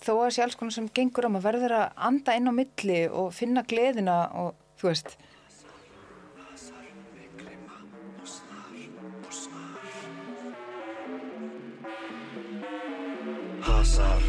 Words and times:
þó 0.00 0.14
að 0.24 0.30
sé 0.34 0.44
alls 0.44 0.56
konar 0.58 0.74
sem 0.76 0.88
gengur 0.96 1.28
á, 1.28 1.30
maður 1.32 1.46
verður 1.50 1.74
að 1.76 2.00
anda 2.08 2.36
inn 2.38 2.48
á 2.48 2.52
milli 2.56 3.00
og 3.08 3.34
finna 3.36 3.64
gleðina 3.68 4.16
og 4.40 4.54
þú 4.80 4.90
veist. 4.92 5.16
Hasar 13.60 14.24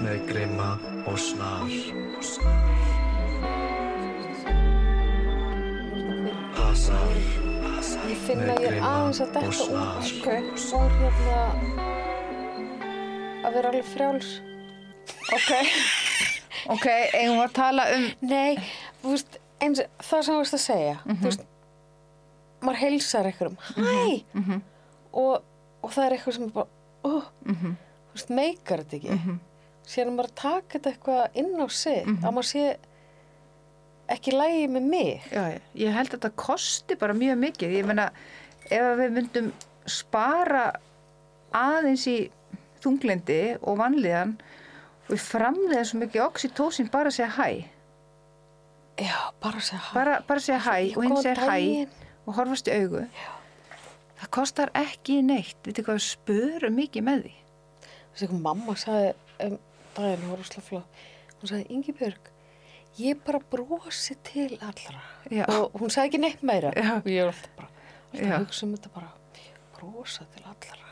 með 0.00 0.22
grima 0.30 0.70
og 1.06 1.18
snar 1.20 1.74
Hasar 6.56 7.20
Með 8.26 8.56
grima 8.64 8.88
aðeins 8.88 9.20
að 9.22 9.38
og 9.42 9.54
snar. 9.54 10.00
út 10.00 10.58
sko, 10.64 10.80
hérna 10.96 11.86
að 13.46 13.54
vera 13.54 13.70
alveg 13.70 13.88
frjáls. 13.92 14.30
Ok, 15.34 15.50
ok, 16.70 16.86
eigum 17.14 17.36
við 17.40 17.44
að 17.48 17.52
tala 17.56 17.84
um, 17.96 18.04
Nei, 18.22 18.56
veist, 19.02 19.38
eins 19.62 19.80
það 19.98 20.22
sem 20.22 20.34
þú 20.34 20.38
veist 20.42 20.54
að 20.58 20.62
segja, 20.64 20.94
Mhm. 21.04 21.16
þú 21.22 21.30
veist, 21.30 21.44
maður 22.62 22.80
heilsar 22.82 23.26
einhverjum, 23.30 23.56
hæ, 23.76 24.24
mhm, 24.34 24.60
og, 25.12 25.42
og 25.82 25.90
það 25.90 26.06
er 26.06 26.16
eitthvað 26.16 26.34
sem 26.38 26.44
er 26.44 26.54
bara, 26.54 26.68
ó, 27.04 27.12
mhm, 27.46 27.76
þú 27.76 28.14
veist, 28.18 28.30
meikar 28.30 28.84
þetta 28.84 28.96
ekki. 29.00 29.10
mhm, 29.18 29.40
Síðan 29.86 30.08
er 30.08 30.14
maður 30.16 30.30
að 30.30 30.34
taka 30.34 30.78
þetta 30.78 30.92
eitthvað 30.92 31.36
inn 31.42 31.52
á 31.62 31.66
sig, 31.70 32.06
Mhm. 32.06 32.22
að 32.26 32.32
maður 32.34 32.48
sé 32.50 32.76
ekki 34.08 34.32
lægi 34.32 34.68
með 34.70 34.82
mig. 34.82 35.22
já, 35.30 35.42
já, 35.52 35.60
ég 35.74 35.92
held 35.92 36.08
að 36.10 36.18
þetta 36.18 36.36
kosti 36.36 36.94
bara 36.96 37.12
mjög 37.14 37.38
mikið. 37.38 37.76
Ég 37.78 37.84
meina, 37.86 38.10
ef 38.70 38.98
við 38.98 39.12
myndum 39.12 39.52
spara 39.86 40.72
aðeins 41.54 42.06
í 42.06 42.30
þunglindi 42.82 43.58
og 43.62 43.78
vanlíðan 43.78 44.36
og 45.06 45.14
við 45.14 45.22
framleiðum 45.22 45.88
svo 45.90 46.00
mikið 46.02 46.24
oxytósin 46.26 46.90
bara 46.92 47.12
að 47.12 47.18
segja 47.18 47.32
hæ. 47.36 47.48
Já, 48.96 49.16
bara 49.42 49.60
að 49.60 49.66
segja 49.68 49.80
hæ. 49.84 49.90
Bara, 49.94 50.20
bara 50.26 50.40
að 50.40 50.46
segja 50.46 50.60
hæ 50.66 50.76
og 50.96 51.02
hinn 51.04 51.16
segja 51.22 51.48
hæ 51.50 51.58
og 52.26 52.38
horfast 52.40 52.68
í 52.70 52.76
augu. 52.80 53.02
Það 54.16 54.30
kostar 54.32 54.72
ekki 54.74 55.20
neitt. 55.22 55.58
Vitið 55.66 55.86
hvað 55.86 55.98
við 55.98 56.06
spörum 56.06 56.78
mikið 56.80 57.04
með 57.06 57.26
því? 57.26 57.34
Þessi 57.86 58.24
eitthvað 58.26 58.44
mamma 58.46 58.76
sagði 58.80 59.10
um 59.46 59.58
daginn, 59.96 60.22
hún 60.24 60.32
var 60.32 60.42
að 60.44 60.64
flott, 60.64 61.04
hún 61.40 61.50
sagði, 61.50 61.66
Ingibjörg, 61.76 62.30
ég 63.00 63.20
bara 63.26 63.40
brosi 63.52 64.16
til 64.24 64.56
allra. 64.60 65.02
Já. 65.32 65.44
Og 65.52 65.76
hún 65.80 65.92
sagði 65.92 66.10
ekki 66.10 66.20
neitt 66.22 66.42
meira. 66.46 66.72
Já. 66.76 66.96
Og 67.02 67.10
ég 67.12 67.26
var 67.28 67.34
alltaf 67.34 67.52
bara, 67.60 67.68
alltaf 68.12 68.24
Já. 68.24 68.32
að 68.32 68.46
hugsa 68.46 68.66
um 68.66 68.74
þetta 68.76 68.92
bara, 68.96 69.10
brosa 69.76 70.26
til 70.32 70.44
allra. 70.48 70.90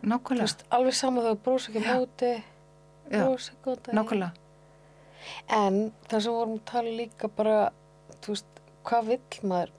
Þú 0.00 0.10
Nákvæmlega. 0.12 0.48
veist, 0.48 0.64
alveg 0.76 0.98
sama 0.98 1.22
þegar 1.24 1.40
brosa 1.46 1.70
ekki 1.72 1.84
Já. 1.84 1.94
móti, 1.94 2.32
Já. 3.10 3.20
brosa 3.24 3.52
góðan 3.64 3.82
daginn. 3.84 3.98
Nákvæmlega. 4.00 4.32
En 5.56 5.78
það 6.10 6.24
sem 6.26 6.36
vorum 6.36 6.58
að 6.58 6.64
tala 6.70 6.92
líka 6.98 7.30
bara, 7.36 7.58
þú 8.20 8.34
veist, 8.34 8.62
hvað 8.84 9.10
vill 9.12 9.50
maður? 9.50 9.72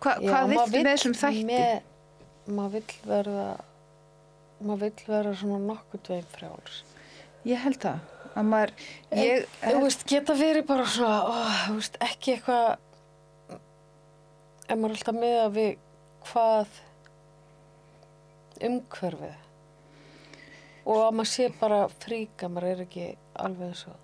Hva, 0.00 0.14
Já, 0.16 0.30
hvað 0.30 0.52
vill 0.52 0.84
með 0.84 0.88
þessum 0.90 1.16
þætti? 1.20 1.42
Með, 1.48 1.82
maður 2.56 2.72
vill 2.76 3.00
verða, 3.10 3.48
maður 4.60 4.82
vill 4.86 5.08
verða 5.08 5.34
svona 5.40 5.60
nokkuð 5.66 6.12
veginn 6.12 6.32
frjáls. 6.34 6.80
Ég 7.48 7.62
held 7.64 7.80
það. 7.80 8.00
Að 8.30 8.46
maður, 8.46 8.72
ég, 9.18 9.46
Þú 9.64 9.82
veist, 9.82 10.06
geta 10.08 10.36
verið 10.38 10.66
bara 10.68 10.86
svona, 10.86 11.20
ó, 11.26 11.34
þú 11.66 11.76
veist, 11.80 11.98
ekki 12.06 12.36
eitthvað, 12.36 12.68
ef 14.68 14.76
maður 14.76 14.92
er 14.92 14.98
alltaf 15.00 15.18
með 15.18 15.38
að 15.40 15.56
við 15.56 15.70
hvað 16.30 16.80
umhverfið 18.70 19.49
og 20.86 20.96
að 21.06 21.12
maður 21.18 21.30
sé 21.32 21.48
bara 21.60 21.80
fríka, 22.00 22.48
maður 22.48 22.70
er 22.74 22.84
ekki 22.86 23.08
alveg 23.44 23.68
eins 23.72 23.84
og, 23.90 23.98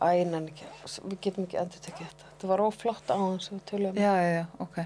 æ, 0.00 0.24
nenni 0.28 0.52
ekki, 0.54 0.68
við 1.10 1.20
getum 1.26 1.44
ekki 1.48 1.60
endur 1.62 1.84
tekið 1.86 2.06
þetta. 2.10 2.30
Þetta 2.32 2.50
var 2.52 2.64
óflott 2.66 3.12
á 3.12 3.16
hans 3.16 3.48
sem 3.50 3.58
við 3.60 3.66
tölum. 3.72 4.00
já, 4.00 4.12
já, 4.22 4.30
já, 4.40 4.46
ok. 4.60 4.78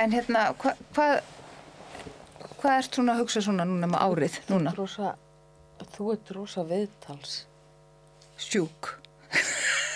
En 0.00 0.12
hérna, 0.14 0.44
hva, 0.62 0.72
hvað, 0.94 1.18
hvað 2.60 2.76
ert 2.78 2.94
svona 2.96 3.14
að 3.16 3.22
hugsa 3.24 3.42
svona 3.44 3.66
núna 3.68 3.88
með 3.90 4.04
árið, 4.06 4.38
núna? 4.52 4.72
Rosa, 4.78 5.14
þú 5.96 6.12
ert 6.14 6.30
rosa 6.36 6.64
viðtals. 6.68 7.40
Sjúk. 8.40 8.94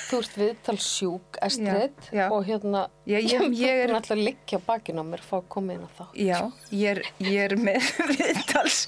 Þú 0.04 0.19
ert 0.20 0.34
viðtalssjúk, 0.38 1.38
Estrid, 1.43 1.94
Já, 2.12 2.19
já. 2.19 2.25
og 2.31 2.44
hérna, 2.47 2.82
Ég- 3.09 3.25
ég- 3.32 3.54
ég 3.56 3.70
er- 3.84 3.88
þú 3.88 3.94
ert 3.94 3.97
alltaf 3.97 4.10
að 4.14 4.25
liggja 4.28 4.59
á 4.60 4.66
bakinu 4.66 5.00
á 5.00 5.06
mér, 5.09 5.22
fá 5.25 5.37
að 5.41 5.48
koma 5.48 5.72
inn 5.72 5.87
á 5.87 5.91
þá. 5.97 6.04
Já, 6.14 6.38
ég 6.70 6.91
er, 6.91 7.00
ég 7.19 7.38
er 7.47 7.56
með 7.56 7.88
viðtals, 8.12 8.87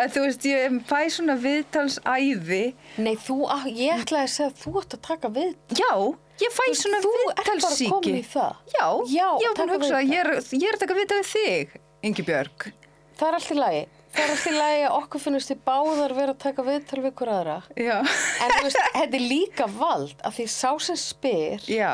að, 0.00 0.12
þú 0.16 0.22
veist, 0.26 0.44
ég 0.50 0.76
fæ 0.88 1.00
svona 1.16 1.34
viðtalsæði. 1.42 2.62
Nei, 3.04 3.14
þú, 3.26 3.36
ah, 3.52 3.64
ég 3.68 4.02
ætlaði 4.02 4.22
að 4.26 4.32
segja 4.34 4.50
að 4.52 4.62
þú 4.62 4.72
ert 4.82 4.96
að 4.96 5.02
taka 5.08 5.30
viðtal. 5.36 5.76
Já, 5.80 5.90
ég 6.44 6.54
fæ 6.56 6.64
svona 6.80 7.00
Þú 7.04 7.12
ert 7.16 7.36
bara 7.36 7.50
viðtalsíki. 7.56 7.90
komin 7.92 8.18
í 8.20 8.24
það. 8.32 8.56
Já, 8.76 8.86
Já, 9.12 9.28
ég 9.42 9.50
var 9.50 9.58
búin 9.60 9.68
að 9.70 9.76
hugsa 9.76 10.00
ég 10.04 10.18
er, 10.22 10.32
ég 10.60 10.66
er 10.70 10.76
að 10.78 10.82
taka 10.84 10.98
viðtal 11.00 11.20
við 11.22 11.30
þig, 11.34 11.76
Ingi 12.10 12.26
Björg. 12.28 12.66
Það 13.16 13.28
er 13.30 13.38
allt 13.40 13.50
í 13.50 13.56
lagi. 13.60 13.84
Það 14.16 14.22
er 14.24 14.30
allt 14.32 14.46
í 14.46 14.52
lagi 14.56 14.84
að 14.86 14.94
okkur 15.00 15.20
finnst 15.26 15.50
þið 15.50 15.58
báðar 15.66 16.14
vera 16.16 16.32
að 16.32 16.38
taka 16.46 16.64
viðtal 16.66 17.02
við 17.04 17.14
hver 17.20 17.30
aðra. 17.36 17.56
Já, 17.76 17.96
En 18.00 18.54
þú 18.54 18.62
veist, 18.66 18.80
þetta 18.94 19.18
er 19.20 19.26
líka 19.32 19.66
vald 19.76 20.22
af 20.24 20.36
því 20.38 20.46
sá 20.52 20.70
sem 20.80 20.96
spyr, 21.00 21.66
já, 21.68 21.90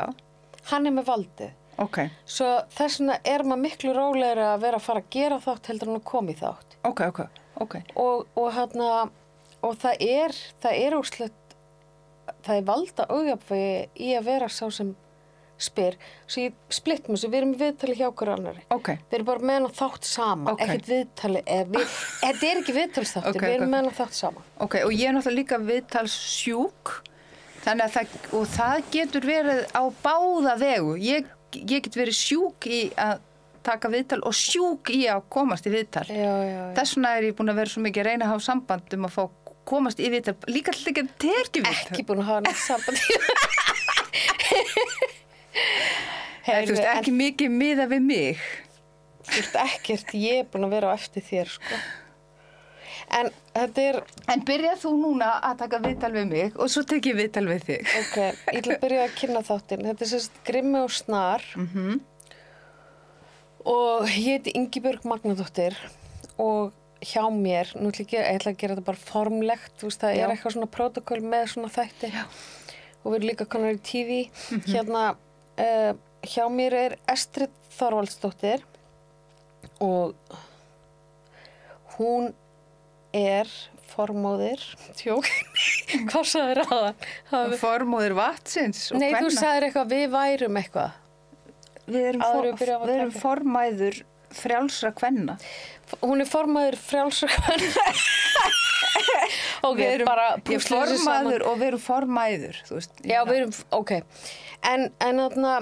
hann 0.71 0.87
er 0.87 0.95
með 0.95 1.07
valdið. 1.09 1.51
ok, 1.83 1.97
Svo 2.29 2.47
þess 2.77 2.99
vegna 3.01 3.17
er 3.27 3.43
maður 3.43 3.63
miklu 3.65 3.93
rólegra 3.97 4.53
að 4.53 4.61
vera 4.67 4.77
að 4.79 4.85
fara 4.85 5.01
að 5.03 5.09
gera 5.15 5.39
þátt 5.43 5.67
heldur 5.71 5.89
en 5.91 5.97
að 5.99 6.03
koma 6.11 6.31
í 6.31 6.37
þátt. 6.39 6.77
ok, 6.85 7.01
ok, 7.09 7.21
ok. 7.61 7.75
Og, 7.95 8.27
og, 8.35 8.49
hérna, 8.55 8.89
og 9.61 9.77
það 9.81 10.03
er, 10.07 10.35
það 10.63 10.81
er 10.87 10.97
úrslut, 10.97 11.55
það 12.43 12.57
er 12.57 12.67
valda 12.67 13.05
auðjafvægi 13.09 14.03
í 14.07 14.13
að 14.17 14.25
vera 14.31 14.49
sá 14.49 14.65
sem 14.71 14.93
spyr. 15.63 15.95
Svo 16.27 16.41
ég 16.47 16.55
splitt 16.73 17.05
með 17.07 17.15
þessu, 17.19 17.29
við 17.31 17.37
erum 17.39 17.51
viðtali 17.59 17.95
hjá 17.95 18.07
okkur 18.09 18.31
annari. 18.33 18.63
Ok, 18.73 18.89
Við 19.09 19.13
erum 19.19 19.27
bara 19.29 19.45
með 19.47 19.59
hann 19.59 19.75
þátt 19.77 20.07
saman, 20.09 20.53
Ok. 20.53 20.63
ekkert 20.65 20.89
viðtali, 20.89 21.43
við, 21.45 21.93
þetta 22.23 22.47
er 22.49 22.61
ekki 22.63 22.75
viðtalsþáttur, 22.79 23.35
Ok, 23.37 23.45
við 23.45 23.53
erum 23.57 23.67
ok. 23.67 23.71
með 23.75 23.83
hann 23.83 23.97
þátt 23.99 24.17
saman. 24.17 24.47
ok, 24.65 24.75
og 24.83 24.91
ég 24.97 25.07
er 25.07 25.15
náttúrulega 25.15 25.39
líka 25.39 25.59
viðtals 25.69 26.15
sjúk, 26.33 26.93
þannig 27.63 27.85
að 27.85 27.93
það, 27.95 28.17
og 28.39 28.49
það 28.57 28.83
getur 28.97 29.29
verið 29.29 29.61
á 29.71 29.83
báða 30.03 30.57
vegu. 30.65 30.97
Ég, 30.99 31.29
ég 31.61 31.85
get 31.85 31.95
verið 32.01 32.17
sjúk 32.17 32.67
í 32.67 32.81
að 32.99 33.21
taka 33.65 33.89
viðtal 33.93 34.19
og 34.27 34.35
sjúk 34.37 34.91
í 34.93 35.03
að 35.11 35.23
komast 35.33 35.67
í 35.69 35.73
viðtal. 35.73 36.05
Þess 36.09 36.97
vegna 36.97 37.15
er 37.17 37.29
ég 37.29 37.37
búin 37.37 37.53
að 37.53 37.59
vera 37.61 37.73
svo 37.73 37.83
mikið 37.85 38.03
að 38.03 38.09
reyna 38.09 38.27
að 38.27 38.33
hafa 38.33 38.45
samband 38.49 38.97
um 38.97 39.07
að 39.09 39.15
fá 39.17 39.23
komast 39.73 40.01
í 40.03 40.09
viðtal, 40.11 40.35
líka 40.51 40.73
alltaf 40.73 40.91
ekki 40.91 41.05
að 41.05 41.13
tekja 41.23 41.63
viðtal. 41.63 41.91
Ekki 41.93 42.07
búin 42.09 42.23
að 42.23 42.29
hafa 42.31 42.45
neitt 42.47 42.63
samband. 42.63 42.97
Hey, 46.43 46.65
þú 46.67 46.73
veist, 46.75 46.87
ekki 46.91 47.11
mikið 47.15 47.53
miða 47.55 47.85
við 47.87 48.01
mig. 48.03 48.39
Þú 49.23 49.35
veist, 49.37 49.53
ekkert, 49.61 50.09
ég 50.19 50.41
er 50.41 50.47
búin 50.51 50.65
að 50.67 50.73
vera 50.75 50.89
á 50.91 50.95
eftir 50.97 51.23
þér, 51.23 51.51
sko. 51.53 51.77
En 53.13 53.29
er, 53.79 53.99
En 54.31 54.41
byrjað 54.47 54.81
þú 54.81 54.91
núna 54.97 55.29
að 55.45 55.61
taka 55.61 55.79
viðtal 55.83 56.09
við 56.15 56.25
mig 56.31 56.55
og 56.57 56.71
svo 56.71 56.83
tek 56.87 57.05
ég 57.11 57.17
viðtal 57.19 57.45
við 57.47 57.65
þig. 57.67 57.93
ok, 57.99 58.17
ég 58.57 58.67
að 58.73 58.81
byrja 58.81 59.05
að 59.05 59.15
kynna 59.19 59.43
þáttinn. 59.47 59.85
Þetta 59.87 60.05
er 60.05 60.11
sérst 60.11 60.41
Grimmi 60.47 60.81
og 60.81 60.91
Snar 60.91 61.45
Mm 61.55 62.01
og 63.65 64.07
ég 64.09 64.25
heiti 64.41 64.53
Ingibjörg 64.57 65.05
Magnadóttir 65.07 65.75
og 66.41 66.71
hjá 67.03 67.23
mér, 67.31 67.69
nú 67.79 67.91
ætla 67.91 68.05
ég, 68.07 68.41
að 68.47 68.57
gera- 68.57 68.75
þetta 68.75 68.85
bara 68.87 68.97
formlegt, 68.97 69.73
þú 69.79 69.89
veist, 69.89 70.01
það 70.03 70.15
Já. 70.17 70.23
er 70.23 70.33
eitthvað 70.35 70.53
svona 70.55 70.71
protokoll 70.71 71.21
með 71.21 71.45
svona 71.53 71.69
þætti 71.75 72.09
Já. 72.13 72.23
og 73.03 73.11
við 73.11 73.15
erum 73.19 73.29
líka 73.29 73.45
konar 73.51 73.75
í 73.75 73.81
TV. 73.83 74.29
Hérna, 74.71 75.03
uh, 75.59 75.93
hjá 76.23 76.45
mér 76.51 76.73
er 76.79 76.95
Estrid 77.11 77.51
Þorvaldsdóttir 77.77 78.63
og 79.83 80.15
hún 81.97 82.31
er 83.13 83.49
formóðir, 83.93 84.57
tjók, 84.97 85.27
hvað 86.09 86.25
sagðir 86.25 86.63
aðan? 86.65 86.95
Hafi- 87.29 87.59
Formóðir 87.61 88.15
vatsins 88.17 88.87
Nei, 88.95 89.11
þú 89.13 89.27
kvenna. 89.27 89.37
sagðir 89.37 89.67
eitthvað, 89.67 89.91
við 89.93 90.07
værum 90.15 90.57
eitthvað. 90.63 90.95
Við 91.85 92.09
erum, 92.13 92.23
for, 92.23 92.47
við 92.87 92.93
erum 92.95 93.13
formæður 93.15 93.99
frjálsra 94.33 94.93
kvenna. 94.95 95.37
Hún 96.01 96.23
er 96.23 96.29
formaður 96.29 96.77
frjálsakvann. 96.79 97.65
ok, 99.67 99.77
við 99.77 99.89
erum, 99.89 100.09
bara 100.09 100.29
er 100.37 100.63
þessu 100.63 100.69
saman. 100.69 100.97
formæður 100.97 101.45
og 101.49 101.59
við 101.59 101.67
erum 101.69 101.83
formæður. 101.83 102.59
Veist, 102.71 103.03
Já, 103.03 103.19
við 103.27 103.39
erum, 103.41 103.53
ok. 103.75 103.93
En, 104.71 104.87
en 105.03 105.23
þarna, 105.25 105.53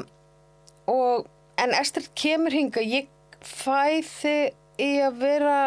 og, 0.94 1.29
en 1.62 1.75
Estrid 1.79 2.12
kemur 2.18 2.56
hinga, 2.56 2.85
ég 2.85 3.09
fæ 3.41 4.01
þig 4.06 4.81
í 4.81 4.91
að 5.01 5.21
vera 5.25 5.57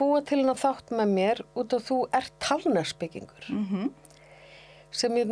búa 0.00 0.20
til 0.24 0.40
hennar 0.40 0.58
þátt 0.58 0.92
með 0.96 1.14
mér 1.14 1.42
út 1.58 1.74
af 1.76 1.86
þú 1.88 2.02
ert 2.16 2.36
talnarsbyggingur. 2.42 3.50
Mm 3.50 3.90
Sem 4.90 5.14
ég 5.14 5.30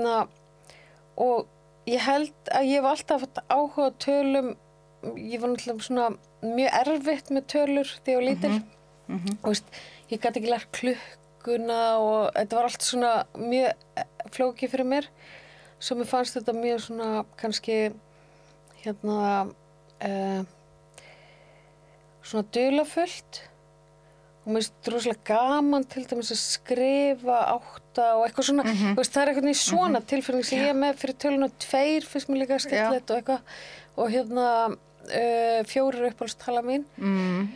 og 1.18 1.48
ég 1.88 1.98
held 2.04 2.50
að 2.54 2.68
ég 2.68 2.78
hef 2.78 2.84
alltaf 2.86 3.24
áhuga 3.50 3.88
tölum, 3.98 4.52
ég 5.02 5.40
var 5.40 5.50
náttúrulega 5.52 5.86
svona 5.86 6.08
mjög 6.42 6.76
erfitt 6.82 7.30
með 7.30 7.46
tölur 7.52 7.90
þegar 8.04 8.10
ég 8.12 8.18
var 8.18 8.28
lítil. 8.28 8.62
og 9.42 9.48
veist, 9.52 9.64
ég 10.10 10.20
gæti 10.20 10.40
ekki 10.42 10.50
lært 10.52 10.70
klukkuna 10.76 11.78
og 12.02 12.32
þetta 12.34 12.56
var 12.58 12.64
allt 12.68 12.82
svona 12.84 13.12
mjög 13.34 13.72
eh, 13.96 14.04
flókið 14.34 14.70
fyrir 14.74 14.84
mér. 14.90 15.06
Svo 15.80 15.96
mér 15.96 16.10
fannst 16.10 16.34
þetta 16.36 16.52
mjög 16.58 16.80
svona 16.88 17.24
kannski 17.38 17.78
hérna 18.84 19.18
uh, 19.48 20.42
svona 22.22 22.44
dulafullt 22.54 23.38
og 24.44 24.52
mér 24.54 24.64
finnst 24.64 24.88
rosalega 24.92 25.24
gaman 25.28 25.84
til 25.92 26.04
dæmis 26.08 26.30
að 26.32 26.40
skrifa 26.40 27.38
átta 27.54 28.06
og 28.16 28.26
eitthvað 28.26 28.46
svona, 28.48 28.64
Mhm. 28.64 28.92
þú 28.94 29.00
veist, 29.00 29.12
það 29.12 29.22
er 29.22 29.28
eitthvað 29.32 29.54
svona 29.62 30.00
tilfinning 30.06 30.44
sem 30.44 30.58
ég 30.58 30.68
er 30.70 30.78
með 30.78 30.94
fyrir 31.02 31.16
tölun 31.22 31.44
og 31.44 31.52
tveir 31.58 32.02
finnst 32.04 32.28
mér 32.28 32.40
líka 32.44 32.58
skemmtilegt 32.60 33.10
og 33.10 33.16
eitthvað. 33.18 33.40
Og 33.98 34.10
hérna 34.10 34.76
uh, 35.08 35.62
fjórir 35.68 36.10
uppáhaldstala 36.12 36.62
mín 36.66 36.84
mm, 36.96 37.48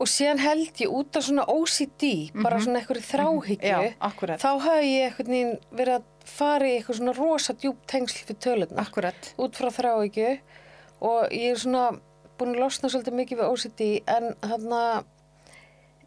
og 0.00 0.08
síðan 0.08 0.38
held 0.40 0.80
ég 0.80 0.88
út 0.96 1.16
af 1.20 1.26
svona 1.26 1.44
OCD 1.52 2.04
bara 2.42 2.60
svona 2.60 2.80
eitthvað 2.80 3.02
þráhyggju 3.10 3.60
Mhm. 3.60 3.84
Já, 3.90 3.94
akkurat. 4.00 4.40
þá 4.40 4.50
hafi 4.64 4.92
ég 4.94 5.08
eitthvað 5.10 5.28
neginn 5.28 5.58
verið 5.72 5.94
að 5.98 6.04
fara 6.30 6.64
í 6.68 6.76
eitthvað 6.78 6.98
svona 7.00 7.16
rosa 7.16 7.52
djúb 7.54 7.76
tengsl 7.86 8.24
fyrir 8.24 8.38
tölurnar 8.40 8.86
akkurat. 8.86 9.32
út 9.38 9.52
frá 9.58 9.68
þráhyggju 9.70 10.38
og 11.00 11.30
ég 11.32 11.50
er 11.52 11.56
svona 11.60 11.98
búin 12.38 12.54
að 12.54 12.60
losna 12.64 12.88
svolítið 12.88 13.16
mikið 13.20 13.38
við 13.40 13.50
OCD 13.52 13.80
en 14.08 14.34
þarna 14.40 15.04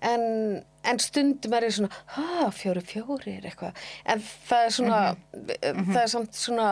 en, 0.03 0.23
en 0.83 0.99
stundum 0.99 1.53
er 1.53 1.67
ég 1.67 1.75
svona 1.77 1.89
ha, 2.15 2.49
fjóri 2.51 2.81
fjóri 2.85 3.37
er 3.37 3.45
eitthvað 3.51 3.77
en 4.09 4.23
það 4.49 4.65
er 4.65 4.73
svona 4.77 5.01
það 5.93 6.01
er 6.03 6.11
samt 6.11 6.33
svona 6.35 6.69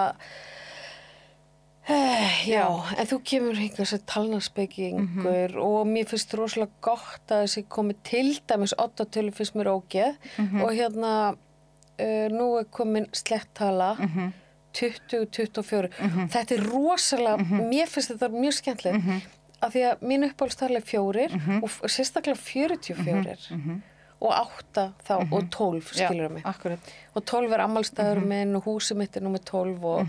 já, 2.45 2.65
en 2.97 3.07
þú 3.09 3.17
kemur 3.25 3.57
hingað 3.57 3.87
sem 3.89 4.01
talnarspekingur 4.05 5.55
og 5.59 5.87
mér 5.89 6.05
finnst 6.07 6.33
rosalega 6.37 6.71
gott 6.85 7.31
að 7.33 7.45
þessi 7.47 7.63
komið 7.73 7.97
til 8.07 8.27
dæmis 8.47 8.73
8 8.77 9.05
tölu 9.11 9.31
finnst 9.33 9.55
mér 9.57 9.71
ógeð. 9.73 10.15
Og 10.61 10.69
hérna 10.77 11.13
uh, 11.33 12.27
nú 12.31 12.47
er 12.59 12.67
komin 12.69 13.07
slettala 13.17 13.95
20-24 14.77 15.89
þetta 16.31 16.55
er 16.55 16.61
rosalega 16.69 17.37
mér 17.67 17.89
finnst 17.91 18.13
þetta 18.13 18.29
mjög 18.31 18.53
skemmtilegt 18.59 19.27
af 19.61 19.73
því 19.75 19.81
að 19.89 20.05
mín 20.09 20.23
uppáhaldstala 20.29 20.79
er 20.79 20.85
fjórir 20.87 21.33
og 21.61 21.67
f- 21.69 21.81
sérstaklega 21.91 22.37
44 22.39 23.35
og 24.21 24.31
8 24.31 24.85
þá 25.07 25.11
og 25.33 25.49
12 25.49 25.81
skilur 25.97 26.29
mig. 26.29 26.43
akkurat. 26.45 26.79
og 27.15 27.25
12 27.25 27.51
er 27.53 27.63
ammálstæður 27.65 28.21
minn 28.25 28.55
og 28.55 28.63
húsið 28.69 28.97
mitt 29.01 29.17
er 29.17 29.21
nummer 29.25 29.39
12 29.43 29.83
og, 29.85 30.07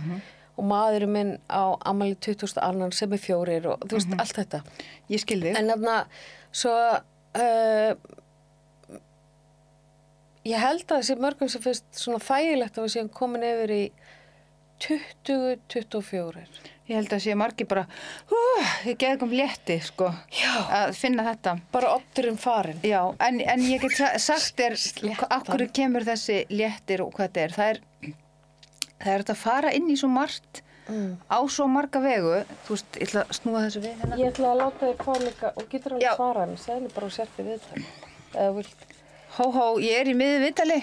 og 0.62 0.68
maðurinn 0.70 1.12
minn 1.16 1.32
á 1.50 1.74
ammali 1.90 2.14
2000 2.22 2.62
annan 2.62 2.92
sem 2.94 3.12
er 3.16 3.22
fjórir 3.22 3.66
og 3.74 3.82
þú 3.88 3.98
veist 3.98 4.14
allt 4.22 4.38
þetta 4.38 4.62
Ég 5.10 5.22
skil 5.24 5.40
þig. 5.42 5.56
en 5.58 5.72
þarna 5.74 5.96
svo 6.54 6.72
uh, 6.72 7.94
ég 10.46 10.58
held 10.62 10.84
að 10.86 11.00
þessi 11.02 11.16
mörgum 11.22 11.50
sem 11.52 11.62
finnst 11.64 11.86
svona 11.98 12.22
þægilegt 12.22 12.78
að 12.78 12.86
við 12.88 12.94
séum 12.96 13.10
komin 13.18 13.46
yfir 13.46 13.74
í 13.74 13.82
20-24 14.82 16.46
Ég 16.90 16.96
held 16.98 17.12
að 17.14 17.20
sé 17.22 17.34
margir 17.38 17.68
bara, 17.70 17.84
ég 18.84 18.96
geði 18.98 19.18
kom 19.20 19.30
létti, 19.32 19.76
sko, 19.86 20.08
Já. 20.34 20.50
að 20.82 20.96
finna 20.98 21.22
þetta. 21.28 21.52
bara 21.72 21.92
otturinn 21.94 22.36
farin 22.42 22.80
Já, 22.84 23.04
en, 23.22 23.38
en 23.40 23.62
ég 23.68 23.84
get 23.84 23.94
sa- 23.96 24.18
sagt 24.18 24.58
af 25.36 25.46
hverju 25.46 25.68
kemur 25.78 26.02
þessi 26.04 26.40
léttir 26.50 27.04
og 27.06 27.14
hvað 27.14 27.30
þetta 27.30 27.44
er. 27.46 27.54
Það 27.54 27.70
er, 27.70 27.80
það 29.02 29.12
er 29.12 29.24
þetta 29.24 29.34
að 29.36 29.42
fara 29.42 29.72
inn 29.76 29.90
í 29.90 29.98
svo 29.98 30.10
margt 30.12 30.62
mm. 30.88 31.10
á 31.28 31.38
svo 31.50 31.66
marga 31.70 32.02
vegu. 32.02 32.38
Þú 32.66 32.76
veist, 32.76 32.96
ég 32.98 33.10
ætla 33.10 33.26
að 33.26 33.36
snúa 33.38 33.66
þessu 33.66 33.84
við 33.84 34.00
hérna. 34.00 34.18
ég 34.20 34.32
ætla 34.32 34.54
að 34.54 34.62
láta 34.62 34.88
þig 34.88 35.04
fá 35.06 35.12
líka 35.26 35.52
og 35.52 35.68
getur 35.72 35.98
alveg 35.98 36.16
svara 36.16 36.48
segðu 36.64 36.86
mér 36.86 36.96
bara 36.96 37.10
og 37.10 37.14
sérti 37.18 37.46
við 37.46 37.62
það 37.68 37.86
eða 38.32 38.56
vilt 38.58 38.88
Hó, 39.32 39.46
hó, 39.48 39.66
ég 39.80 39.96
er 39.96 40.10
í 40.10 40.12
miði 40.12 40.42
viðtali. 40.42 40.76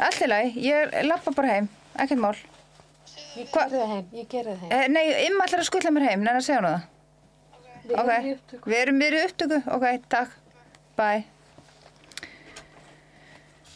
Allt 0.00 0.22
í 0.22 0.28
lagi, 0.30 0.52
ég 0.62 0.94
lappa 1.08 1.32
bara 1.34 1.56
heim, 1.56 1.66
ekkert 1.98 2.22
mál. 2.22 2.36
ég 3.34 3.50
gerði 3.50 3.80
það 3.80 3.90
heim, 3.90 4.06
ég 4.14 4.30
gerði 4.30 4.54
það 4.54 4.62
heim 4.62 4.76
Eh, 4.76 4.86
nei, 4.94 5.02
Imma 5.26 5.48
ætlar 5.48 5.64
að 5.64 5.66
skuttla 5.66 5.90
mér 5.94 6.06
heim, 6.12 6.22
neina 6.22 6.40
segja 6.46 6.60
hana 6.60 6.72
það. 6.76 6.86
Ok, 7.90 8.62
við 8.70 8.78
erum 8.78 9.00
miður 9.02 9.18
í 9.18 9.24
upptöku, 9.26 9.60
ok, 9.74 9.86
takk, 10.14 10.38
bye. 10.94 11.24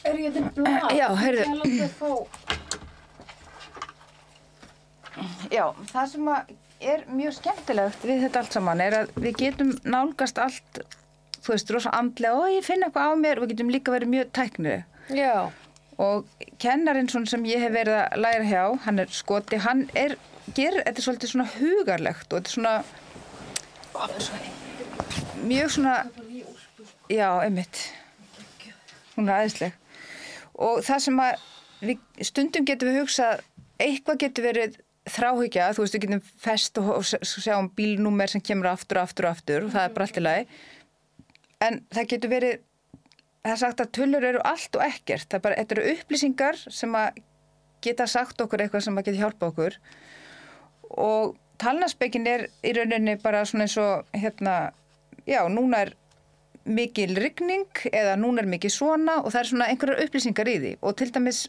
Er 0.05 0.15
ég 0.21 0.35
til 0.35 0.45
blað? 0.57 0.91
Já, 0.99 1.09
heyrðu. 1.21 1.45
Ég 1.45 1.49
láta 1.61 1.69
þig 1.79 1.93
fá 2.01 2.11
Já, 5.55 5.67
það 5.93 6.07
sem 6.11 6.25
er 6.85 7.05
mjög 7.15 7.33
skemmtilegt 7.39 8.01
við 8.05 8.25
þetta 8.27 8.39
allt 8.43 8.55
saman 8.57 8.83
er 8.83 8.93
að 8.99 9.07
við 9.23 9.35
getum 9.45 9.71
nálgast 9.87 10.41
allt, 10.43 10.81
þú 11.39 11.49
veist, 11.55 11.71
rosa 11.73 11.91
andlega 11.95 12.35
og 12.41 12.51
ég 12.53 12.67
finn 12.67 12.83
eitthvað 12.85 13.09
á 13.09 13.13
mér 13.21 13.39
og 13.39 13.45
við 13.45 13.53
getum 13.55 13.71
líka 13.73 13.95
verið 13.95 14.13
mjög 14.17 14.33
tæknir. 14.37 14.81
Já, 15.15 15.37
Og 16.03 16.27
kennarinn 16.59 17.07
sem 17.09 17.45
ég 17.47 17.63
hef 17.63 17.73
verið 17.75 17.95
að 18.01 18.17
læra 18.19 18.47
hjá, 18.49 18.63
hann 18.87 18.99
er 18.99 19.13
skoti, 19.15 19.61
hann 19.63 19.85
er, 19.95 20.17
gerir 20.57 20.83
þetta 20.83 20.99
er 20.99 21.07
svolítið 21.07 21.31
svona 21.31 21.47
hugarlegt 21.55 22.33
og 22.33 22.41
þetta 22.41 22.51
er 22.51 22.55
svona 22.57 22.75
mjög 25.45 25.71
svona, 25.77 25.95
já, 27.13 27.29
einmitt, 27.45 27.85
hún 29.15 29.29
er 29.29 29.37
aðeinsleg. 29.37 29.79
Og 30.55 30.83
það 30.87 31.05
sem 31.07 31.21
að 31.25 31.47
við, 31.83 32.03
stundum 32.29 32.67
getum 32.69 32.91
við 32.91 33.01
hugsað, 33.03 33.43
eitthvað 33.83 34.21
getur 34.25 34.47
verið 34.49 34.79
þráhyggja, 35.11 35.73
þú 35.77 35.85
veist, 35.85 35.97
við 35.97 36.05
getum 36.07 36.23
fest 36.45 36.81
og, 36.81 36.91
og 36.95 37.27
sjáum 37.29 37.69
bílnúmer 37.77 38.31
sem 38.31 38.43
kemur 38.45 38.71
aftur 38.71 39.01
og 39.01 39.09
aftur 39.09 39.29
og 39.29 39.35
aftur 39.35 39.67
og 39.67 39.75
það 39.75 39.89
er 39.89 39.97
bara 39.97 40.09
allt 40.09 40.21
í 40.21 40.25
lagi. 40.25 40.47
En 41.65 41.81
það 41.93 42.11
getur 42.15 42.33
verið, 42.33 42.65
það 43.45 43.55
er 43.55 43.63
sagt 43.65 43.85
að 43.85 43.93
tölur 43.99 44.29
eru 44.31 44.43
allt 44.49 44.79
og 44.79 44.85
ekkert. 44.87 45.29
Það 45.29 45.39
er 45.39 45.45
bara, 45.47 45.59
þetta 45.61 45.77
eru 45.77 45.95
upplýsingar 45.95 46.61
sem 46.65 46.99
að 46.99 47.23
geta 47.85 48.07
sagt 48.09 48.41
okkur 48.41 48.65
eitthvað 48.65 48.87
sem 48.87 49.01
að 49.01 49.11
geta 49.11 49.21
hjálpa 49.21 49.51
okkur. 49.53 49.77
Og 51.05 51.35
talnaspekin 51.61 52.29
er 52.31 52.49
í 52.65 52.73
rauninni 52.77 53.19
bara 53.23 53.45
svona 53.49 53.69
eins 53.69 53.77
og, 53.81 54.09
hérna, 54.17 54.73
já, 55.29 55.43
núna 55.53 55.85
er 55.85 55.95
mikil 56.65 57.13
rigning 57.21 57.69
eða 57.91 58.17
núna 58.17 58.43
er 58.43 58.49
mikil 58.49 58.73
svona 58.73 59.19
og 59.21 59.33
það 59.35 59.41
er 59.41 59.51
svona 59.51 59.69
einhverjar 59.73 60.05
upplýsingar 60.07 60.49
í 60.49 60.57
því 60.63 60.73
og 60.81 60.97
til 61.01 61.11
dæmis 61.13 61.41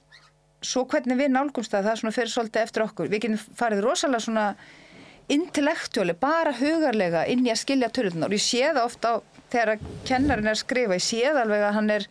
svo 0.65 0.85
hvernig 0.89 1.19
við 1.19 1.31
nálgumst 1.33 1.73
það, 1.73 1.89
það 1.89 1.99
svona 2.01 2.15
fyrir 2.15 2.33
svolítið 2.33 2.65
eftir 2.65 2.85
okkur. 2.85 3.09
Við 3.11 3.23
getum 3.25 3.57
farið 3.59 3.83
rosalega 3.85 4.25
svona 4.25 4.45
intellektúali, 5.31 6.15
bara 6.21 6.53
hugarlega 6.57 7.25
inn 7.31 7.45
í 7.45 7.51
að 7.53 7.61
skilja 7.63 7.89
tölunar 7.93 8.29
og 8.29 8.37
ég 8.37 8.45
sé 8.45 8.63
það 8.67 8.83
ofta 8.83 9.13
á 9.13 9.15
þegar 9.53 9.71
að 9.75 9.85
kennarinn 10.07 10.49
er 10.49 10.55
að 10.55 10.61
skrifa, 10.61 10.97
ég 10.97 11.05
sé 11.05 11.21
það 11.25 11.41
alveg 11.43 11.65
að 11.65 11.75
hann 11.79 11.91
er 11.95 12.07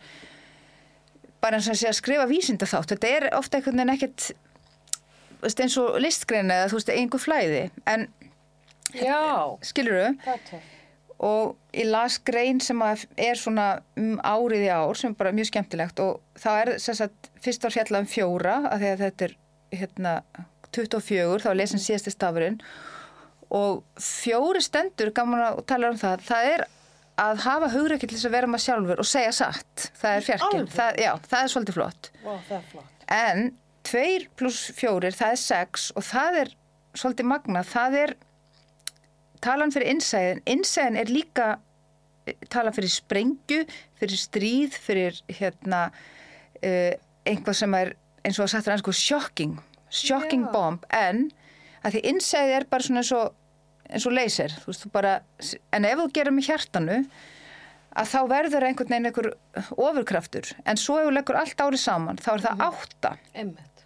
bara 1.43 1.59
eins 1.59 1.69
og 1.69 1.75
að 1.75 1.81
sé 1.81 1.89
að 1.91 1.99
skrifa 1.99 2.27
vísinda 2.31 2.69
þátt. 2.69 2.93
Þetta 2.93 3.11
er 3.15 3.27
ofta 3.37 3.59
einhvern 3.59 3.81
veginn 3.81 3.95
ekkert 3.95 4.31
eins 5.45 5.77
og 5.77 5.99
listgrein 6.01 6.51
eða 6.51 6.69
þú 6.71 6.79
veist, 6.79 6.93
einhver 6.95 7.21
flæði 7.21 7.65
en 7.91 8.07
skilur 9.65 9.99
þau? 9.99 10.31
Og 11.23 11.55
ég 11.75 11.87
las 11.87 12.17
grein 12.27 12.59
sem 12.63 12.81
er 12.83 13.39
svona 13.39 13.79
um 13.99 14.17
árið 14.19 14.65
í 14.67 14.71
ár 14.73 14.97
sem 14.99 15.13
er 15.13 15.19
bara 15.19 15.35
mjög 15.35 15.51
skemmtilegt 15.51 16.01
og 16.03 16.19
það 16.39 16.61
er 16.63 16.71
sagt 16.83 17.29
fyrst 17.41 17.63
var 17.63 17.75
fjallað 17.75 18.03
um 18.03 18.09
fjóra 18.11 18.57
að 18.71 18.83
því 18.83 18.91
að 18.91 19.03
þetta 19.05 19.27
er 19.29 19.35
hérna 19.79 20.15
24 20.75 21.43
þá 21.43 21.49
er 21.51 21.59
lesin 21.59 21.81
síðasti 21.81 22.13
stafurinn. 22.13 22.59
Og 23.55 23.83
fjóri 24.01 24.63
stendur 24.65 25.13
gaman 25.15 25.43
að 25.45 25.61
tala 25.69 25.91
um 25.93 25.99
það 25.99 26.25
það 26.27 26.49
er 26.53 26.65
að 27.21 27.43
hafa 27.45 27.69
hugreikið 27.71 28.09
til 28.11 28.17
þess 28.17 28.27
að 28.27 28.35
vera 28.35 28.49
maður 28.51 28.65
sjálfur 28.65 29.01
og 29.03 29.07
segja 29.07 29.35
satt. 29.37 29.85
Það 29.95 30.17
er 30.17 30.25
fjarkinn, 30.25 30.65
já, 30.99 31.11
það 31.29 31.39
er 31.41 31.53
svolítið 31.53 31.77
flott. 31.77 32.09
Það 32.25 32.57
er 32.57 32.65
flott. 32.73 33.05
en 33.15 33.45
2 33.85 34.03
pluss 34.35 34.61
4 34.75 35.13
það 35.15 35.35
er 35.35 35.41
6 35.45 35.89
og 35.95 36.07
það 36.09 36.39
er 36.41 36.53
svolítið 36.95 37.29
magna, 37.29 37.61
það 37.63 37.97
er 38.01 38.15
talan 39.43 39.73
fyrir 39.73 39.95
innsæðin 39.95 40.43
innsæðin 40.49 40.99
er 41.01 41.11
líka 41.11 41.47
eh, 42.27 42.37
talan 42.49 42.75
fyrir 42.75 42.93
sprengju, 42.93 43.63
fyrir 43.99 44.21
stríð 44.21 44.77
fyrir 44.81 45.21
hérna 45.39 45.87
uh, 45.89 46.93
einhvað 47.25 47.59
sem 47.61 47.77
er 47.77 47.95
eins 48.25 48.39
og 48.39 48.47
að 48.47 48.53
sagt 48.55 48.69
er 48.71 48.81
sko 48.81 48.93
shocking, 48.95 49.57
shocking 49.93 50.47
Já. 50.47 50.51
bomb. 50.53 50.85
En 50.89 51.27
að 51.85 51.97
því 51.97 52.03
innsæði 52.11 52.55
er 52.57 52.67
bara 52.69 52.85
svona 52.85 53.03
eins 53.03 53.13
og 53.15 53.33
eins 53.85 54.07
og 54.09 54.15
laser, 54.15 54.53
þú 54.63 54.71
veist, 54.71 54.83
þú 54.85 54.91
bara 54.95 55.13
en 55.75 55.85
ef 55.85 55.99
þú 55.99 56.07
gerir 56.15 56.33
með 56.33 56.49
hjartanu 56.49 56.99
að 57.95 58.09
þá 58.11 58.19
verður 58.31 58.65
einhvern 58.67 58.91
veginn 58.91 59.09
einhver 59.11 59.29
ofurkraftur, 59.77 60.49
en 60.65 60.79
svo 60.81 60.97
ef 60.99 61.07
þú 61.07 61.13
leggur 61.15 61.39
allt 61.39 61.61
árið 61.61 61.83
saman, 61.83 62.19
þá 62.19 62.31
er 62.33 62.43
það 62.47 62.63
átta. 62.65 63.11
Einmitt. 63.35 63.85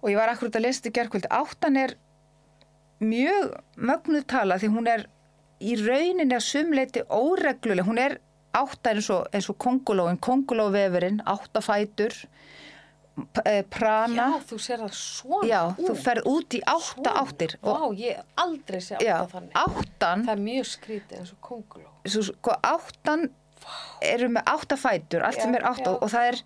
og 0.00 0.10
ég 0.10 0.18
var 0.18 0.32
akkurat 0.32 0.56
að 0.56 0.64
lesa 0.66 0.80
þetta 0.80 0.90
í 0.90 0.96
gerkvöld 0.96 1.28
áttan 1.34 1.78
er 1.80 1.94
mjög 3.00 3.52
mögnuð 3.76 4.24
tala 4.30 4.56
því 4.60 4.68
hún 4.76 4.88
er 4.88 5.06
í 5.60 5.74
rauninni 5.80 6.36
að 6.36 6.44
sumleiti 6.46 7.02
óregluleg, 7.08 7.84
hún 7.88 7.98
er 8.00 8.18
átta 8.56 8.92
eins 8.94 9.10
og, 9.12 9.26
eins 9.36 9.48
og 9.52 9.58
kongulóin, 9.60 10.16
kongulóvefurinn 10.20 11.20
átta 11.28 11.60
fætur 11.64 12.14
eh, 13.44 13.62
prana. 13.72 14.26
Já, 14.36 14.40
þú 14.50 14.58
sér 14.60 14.82
það 14.84 14.94
svona 14.96 15.48
Já, 15.48 15.60
þú 15.78 15.90
út. 15.92 16.00
ferð 16.04 16.28
út 16.32 16.56
í 16.56 16.60
átta 16.68 16.94
Svona. 16.94 17.14
áttir. 17.22 17.54
Vá, 17.64 17.78
ég 17.96 18.22
aldrei 18.44 18.80
sé 18.84 18.98
já, 19.00 19.16
átta 19.22 19.32
þannig. 19.34 19.56
áttan, 19.62 20.24
Það 20.26 20.34
er 20.36 20.44
mjög 20.48 20.68
skrítið 20.72 21.18
eins 21.20 21.32
og 21.32 21.40
konguló. 21.50 21.88
svo, 22.06 22.22
sko, 22.30 22.56
áttan 22.62 23.26
eru 24.04 24.28
með 24.28 24.42
átta 24.52 24.76
fætur, 24.76 25.24
allt 25.24 25.36
Já, 25.40 25.42
sem 25.42 25.54
er 25.54 25.64
átta 25.68 25.90
já. 25.90 25.98
og 26.00 26.10
það 26.12 26.28
er, 26.32 26.40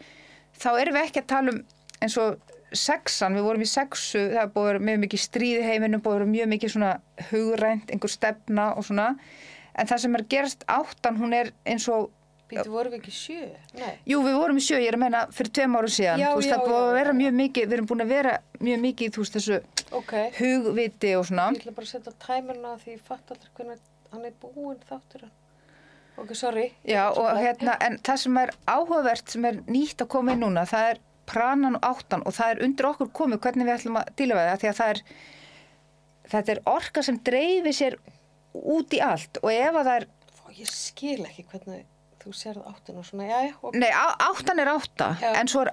þá 0.61 0.69
erum 0.81 0.95
við 0.99 1.05
ekki 1.09 1.21
að 1.23 1.27
tala 1.35 1.55
um 1.55 1.63
eins 2.01 2.17
og 2.17 2.39
sexan, 2.77 3.35
við 3.37 3.47
vorum 3.47 3.65
í 3.65 3.69
sexu, 3.69 4.23
það 4.33 4.43
er 4.43 4.53
búið 4.55 4.79
mjög 4.87 5.03
mikið 5.05 5.23
stríð 5.25 5.61
í 5.61 5.67
heiminum, 5.67 6.03
búið 6.05 6.27
mjög 6.31 6.49
mikið 6.55 6.73
svona 6.75 6.93
hugrænt, 7.31 7.91
einhver 7.91 8.13
stefna 8.13 8.71
og 8.77 8.87
svona, 8.87 9.11
en 9.75 9.91
það 9.91 10.03
sem 10.05 10.17
er 10.17 10.25
að 10.25 10.33
gerast 10.35 10.65
áttan, 10.71 11.21
hún 11.21 11.37
er 11.37 11.53
eins 11.67 11.89
og 11.91 12.11
Býtu, 12.51 12.71
voru 12.73 12.91
við 12.91 12.99
ekki 12.99 13.13
sjö? 13.15 13.43
Nei. 13.79 13.93
Jú, 14.11 14.23
við 14.27 14.35
vorum 14.35 14.57
í 14.59 14.63
sjö, 14.65 14.81
ég 14.83 14.91
er 14.91 14.97
að 14.97 15.03
meina 15.05 15.21
fyrir 15.31 15.53
tveim 15.55 15.77
ára 15.79 15.91
síðan, 15.95 16.19
Já, 16.19 16.31
veist, 16.35 16.49
já, 16.51 16.55
það 16.57 16.65
búið 16.67 16.75
já, 16.75 16.87
að 16.89 16.97
vera 16.99 17.13
mjög 17.21 17.37
mikið, 17.41 17.67
við 17.69 17.77
erum 17.77 17.87
búin 17.91 18.03
að 18.03 18.11
vera 18.11 18.33
mjög 18.59 18.81
mikið 18.87 19.07
í, 19.07 19.13
þú 19.15 19.23
veist, 19.23 19.37
þessu 19.37 19.59
Ok. 20.01 20.15
hugviti 20.41 21.13
og 21.19 21.29
svona. 21.29 21.45
Ég 21.55 21.61
ætla 21.63 21.75
bara 21.77 21.87
að 21.87 21.93
setja 21.93 22.15
tæmurna 22.27 22.73
því 22.83 22.97
ég 22.97 23.05
fatt 23.07 23.31
aldrei 23.31 23.53
hvernig 23.55 23.85
hann 24.11 24.25
er 24.27 24.35
búinn 24.43 24.83
þátturinn. 24.91 25.31
Ok, 26.19 26.35
sorry. 26.35 26.67
Já, 26.85 27.05
og 27.15 27.31
hérna, 27.39 27.77
en 27.87 28.01
það 28.03 28.19
sem 28.25 28.41
er 28.43 28.51
áhugavert, 28.67 29.31
sem 29.31 29.47
er 29.47 29.63
nýtt 29.71 30.03
að 30.03 30.11
koma 30.17 30.35
inn 30.35 30.43
núna, 30.43 30.67
það 30.69 30.91
er 30.91 31.01
pranan 31.31 31.79
og 31.79 31.87
áttan 31.91 32.25
og 32.27 32.35
það 32.37 32.55
er 32.57 32.63
undir 32.67 32.89
okkur 32.91 33.13
komið 33.21 33.43
hvernig 33.47 33.69
við 33.69 33.77
ætlum 33.79 34.01
að 34.01 34.11
díla 34.21 34.39
við 34.39 34.49
það, 34.51 34.63
því 34.65 34.71
að 34.73 34.79
það 34.81 34.95
er, 34.95 35.03
þetta 36.35 36.55
er 36.57 36.63
orka 36.75 37.05
sem 37.07 37.21
dreifir 37.31 37.77
sér 37.81 37.99
út 38.61 38.97
í 38.99 39.03
allt 39.07 39.41
og 39.45 39.53
ef 39.55 39.81
að 39.81 39.85
það 39.91 39.97
er, 40.01 40.09
Fá, 40.41 40.47
ég 40.59 40.73
skil 40.75 41.21
ekki 41.27 41.47
hvernig 41.53 41.85
þú 42.21 42.33
sérð 42.37 42.67
áttinu 42.69 43.01
og 43.01 43.07
svona, 43.09 43.29
já, 43.31 43.39
já, 43.49 43.55
ok. 43.63 43.77
nei, 43.81 43.91
áttan 43.97 44.61
er 44.61 44.69
átta, 44.75 45.15
Já. 45.23 45.31
en 45.41 45.49
svo 45.49 45.63
er 45.65 45.71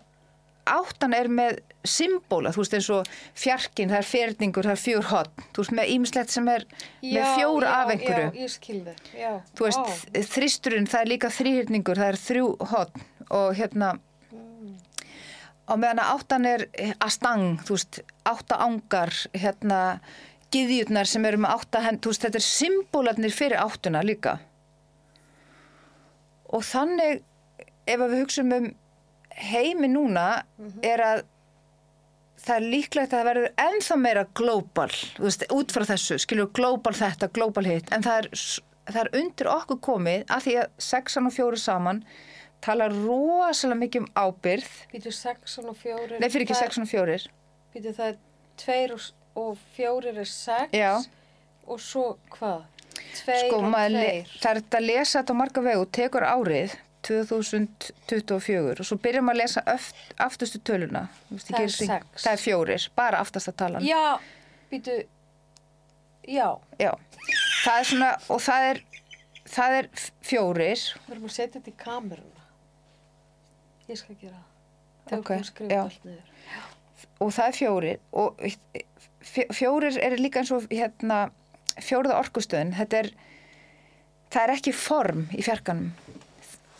áttan 0.67 1.13
er 1.15 1.27
með 1.31 1.57
symbóla, 1.87 2.51
þú 2.55 2.63
veist, 2.63 2.73
eins 2.77 2.87
og 2.91 3.09
fjarkin, 3.39 3.91
það 3.91 3.99
er 4.01 4.07
ferningur, 4.07 4.67
það 4.67 4.75
er 4.75 4.81
fjör 4.83 5.05
hotn, 5.11 5.45
þú 5.55 5.63
veist, 5.63 5.75
með 5.79 5.91
ýmislegt 5.93 6.33
sem 6.33 6.49
er 6.51 6.65
með 7.03 7.19
Já, 7.19 7.27
fjóra 7.37 7.69
já, 7.69 7.75
af 7.77 7.91
einhverju. 7.93 8.25
Já, 8.27 8.41
ég 8.43 8.51
skil 8.51 8.79
þið, 8.87 9.05
já. 9.21 9.31
þú 9.55 9.67
veist, 9.67 10.09
þristurinn, 10.33 10.89
það 10.91 11.03
er 11.05 11.11
líka 11.13 11.31
þrýhyrningur, 11.37 12.01
það 12.01 12.11
er 12.13 12.19
þrjú 12.25 12.49
hotn 12.73 13.05
og 13.39 13.47
hérna 13.59 13.93
og 15.67 15.79
meðan 15.81 16.01
að 16.03 16.11
áttan 16.15 16.47
er 16.47 16.65
að 16.95 17.13
stang, 17.13 17.47
þú 17.67 17.75
veist, 17.75 18.01
átta 18.27 18.59
ángar 18.63 19.13
hérna, 19.35 19.79
gyðjurnar 20.53 21.09
sem 21.09 21.25
eru 21.27 21.41
með 21.43 21.55
átta 21.57 21.81
hend, 21.83 22.01
þú 22.03 22.13
veist, 22.13 22.25
þetta 22.25 22.39
er 22.39 22.47
symbólarnir 22.47 23.35
fyrir 23.35 23.63
áttuna 23.63 24.03
líka. 24.05 24.37
Og 26.55 26.63
þannig 26.63 27.25
ef 27.87 28.03
við 28.03 28.19
hugsaum 28.21 28.53
um 28.55 28.69
heimi 29.37 29.89
núna 29.91 30.27
er 30.85 31.03
að 31.03 31.25
það 32.41 32.55
er 32.55 32.69
líklegt 32.71 33.11
að 33.11 33.19
það 33.19 33.27
verður 33.27 33.49
ennþá 33.65 33.97
meira 33.99 34.23
global, 34.39 34.89
þú 35.17 35.27
veist, 35.27 35.45
út 35.53 35.75
frá 35.75 35.85
þessu 35.91 36.17
skilur 36.23 36.49
global 36.55 36.95
þetta, 36.95 37.31
global 37.35 37.65
hitt. 37.67 37.91
En 37.91 38.05
það 38.05 38.21
er, 38.23 38.45
það 38.87 39.01
er 39.03 39.11
undir 39.21 39.51
okkur 39.51 39.81
komið 39.89 40.25
að 40.31 40.47
því 40.47 40.57
að 40.63 40.81
sexan 40.87 41.29
og 41.29 41.35
fjóri 41.35 41.61
saman 41.61 42.03
tala 42.61 42.87
rosalega 42.89 43.79
mikið 43.83 44.01
um 44.01 44.07
ábyrð 44.15 44.71
Býtu 44.93 45.11
sexan 45.13 45.69
og 45.69 45.77
fjórir. 45.77 46.19
nei, 46.19 46.29
fyrir 46.29 46.45
ekki 46.47 46.55
sexan 46.57 46.83
og 46.87 46.89
fjórir 46.91 47.27
Býtu 47.75 47.93
það 47.93 48.07
er 48.13 48.17
tveir 48.57 48.93
og, 48.95 49.01
og 49.37 49.57
fjórir 49.75 50.17
er 50.17 50.25
sex. 50.25 50.71
Já. 50.73 50.97
Og 51.67 51.79
svo 51.83 52.17
hvað? 52.33 52.63
Tveir 53.21 53.47
sko, 53.49 53.59
og 53.59 53.67
maður 53.69 53.91
le- 53.93 54.03
tveir. 54.07 54.31
það 54.41 54.49
er 54.55 54.61
þetta 54.61 54.77
að 54.81 54.85
lesa 54.87 55.19
þetta 55.21 55.33
á 55.37 55.39
marga 55.41 55.61
vegu 55.67 55.85
tekur 55.99 56.25
árið 56.25 56.75
2024 57.07 58.79
og 58.81 58.85
svo 58.87 58.97
byrjum 58.99 59.29
að 59.31 59.37
lesa 59.41 59.61
öft, 59.69 59.95
aftustu 60.19 60.59
töluna 60.65 61.05
ég 61.31 61.43
Það 61.43 61.53
er 61.53 61.59
geri 61.61 61.71
sig- 61.71 61.87
sex. 61.87 62.23
það 62.25 62.31
er 62.33 62.41
fjórir, 62.41 62.87
bara 62.95 63.19
aftasta 63.21 63.51
talan 63.53 63.85
Já, 63.85 64.19
býtu, 64.71 64.97
já, 66.27 66.49
Já. 66.79 66.91
það 67.63 67.79
er 67.79 67.83
svona 67.91 68.11
og 68.29 68.41
það 68.41 68.69
er, 68.71 68.81
það 69.45 69.77
er 69.79 69.87
fjórir 70.21 70.81
við 71.07 71.11
erum 71.15 71.29
að 71.29 71.35
setja 71.37 71.59
þetta 71.61 71.71
í 71.71 71.77
kameruna. 71.77 72.36
Ég 73.87 73.97
skal 74.01 74.15
gera 74.21 74.39
það. 75.07 75.19
Ok, 75.19 75.29
já. 75.71 75.83
og 77.23 77.31
það 77.31 77.47
er 77.47 77.55
fjórir 77.57 77.99
og 78.11 78.41
fjó- 79.23 79.51
fjórir 79.55 79.97
er 80.03 80.17
líka 80.19 80.41
eins 80.41 80.51
og 80.51 80.65
hérna, 80.71 81.19
fjóruða 81.79 82.17
orkustöðin 82.23 82.73
þetta 82.75 82.99
er 83.03 83.09
það 84.33 84.43
er 84.43 84.53
ekki 84.57 84.73
form 84.75 85.21
í 85.37 85.45
fjarkanum 85.45 85.91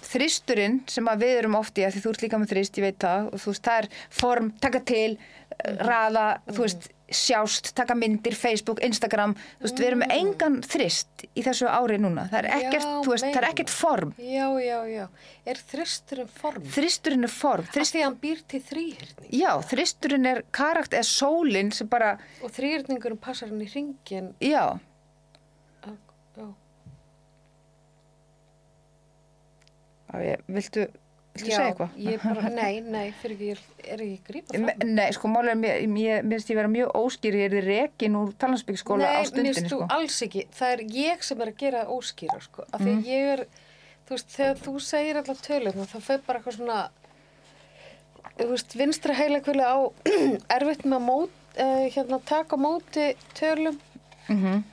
þristurinn 0.08 0.82
sem 0.90 1.08
að 1.12 1.24
við 1.26 1.38
erum 1.44 1.58
oft 1.60 1.78
í 1.80 1.86
að 1.88 1.96
því 1.98 2.04
þú 2.06 2.12
ert 2.14 2.26
líka 2.28 2.42
með 2.42 2.54
þrist, 2.54 2.78
ég 2.80 2.88
veit 2.90 3.00
það 3.04 3.32
og 3.32 3.42
þú 3.44 3.54
veist, 3.54 3.66
það 3.68 3.82
er 3.82 3.90
form, 4.22 4.52
taka 4.64 4.84
til 4.88 5.18
raða, 5.88 6.28
þú 6.52 6.64
veist 6.66 6.88
sjást, 7.08 7.70
taka 7.72 7.96
myndir, 7.96 8.36
Facebook, 8.36 8.82
Instagram 8.84 9.32
þú 9.40 9.64
veist, 9.64 9.78
við 9.80 9.88
erum 9.88 10.02
með 10.04 10.12
engan 10.18 10.58
þrist 10.68 11.24
í 11.40 11.44
þessu 11.46 11.70
ári 11.72 11.96
núna, 12.04 12.26
það 12.28 12.40
er 12.42 12.48
ekkert, 12.58 12.84
Já, 12.84 12.98
veist, 13.08 13.28
það 13.30 13.40
er 13.40 13.48
ekkert 13.48 13.72
form 13.72 14.12
Já, 14.20 14.48
já, 14.60 14.80
já. 14.92 15.06
Er 15.48 15.62
þristurinn 15.72 16.34
form? 16.42 16.68
þristurinn 16.76 17.24
er 17.30 17.32
form, 17.32 17.70
Þrist... 17.72 17.96
Því 17.96 18.04
hann 18.04 18.20
býr 18.26 18.44
til 18.52 18.62
þrýhyrning. 18.68 19.32
já, 19.40 19.50
þristurinn 19.72 20.30
er 20.34 20.44
karakt, 20.52 20.98
eða 21.00 21.08
sólinn 21.08 21.72
sem 21.72 21.88
bara, 21.88 22.18
Og 22.44 22.52
þrýhyrningurinn 22.58 23.24
passar 23.24 23.54
hann 23.54 23.64
í 23.64 23.72
ringin. 23.72 24.34
Já. 24.44 24.66
Já, 26.38 26.46
ég, 30.24 30.42
viltu, 30.48 30.86
viltu 31.38 31.52
Já, 31.52 31.58
segja 31.58 31.66
eitthvað? 31.72 31.96
Ég 32.08 32.24
bara, 32.24 32.50
nei, 32.62 32.80
nei, 32.82 33.08
fyrir 33.22 33.36
ekki, 33.36 33.48
ég 33.84 33.92
er 33.94 34.04
ekki 34.06 34.18
að 34.18 34.30
grípa 34.32 34.62
Me- 34.64 34.76
fram. 34.78 34.94
Nei, 34.98 35.08
sko, 35.18 35.32
málega 35.34 35.56
mér, 35.60 35.82
mér 35.92 36.24
mér 36.24 36.38
finnst 36.38 36.52
ég 36.54 36.60
vera 36.62 36.72
mjög 36.74 36.94
óskýr, 37.02 37.38
ég 37.42 37.48
er 37.50 37.56
þið 37.58 37.68
rekin 37.72 38.16
úr 38.22 38.32
talansbyggskóla 38.44 39.10
á 39.10 39.20
Nei, 39.20 39.32
mér 39.44 39.50
finnst 39.58 39.72
þú 39.74 39.82
sko. 39.82 39.90
alls 39.98 40.20
ekki. 40.28 40.46
Það 40.60 40.76
er 40.78 40.84
ég 41.02 41.26
sem 41.28 41.42
er 41.46 41.52
að 41.54 41.58
gera 41.66 41.84
óskýra, 41.98 42.40
sko. 42.48 42.66
Af 42.72 42.82
því 42.86 42.94
að 42.96 43.12
ég 43.12 43.32
er, 43.36 43.44
þú 44.08 44.16
veist, 44.16 44.32
þegar 44.38 44.64
þú 44.66 44.76
segir 44.88 45.20
allar 45.22 45.44
tölum, 45.50 45.84
þá 45.92 45.98
fyrir 46.08 46.24
bara 46.30 46.40
eitthvað 46.42 46.58
svona, 46.62 46.80
þú 48.38 48.50
veist, 48.54 48.78
vinstra 48.80 49.18
heila 49.18 49.42
á 49.44 49.78
erfitt 50.58 50.86
með 50.88 50.98
að 51.02 51.06
mót, 51.10 51.38
uh, 51.58 51.86
hérna, 51.94 52.20
taka 52.34 52.58
móti 52.58 53.12
tölum, 53.38 53.78
Mm 54.28 54.64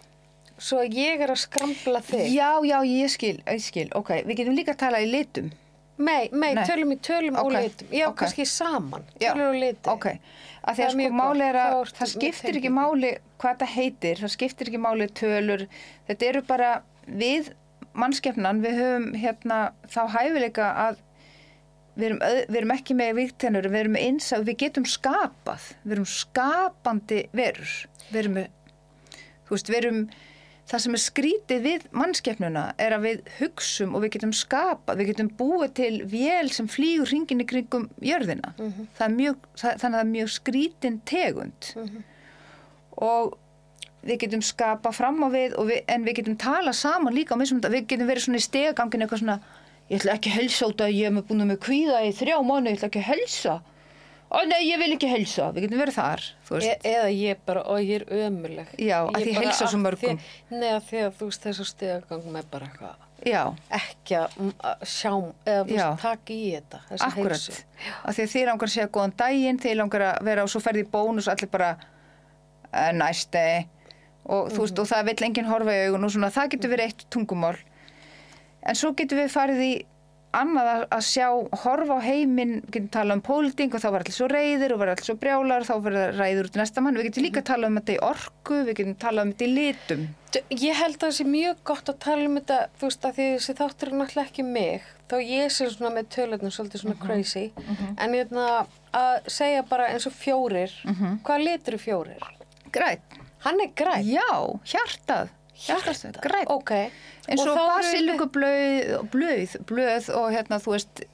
svo 0.59 0.83
ég 0.87 1.21
er 1.25 1.33
að 1.35 1.41
skrambla 1.45 2.01
þig. 2.05 2.29
Já, 2.35 2.51
já, 2.65 2.79
ég 2.87 3.11
skil, 3.11 3.37
ég 3.47 3.61
skil, 3.65 3.89
ok, 3.95 4.11
við 4.29 4.37
getum 4.41 4.55
líka 4.57 4.75
að 4.75 4.83
tala 4.85 5.01
í 5.03 5.11
litum. 5.11 5.51
Nei, 5.97 6.29
nei, 6.33 6.55
Nei. 6.59 6.65
tölum 6.67 6.91
í 6.91 6.97
tölum 6.99 7.37
og 7.39 7.47
Ok, 7.47 7.55
litum. 7.55 7.89
Já, 7.95 8.09
ok. 8.09 8.17
kannski 8.19 8.45
saman, 8.51 9.05
Já, 9.23 9.31
tölur 9.33 9.53
og 9.53 9.59
litum. 9.63 9.93
Ok, 9.93 10.07
að 10.11 10.75
því 10.75 10.83
Það 10.83 10.87
að 10.87 10.95
sko 10.95 11.15
máli 11.21 11.45
er 11.49 11.59
að 11.61 11.75
það 11.99 12.11
skiptir 12.15 12.57
ekki 12.59 12.73
máli 12.75 13.11
hvað 13.39 13.53
þetta 13.55 13.69
heitir, 13.75 14.17
það 14.25 14.33
skiptir 14.35 14.71
ekki 14.73 14.81
máli 14.83 15.07
tölur, 15.21 15.67
þetta 16.09 16.27
eru 16.33 16.43
bara 16.49 16.73
við 17.07 17.53
mannskefnan, 17.95 18.63
við 18.65 18.75
höfum 18.81 19.07
hérna 19.23 19.59
þá 19.87 20.01
hæfileika 20.17 20.67
að 20.89 20.97
við 21.95 22.07
erum, 22.09 22.19
öð- 22.27 22.47
við 22.51 22.57
erum 22.59 22.73
ekki 22.75 22.95
með 22.99 23.13
víktennur, 23.21 23.69
við 23.71 23.81
erum 23.85 23.97
einsað, 24.01 24.45
við 24.49 24.57
getum 24.65 24.85
skapað, 24.91 25.69
við 25.85 25.93
erum 25.95 26.09
skapandi 26.11 27.21
verur, 27.33 27.75
við 28.11 28.19
erum 28.25 28.39
þú 29.47 29.55
veist, 29.55 29.71
við 29.71 29.79
erum, 29.85 30.01
það 30.71 30.83
sem 30.85 30.97
er 30.97 31.03
skrítið 31.03 31.63
við 31.65 31.87
mannskefnuna 31.93 32.65
er 32.81 32.95
að 32.97 33.05
við 33.05 33.31
hugsum 33.39 33.95
og 33.97 34.05
við 34.05 34.15
getum 34.17 34.33
skapað, 34.37 35.01
við 35.01 35.11
getum 35.13 35.31
búið 35.39 35.75
til 35.77 35.95
vél 36.09 36.51
sem 36.55 36.69
flýgur 36.71 37.11
hringin 37.11 37.45
í 37.45 37.47
kringum 37.49 37.89
jörðina. 38.01 38.55
það 38.97 39.07
er 39.07 39.15
mjög, 39.19 39.49
það, 39.61 39.81
þannig 39.83 39.85
að 39.85 39.99
það 39.99 40.05
er 40.05 40.13
mjög 40.15 40.31
skrítin 40.39 41.01
tegund. 41.11 41.71
Og 43.05 43.37
við 44.05 44.19
getum 44.25 44.45
skapað 44.45 44.97
fram 44.97 45.21
á 45.25 45.29
við, 45.33 45.59
við 45.69 45.85
en 45.89 46.05
við 46.05 46.19
getum 46.21 46.41
talað 46.41 46.81
saman 46.81 47.15
líka 47.17 47.37
á 47.37 47.41
mismunandi, 47.41 47.73
við 47.77 47.87
getum 47.93 48.09
verið 48.09 48.27
svona 48.27 48.41
í 48.41 48.49
stegagangin 48.49 49.05
eitthvað 49.05 49.23
svona, 49.23 49.39
ég 49.91 50.01
ætla 50.01 50.17
ekki 50.17 50.33
að 50.33 50.39
helsa 50.41 50.69
út 50.73 50.81
að 50.85 50.97
ég 50.97 51.13
hef 51.13 51.29
búin 51.29 51.47
með 51.49 51.63
kvíða 51.65 52.03
í 52.05 52.13
þrjá 52.17 52.37
mánu, 52.45 52.69
ég 52.71 52.79
ætla 52.79 52.91
ekki 52.91 53.05
að 53.05 53.11
helsa 53.13 53.61
ó 54.35 54.41
nei, 54.51 54.61
ég 54.69 54.79
vil 54.83 54.91
ekki 54.97 55.09
helsa, 55.11 55.49
við 55.55 55.67
getum 55.69 55.81
verið 55.85 55.97
þar 55.99 56.23
E 56.65 56.75
eða 56.91 57.09
ég 57.15 57.41
bara, 57.47 57.63
og 57.71 57.79
ég 57.81 58.03
er 58.03 58.05
ömuleg. 58.29 58.69
Já, 58.79 58.99
að 59.07 59.19
Ég 59.21 59.25
því 59.29 59.35
bara- 59.35 59.45
heilsa 59.47 59.67
svo 59.71 59.79
að 59.79 59.85
mörgum. 59.87 60.19
því- 60.19 60.59
Nei, 60.61 60.71
að 60.75 60.83
því 60.91 61.01
að 61.07 61.13
þú 61.19 61.29
veist 61.31 61.43
þessu 61.49 61.67
stegagang 61.71 62.25
með 62.35 62.45
bara 62.51 62.67
eitthvað 62.67 62.95
já, 63.25 63.43
ekki 63.71 64.17
að 64.21 64.35
mm, 64.37 64.53
að 64.61 64.83
sjá 64.85 65.13
eða 65.47 65.97
taka 66.03 66.33
í 66.35 66.53
þetta 66.53 66.81
akkurat. 67.01 67.65
að 68.05 68.15
því 68.19 68.23
að 68.27 68.33
þið 68.35 68.47
langar 68.51 68.69
að 68.69 68.75
segja 68.75 68.89
góðan 68.97 69.17
daginn 69.17 69.59
þið 69.63 69.77
langar 69.81 70.01
að 70.11 70.23
vera 70.29 70.43
og 70.43 70.49
svo 70.53 70.61
ferði 70.61 70.83
í 70.85 70.91
bónus 70.93 71.29
allir 71.33 71.51
bara 71.51 71.71
uh, 72.75 72.91
næsti 72.93 73.47
og 74.27 74.51
þú 74.53 74.61
veist 74.65 74.79
og 74.83 74.87
það 74.89 75.05
vill 75.09 75.25
enginn 75.29 75.49
horfa 75.49 75.73
í 75.73 75.87
augun 75.89 76.05
og 76.05 76.11
svona 76.13 76.31
það 76.33 76.51
getur 76.55 76.71
verið 76.75 76.85
eitt 76.91 77.07
tungumál. 77.11 77.57
En 78.65 78.75
svo 78.75 78.93
getur 78.97 79.19
við 79.23 79.33
farið 79.33 79.61
í 79.65 79.73
annað 80.41 80.85
að, 80.89 81.05
sjá, 81.07 81.27
horfa 81.65 81.99
á 81.99 82.01
heiminn, 82.05 82.55
við 82.65 82.75
getum 82.77 82.91
talað 82.97 83.19
um 83.19 83.25
póliting 83.29 83.75
og 83.75 83.83
þá 83.83 83.89
var 83.91 84.05
allir 84.05 84.17
svo 84.17 84.29
reyðir 84.33 84.75
og 84.75 84.83
var 84.83 84.93
allir 84.95 85.09
svo 85.09 85.17
brjálar, 85.21 85.67
þá 85.69 85.75
verður 85.87 86.19
ræður 86.19 86.49
út 86.51 86.59
í 86.59 86.63
næsta 86.63 86.85
mann. 86.85 86.99
Við 86.99 87.09
getum 87.09 87.27
líka 87.29 87.45
talað 87.47 87.73
um 87.73 87.81
þetta 87.81 87.97
í 87.97 88.03
orku, 88.11 88.61
við 88.69 88.79
getum 88.81 88.99
talað 89.05 89.29
um 89.29 89.33
þetta 89.35 89.47
í 89.47 89.53
litum. 89.55 90.05
Ég 90.51 90.81
held 90.81 90.97
að 90.99 91.05
það 91.07 91.17
sé 91.19 91.29
mjög 91.31 91.61
gott 91.71 91.91
að 91.93 92.01
tala 92.03 92.29
um 92.29 92.39
þetta, 92.41 92.61
þú 92.81 92.89
veist, 92.91 93.05
að 93.07 93.19
því 93.19 93.29
þessi 93.37 93.57
þáttur 93.61 93.91
er 93.93 93.99
náttúrulega 94.01 94.31
ekki 94.31 94.47
mig, 94.49 94.89
þá 95.11 95.17
ég 95.23 95.53
sé 95.55 95.69
svona 95.71 95.93
með 95.95 96.09
tölunum 96.17 96.55
svolítið 96.55 96.83
svona 96.83 96.97
crazy, 97.05 97.45
en 98.03 98.17
ég 98.19 98.35
að 98.95 99.31
segja 99.31 99.63
bara 99.71 99.93
eins 99.93 100.09
og 100.11 100.15
fjórir, 100.19 100.75
hvað 101.27 101.47
litur 101.47 101.79
er 101.79 101.83
fjórir? 101.83 102.27
Græt. 102.75 103.21
Hann 103.45 103.61
er 103.61 103.73
græn. 103.77 104.07
Já, 104.09 104.27
hjartað. 104.67 105.31
Hjartað, 105.55 106.17
græt. 106.25 106.49
Ok. 106.51 106.73
Eins 107.29 107.41
og, 107.41 107.49
eru 107.49 107.67
basilíku 107.71 108.29
blöð, 108.35 109.09
blöð, 109.13 109.57
blöð 109.69 110.11
og 110.19 110.29
hérna 110.35 110.61
þú 110.63 110.77
veist 110.77 111.05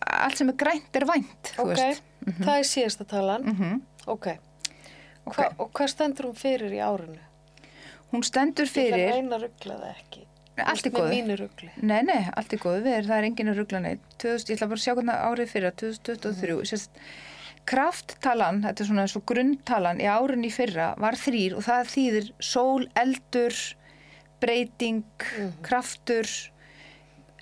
allt 0.00 0.38
sem 0.38 0.52
er 0.52 0.58
grænt 0.60 1.00
er 1.00 1.06
vænt 1.08 1.54
Ok, 1.56 1.72
veist. 1.74 2.04
það 2.42 2.54
er 2.58 2.68
síðasta 2.68 3.08
talan. 3.08 3.48
Mhm. 3.48 3.82
Ok. 4.06 4.36
Ok. 5.26 5.36
Hva, 5.36 5.50
og 5.58 5.74
hvað 5.76 5.90
stendur 5.92 6.30
hún 6.30 6.38
fyrir 6.38 6.72
í 6.74 6.80
árinu? 6.82 7.20
hún 8.10 8.26
stendur 8.26 8.70
fyrir 8.70 9.14
reyna 9.14 9.38
að 9.38 9.46
ruggla 9.46 9.78
það 9.80 9.90
ekki. 9.94 10.22
allt 10.60 10.88
mínu 10.92 11.36
ruggli. 11.40 11.70
nei, 11.80 12.02
nei, 12.04 12.22
allt 12.36 12.54
góðu, 12.60 12.84
við 12.84 12.96
erum, 12.98 13.10
það 13.10 13.18
er 13.18 13.28
enginn 13.30 13.52
að 13.52 13.60
ruggla 13.60 13.82
neitt 13.84 14.16
2000, 14.20 14.50
ég 14.50 14.58
ætla 14.58 14.70
bara 14.70 14.80
að 14.80 14.84
sjá 14.84 14.94
hvernig 14.98 15.20
árið 15.30 15.52
fyrir 15.54 15.76
2023, 15.82 16.56
mm. 16.56 16.70
sérst 16.70 17.02
krafttalan, 17.70 18.62
þetta 18.64 18.82
er 18.82 18.88
svona 18.88 19.04
eins 19.06 19.16
og 19.16 19.24
grunntalan 19.30 20.02
í 20.02 20.08
árun 20.10 20.46
í 20.48 20.50
fyrra 20.52 20.90
var 21.00 21.16
þrýr 21.20 21.56
og 21.58 21.64
það 21.64 21.92
þýðir 21.94 22.30
sól, 22.42 22.88
eldur 22.98 23.58
breyting, 24.40 25.02
kraftur 25.66 26.28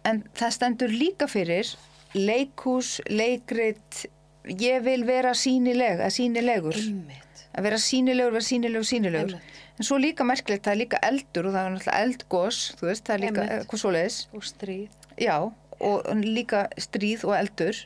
en 0.09 0.23
það 0.39 0.55
stendur 0.57 0.93
líka 0.95 1.29
fyrir 1.31 1.71
leikhús, 2.15 2.99
leikrit 3.13 4.07
ég 4.49 4.81
vil 4.87 5.03
vera 5.05 5.35
sínileg 5.37 6.01
að 6.01 6.15
sínilegur 6.17 6.79
Einmitt. 6.79 7.43
að 7.53 7.67
vera 7.69 7.79
sínilegur, 7.83 8.33
vera 8.39 8.47
sínilegur, 8.49 8.87
sínilegur 8.89 9.35
Einmitt. 9.35 9.59
en 9.79 9.85
svo 9.87 9.99
líka 10.01 10.25
merkilegt, 10.27 10.65
það 10.65 10.73
er 10.75 10.81
líka 10.83 11.01
eldur 11.05 11.47
og 11.51 11.53
það 11.55 11.67
er 11.67 11.75
náttúrulega 11.75 12.05
eldgós, 12.07 12.61
þú 12.81 12.89
veist, 12.89 13.05
það 13.07 13.15
er 13.19 13.23
líka 13.27 13.43
Einmitt. 13.43 13.59
eitthvað 13.67 13.83
svoleiðis, 13.85 14.19
Og 14.35 14.43
stríð. 14.49 14.89
já 15.19 15.37
og 15.81 16.07
líka 16.25 16.65
stríð 16.81 17.25
og 17.29 17.37
eldur 17.39 17.77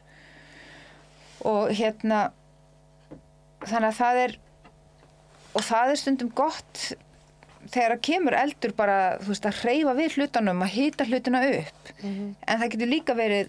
og 1.44 1.72
hérna 1.76 2.20
þannig 3.66 3.88
að 3.90 3.98
það 3.98 4.20
er 4.22 4.36
og 5.52 5.64
það 5.66 5.90
er 5.92 5.98
stundum 6.00 6.30
gott 6.38 6.84
þegar 7.70 7.92
að 7.96 8.00
kemur 8.02 8.34
eldur 8.34 8.72
bara 8.76 9.18
þú 9.22 9.28
veist 9.28 9.46
að 9.46 9.58
hreyfa 9.62 9.94
við 9.98 10.14
hlutunum 10.18 10.62
að 10.66 10.70
hita 10.76 11.04
hlutina 11.04 11.42
upp 11.58 11.90
Mhm. 12.02 12.34
en 12.48 12.58
það 12.60 12.70
getur 12.70 12.88
líka 12.90 13.14
verið 13.14 13.48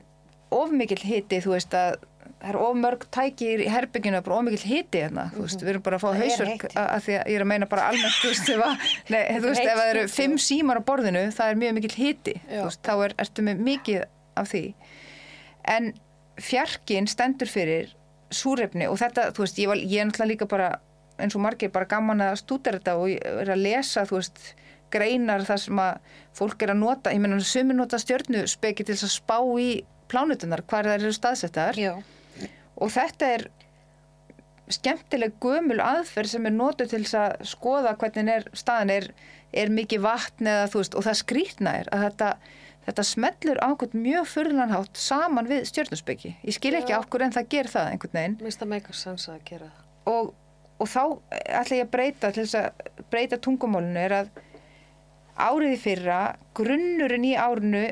of 0.51 0.71
mikill 0.71 1.01
hiti 1.03 1.39
þú 1.41 1.53
veist 1.55 1.73
að 1.73 1.95
það 2.43 2.49
er 2.49 2.57
of 2.59 2.75
mörg 2.75 3.05
tækir 3.11 3.61
í 3.63 3.67
herbygginu 3.71 4.17
og 4.17 4.23
bara 4.25 4.35
of 4.37 4.43
mikill 4.43 4.67
hiti 4.67 4.99
hérna, 4.99 5.31
þú 5.31 5.41
veist, 5.45 5.61
við 5.63 5.69
erum 5.73 5.81
bara 5.81 5.97
að 5.97 6.01
fá 6.03 6.09
Mhm. 6.11 6.17
Það 6.19 6.23
er 6.23 6.29
hausverk 6.29 6.63
að 6.75 7.01
því 7.05 7.13
að 7.19 7.27
ég 7.27 7.35
er 7.35 7.41
að 7.41 7.47
meina 7.47 7.65
bara 7.65 7.81
almennt, 7.89 8.17
þú 8.19 8.27
veist, 8.29 8.49
ef 8.49 8.63
að, 8.63 8.77
nei, 9.09 9.23
þú 9.39 9.47
veist, 9.47 9.61
ef 9.63 9.71
að 9.73 9.79
það 9.79 9.89
eru 9.95 10.07
fimm 10.07 10.37
símar 10.37 10.77
á 10.77 10.83
borðinu, 10.83 11.23
það 11.31 11.49
er 11.49 11.55
mjög 11.55 11.73
mikill 11.73 11.95
hiti, 12.03 12.33
Já. 12.51 12.59
þú 12.59 12.63
veist, 12.67 12.81
þá 12.83 12.93
er, 13.05 13.13
ertu 13.17 13.41
með 13.47 13.57
mikið 13.63 14.03
af 14.37 14.51
því. 14.51 14.73
En 15.65 15.93
fjarkin 16.41 17.07
stendur 17.07 17.47
fyrir 17.47 17.93
súrefni 18.33 18.87
og 18.89 18.97
þetta, 18.99 19.31
þú 19.31 19.43
veist, 19.45 19.59
ég, 19.61 19.67
var, 19.69 19.77
ég 19.77 20.01
er 20.01 20.05
náttúrulega 20.09 20.31
líka 20.33 20.47
bara, 20.49 20.69
eins 21.23 21.37
og 21.37 21.45
margir, 21.45 21.71
bara 21.73 21.89
gaman 21.89 22.21
að 22.25 22.41
stúdera 22.43 22.79
þetta 22.79 22.97
og 22.99 23.09
er 23.13 23.53
að 23.53 23.63
lesa, 23.63 24.05
þú 24.09 24.19
veist, 24.19 24.43
greinar 24.93 25.45
þar 25.47 25.61
sem 25.63 25.81
að 25.81 26.13
fólk 26.37 26.63
er 26.63 26.73
að 26.73 26.81
nota, 26.83 27.13
ég 27.13 27.23
meina, 27.23 27.39
sumi 27.41 27.75
nota 27.77 27.97
stjörnuspeki 28.01 28.85
til 28.85 28.97
að 28.99 29.13
spá 29.15 29.37
í 29.59 29.69
plánutunar, 30.11 30.61
hvar 30.69 30.85
þær 30.85 30.99
eru 30.99 31.13
staðsettar. 31.15 31.79
Já. 31.79 31.95
og 32.77 32.89
þetta 32.93 33.29
er 33.35 33.47
skemmtileg 34.71 35.37
gömul 35.43 35.79
aðferð 35.83 36.33
sem 36.33 36.47
er 36.47 36.55
notuð 36.55 36.93
til 36.93 37.03
að 37.19 37.45
skoða 37.47 37.95
hvernig 37.99 38.31
er 38.31 38.45
staðan 38.57 38.93
er, 38.93 39.07
er 39.51 39.71
mikið 39.73 40.03
vatn 40.05 40.49
eða 40.49 40.69
þú 40.71 40.81
veist 40.81 40.97
og 40.97 41.07
það 41.07 41.19
skrýtna 41.19 41.73
er 41.81 41.89
að 41.93 42.05
þetta, 42.07 42.29
þetta 42.87 43.05
smellur 43.09 43.61
ákveð 43.63 43.97
mjög 44.05 44.29
fyrlanhátt 44.31 45.01
saman 45.03 45.49
við 45.51 45.67
stjörnusbyggi 45.71 46.35
ég 46.39 46.57
skil 46.57 46.73
ekki 46.79 46.95
okkur 46.97 47.27
en 47.27 47.35
það 47.35 47.49
ger 47.55 47.71
það 47.73 47.91
einhvern 47.91 48.19
veginn. 48.19 48.37
Og, 50.09 50.31
og 50.83 50.89
þá 50.91 51.03
ætla 51.61 51.79
ég 51.79 51.85
að 51.87 51.93
breyta 51.93 52.31
til 52.35 52.43
þess 52.43 52.59
að 52.59 53.05
breyta 53.13 53.39
tungumálinu 53.43 54.01
er 54.03 54.17
að 54.17 54.33
árið 55.39 55.75
í 55.77 55.81
fyrra 55.81 56.17
grunnurinn 56.57 57.29
í 57.29 57.33
árinu 57.39 57.85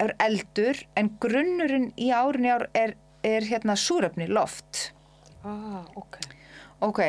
er 0.00 0.14
eldur 0.24 0.80
en 0.98 1.12
grunnurinn 1.22 1.90
í 2.00 2.08
árinu 2.16 2.54
ár 2.56 2.64
er, 2.74 2.96
er 3.26 3.44
hérna 3.46 3.76
súrefni, 3.78 4.26
loft 4.30 4.90
Ah, 5.44 5.84
ok. 5.96 6.18
Ok, 6.84 7.00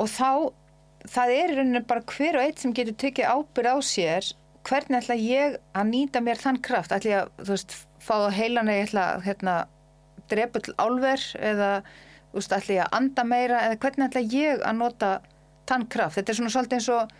og 0.00 0.08
þá, 0.08 0.52
það 1.08 1.32
er 1.36 1.54
rauninni 1.56 1.82
bara 1.88 2.04
hver 2.08 2.38
og 2.38 2.46
eitt 2.46 2.62
sem 2.62 2.72
getur 2.76 2.96
tekið 3.00 3.28
ábyrð 3.28 3.76
á 3.76 3.78
sér, 3.84 4.30
hvernig 4.68 5.02
ætla 5.02 5.16
ég 5.20 5.58
að 5.76 5.90
nýta 5.90 6.22
mér 6.24 6.40
þann 6.40 6.60
kraft? 6.64 6.94
Ætla 6.96 7.10
ég 7.10 7.20
að, 7.20 7.32
þú 7.42 7.54
veist, 7.54 7.76
fá 8.00 8.14
heilan 8.32 8.72
eða 8.72 9.06
hérna, 9.26 9.56
drepa 10.32 10.62
til 10.64 10.74
álver 10.80 11.24
eða, 11.40 11.70
þú 12.32 12.40
veist, 12.40 12.54
ætla 12.56 12.74
ég 12.78 12.86
að 12.86 12.96
anda 13.00 13.24
meira 13.28 13.60
eða 13.68 13.78
hvernig 13.84 14.08
ætla 14.08 14.22
ég 14.32 14.62
að 14.64 14.78
nota 14.80 15.10
þann 15.68 15.86
kraft? 15.92 16.16
Þetta 16.18 16.32
er 16.32 16.38
svona 16.40 16.54
svolítið 16.56 16.78
eins 16.78 16.88
og 16.92 17.12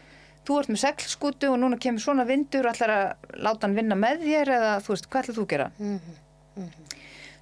þú 0.42 0.56
ert 0.58 0.72
með 0.72 0.80
seglskútu 0.82 1.50
og 1.52 1.60
núna 1.62 1.78
kemur 1.78 2.02
svona 2.02 2.24
vindur 2.26 2.66
og 2.66 2.72
ætlar 2.74 2.92
að 2.96 3.36
láta 3.44 3.68
hann 3.68 3.76
vinna 3.78 3.98
með 3.98 4.24
þér 4.26 4.50
eða, 4.56 4.72
þú 4.82 4.94
veist, 4.96 5.06
hvað 5.12 5.22
ætla 5.22 5.36
þú 5.36 5.44
að 5.44 5.52
gera? 5.52 5.68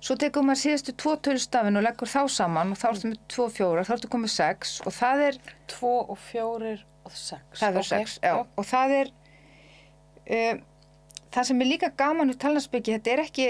Svo 0.00 0.16
tekur 0.16 0.44
maður 0.48 0.60
síðustu 0.62 0.92
tvo 0.96 1.14
tölstafin 1.20 1.76
og 1.76 1.82
leggur 1.84 2.08
þá 2.08 2.22
saman 2.32 2.70
og 2.72 2.78
þá 2.80 2.86
ertu 2.90 3.08
með 3.10 3.18
tvo 3.34 3.46
fjóra, 3.52 3.82
þá 3.84 3.94
ertu 3.98 4.08
komið 4.12 4.32
sex 4.32 4.78
og 4.88 4.94
það 4.96 5.24
er, 5.26 5.38
Tvo 5.68 5.90
og 6.14 6.18
fjórir 6.30 6.84
og 7.04 7.12
sex. 7.12 7.42
það 7.60 7.74
er 7.74 7.80
ok, 7.82 7.88
sex, 7.90 8.14
já, 8.24 8.32
og 8.40 8.68
það 8.70 8.94
er, 8.96 9.10
um, 10.38 10.62
það 11.36 11.50
sem 11.50 11.60
er 11.60 11.68
líka 11.68 11.90
gaman 12.00 12.32
við 12.32 12.38
talnarsbyggi, 12.46 12.96
þetta 12.96 13.12
er 13.12 13.22
ekki, 13.26 13.48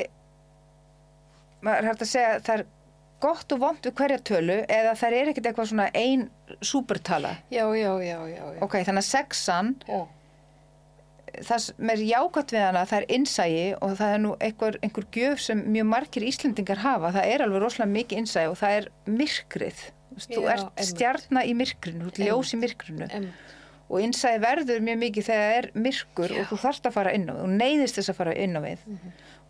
maður 1.66 1.90
hægt 1.92 2.04
að 2.06 2.11
segja, 2.16 2.35
það 2.48 2.56
er 2.59 2.66
gott 3.20 3.52
og 3.54 3.61
vond 3.62 3.85
við 3.87 3.94
hverja 4.00 4.20
tölu 4.30 4.56
eða 4.66 4.94
það 4.98 5.16
er 5.18 5.30
ekkert 5.33 5.50
eitthvað 5.50 5.68
svona 5.72 5.90
ein 5.94 6.26
súpertala. 6.64 7.35
Já, 7.52 7.64
já, 7.76 7.92
já, 8.04 8.16
já. 8.28 8.40
já. 8.54 8.62
Ok, 8.64 8.78
þannig 8.87 9.04
að 9.04 9.09
sexan, 9.11 9.74
Ó, 9.88 10.06
það 11.46 11.62
sem 11.66 11.92
er 11.94 12.02
jákvæmt 12.09 12.52
við 12.54 12.64
hana, 12.64 12.83
það 12.90 12.98
er 13.02 13.06
innsægi 13.16 13.66
og 13.78 13.94
það 14.00 14.14
er 14.16 14.22
nú 14.24 14.33
einhver, 14.42 14.78
einhver 14.83 15.06
gjöf 15.14 15.44
sem 15.44 15.62
mjög 15.76 15.87
margir 15.92 16.26
Íslendingar 16.26 16.83
hafa, 16.83 17.12
það 17.14 17.30
er 17.35 17.44
alveg 17.46 17.62
rosalega 17.64 17.94
mikið 17.94 18.22
innsægi 18.24 18.50
og 18.50 18.59
það 18.61 18.76
er 18.80 18.88
myrkrið. 19.20 19.85
Þú 20.20 20.42
Já, 20.42 20.50
ert 20.56 20.85
stjarnar 20.90 21.46
í 21.46 21.54
myrkrinu, 21.54 22.02
þú 22.09 22.11
ert 22.11 22.18
ljós 22.26 22.50
í 22.56 22.59
myrkrinu 22.61 23.06
einmitt. 23.06 23.46
og 23.90 24.02
innsæði 24.02 24.40
verður 24.42 24.83
mjög 24.87 24.98
mikið 25.04 25.26
þegar 25.28 25.46
það 25.46 25.59
er 25.61 25.68
myrkur 25.87 26.35
og 26.40 26.48
þú 26.50 26.59
þarfst 26.64 26.88
að 26.90 26.96
fara 26.98 27.12
inn 27.14 27.28
á 27.30 27.33
við 27.37 27.44
og 27.44 27.54
neyðist 27.62 28.00
þess 28.00 28.12
að 28.12 28.18
fara 28.18 28.35
inn 28.42 28.59
á 28.59 28.61
við 28.66 28.83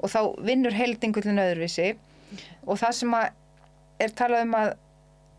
og 0.00 0.12
þá 0.12 0.20
vinnur 0.50 0.76
heildingullin 0.76 1.42
öðruvísi 1.42 1.88
og 2.68 2.78
það 2.80 2.94
sem 3.00 3.16
að 3.18 3.26
er 4.00 4.14
talað 4.16 4.46
um 4.46 4.58
að 4.58 4.74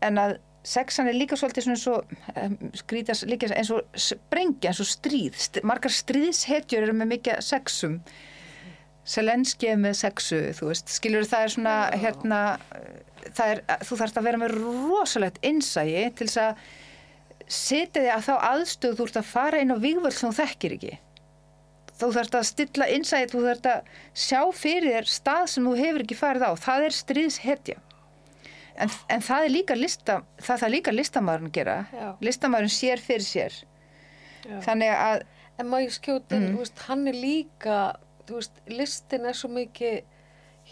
en 0.02 0.18
að 0.18 0.36
sexan 0.66 1.08
er 1.10 1.16
líka 1.18 1.36
svolítið 1.38 1.66
svona 1.66 1.76
eins 1.76 1.86
og 1.90 2.12
um, 2.38 2.56
skrítast 2.78 3.26
líka 3.26 3.50
eins 3.50 3.72
og 3.74 3.82
sprengja, 3.98 4.70
eins 4.70 4.82
og 4.82 4.90
stríð. 4.90 5.38
St 5.38 5.64
margar 5.66 5.94
stríðshetjur 5.94 6.86
eru 6.86 6.96
með 6.96 7.16
mikið 7.16 7.42
sexum. 7.46 7.98
Selenski 9.02 9.72
er 9.72 9.80
með 9.82 9.96
sexu, 9.98 10.38
þú 10.54 10.70
veist. 10.70 10.92
Skilur 10.94 11.26
það 11.26 11.46
er 11.46 11.54
svona 11.56 11.76
hérna 11.98 12.40
það 13.32 13.54
er, 13.54 13.62
þú 13.82 13.98
þarfst 13.98 14.18
að 14.20 14.28
vera 14.28 14.42
með 14.42 14.56
rosalegt 14.60 15.40
innsægi 15.46 16.04
til 16.18 16.28
þess 16.28 16.42
að 16.44 16.66
setja 17.52 18.02
þig 18.02 18.12
að 18.14 18.26
þá 18.28 18.34
aðstöð 18.52 18.98
þú 18.98 19.06
ert 19.08 19.18
að 19.18 19.32
fara 19.32 19.62
inn 19.62 19.74
á 19.74 19.82
vígvöld 19.82 20.14
sem 20.14 20.30
þú 20.30 20.36
þekkir 20.38 20.76
ekki. 20.78 20.98
Þú 21.98 22.08
þarfst 22.14 22.36
að 22.38 22.48
stilla 22.48 22.92
innsæði 22.94 23.32
þú 23.34 23.42
þarfst 23.48 23.72
að 23.72 23.96
sjá 24.24 24.40
fyrir 24.56 24.94
þér 24.94 25.10
stað 25.10 25.48
sem 25.50 25.66
þú 25.66 25.74
hefur 25.82 26.04
ekki 26.06 26.18
farið 26.18 26.46
á. 26.46 26.52
Það 26.62 26.86
er 26.86 26.96
stríðshetja 27.02 27.82
en, 28.76 28.90
en 29.08 29.20
það 29.20 29.44
er 29.44 29.50
líka 29.50 29.74
lista 29.76 30.22
það 30.40 30.58
það 30.62 30.70
líka 30.76 30.92
listamæðurinn 30.94 31.50
að 31.50 31.52
gera 31.58 31.76
Já. 31.92 32.08
listamæðurinn 32.20 32.74
sér 32.78 32.98
fyrir 33.02 33.26
sér 33.26 33.52
Já. 34.48 34.60
þannig 34.68 34.96
að 34.96 35.22
En 35.60 35.68
Mhm. 36.40 36.54
þú 36.56 36.58
veist, 36.62 36.78
hann 36.88 37.06
er 37.08 37.12
líka, 37.12 37.96
veist, 38.34 38.52
listin 38.66 39.26
er 39.28 39.34
svo 39.36 39.48
mikið, 39.52 39.98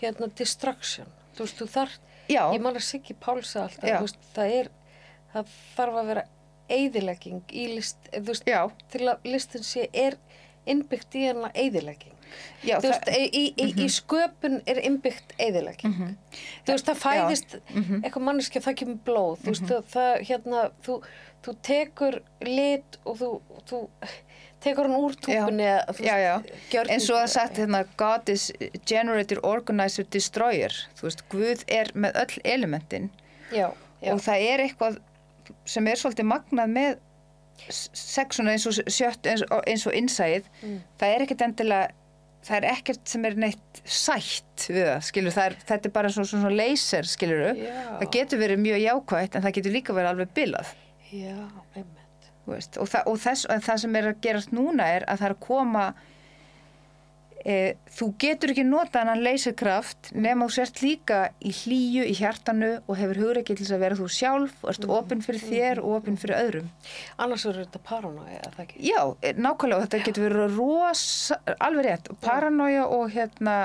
hérna, 0.00 0.26
distraction. 0.34 1.06
Þú 1.36 1.38
veist, 1.44 1.58
þú 1.60 1.66
þarf, 1.68 1.98
já, 2.28 2.40
ég 2.54 2.60
man 2.64 2.74
að 2.74 2.82
Siggi 2.82 3.14
Pálsa 3.14 3.66
alltaf, 3.68 3.84
veist, 4.00 4.16
það 4.34 4.54
er, 4.60 4.70
það 5.34 5.46
þarf 5.76 5.94
að 6.00 6.06
vera 6.06 6.24
eyðilegging 6.70 7.42
í 7.52 7.66
list, 7.76 8.08
veist, 8.24 8.48
til 8.90 9.00
að 9.12 9.18
listin 9.24 9.62
sé, 9.62 9.86
er 9.92 10.16
innbyggt 10.66 11.14
í 11.20 11.26
hana 11.28 11.52
eyðilegging. 11.54 12.09
Já 12.64 12.76
Þú 12.80 12.88
veist, 12.92 13.08
í, 13.16 13.24
í, 13.40 13.44
í, 13.64 13.68
í 13.84 13.88
sköpun 13.92 14.58
er 14.70 14.80
innbyggt 14.86 15.34
eyðilegging. 15.38 15.94
Þú 16.66 16.74
veist, 16.74 16.88
það 16.90 17.00
fæðist 17.04 17.56
eitthvað 17.74 18.26
manneskja, 18.30 18.62
það 18.66 18.78
kemur 18.82 18.98
blóð, 19.08 19.36
þú 19.44 19.54
veist, 19.54 19.68
það, 19.70 19.86
það, 19.94 20.12
hérna, 20.30 20.64
þú, 20.86 20.98
þú 21.46 21.54
tekur 21.70 22.18
lit 22.46 22.98
og 23.04 23.18
þú, 23.22 23.30
þú, 23.70 23.82
tekur 24.60 24.88
hann 24.90 24.96
úr 25.00 25.14
túpunni 25.24 25.64
eða, 25.64 25.94
þú 25.96 26.04
já, 26.04 26.16
já. 26.20 26.32
gjörningur- 26.72 26.90
eins 26.92 27.10
og 27.10 27.16
það 27.22 27.30
sagt 27.34 27.60
hérna 27.62 27.78
God 28.02 28.28
is 28.34 28.48
generator, 28.86 29.40
organizer, 29.48 30.04
destroyer. 30.12 30.74
Þú 30.98 31.06
veist, 31.08 31.22
Guð 31.32 31.62
er 31.72 31.92
með 31.96 32.18
öll 32.24 32.42
elementin. 32.56 33.06
Já, 33.50 33.70
já, 34.04 34.12
og 34.12 34.20
það 34.20 34.44
er 34.50 34.64
eitthvað 34.66 34.98
sem 35.66 35.88
er 35.88 35.96
svolítið 35.98 36.28
magnað 36.30 36.68
með 36.76 36.98
sexuna 37.70 38.52
eins 38.54 38.64
og 38.68 38.76
sjött 38.88 39.26
eins 39.28 39.42
og, 39.50 39.64
og 39.66 39.96
innsæð 39.96 40.46
Mm. 40.62 40.76
það 41.00 41.14
er 41.14 41.24
ekkert 41.24 41.42
endilega 41.44 41.90
það 42.46 42.56
er 42.58 42.66
ekkert 42.70 43.10
sem 43.12 43.24
er 43.28 43.36
neitt 43.38 43.80
sætt 43.84 44.66
við 44.68 44.86
það, 44.86 45.00
skilur, 45.08 45.34
það 45.36 45.48
er, 45.50 45.56
þetta 45.70 45.88
er 45.88 45.94
bara 45.96 46.12
svona, 46.14 46.30
svona, 46.32 46.52
laser, 46.54 47.08
skilur 47.08 47.42
það 47.54 48.06
getur 48.16 48.40
verið 48.40 48.62
mjög 48.64 48.84
jákvætt 48.84 49.36
en 49.36 49.44
það 49.46 49.56
getur 49.58 49.76
líka 49.76 49.96
verið 49.96 50.12
alveg 50.14 50.32
bilað. 50.36 50.70
Já, 51.10 51.36
einmitt. 51.74 52.30
Þú 52.44 52.54
veist, 52.54 52.78
og, 52.80 52.88
það, 52.90 53.10
og 53.10 53.20
þess, 53.20 53.48
og 53.50 53.66
það 53.66 53.82
sem 53.84 53.98
er 54.00 54.08
að 54.10 54.22
gerast 54.24 54.54
núna 54.56 54.88
er 54.96 55.06
að 55.06 55.20
það 55.20 55.28
er 55.28 55.36
að 55.36 55.44
koma 55.44 55.84
e, 57.44 57.76
þú 57.96 58.08
getur 58.20 58.52
ekki 58.52 58.64
nota 58.66 59.04
hann 59.04 59.22
leyserkraft 59.24 60.10
nema 60.14 60.48
þú 60.48 60.56
sért 60.56 60.82
líka 60.84 61.20
í 61.40 61.52
hlýju 61.54 62.04
í 62.10 62.16
hjartanu 62.18 62.70
og 62.86 62.98
hefur 62.98 63.22
hugreikið 63.24 63.60
til 63.60 63.66
þess 63.66 63.76
að 63.76 63.84
vera 63.84 63.98
þú 64.00 64.10
sjálf 64.16 64.64
og 64.64 64.72
ert 64.74 64.86
opinn 64.98 65.24
fyrir 65.24 65.46
þér 65.46 65.82
og 65.84 65.96
opinn 66.00 66.20
fyrir 66.20 66.38
öðrum. 66.40 66.68
Annars 67.18 67.46
verður 67.48 67.66
þetta 67.66 67.82
paranoia, 67.90 68.42
er 68.42 68.54
það 68.56 68.66
ekki? 68.66 68.84
Já, 68.90 69.00
e, 69.22 69.32
nákvæmlega, 69.38 69.86
þetta 69.86 70.04
getur 70.08 70.28
verið 70.28 70.60
rosa, 70.60 71.40
alveg 71.58 71.88
rétt, 71.88 72.12
paranoia 72.24 72.86
og 72.86 73.10
hérna 73.14 73.56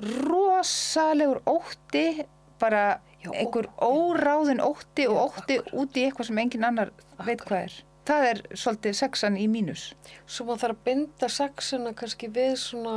rosalegur 0.00 1.42
ótti 1.50 2.26
bara 2.60 3.00
Já, 3.20 3.34
einhver 3.36 3.66
óráðin 3.76 4.62
ótti 4.64 5.04
og 5.10 5.26
ótti 5.26 5.58
út 5.76 5.96
í 6.00 6.06
eitthvað 6.06 6.30
sem 6.30 6.38
engin 6.40 6.64
annar 6.64 6.92
veit 7.26 7.42
hvað 7.44 7.66
er 7.66 7.74
það 8.10 8.26
er 8.32 8.42
svolítið 8.58 8.98
sexan 9.00 9.38
í 9.40 9.46
mínus 9.50 9.88
svo 10.26 10.48
maður 10.48 10.62
þarf 10.66 10.76
að 10.78 10.84
binda 10.90 11.28
sexuna 11.30 11.94
kannski 11.96 12.30
við 12.34 12.56
svona 12.66 12.96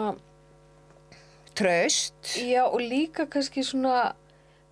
Traust. 1.54 2.34
já, 2.42 2.64
og 2.66 2.82
líka 2.82 3.28
kannski 3.30 3.62
svona 3.66 4.16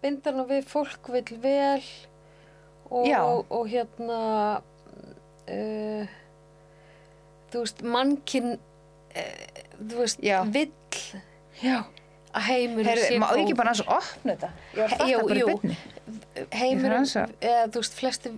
binda 0.01 0.31
hana 0.33 0.47
við 0.49 0.65
fólk 0.65 1.11
vill 1.13 1.37
vel 1.43 1.83
og, 2.89 3.05
Já. 3.05 3.19
og 3.21 3.67
hérna 3.69 4.17
uh, 5.45 6.09
þú 7.53 7.61
veist 7.61 7.83
mannkinn 7.85 8.55
uh, 8.57 9.61
þú 9.77 9.99
veist, 10.01 10.23
Já. 10.25 10.39
vill 10.49 10.73
Já. 11.61 11.83
að 12.33 12.47
heimur 12.49 12.89
Heyrðu, 12.89 13.19
má 13.21 13.29
ekki 13.37 13.55
bara 13.59 13.75
að 13.75 13.83
opna 13.85 14.33
þetta? 14.33 14.49
Ég 14.73 14.81
var 14.81 14.93
þetta 14.95 15.09
jú, 15.11 15.21
bara 15.27 15.47
byrni. 15.51 15.77
heimur, 16.57 16.97
að- 16.97 17.35
eða 17.45 17.65
þú 17.75 17.83
veist, 17.83 17.97
flestir 18.01 18.35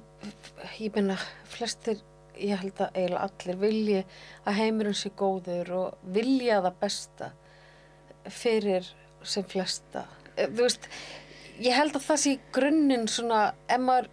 ég 0.79 0.95
meina, 0.95 1.17
flestir 1.49 2.01
ég 2.39 2.57
held 2.57 2.79
að 2.81 2.97
eiginlega 2.97 3.27
allir 3.27 3.59
vilji 3.61 4.01
að 4.47 4.59
heimurinn 4.59 4.97
sé 4.97 5.11
góður 5.17 5.71
og 5.77 6.11
vilja 6.15 6.61
það 6.63 6.79
besta 6.81 7.29
fyrir 8.31 8.87
sem 9.23 9.45
flesta. 9.47 10.05
Eh, 10.35 10.49
þú 10.49 10.65
veist, 10.65 10.87
ég 11.61 11.77
held 11.77 11.95
að 11.97 12.07
það 12.07 12.21
sé 12.23 12.35
grunninn 12.55 13.09
svona, 13.11 13.45
ef 13.67 13.83
maður 13.83 14.09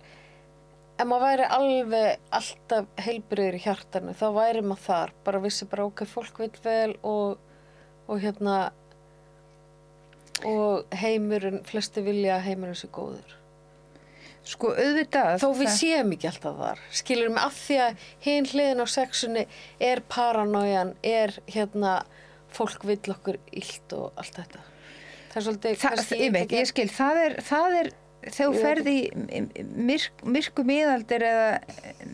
ef 1.00 1.08
maður 1.08 1.24
væri 1.24 1.46
alveg 1.56 2.32
alltaf 2.36 2.90
heilbriður 3.00 3.56
í 3.56 3.62
hjartanu, 3.64 4.12
þá 4.12 4.26
væri 4.36 4.64
maður 4.66 4.84
þar. 4.84 5.14
Bara 5.24 5.42
vissi 5.46 5.70
bara 5.70 5.88
ok, 5.88 6.04
fólk 6.04 6.42
vil 6.42 6.52
vel 6.64 6.92
og, 7.00 7.40
og 8.06 8.20
hérna 8.20 8.60
og 10.44 10.96
heimurinn, 10.96 11.62
flesti 11.68 12.04
vilja 12.04 12.36
að 12.36 12.50
heimurinn 12.50 12.78
sé 12.80 12.88
góður 12.92 13.39
Sko 14.50 14.72
auðvitað. 14.72 15.34
þó 15.42 15.48
við 15.58 15.70
séum 15.76 16.14
ekki 16.16 16.30
alltaf 16.30 16.56
þar 16.56 16.82
skilur 16.96 17.32
mig 17.34 17.44
af 17.44 17.58
því 17.60 17.76
að 17.84 18.04
hinn 18.24 18.48
hliðin 18.48 18.82
á 18.82 18.86
sexunni 18.88 19.46
er 19.90 20.00
paranoian 20.08 20.94
er 21.04 21.36
hérna 21.50 22.00
fólk 22.50 22.86
vill 22.88 23.12
okkur 23.12 23.38
illt 23.52 23.96
og 23.96 24.16
allt 24.16 24.40
þetta 24.40 24.62
það 25.30 25.36
er 25.36 25.46
svolítið 25.46 25.76
Það, 25.76 25.96
kannski 25.96 26.20
ég, 26.20 26.32
veit, 26.34 26.54
ég 26.56 26.70
skil, 26.70 26.88
það 26.92 27.20
er, 27.24 27.36
það 27.46 27.76
er 27.80 27.92
þegar 28.26 28.54
þú 28.54 28.62
ferði 28.64 28.96
í 28.96 29.42
myrk, 29.90 30.24
myrku 30.36 30.64
miðaldir 30.66 31.24
eða 31.24 31.50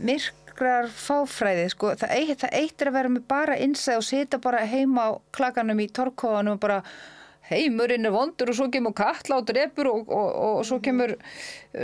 myrkrar 0.06 0.90
fáfræði, 0.92 1.66
sko, 1.72 1.92
það 1.98 2.14
eitt, 2.18 2.38
það 2.44 2.56
eitt 2.60 2.82
er 2.82 2.90
að 2.90 2.98
vera 2.98 3.12
með 3.16 3.26
bara 3.30 3.58
innsæð 3.64 4.00
og 4.00 4.06
sita 4.06 4.40
bara 4.42 4.64
heima 4.68 5.08
á 5.08 5.10
klakanum 5.34 5.82
í 5.82 5.88
torkóðanum 5.96 6.58
og 6.58 6.62
bara 6.62 6.80
heimurinn 7.50 8.08
er 8.08 8.14
vondur 8.14 8.50
og 8.52 8.58
svo 8.58 8.68
kemur 8.72 8.94
katla 8.96 9.40
og 9.40 9.46
drepur 9.50 9.90
og, 9.90 10.10
og, 10.10 10.32
og, 10.46 10.58
svo 10.66 10.80
kemur 10.82 11.14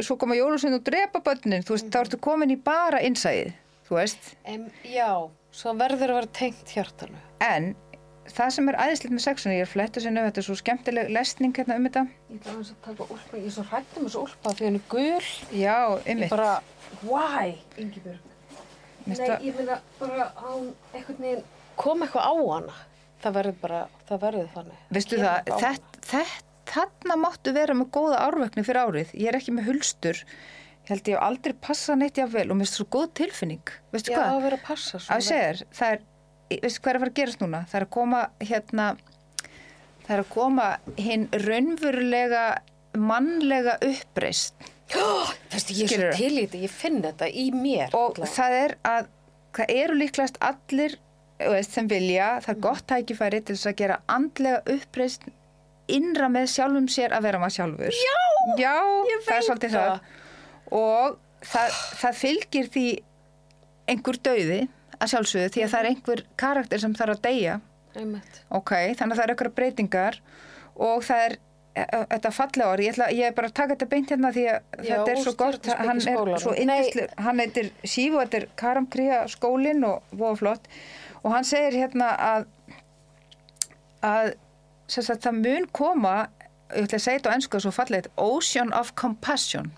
svo 0.01 0.17
koma 0.21 0.39
jólusinn 0.39 0.79
og 0.79 0.85
drepa 0.87 1.23
bönnin 1.25 1.65
þú 1.67 1.77
veist, 1.77 1.93
þá 1.93 2.01
ertu 2.05 2.21
komin 2.23 2.55
í 2.55 2.59
bara 2.59 3.03
innsæðið 3.07 3.55
þú 3.89 3.99
veist, 3.99 4.35
em, 4.49 4.67
já, 4.89 5.09
svo 5.55 5.75
verður 5.79 6.15
að 6.15 6.21
vera 6.21 6.35
tengt 6.39 6.75
hjartanu. 6.75 7.19
En 7.45 7.73
það 8.33 8.53
sem 8.57 8.71
er 8.71 8.79
æðislegt 8.81 9.15
með 9.15 9.25
sexunni, 9.27 9.57
ég 9.59 9.67
er 9.67 9.71
flettu 9.71 10.03
sinni 10.03 10.23
þetta 10.25 10.41
er 10.41 10.47
svo 10.47 10.57
skemmtileg 10.59 11.11
lesning 11.13 11.57
hérna 11.59 11.79
um 11.81 11.89
þetta. 11.89 12.05
Ég 12.31 12.39
ætla 12.41 12.55
aðeins 12.55 12.73
að 12.73 12.85
taka 12.87 13.09
úlpa, 13.09 13.41
ég 13.41 13.49
er 13.49 13.57
svo 13.57 13.67
þessu 13.73 14.23
úlpa 14.23 14.55
því 14.57 14.69
hann 14.69 14.79
er 14.79 14.87
gul. 14.95 15.33
Já, 15.59 15.79
ymmið 16.15 16.33
bara, 16.33 16.53
why, 17.03 17.57
nei, 17.77 19.19
ég 19.43 19.59
meina 19.59 19.81
bara 19.99 20.31
hún 20.45 20.71
einhvern 20.95 21.19
veginn 21.19 21.45
kom 21.81 22.05
eitthvað 22.05 22.29
á 22.29 22.35
hana 22.39 22.75
það 23.23 23.37
verður 23.39 23.59
bara, 23.63 23.83
það 24.09 24.23
verður 24.27 24.49
þannig 24.57 24.97
Veistu 24.97 25.21
það, 25.21 25.53
þetta, 25.63 25.75
þetta, 26.13 26.49
þarna 26.73 27.17
máttu 27.23 27.55
vera 27.57 27.77
með 27.79 27.91
góða 27.97 28.19
árvekni 28.27 28.65
fyrir 28.67 28.83
árið. 28.87 29.15
Ég 29.19 29.31
er 29.33 29.39
ekki 29.39 29.55
með 29.57 29.69
hulstur. 29.71 30.23
Ég 30.83 30.91
held 30.93 31.09
ég 31.13 31.23
aldrei 31.23 31.55
passað 31.63 32.01
neitt 32.03 32.19
jáfnvel 32.19 32.49
og 32.51 32.57
mér 32.59 32.67
finnst 32.67 32.81
svo 32.81 32.87
góð 32.91 33.09
tilfinning. 33.21 33.73
Veistu 33.95 34.15
já, 34.15 34.19
að 34.19 34.29
hvað? 34.33 34.43
vera 34.47 34.59
að 34.59 34.67
passa 34.67 35.01
Að 35.15 35.27
þér, 35.29 35.63
það 35.79 35.95
er, 35.97 36.05
veistu 36.65 36.83
hvað 36.83 36.91
er 36.93 36.99
að 36.99 37.05
fara 37.05 37.13
að 37.13 37.19
gerast 37.21 37.43
núna? 37.45 37.61
Það 37.71 37.79
er 37.81 37.87
að 37.87 37.93
koma 37.99 38.23
hérna, 38.51 38.87
það 40.07 40.15
er 40.17 40.23
að 40.25 40.31
koma 40.35 40.69
hinn 40.99 41.29
raunverulega 41.47 42.45
mannlega 42.99 43.77
uppreist 43.87 44.69
Veistu, 44.93 45.73
ég 45.79 45.89
er 45.89 46.03
svo 46.03 46.11
til 46.19 46.33
í 46.35 46.43
þetta, 46.45 46.59
ég 46.67 46.73
finn 46.75 46.99
þetta 47.05 47.29
í 47.31 47.47
mér 47.57 47.95
og 47.97 48.19
allavega. 48.19 48.33
það 48.35 48.57
er 48.59 48.75
að 48.91 49.07
það 49.57 49.71
eru 49.79 49.95
líklegast 50.03 50.37
allir 50.45 50.99
veist, 51.51 51.73
sem 51.75 51.89
vilja, 51.91 52.29
það 52.45 52.55
er 52.55 52.61
gott 52.69 52.87
tækifæri 52.93 53.41
til 53.43 53.57
þess 53.57 53.71
að 53.71 53.79
gera 53.83 54.01
andlega 54.07 54.63
uppreist 54.77 55.27
innra 55.93 56.29
með 56.33 56.51
sjálfum 56.55 56.89
sér 56.93 57.15
að 57.17 57.27
vera 57.27 57.41
maður 57.43 57.57
sjálfur. 57.57 57.97
Já, 57.99 58.21
já 58.61 58.77
ég 59.11 59.27
veit 59.27 59.67
það. 59.67 59.75
það. 59.75 60.01
Og 60.73 61.19
það, 61.45 61.81
það 62.01 62.21
fylgir 62.23 62.71
því 62.73 62.87
einhver 63.93 64.19
dauði 64.23 64.61
að 65.03 65.13
sjálfsögðu 65.13 65.53
því 65.57 65.65
að 65.65 65.73
það 65.73 65.81
er 65.83 65.91
einhver 65.91 66.25
karakter 66.41 66.83
sem 66.83 66.97
þarf 66.97 67.19
að 67.19 67.25
deyja. 67.27 67.61
Einmitt. 67.93 68.43
ok, 68.49 68.71
þannig 68.97 69.13
að 69.13 69.19
það 69.19 69.25
eru 69.25 69.35
einhverja 69.35 69.57
breytingar 69.59 70.19
og 70.81 71.03
það 71.05 71.25
er 71.27 71.35
e- 71.37 71.85
e- 71.85 72.07
þetta 72.15 72.31
fallega 72.33 72.69
orð, 72.73 72.85
ég 72.87 72.95
ætla 72.95 73.09
ég 73.13 73.27
er 73.29 73.35
bara 73.37 73.51
að 73.51 73.57
taka 73.59 73.75
þetta 73.75 73.89
beint 73.91 74.13
hérna 74.15 74.31
því 74.33 74.45
að 74.49 74.87
Já, 74.87 74.95
þetta 74.95 75.13
er 75.13 75.21
svo 75.27 75.35
gott, 75.43 75.69
hann 75.83 76.01
er 76.01 76.33
svo 76.41 76.55
yndislu, 76.63 77.07
hann 77.27 77.43
heitir 77.45 77.71
Sífu, 77.85 78.21
þetta 78.23 78.41
er 78.41 78.47
Karamkría 78.63 79.19
skólin 79.33 79.85
og 79.89 80.15
voða 80.17 80.39
flott 80.41 80.71
og 81.23 81.35
hann 81.35 81.47
segir 81.47 81.77
hérna 81.77 82.13
að 82.19 82.47
að 84.03 84.33
sagt, 84.91 85.23
það 85.23 85.39
mun 85.39 85.69
koma 85.75 86.15
ég 86.73 86.87
ætla 86.87 86.99
að 86.99 87.05
segja 87.05 87.21
þetta 87.21 87.33
á 87.33 87.37
ennsku 87.37 87.61
svo 87.63 87.73
fallegt 87.75 88.11
ocean 88.21 88.73
of 88.77 88.95
compassion. 88.99 89.71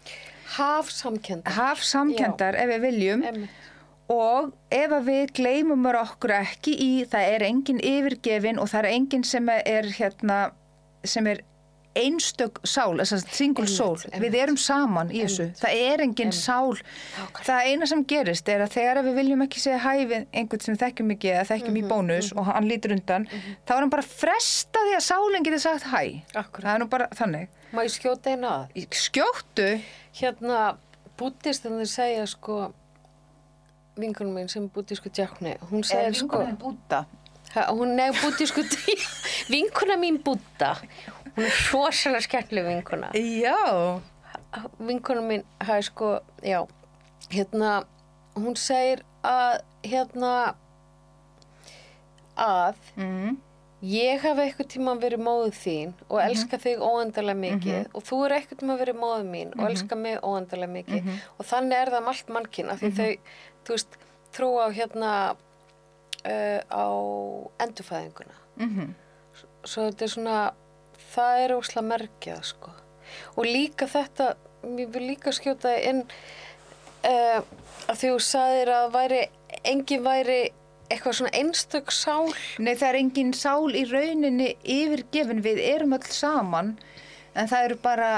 Haf 0.54 0.90
samkend 0.92 1.48
haf 1.56 1.82
samkendar 1.84 2.56
ef 2.58 2.70
við 2.70 2.84
viljum. 2.88 3.24
Einmitt. 3.26 3.62
og 4.12 4.52
ef 4.74 4.92
við 5.06 5.30
gleymum 5.38 5.86
okkur 5.88 6.34
ekki 6.36 6.74
í 6.76 6.90
það 7.08 7.30
er 7.34 7.44
engin 7.46 7.80
yfirgefin 7.80 8.60
og 8.60 8.68
það 8.68 8.82
er 8.82 8.90
engin 8.92 9.24
sem 9.24 9.48
er 9.48 9.88
hérna 9.96 10.38
sem 11.04 11.26
er 11.26 11.40
einstök 11.96 12.58
sál, 12.66 12.96
þess 12.98 13.12
að 13.16 13.28
single 13.34 13.64
Einmitt, 13.64 13.76
soul 13.76 13.98
einmitt. 14.12 14.32
við 14.32 14.36
erum 14.42 14.56
saman 14.58 15.10
í 15.14 15.20
þessu. 15.24 15.44
Einmitt. 15.46 15.60
það 15.62 15.82
er 15.92 16.02
engin 16.04 16.32
sál. 16.32 16.72
Nákvæmlega. 16.74 17.44
það 17.48 17.68
eina 17.70 17.86
sem 17.86 18.04
gerist 18.04 18.48
er 18.48 18.60
að 18.66 18.72
þegar 18.74 19.02
við 19.06 19.14
viljum 19.20 19.42
ekki 19.46 19.60
segja 19.64 19.78
hæfið 19.84 20.26
einhvern 20.34 20.60
sem 20.66 20.76
þekkjum 20.82 21.10
ekki 21.16 21.32
eða 21.34 21.44
þekkjum 21.52 21.74
Mhm, 21.74 21.82
í 21.84 21.88
bónus 21.94 22.32
og 22.36 22.44
hann 22.50 22.68
lítur 22.68 22.92
undan 22.96 23.26
þá 23.66 23.70
er 23.76 23.80
hann 23.84 23.90
bara 23.90 24.02
fresta 24.02 24.78
því 24.88 24.94
að 24.98 25.04
sálinn 25.10 25.44
getur 25.44 25.58
sagt 25.60 25.84
hæ. 25.92 26.22
Akkurat. 26.34 26.64
það 26.66 26.74
er 26.74 26.78
nú 26.84 26.88
bara 26.88 27.08
þannig. 27.14 27.48
Má 27.72 27.82
ég 27.84 27.90
skjóta 27.94 28.30
einu 28.34 28.46
að? 28.46 28.66
Í- 28.74 28.88
skjóttu. 28.90 29.80
Hérna, 30.14 30.76
búttistinir 31.18 31.86
segja 31.86 32.26
sko 32.26 32.72
vinkunum 33.96 34.34
mín 34.34 34.48
sem 34.50 34.64
er 34.64 34.70
búttisku 34.74 35.08
djákni 35.14 35.52
hún 35.70 35.84
segir 35.86 36.14
sko 36.18 36.40
búta 36.58 37.04
hún 37.70 37.92
er 38.02 38.10
búttisku 38.18 38.64
vinkuna 39.52 39.94
mín 39.96 40.18
búta 40.24 40.72
hún 41.36 41.46
er 41.48 41.62
rosalega 41.72 42.26
skemmtileg 42.28 42.68
vinkuna 42.70 43.12
já. 43.14 44.00
Vinkuna 44.78 45.22
mín 45.26 45.46
hæ 45.60 45.80
sko, 45.82 46.20
já 46.42 46.62
hérna, 47.32 47.84
hún 48.36 48.56
segir 48.58 49.02
að 49.24 49.62
hérna 49.84 50.34
að 52.34 52.78
mm. 52.98 53.36
ég 53.88 54.22
hafi 54.24 54.44
eitthvað 54.44 54.70
tíma 54.74 54.94
verið 55.00 55.22
móðið 55.22 55.58
þín 55.60 55.94
og 56.08 56.18
elska 56.24 56.58
þig 56.60 56.82
óendalega 56.82 57.40
mikið 57.44 57.94
og 57.94 58.06
þú 58.08 58.20
er 58.26 58.36
eitthvað 58.38 58.62
tíma 58.62 58.78
verið 58.80 59.00
móðið 59.00 59.30
mín 59.30 59.54
og 59.54 59.64
elska 59.68 59.98
mig 59.98 60.18
óendalega 60.22 60.74
mikið 60.74 61.12
og 61.14 61.48
þannig 61.50 61.78
er 61.78 61.92
það 61.94 62.02
um 62.02 62.12
allt 62.12 62.34
mannkinn 62.36 62.72
af 62.74 62.82
því 62.82 62.92
þau, 62.98 63.10
þú 63.64 63.76
veist, 63.76 63.98
trú 64.34 64.50
á 64.58 64.66
hérna 64.74 65.12
uh, 66.24 66.60
á 66.68 66.86
endurfæðinguna. 67.64 68.38
Mm 68.58 68.92
Svo 69.64 69.86
þetta 69.88 70.04
er 70.04 70.10
svona, 70.12 70.38
það 71.14 71.44
er 71.44 71.54
óslega 71.56 71.86
merkjað, 71.88 72.42
sko. 72.50 72.74
Og 73.38 73.46
líka 73.46 73.88
þetta, 73.90 74.34
mér 74.66 74.90
vil 74.94 75.06
líka 75.12 75.32
skjóta 75.34 75.72
inn 75.86 76.02
uh, 76.04 77.40
að 77.90 77.96
þú 78.00 78.12
sagðir 78.24 78.72
að 78.74 78.92
væri, 78.94 79.22
engin 79.62 80.04
væri 80.04 80.38
eitthvað 80.92 81.18
svona 81.18 81.34
einstök 81.38 81.92
sál. 81.94 82.32
Nei, 82.60 82.74
það 82.74 82.88
er 82.90 83.00
engin 83.00 83.34
sál 83.36 83.74
í 83.74 83.84
rauninni 83.88 84.54
yfirgefin, 84.62 85.42
við 85.44 85.60
erum 85.64 85.96
öll 85.96 86.10
saman, 86.12 86.74
en 87.34 87.50
það 87.50 87.68
eru 87.68 87.78
bara, 87.84 88.10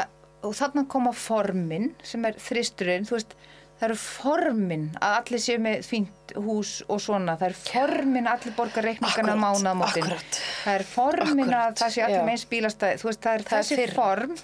og 0.44 0.56
þarna 0.58 0.86
koma 0.90 1.12
formin, 1.16 1.92
sem 2.06 2.24
er 2.28 2.38
þristurinn, 2.42 3.06
þú 3.08 3.18
veist, 3.18 3.36
það 3.76 3.86
eru 3.90 3.96
formin 4.00 4.84
að 5.04 5.14
allir 5.20 5.42
séu 5.46 5.58
með 5.60 5.82
fínt 5.86 6.34
hús 6.46 6.70
og 6.88 7.00
svona, 7.04 7.34
það 7.40 7.46
eru 7.50 7.58
formin 7.66 8.26
að 8.28 8.38
allir 8.40 8.54
borga 8.56 8.84
reikningana 8.86 9.34
Akkúrat, 9.34 9.42
mánaðamótin. 9.44 10.06
akkúrat. 10.10 10.40
Það 10.64 10.74
er 10.78 10.84
formin 10.92 11.44
Akkúrat, 11.46 11.66
að 11.76 11.82
það 11.82 11.94
sé 11.96 12.04
allir 12.06 12.24
með 12.26 12.34
eins 12.36 12.46
bílastæði, 12.54 13.00
þú 13.02 13.08
veist, 13.10 13.22
það 13.26 13.34
er 13.40 13.46
Það 13.46 13.58
er 13.58 13.62
þessi 13.64 13.80
fyrr. 13.82 13.94
form. 14.00 14.36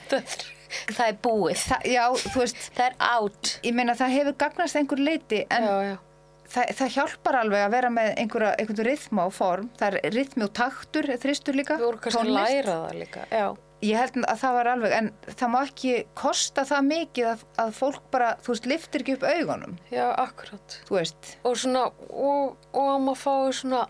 Það 0.73 1.03
er 1.11 1.16
búið. 1.21 1.59
Það, 1.68 1.83
já, 1.92 2.05
þú 2.33 2.38
veist, 2.40 2.61
Það 2.73 2.87
er 2.87 2.95
átt. 3.05 3.51
ég 3.68 3.75
meina 3.77 3.92
það 3.99 4.14
hefur 4.16 4.37
gagnast 4.40 4.79
einhver 4.81 5.03
leiti, 5.05 5.40
en 5.53 5.66
Já, 5.68 5.75
já. 5.85 5.97
það, 6.55 6.71
það 6.79 6.92
hjálpar 6.95 7.37
alveg 7.42 7.64
að 7.66 7.75
vera 7.75 7.90
með 7.92 8.09
einhverja, 8.23 8.53
einhverju 8.62 8.87
rithma 8.88 9.27
og 9.29 9.35
form. 9.37 9.68
Það 9.77 9.99
er 10.01 10.16
rithmi 10.16 10.47
og 10.47 10.55
taktur, 10.57 11.11
þristur 11.21 11.59
líka. 11.61 11.77
Við 11.77 11.85
vorum 11.90 12.01
kannski 12.07 12.25
að 12.25 12.33
læra 12.38 12.79
það 12.87 12.97
líka. 13.03 13.27
Já. 13.29 13.51
Ég 13.83 13.99
held 13.99 14.21
að 14.31 14.38
það 14.38 14.53
var 14.55 14.68
alveg, 14.71 14.92
en 14.95 15.09
það 15.27 15.49
má 15.51 15.59
ekki 15.66 15.92
kosta 16.14 16.62
það 16.68 16.85
mikið 16.87 17.29
að, 17.33 17.40
að 17.64 17.73
fólk 17.75 18.05
bara, 18.14 18.29
þú 18.45 18.53
veist, 18.53 18.68
liftir 18.71 19.03
ekki 19.03 19.16
upp 19.16 19.25
augunum, 19.27 19.73
Já, 19.90 20.05
akkurat. 20.23 20.77
þú 20.87 20.99
veist. 21.01 21.33
Og 21.51 21.57
svona, 21.59 21.83
og, 22.14 22.55
og 22.71 22.90
að 22.92 23.01
maður 23.09 23.21
fái 23.25 23.57
svona, 23.59 23.81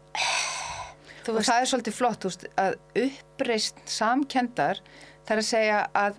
þú 1.27 1.35
Og 1.35 1.37
veist, 1.37 1.51
það 1.51 1.61
er 1.61 1.71
svolítið 1.75 1.99
flott, 1.99 2.25
þú 2.25 2.31
veist, 2.33 2.47
að 2.65 2.79
uppreist 3.05 3.83
samkendar, 3.99 4.81
það 5.27 5.35
er 5.37 5.43
að 5.45 5.49
segja 5.53 5.83
að 6.07 6.17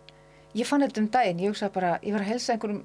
ég 0.62 0.70
fann 0.70 0.86
þetta 0.86 1.02
um 1.02 1.10
daginn, 1.18 1.42
ég 1.48 1.56
hugsaði 1.56 1.76
bara, 1.80 1.96
ég 2.06 2.14
var 2.14 2.24
að 2.28 2.30
helsa 2.36 2.54
einhverjum, 2.54 2.84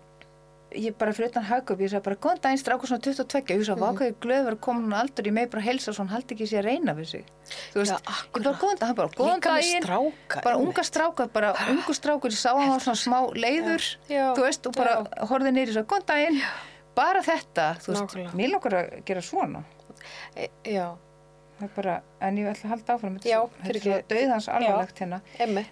ég 0.77 0.95
bara 1.01 1.13
fyrir 1.17 1.31
utan 1.31 1.45
hagöp, 1.49 1.79
ég 1.81 1.89
sagði 1.93 2.05
bara, 2.05 2.17
góðan 2.21 2.41
daginn 2.45 2.61
strákur 2.61 2.91
svona 2.91 3.01
22, 3.07 3.41
ég 3.49 3.61
hugsaði, 3.61 3.79
Mhm. 3.79 3.81
mm. 3.81 3.99
vákaði 3.99 4.15
glöð 4.25 4.43
verið 4.49 4.61
komin 4.67 4.93
á 4.93 4.99
aldur, 5.01 5.25
ég 5.29 5.33
með 5.39 5.51
bara 5.51 5.63
að 5.63 5.69
helsa 5.69 5.93
svona, 5.97 6.11
haldi 6.13 6.35
ekki 6.35 6.47
sér 6.51 6.61
að 6.61 6.69
reyna 6.69 6.95
við 6.99 7.07
sig. 7.09 7.25
Þú 7.73 7.79
veist, 7.81 7.93
Já, 7.93 7.99
ég 7.99 8.43
bara, 8.45 8.55
góðan 8.61 8.79
daginn, 8.79 8.87
hann 8.89 8.95
bara, 8.97 9.09
góðan 9.09 9.41
daginn, 9.41 10.13
bara 10.45 10.57
unga 10.59 10.83
strákar, 10.85 11.29
bara 11.33 11.53
ungu 11.71 11.95
strákur, 11.97 12.31
ég 12.31 12.37
sá 12.43 12.53
hann 12.59 12.81
svona 12.81 13.01
smá 13.01 13.19
leiður, 13.35 13.85
Já, 14.09 14.35
þú 14.37 14.43
veist, 14.45 14.67
og 14.67 14.75
bara 14.77 15.05
horfði 15.27 15.53
nýri 15.57 15.73
svo, 15.73 15.85
góðan 15.89 16.07
daginn, 16.07 16.43
bara 16.95 17.21
þetta, 17.23 17.69
þú 17.81 17.95
veist, 17.95 18.35
mér 18.35 18.51
langar 18.53 18.73
að 18.83 19.05
gera 19.05 19.21
svona. 19.25 19.65
E, 20.37 20.49
já, 20.65 20.93
bara, 21.75 22.03
en 22.21 22.37
ég 22.39 22.47
ætla 22.53 22.69
að 22.69 22.73
halda 22.75 22.95
áfram, 22.95 23.17
þetta 23.19 23.31
Já, 23.33 23.41
þetta 23.65 23.97
er 23.97 24.05
dauðans 24.13 24.49
alvarlegt 24.53 24.99
hérna. 25.03 25.21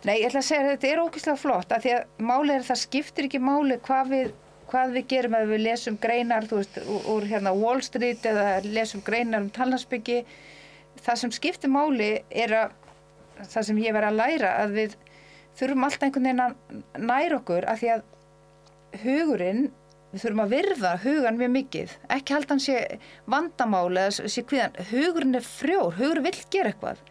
Nei, 0.04 0.16
ég 0.20 0.26
ætla 0.30 0.40
að 0.40 0.48
segja 0.48 0.62
að 0.64 0.70
þetta 0.72 0.88
er 0.90 1.02
ógeðslega 1.04 1.38
flott 1.38 1.68
að 1.76 1.84
því 1.84 1.92
að 1.94 2.04
máli 2.26 2.50
er 2.56 2.60
að 2.64 2.70
það 2.72 2.80
skiptir 2.82 3.24
ekki 3.28 3.38
máli 3.44 3.78
hvað 3.86 4.10
við, 4.10 4.32
hvað 4.76 4.92
við 4.92 5.06
gerum 5.08 5.36
að 5.38 5.52
við 5.54 5.62
lesum 5.64 5.96
greinar, 6.00 6.46
veist, 6.50 6.76
úr, 6.84 7.24
hérna 7.30 7.54
Wall 7.56 7.80
Street 7.84 8.26
eða 8.28 8.58
lesum 8.66 9.00
greinar 9.04 9.46
um 9.46 9.48
talnarsbyggi. 9.54 10.20
Það 11.00 11.20
sem 11.22 11.32
skiptir 11.32 11.72
máli 11.72 12.10
er 12.28 12.52
að 12.56 12.76
það 13.46 13.66
sem 13.68 13.80
ég 13.80 13.96
verið 13.96 14.10
að 14.10 14.20
læra 14.20 14.52
að 14.60 14.76
við 14.76 14.98
þurfum 15.56 15.88
alltaf 15.88 16.06
einhvern 16.06 16.28
veginn 16.28 16.44
að 16.44 17.02
næra 17.08 17.40
okkur 17.40 17.66
að 17.68 17.82
því 17.82 17.90
að 17.94 18.06
hugurinn, 19.02 19.66
við 20.12 20.22
þurfum 20.24 20.44
að 20.44 20.54
virða 20.54 20.92
hugan 21.04 21.40
mjög 21.40 21.52
mikið, 21.56 21.96
ekki 22.16 22.36
halda 22.36 22.54
hann 22.54 22.64
sé 22.64 22.78
vandamál 23.32 23.90
eða 23.92 24.30
sé 24.32 24.44
kvíðan, 24.48 24.76
hugurinn 24.92 25.40
er 25.40 25.48
frjór, 25.48 25.96
hugurinn 25.96 26.28
vill 26.28 26.38
gera 26.52 26.72
eitthvað. 26.72 27.02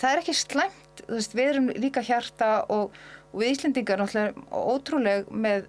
Það 0.00 0.12
er 0.12 0.22
ekki 0.22 0.36
slæmt, 0.36 1.02
veist, 1.08 1.36
við 1.36 1.52
erum 1.54 1.68
líka 1.76 2.04
hjarta 2.04 2.54
og, 2.72 2.96
og 3.32 3.42
við 3.42 3.52
Íslendingar 3.54 4.00
náttúrulega 4.00 4.64
ótrúleg 4.72 5.28
með 5.32 5.68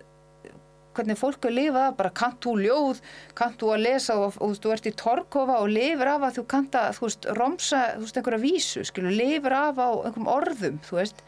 hvernig 0.96 1.18
fólk 1.20 1.48
er 1.48 1.56
lifað 1.56 1.88
af, 1.88 1.98
bara 2.00 2.14
kannt 2.22 2.40
þú 2.44 2.56
ljóð, 2.62 3.02
kannt 3.38 3.60
þú 3.62 3.74
að 3.76 3.84
lesa 3.86 4.18
og, 4.20 4.38
og 4.44 4.56
þú 4.62 4.74
ert 4.76 4.90
í 4.90 4.94
torkofa 5.02 5.60
og 5.64 5.72
lifir 5.72 6.12
af 6.12 6.26
að 6.28 6.40
þú 6.40 6.46
kannt 6.54 6.78
að, 6.80 6.96
þú 6.98 7.08
veist, 7.08 7.28
romsa, 7.40 7.82
þú 7.96 8.06
veist, 8.06 8.20
einhverja 8.22 8.44
vísu, 8.46 8.86
skilur, 8.88 9.16
lifir 9.16 9.58
af 9.58 9.82
á 9.82 9.90
einhverjum 9.92 10.32
orðum, 10.32 10.80
þú 10.88 11.00
veist. 11.00 11.24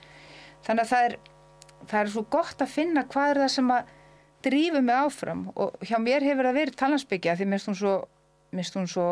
Þannig 0.68 0.86
að 0.86 0.94
það 0.94 1.10
er, 1.10 1.18
það 1.84 2.00
er 2.02 2.14
svo 2.16 2.26
gott 2.38 2.64
að 2.64 2.74
finna 2.74 3.06
hvað 3.12 3.34
er 3.34 3.42
það 3.44 3.54
sem 3.58 3.74
að 3.76 3.94
drífu 4.44 4.82
mig 4.84 4.96
áfram 4.96 5.48
og 5.56 5.88
hjá 5.88 5.98
mér 6.04 6.26
hefur 6.26 6.50
það 6.50 6.60
verið 6.60 6.80
talansbyggja 6.82 7.38
því 7.40 7.50
minnst 7.52 7.70
hún 7.70 7.80
svo, 7.80 7.96
minnst 8.52 8.78
hún 8.78 8.90
svo 8.92 9.08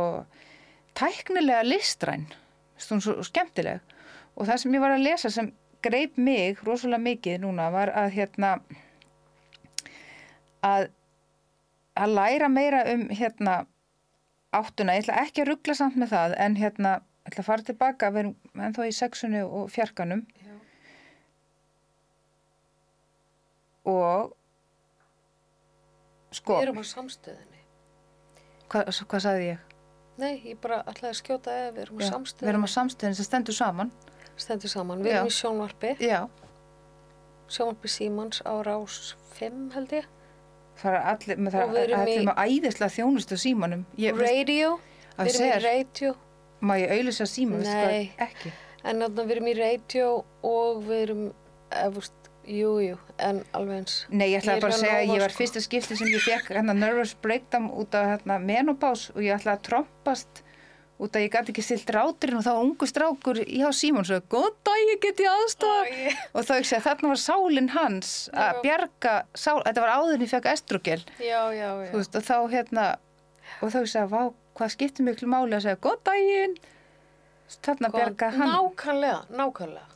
tæknilega 1.00 1.64
listræn, 1.64 2.28
minnst 2.76 2.92
hún 2.92 3.04
svo 3.04 3.16
skemmtileg 3.24 3.80
og 4.36 4.48
það 4.48 4.64
sem 4.64 4.76
ég 4.76 4.84
var 4.84 4.96
að 4.96 5.06
lesa 5.06 5.32
sem 5.32 5.52
greip 5.84 6.18
mig 6.20 6.60
rosalega 6.66 7.04
mikið 7.06 7.44
núna 7.46 7.70
var 7.74 7.94
að 7.96 8.12
hérna 8.18 8.56
að 10.64 10.90
að 12.02 12.14
læra 12.16 12.48
meira 12.50 12.84
um 12.94 13.08
hérna 13.10 13.66
áttuna, 14.56 14.94
ég 14.96 15.04
ætla 15.06 15.22
ekki 15.26 15.42
að 15.44 15.50
ruggla 15.52 15.74
samt 15.76 15.96
með 16.00 16.12
það 16.14 16.36
en 16.38 16.56
hérna, 16.60 16.92
ég 17.26 17.32
ætla 17.32 17.42
að 17.44 17.48
fara 17.50 17.66
tilbaka 17.68 18.10
við 18.12 18.20
erum 18.26 18.64
ennþá 18.68 18.88
í 18.88 18.94
sexunni 18.96 19.42
og 19.44 19.70
fjarkanum 19.72 20.22
Já. 20.40 20.54
og 23.92 24.32
sko, 26.36 26.58
Við 26.60 26.68
erum 26.68 26.80
á 26.82 26.86
samstöðinni. 26.86 27.62
hvað, 28.72 28.92
hvað 29.12 29.26
sagði 29.26 29.48
ég? 29.52 29.68
Nei, 30.22 30.34
ég 30.46 30.60
bara 30.62 30.82
ætlaði 30.86 31.12
að 31.16 31.20
skjóta 31.22 31.54
eða 31.58 31.72
við 31.76 31.84
erum 31.86 31.98
á 31.98 32.02
Já, 32.06 32.10
samstöðinni. 32.14 32.46
við 32.48 32.54
erum 32.54 32.68
á 32.68 32.72
samstöðin 32.76 33.18
sem 33.20 33.26
stendur 33.30 33.58
saman 33.58 33.92
Stendur 34.42 34.70
saman. 34.72 35.02
Við 35.04 35.12
Já. 35.12 35.18
erum 35.20 35.28
í 35.28 35.36
sjónvarpi. 35.36 35.90
já, 36.00 36.22
Sjónvarpi 37.52 37.90
Símans 37.92 38.40
á 38.48 38.54
rás 38.64 39.16
5 39.38 39.74
held 39.76 39.92
ég. 39.92 40.06
Það 40.82 40.98
er 40.98 41.06
allir 41.14 41.42
með 41.46 41.56
það 41.58 41.78
er 41.84 41.94
allir 42.00 42.26
með 42.30 42.42
æðislega 42.46 42.96
þjónustu 42.98 43.38
á 43.38 43.40
símanum 43.46 43.86
ég, 44.02 44.18
veist, 44.18 44.32
Radio. 44.32 44.74
Við 45.22 45.32
erum 45.36 45.48
í 45.48 45.64
radio. 45.66 46.16
má 46.62 46.76
ég 46.80 46.94
auðlýsa 46.96 47.28
síma 47.30 47.62
veistu 47.62 47.78
hvað? 47.78 47.96
Nei. 47.96 48.12
ekki 48.28 48.54
En 48.82 49.04
þarna 49.04 49.24
við 49.28 49.36
erum 49.36 49.48
í 49.52 49.56
radio 49.60 50.06
og 50.48 50.80
við 50.88 51.02
erum, 51.04 51.26
þú 51.70 51.92
veist, 52.00 52.30
jú, 52.50 52.72
jú, 52.82 52.96
en 53.22 53.44
alveg 53.58 53.82
eins. 53.82 53.98
Nei, 54.10 54.32
ég 54.32 54.42
ætlaði 54.42 54.64
bara 54.64 54.74
að 54.74 54.82
segja 54.82 54.96
að 54.98 55.12
ég 55.12 55.22
var 55.22 55.36
fyrsta 55.36 55.62
skipti 55.62 55.98
sem 56.00 56.10
ég 56.10 56.24
fekk 56.26 56.50
hérna 56.56 56.74
nervous 56.74 57.14
breakdown 57.22 57.68
út 57.78 57.94
af 57.98 58.08
hérna 58.16 58.40
menopás 58.42 59.10
og 59.14 59.22
ég 59.22 59.38
ætlaði 59.38 59.60
að 59.60 59.68
trompast 59.70 60.42
út 61.02 61.16
af 61.18 61.24
ég 61.26 61.32
gæti 61.34 61.52
ekki 61.54 61.64
stilt 61.66 61.90
ráturinn 61.96 62.38
og 62.40 62.44
þá 62.46 62.52
var 62.54 62.64
ungu 62.66 62.88
strákur 62.90 63.40
hjá 63.42 63.70
Símon 63.74 64.06
svo, 64.06 64.20
góð 64.30 64.50
dag, 64.68 64.82
ég 64.92 65.00
geti 65.02 65.26
aðstofa 65.26 65.86
Æ. 65.90 66.12
og 66.38 66.46
þá 66.46 66.52
segi 66.62 66.76
að 66.78 66.86
þarna 66.88 67.12
var 67.14 67.22
sálinn 67.24 67.70
hans 67.74 68.12
að 68.34 68.60
bjarga, 68.66 69.16
sál, 69.34 69.62
þetta 69.66 69.86
var 69.86 69.94
áður 69.98 70.18
en 70.20 70.26
ég 70.28 70.34
fekk 70.36 70.50
veist, 71.98 72.16
og 72.20 72.28
þá 72.28 72.38
hérna 72.54 72.86
og 73.62 73.74
þá 73.74 73.80
segi 73.82 74.04
að, 74.04 74.12
vá, 74.14 74.22
hvað 74.60 74.74
skiptir 74.76 75.08
miklu 75.10 75.32
máli 75.32 75.58
að 75.58 75.66
segja, 75.66 75.82
góð 75.88 75.98
daginn 76.12 76.56
þarna 77.66 77.90
bjarga 77.92 78.30
hann 78.38 78.54
Nákvæmlega, 78.54 79.20
nákvæmlega. 79.42 79.88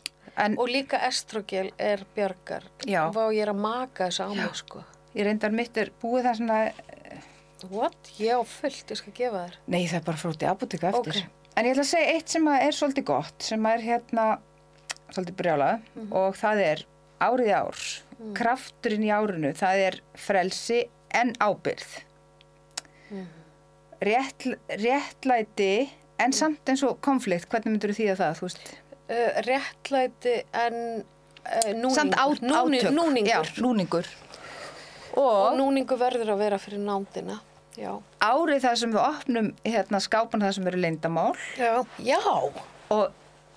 en 0.44 0.58
Og 0.60 0.68
líka 0.68 0.98
estrogel 1.08 1.70
er 1.80 2.02
bjargar. 2.16 2.66
Já. 2.84 3.06
Vá, 3.16 3.30
ég 3.32 3.46
er 3.46 3.54
að 3.54 3.62
maka 3.64 4.10
þessu 4.10 4.26
á 4.28 4.30
mig, 4.36 4.56
sko. 4.60 4.82
ég 5.16 5.24
reyndar 5.30 5.54
mitt 5.56 5.78
er 5.80 5.94
búið 6.02 6.26
það 6.28 6.40
svona 6.42 6.58
What? 7.72 8.12
Ég 8.20 8.32
á 8.36 8.42
fullt, 8.46 8.90
ég 8.92 8.98
skal 8.98 9.14
gefa 9.14 9.46
þér. 9.48 9.56
Nei, 9.68 9.86
það 9.88 9.96
er 10.00 10.06
bara 10.06 10.18
frótið 10.18 10.50
apotek 10.52 10.84
eftir. 10.84 11.22
Ok. 11.24 11.52
En 11.56 11.66
ég 11.66 11.72
ætla 11.76 11.84
að 11.86 11.92
segja 11.94 12.14
eitt 12.16 12.30
sem 12.30 12.46
að 12.52 12.62
er 12.68 12.72
svolítið 12.76 13.06
gott, 13.06 13.36
sem 13.42 13.66
er 13.66 13.80
hérna 13.86 14.26
svolítið 15.14 15.36
brjálað 15.40 15.82
Mhm. 15.96 16.14
og 16.14 16.36
það 16.36 16.62
er 16.66 16.86
árið 17.22 17.48
í 17.48 17.56
ár. 17.56 17.84
Krafturinn 18.36 19.04
í 19.04 19.12
árinu, 19.12 19.54
það 19.56 19.76
er 19.88 20.00
frelsi 20.16 20.84
en 21.12 21.34
ábyrð. 21.40 22.04
Mhm. 23.12 23.28
Rétt, 24.02 24.58
réttlæti 24.70 25.90
en 26.20 26.32
samt 26.34 26.66
eins 26.68 26.84
og 26.84 27.00
konflikt, 27.02 27.48
hvernig 27.50 27.72
myndur 27.76 27.90
þú 27.94 28.00
þýða 28.02 28.16
það, 28.20 28.40
þú 28.40 28.48
veist? 28.50 28.74
Uh, 29.06 29.42
réttlæti 29.48 30.36
en 30.54 30.78
uh, 31.46 31.74
núningur. 31.74 31.96
Samt 31.96 32.16
á, 32.16 32.26
Núni- 32.42 32.82
átök. 32.82 32.94
Núningur. 32.94 33.30
Já, 33.30 33.42
núningur. 33.62 34.06
Og 35.16 35.24
Og 35.24 35.58
núningur 35.58 35.98
verður 35.98 36.34
að 36.34 36.38
vera 36.38 36.58
fyrir 36.60 36.80
nándina. 36.84 37.40
Já. 37.78 37.92
árið 38.24 38.64
það 38.66 38.76
sem 38.82 38.96
við 38.96 39.04
opnum 39.04 39.52
hérna 39.66 40.00
skápan 40.04 40.42
það 40.46 40.58
sem 40.60 40.68
eru 40.72 40.82
leyndamál 40.84 41.32
Já. 41.60 41.74
Já. 42.00 42.20
og 42.90 43.12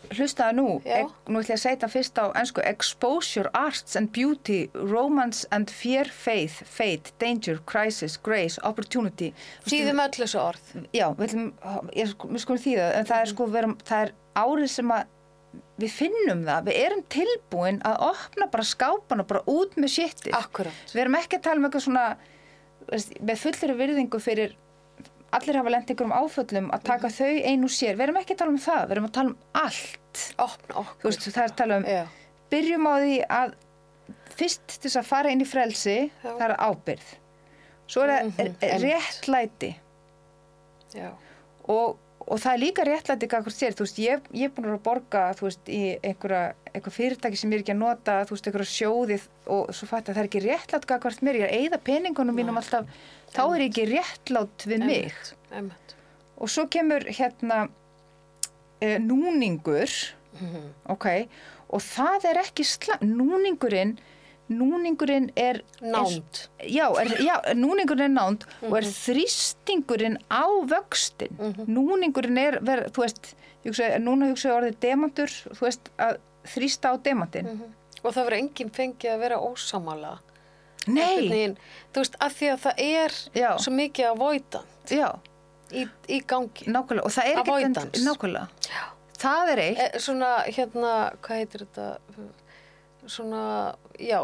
hlustaðu 0.08 0.54
nú, 0.56 0.66
ek, 0.88 1.10
nú 1.28 1.40
ætlum 1.42 1.50
ég 1.50 1.56
að 1.58 1.60
segja 1.60 1.74
þetta 1.76 1.88
fyrst 1.92 2.18
á 2.22 2.24
ennsku, 2.40 2.62
exposure, 2.64 3.50
arts 3.52 3.96
and 3.98 4.08
beauty, 4.14 4.70
romance 4.74 5.44
and 5.52 5.68
fear, 5.74 6.06
faith, 6.08 6.62
fate, 6.64 7.12
danger, 7.20 7.58
crisis, 7.68 8.16
grace, 8.16 8.56
opportunity. 8.64 9.34
Þýðum 9.66 10.00
öll 10.06 10.14
þessu 10.22 10.40
orð. 10.40 10.70
Já, 10.96 11.10
við, 11.18 11.26
ætlum, 11.34 11.50
ég, 11.98 12.08
sko- 12.14 12.30
skulum 12.40 12.62
þýða, 12.62 12.86
en 13.02 13.10
það 13.10 13.20
er 13.26 13.32
sko, 13.34 13.48
við 13.52 13.60
erum, 13.64 13.76
það 13.90 14.06
er 14.06 14.14
árið 14.46 14.72
sem 14.78 14.94
að 14.96 15.14
við 15.82 15.92
finnum 15.98 16.42
það, 16.46 16.64
við 16.70 16.80
erum 16.86 17.04
tilbúin 17.18 17.82
að 17.90 18.00
opna 18.08 18.48
bara 18.54 18.64
skápana, 18.70 19.26
bara 19.28 19.44
út 19.50 19.76
með 19.76 19.92
shitið. 19.98 20.32
Akkurat. 20.40 20.80
Við 20.94 21.04
erum 21.04 21.18
ekki 21.20 21.36
að 21.36 21.46
tala 21.50 21.60
um 21.60 21.68
eitthvað 21.68 21.84
svona, 21.90 22.06
með 22.88 23.42
fullri 23.42 23.76
virðingu 23.78 24.20
fyrir 24.22 24.56
allir 25.36 25.58
hafa 25.60 25.72
lent 25.74 25.90
ykkur 25.92 26.08
um 26.08 26.16
áföllum 26.16 26.70
að 26.72 26.84
taka 26.88 27.10
þau 27.12 27.32
ein 27.50 27.64
úr 27.66 27.72
sér, 27.72 27.98
við 27.98 28.06
erum 28.06 28.20
ekki 28.22 28.34
að 28.34 28.42
tala 28.42 28.54
um 28.54 28.60
það 28.64 28.82
við 28.86 28.96
erum 28.96 29.08
að 29.08 29.14
tala 29.18 29.32
um 29.34 29.38
allt. 29.60 30.22
Opna 30.40 30.76
okkur. 30.82 31.08
Veist, 31.10 31.26
það 31.28 31.42
er 31.42 31.50
að 31.50 31.56
tala 31.60 31.78
um 31.82 31.88
Já. 31.88 32.02
byrjum 32.54 32.88
á 32.88 32.94
því 32.96 33.14
að 33.38 33.56
fyrst 34.38 34.66
til 34.72 34.84
þess 34.86 35.00
að 35.02 35.08
fara 35.10 35.32
inn 35.34 35.44
í 35.44 35.48
frelsi 35.48 35.96
Já. 36.08 36.30
það 36.30 36.44
er 36.48 36.56
ábyrð 36.64 37.08
svo 37.88 38.04
er 38.04 38.12
það 38.12 38.24
mm 38.24 38.32
einmitt. 38.38 38.82
réttlæti. 38.84 39.70
Og, 41.68 41.96
og 42.28 42.40
það 42.42 42.54
er 42.54 42.60
líka 42.60 42.84
réttlæti 42.84 43.28
gagvart 43.30 43.56
sér, 43.56 43.74
þú 43.76 43.84
veist, 43.86 44.00
ég, 44.04 44.26
ég 44.36 44.48
er 44.48 44.54
búin 44.54 44.68
að 44.74 44.82
borga 44.84 45.22
þú 45.38 45.46
veist, 45.46 45.70
í 45.72 45.82
einhverja, 46.04 46.42
einhver 46.74 46.94
fyrirtæki 46.94 47.40
sem 47.40 47.52
ég 47.52 47.60
er 47.60 47.64
ekki 47.64 47.74
að 47.74 47.80
nota, 47.80 48.16
þú 48.28 48.36
veist, 48.36 48.48
einhverja 48.50 48.72
sjóðið 48.74 49.26
og 49.54 49.72
svo 49.76 49.88
fætti 49.88 50.12
að 50.12 50.18
það 50.18 50.22
er 50.22 50.28
ekki 50.28 50.42
réttlætt 50.44 50.88
gagvart 50.90 51.24
mér, 51.24 51.38
ég 51.40 51.46
er 51.46 51.54
að 51.54 51.62
eyða 51.62 51.80
peningunum 51.88 52.36
mínum 52.36 52.60
alltaf. 52.60 52.90
Þá 53.32 53.42
er 53.46 53.64
ég 53.64 53.70
ekki 53.70 53.86
réttlátt 53.94 54.66
við 54.68 54.84
mig. 54.84 55.16
Einmitt. 55.48 55.94
og 56.38 56.52
svo 56.52 56.68
kemur 56.70 57.02
hérna 57.08 57.64
e, 58.80 58.98
núningur. 59.02 59.90
Mhm. 60.38 60.68
ok, 60.94 61.06
og 61.74 61.82
það 61.82 62.28
er 62.30 62.42
ekki 62.44 62.64
slæm, 62.68 63.08
núningurinn 63.16 63.96
núningurinn 64.50 65.30
er 65.36 65.62
Nánd. 65.82 66.48
já, 66.64 66.86
er, 67.00 67.08
já, 67.20 67.36
núningurinn 67.54 68.04
er 68.08 68.14
nánd 68.14 68.44
og 68.62 68.70
Mhm. 68.70 68.76
er 68.76 68.82
þrýstingurinn 68.82 70.16
á 70.30 70.44
vöxtin 70.66 71.34
núningurinn 71.66 72.38
er, 72.38 72.58
ver, 72.60 72.88
þú 72.90 73.02
veist 73.04 73.34
hugsa, 73.64 73.98
núna 73.98 74.30
hugsa 74.30 74.48
ég 74.48 74.56
orðið 74.62 74.78
demantur 74.80 75.26
þú 75.28 75.60
veist, 75.60 75.90
að 75.98 76.16
þrýsta 76.44 76.92
á 76.92 77.02
demantin 77.02 77.44
Mhm. 77.46 77.74
Og 78.04 78.14
það 78.14 78.24
verður 78.28 78.38
enginn 78.38 78.70
fengið 78.70 79.10
að 79.10 79.18
vera 79.18 79.36
ósamala. 79.42 80.18
nei, 80.86 81.56
þú 81.92 81.96
veist, 82.00 82.14
af 82.20 82.32
því 82.32 82.46
að 82.54 82.60
það 82.60 82.74
er 82.78 83.10
Já. 83.34 83.56
svo 83.58 83.72
mikið 83.74 84.04
að 84.12 84.18
voita 84.18 84.60
já, 84.88 85.18
í, 85.72 85.88
í 86.08 86.20
gangi. 86.24 86.64
nákvæmlega 86.66 87.04
og 87.04 87.10
það 87.10 87.24
er 87.26 87.36
ekki 87.42 88.04
nákvæmlega, 88.06 88.48
Já. 88.70 88.84
það 89.18 89.48
er 89.52 89.58
eitt 89.58 89.78
E, 89.78 89.98
svona, 89.98 90.44
hérna, 90.46 91.12
hvað 91.20 91.36
heitir 91.36 91.66
þetta? 91.66 91.98
Svona, 93.06 93.74
já, 93.98 94.20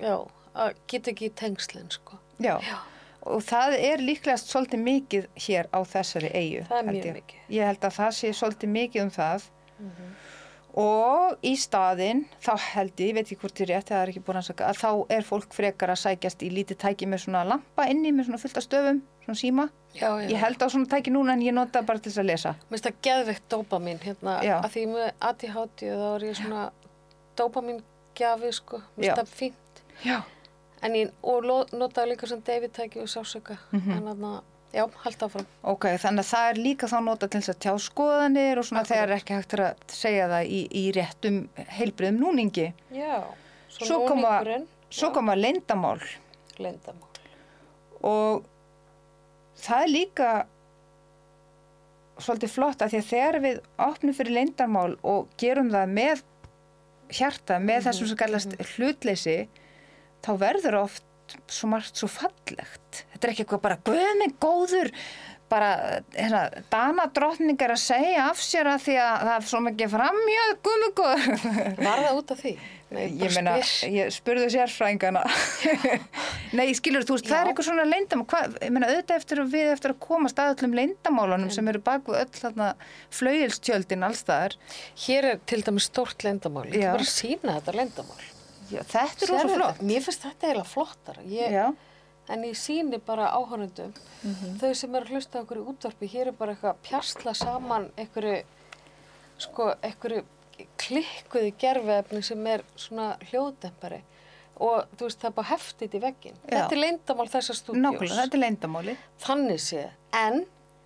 já, 0.00 0.16
að 0.54 0.74
geta 0.90 1.10
ekki 1.14 1.28
í 1.30 1.34
tengslinn, 1.42 1.90
sko. 1.90 2.18
já. 2.42 2.56
Já. 2.62 2.78
og 3.22 3.42
það 3.46 3.76
er 3.78 4.00
líklegast 4.02 4.48
svolítið 4.50 4.80
mikið 4.82 5.26
hér 5.46 5.68
á 5.70 5.78
þessari 5.86 6.30
eigu 6.34 6.64
Það 6.68 6.78
er 6.78 6.88
mjög 6.90 7.04
ég. 7.06 7.14
mikið. 7.20 7.44
ég 7.54 7.68
held 7.70 7.84
að 7.86 7.96
það 8.00 8.10
sé 8.18 8.32
svolítið 8.34 8.72
mikið 8.78 9.02
um 9.04 9.10
það 9.14 9.44
og 10.82 11.34
í 11.44 11.52
staðinn 11.60 12.22
þá 12.40 12.52
held 12.72 13.00
ég, 13.02 13.10
ég 13.10 13.16
veit 13.18 13.26
ekki 13.26 13.36
hvort 13.42 13.60
ég 13.60 13.66
er 13.68 13.70
rétt 13.76 13.90
það 13.92 14.02
er 14.06 14.10
ekki 14.14 14.22
búin 14.24 14.38
að 14.40 14.46
saka, 14.48 14.70
að 14.72 14.78
þá 14.80 14.90
er 15.18 15.26
fólk 15.28 15.52
frekar 15.52 15.92
að 15.92 16.00
sækjast 16.00 16.44
í 16.46 16.48
lítið 16.54 16.78
tæki 16.80 17.08
með 17.12 17.20
svona 17.26 17.42
lampa 17.44 17.84
inni 17.92 18.12
með 18.16 18.30
svona 18.30 18.40
fullt 18.40 18.56
af 18.62 18.64
stöfum, 18.64 19.02
svona 19.26 19.40
síma 19.42 19.66
Já, 19.92 20.08
já. 20.22 20.30
ég 20.32 20.38
held 20.40 20.64
á 20.64 20.66
svona 20.72 20.88
tæki 20.88 21.12
núna 21.12 21.34
en 21.36 21.44
ég 21.44 21.52
nota 21.52 21.82
bara 21.84 22.00
til 22.00 22.08
þess 22.14 22.22
að 22.24 22.28
lesa 22.30 22.54
Mér 22.56 22.72
finnst 22.72 22.88
það 22.88 23.00
geðveikt 23.08 23.46
dópamin, 23.52 24.00
hérna, 24.00 24.38
Já. 24.48 24.54
að 24.64 24.70
því 24.78 24.84
með 24.94 25.10
ADHD 25.28 25.84
þá 25.92 26.06
er 26.16 26.24
ég 26.30 26.38
svona 26.40 26.62
dópamin 27.36 27.82
gjafi, 28.14 28.52
sko. 28.52 28.82
Mér 28.96 29.14
finnst 29.14 29.20
það 29.20 29.34
fínt. 29.40 29.82
já, 30.04 30.22
En 30.82 30.92
ég, 30.98 31.10
og 31.22 31.44
notaði 31.72 32.08
líka 32.10 32.26
sem 32.26 32.40
David 32.42 32.72
tæki 32.74 33.00
og 33.00 33.06
sásöka. 33.06 33.56
Mhm. 33.70 33.90
En 33.92 34.02
þannig 34.02 34.24
að, 34.26 34.42
já, 34.74 34.86
haldt 35.04 35.18
áfram. 35.22 35.46
ok, 35.62 35.84
þannig 36.02 36.24
að 36.24 36.30
það 36.32 36.48
er 36.50 36.54
líka 36.58 36.86
þá 36.90 36.98
nota 37.04 37.28
til 37.28 37.40
þess 37.40 37.52
að 37.54 37.58
tjá 37.62 37.74
skoðanir 37.78 38.58
og 38.58 38.64
svona 38.64 38.80
Akkurat. 38.82 38.88
þegar 38.98 39.16
ekki 39.16 39.34
hægt 39.36 39.54
er 39.54 39.60
að 39.60 39.74
segja 39.88 40.26
það 40.28 40.46
í, 40.50 40.60
í 40.72 40.92
réttum 40.92 41.48
heilbriðum 41.68 42.18
núningi 42.18 42.72
Já. 42.90 43.22
Svo 43.68 44.08
koma- 44.08 44.40
núningurinn, 44.42 44.66
svo 44.90 45.08
já, 45.08 45.14
koma 45.14 45.34
leyndamál 45.36 46.00
Leyndamál. 46.58 47.08
og 48.02 48.44
það 49.56 49.82
er 49.84 49.88
líka 49.88 50.46
svolítið 52.22 52.50
flott 52.54 52.82
að 52.84 52.92
því 52.92 52.98
að 53.00 53.08
þegar 53.12 53.38
við 53.44 53.60
opnum 53.78 54.14
fyrir 54.14 54.34
leyndarmál 54.36 54.96
og 55.02 55.28
gerum 55.40 55.70
það 55.72 55.88
með 55.96 56.22
hjarta, 57.16 57.58
með 57.62 57.88
þessum 57.88 58.10
sem 58.10 58.20
kallast 58.20 58.56
hlutleysi, 58.72 59.36
þá 60.24 60.30
verður 60.40 60.78
oft 60.82 61.36
svo 61.52 61.70
margt 61.72 61.98
svo 61.98 62.08
fallegt. 62.10 63.04
Þetta 63.12 63.26
er 63.26 63.32
ekki 63.32 63.44
eitthvað 63.44 63.64
bara 63.64 63.80
guðminn 63.86 64.34
góður, 64.42 64.90
bara 65.52 65.70
hérna, 66.16 66.42
dana 66.72 67.04
drottningar 67.12 67.74
að 67.76 67.82
segja 67.84 68.28
af 68.30 68.40
sér 68.40 68.70
að 68.72 68.84
því 68.86 68.94
að 69.04 69.24
það 69.26 69.34
er 69.38 69.48
svo 69.52 69.60
mikið 69.66 69.90
framjöð 69.96 70.52
guðminn 70.68 70.94
góður. 71.02 71.50
Var 71.82 72.06
það 72.06 72.20
út 72.22 72.32
af 72.36 72.40
því? 72.46 72.54
Nei, 72.92 73.04
Ég 73.22 73.30
meina, 73.32 73.52
ég 73.88 74.10
spurði 74.12 74.48
sérfræðingana. 74.52 75.22
Nei, 76.58 76.66
skilur 76.76 77.06
þú 77.08 77.14
veist, 77.16 77.28
það 77.30 77.38
er 77.38 77.46
Já. 77.46 77.50
eitthvað 77.52 77.68
svona 77.70 77.86
leyndamál. 77.88 78.26
Hvað, 78.28 78.56
ég 78.66 78.74
meina, 78.74 78.90
auðvitað 78.90 79.20
eftir 79.22 79.40
að 79.40 79.54
við 79.54 79.70
eftir 79.72 79.94
að 79.94 80.00
komast 80.04 80.42
að 80.42 80.50
öllum 80.56 80.74
leyndamálunum 80.76 81.52
sem 81.56 81.70
eru 81.72 81.80
bak 81.86 82.10
við 82.10 82.18
öll 82.20 82.34
þarna 82.36 82.66
flauilstjöldin 83.16 84.04
allstaðar. 84.08 84.58
Hér 85.06 85.28
er 85.30 85.40
til 85.48 85.62
dæmis 85.64 85.88
stórt 85.88 86.26
leyndamál. 86.26 86.66
Ég 86.68 86.82
Já. 86.82 86.90
ætla 86.90 86.98
bara 86.98 87.06
að 87.08 87.14
sína 87.14 87.56
þetta 87.60 87.76
leyndamál. 87.80 88.28
Já, 88.72 88.82
þetta 88.92 89.24
er 89.26 89.32
þetta? 89.32 89.56
flott. 89.56 89.80
Mér 89.88 90.04
finnst 90.04 90.26
þetta 90.28 90.48
eiginlega 90.50 90.68
flottara. 90.74 91.24
Ég, 91.32 91.56
Já, 91.56 91.64
En 92.32 92.44
ég 92.48 92.56
síni 92.56 92.98
bara 93.04 93.26
áhörnundum, 93.36 93.92
Mhm. 94.24 94.56
þau 94.60 94.74
sem 94.74 94.94
eru 94.94 95.04
að 95.04 95.10
hlusta 95.16 95.40
okkur 95.42 95.58
í 95.60 95.66
útvarpi, 95.72 96.08
hér 96.08 96.26
er 96.28 96.32
bara 96.38 96.54
eitthvað 96.54 96.74
að 96.74 96.82
pjastla 96.88 97.34
saman 97.36 97.90
einhverju, 97.98 98.44
sko, 99.38 99.74
klikkuði 100.80 101.52
gerfiðefni 101.60 102.22
sem 102.24 102.46
er 102.46 102.62
svona 102.78 103.12
hljóðdempari 103.30 104.02
og 104.62 104.84
þú 104.96 105.08
veist 105.08 105.22
það 105.22 105.30
er 105.30 105.36
bara 105.38 105.48
heftið 105.50 105.96
í 105.98 106.02
veggin. 106.04 106.36
Þetta 106.46 106.76
er 106.76 106.82
leyndamál 106.82 107.28
þessar 107.32 107.58
stúdjós. 107.58 107.82
nákvæmlega, 107.82 108.20
þetta 108.26 108.38
er 108.38 108.42
leyndamáli. 108.44 108.96
Þannig 109.24 109.60
sé, 109.64 109.84
en 110.12 110.44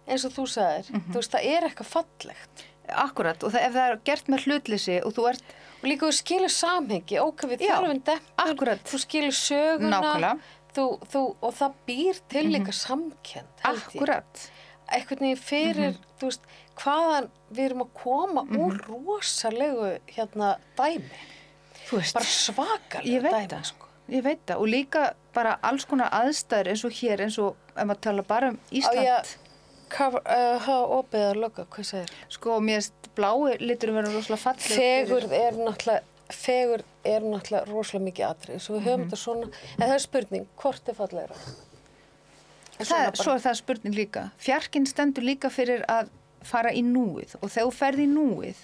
eins 0.08 0.24
og 0.24 0.32
þú 0.32 0.46
sagðir, 0.54 0.90
Mhm. 0.94 1.12
þú 1.12 1.20
veist 1.20 1.30
það 1.34 1.44
er 1.44 1.68
eitthvað 1.68 1.92
fallegt. 1.96 2.64
Akkurat, 2.88 3.42
og 3.42 3.52
það, 3.52 3.66
ef 3.66 3.72
það 3.74 3.90
er 3.90 3.96
gert 4.04 4.26
með 4.28 4.44
hlutleysi 4.46 5.04
og 5.04 5.12
þú 5.14 5.28
ert, 5.30 5.42
Og 5.82 5.90
líka 5.90 6.06
þú 6.08 6.12
skilur 6.12 6.48
samhengi, 6.50 7.18
ok, 7.20 7.36
við 7.42 7.58
þurfum 7.60 8.02
dempur, 8.02 8.20
akkurat. 8.38 8.78
þú 8.84 8.96
skilur 8.98 9.34
söguna, 9.36 10.00
Nákvæmlega. 10.00 10.40
Þú, 10.76 10.84
þú, 11.12 11.22
og 11.42 11.54
það 11.60 11.74
býr 11.88 12.20
til 12.32 12.44
líka 12.52 12.72
samkend, 12.76 13.48
held 13.64 13.80
ég. 13.80 13.86
akkurat, 13.96 14.44
einhvern 14.92 15.24
veginn 15.24 15.42
fyrir, 15.42 15.94
Mhm. 15.96 16.04
þú 16.20 16.28
veist, 16.30 16.44
hvaðan 16.76 17.30
við 17.52 17.64
erum 17.70 17.82
að 17.86 17.94
koma 18.02 18.42
úr 18.44 18.76
rosalegu 18.88 19.98
hérna 20.14 20.56
dæmi, 20.78 21.10
þú 21.88 21.96
veist, 22.00 22.14
bara 22.14 22.24
svakalega 22.24 23.08
Ég 23.14 23.22
veit 23.22 23.32
dæmi, 23.32 23.48
það. 23.54 23.64
sko. 23.72 23.86
ég 24.08 24.22
veit 24.22 24.46
það, 24.46 24.60
og 24.60 24.68
líka 24.68 25.14
bara 25.34 25.58
alls 25.62 25.84
konar 25.84 26.10
aðstæður 26.10 26.68
eins 26.72 26.84
og 26.84 26.92
hér, 26.92 27.20
eins 27.26 27.38
og 27.38 27.56
ef 27.76 27.84
maður 27.86 28.00
tala 28.00 28.22
bara 28.22 28.48
um 28.48 28.56
Á 28.56 28.72
Ísland. 28.72 29.06
ég 29.06 29.36
að 29.88 30.14
uh, 30.14 30.58
hafa 30.58 30.86
opið 30.98 31.24
að 31.30 31.36
loka, 31.40 31.64
hvað 31.70 31.84
segir? 31.84 32.10
Sko, 32.28 32.60
mér 32.60 32.80
finnst 32.80 33.10
blái 33.16 33.58
liturum 33.60 33.94
verður 33.96 34.16
rosalega 34.18 34.42
falleg. 34.42 34.76
Fegur 34.76 35.32
er 35.32 35.52
náttúrulega, 35.52 36.02
fegur 36.30 36.82
er 37.06 37.24
náttúrulega 37.26 37.68
rosalega 37.70 38.06
mikið 38.10 38.26
atrið, 38.30 38.60
svo 38.66 38.76
við 38.78 38.86
höfum 38.88 39.00
Mhm. 39.00 39.08
þetta 39.10 39.20
svona, 39.22 39.50
en 39.78 39.86
það 39.88 39.94
er 39.94 40.04
spurning, 40.06 40.46
hvort 40.62 40.88
er 40.88 40.94
fallegra? 40.94 41.36
Það, 42.76 43.14
svo 43.16 43.32
er 43.34 43.40
það 43.40 43.56
spurning 43.62 43.94
líka. 43.96 44.22
Fjarkinn 44.38 44.86
stendur 44.86 45.24
líka 45.24 45.48
fyrir 45.50 45.84
að 45.88 46.10
fara 46.44 46.70
í 46.76 46.82
núið 46.84 47.36
og 47.40 47.48
þegar 47.48 47.70
þú 47.70 47.72
ferð 47.78 48.02
í 48.04 48.08
núið, 48.12 48.58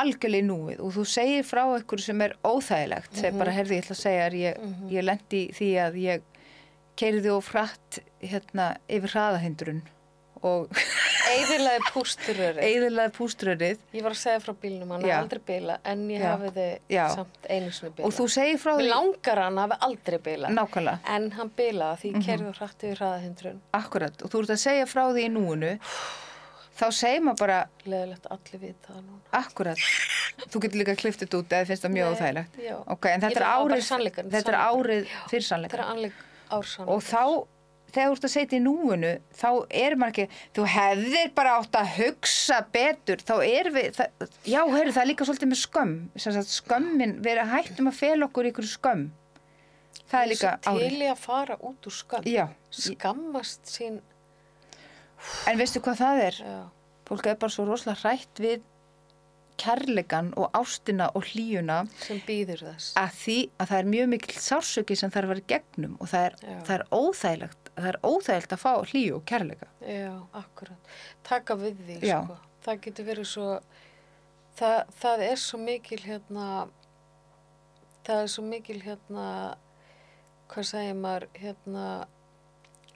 algjörlega 0.00 0.42
í 0.42 0.48
núið 0.48 0.80
og 0.82 0.92
þú 0.96 1.04
segir 1.06 1.46
frá 1.46 1.62
einhverju 1.76 2.04
sem 2.04 2.20
er 2.26 2.34
óþægilegt, 2.44 3.14
segir 3.14 3.38
bara, 3.38 3.54
herði, 3.54 3.78
ég 3.78 3.84
ætla 3.84 3.96
að 3.96 4.02
segja 4.02 4.26
þér, 4.26 4.36
ég, 4.40 4.66
ég 4.96 5.06
lendi 5.06 5.40
því 5.56 5.70
að 5.86 5.94
ég 6.02 6.22
keiriði 7.00 7.30
of 7.36 7.48
hratt 7.54 7.98
hérna, 8.20 8.66
yfir 8.88 9.14
hraðahindrun 9.14 9.82
og 10.42 10.68
Eðilaði 11.30 11.80
pústuröri. 11.92 12.62
eiðilaði 12.66 13.12
púströrið 13.16 13.78
Ég 13.94 14.02
var 14.02 14.12
að 14.14 14.20
segja 14.20 14.40
frá 14.44 14.54
bílnum, 14.62 14.90
hann 14.94 15.04
er 15.04 15.14
aldrei 15.20 15.40
bila, 15.46 15.78
en 15.84 16.06
ég 16.10 16.20
Já. 16.24 16.30
hafiði 16.36 16.66
Já. 16.90 17.04
samt 17.14 17.46
einu 17.48 17.70
sinni 17.72 17.92
bila. 17.96 18.06
og 18.06 18.12
þú 18.16 18.26
segir 18.34 18.58
frá 18.62 18.72
Mér 18.76 18.80
því, 18.84 18.88
langar 18.94 19.42
hann 19.44 19.56
hafi 19.62 19.78
aldrei 19.88 20.18
bilað. 20.18 20.50
nákvæmlega, 20.58 20.98
En 21.06 21.30
hann 21.32 21.50
bilaði 21.56 21.98
því 22.00 22.10
Mhm. 22.12 22.20
ég 22.20 22.26
kerði 22.26 22.54
hrætt 22.58 22.82
yfir 22.82 22.98
hraðahindrun. 22.98 23.60
akkurat, 23.74 24.22
og 24.22 24.30
þú 24.30 24.40
ert 24.42 24.50
að 24.50 24.64
segja 24.66 24.86
frá 24.86 25.04
því 25.12 25.24
í 25.28 25.30
núinu, 25.30 25.78
þá 26.80 26.86
segir 26.92 27.20
maður 27.20 27.38
bara, 27.38 27.58
Leðilegt 27.86 28.26
allir 28.30 28.60
við 28.60 28.74
það 28.86 28.96
núna. 29.04 29.20
akkurat, 29.32 29.76
þú 30.50 30.60
getur 30.64 30.78
líka 30.80 30.96
kliftið 30.96 31.34
út 31.38 31.48
eða 31.48 31.66
finnst 31.66 31.84
það 31.84 31.92
mjög 31.96 32.16
óþægilegt. 32.16 32.56
já. 32.58 32.76
Ok, 32.88 33.06
en 33.06 33.20
Ég 33.20 33.24
þetta 33.30 33.36
er 33.36 33.44
hafa 33.44 33.64
árið, 33.64 33.72
er 33.76 34.54
árið 34.54 35.06
fyrir 35.06 35.40
Þetta 35.40 35.42
sannleika. 35.42 35.74
er 35.74 35.84
annleik 35.84 36.12
ársann. 36.50 36.88
Og 36.88 37.00
þá, 37.02 37.46
þegar 37.94 38.08
þú 38.10 38.16
ert 38.16 38.26
að 38.28 38.32
setja 38.34 38.58
í 38.58 38.62
núinu, 38.64 39.12
þá 39.36 39.48
er 39.82 39.96
maður 40.00 40.12
ekki, 40.14 40.38
þú 40.58 40.66
hefðir 40.74 41.32
bara 41.36 41.54
átt 41.60 41.78
að 41.80 41.92
hugsa 41.98 42.58
betur, 42.74 43.22
þá 43.26 43.34
er 43.46 43.70
við, 43.74 43.88
það, 43.98 44.26
já, 44.48 44.60
heyrðu, 44.74 44.94
það 44.96 45.02
er 45.04 45.10
líka 45.12 45.28
svolítið 45.28 45.50
með 45.52 45.60
skömm, 45.64 45.94
sagt, 46.26 46.54
skömmin, 46.56 47.16
við 47.24 47.32
erum 47.36 47.52
hættum 47.54 47.90
að 47.92 47.98
fela 48.00 48.28
okkur 48.30 48.50
ykkur 48.52 48.70
skömm. 48.72 49.06
Það 50.10 50.20
er 50.24 50.28
líka 50.32 50.54
árið. 50.66 50.80
Til 50.90 51.02
í 51.04 51.10
að 51.10 51.20
fara 51.22 51.56
út 51.66 51.86
úr 51.90 51.94
skömm. 51.94 52.26
Já, 52.30 52.46
Skammast 52.74 53.70
sín. 53.70 54.00
en 55.50 55.58
veistu 55.60 55.82
hvað 55.84 56.00
það 56.00 56.24
er? 56.26 56.40
Já. 56.46 56.58
Fólk 57.10 57.26
er 57.26 57.38
bara 57.42 57.52
svo 57.54 57.64
rosalega 57.66 58.00
hrætt 58.04 58.40
við 58.42 58.60
kærleikan 59.60 60.30
og 60.40 60.54
ástina 60.56 61.10
og 61.18 61.26
hlýjuna 61.28 61.82
Sem 62.00 62.20
býður 62.24 62.62
þess. 62.70 62.92
að 62.96 63.10
því 63.20 63.34
að 63.60 63.68
það 63.72 63.78
er 63.82 63.88
mjög 63.94 64.06
mikil 64.14 64.36
sársöki 64.40 64.96
sem 64.96 65.10
þarf 65.12 65.28
að 65.28 65.32
vera 65.34 65.46
gegnum 65.52 65.96
og 66.00 66.08
það 66.08 66.24
er, 66.30 66.36
það 66.64 66.74
er 66.78 66.84
óþægilegt 66.96 67.59
það 67.80 67.90
er 67.92 67.98
óþægilt 68.06 68.52
að 68.56 68.62
fá 68.62 68.72
hlýju 68.90 69.14
og 69.16 69.24
kærleika. 69.30 69.68
Já, 69.84 70.12
akkurat. 70.40 70.92
Taka 71.26 71.56
við 71.60 71.80
því, 71.86 71.96
sko. 72.04 72.36
Það 72.64 72.80
getur 72.86 73.08
verið 73.08 73.28
svo, 73.30 73.48
það, 74.60 74.78
það 75.00 75.24
er 75.30 75.40
svo 75.40 75.60
mikil 75.64 76.00
hérna, 76.04 76.46
það 78.06 78.22
er 78.26 78.30
svo 78.34 78.44
mikil 78.44 78.78
hérna, 78.84 79.26
hvað 80.50 80.68
segir 80.70 80.98
maður, 80.98 81.26
hérna, 81.40 81.86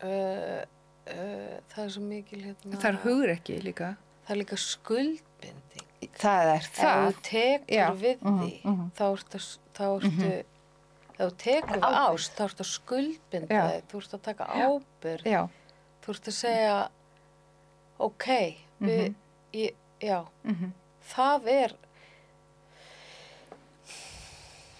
uh, 0.02 0.60
uh, 1.08 1.56
það 1.72 1.82
er 1.86 1.92
svo 1.96 2.04
mikil 2.08 2.42
hérna, 2.44 2.76
Það 2.76 2.88
er 2.92 3.00
hugur 3.06 3.34
ekki 3.38 3.58
líka. 3.64 3.94
það 4.26 4.34
er 4.36 4.40
líka 4.42 4.60
skuldbinding. 4.60 5.90
Það 6.20 6.50
er 6.54 6.58
Ef 6.60 6.74
það. 6.76 7.04
þú 7.06 7.22
tekur 7.30 7.74
Já, 7.78 7.86
við 8.04 8.18
mhm, 8.20 8.40
því, 8.42 8.50
mhm. 8.68 8.90
þá 8.98 9.04
ertu, 9.08 9.38
þá 9.74 9.84
ertu, 9.88 10.32
ef 11.14 11.20
þú 11.20 11.30
tekur 11.44 11.84
ást, 11.88 12.34
þá 12.36 12.42
ertu 12.48 12.64
að 12.64 12.70
skuldbinda 12.72 13.64
þig, 13.70 13.84
þú 13.92 14.00
ert 14.02 14.14
að 14.18 14.22
taka 14.28 14.44
Já. 14.50 14.66
ábyrgð, 14.68 15.30
Já. 15.30 15.42
þú 16.04 16.14
ert 16.14 16.28
að 16.32 16.36
segja, 16.40 16.76
ok, 18.08 18.26
við, 18.80 19.02
Mhm. 19.04 19.14
ég, 19.54 19.74
já, 20.00 20.18
mhm. 20.44 20.72
það 21.14 21.48
er, 21.48 21.76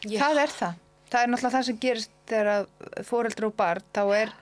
Já. 0.05 0.21
Það 0.21 0.39
er 0.43 0.51
það. 0.53 0.81
Það 1.15 1.23
er 1.23 1.29
náttúrulega 1.33 1.55
það 1.55 1.67
sem 1.69 1.77
gerist 1.81 2.11
þegar 2.29 2.67
fóreldra 3.09 3.47
og 3.49 3.55
barn, 3.57 3.85
þá 3.95 4.03
er 4.19 4.33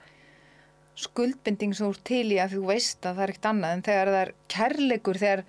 skuldbinding 0.99 1.73
ert 1.77 2.01
til 2.05 2.25
í 2.35 2.39
að 2.43 2.55
þú 2.57 2.63
veist 2.67 3.05
að 3.07 3.15
það 3.15 3.23
er 3.23 3.31
ekkert 3.33 3.47
annað 3.51 3.75
en 3.77 3.83
þegar 3.87 4.11
það 4.13 4.21
er 4.23 4.31
kærleikur, 4.53 5.19
þegar 5.21 5.43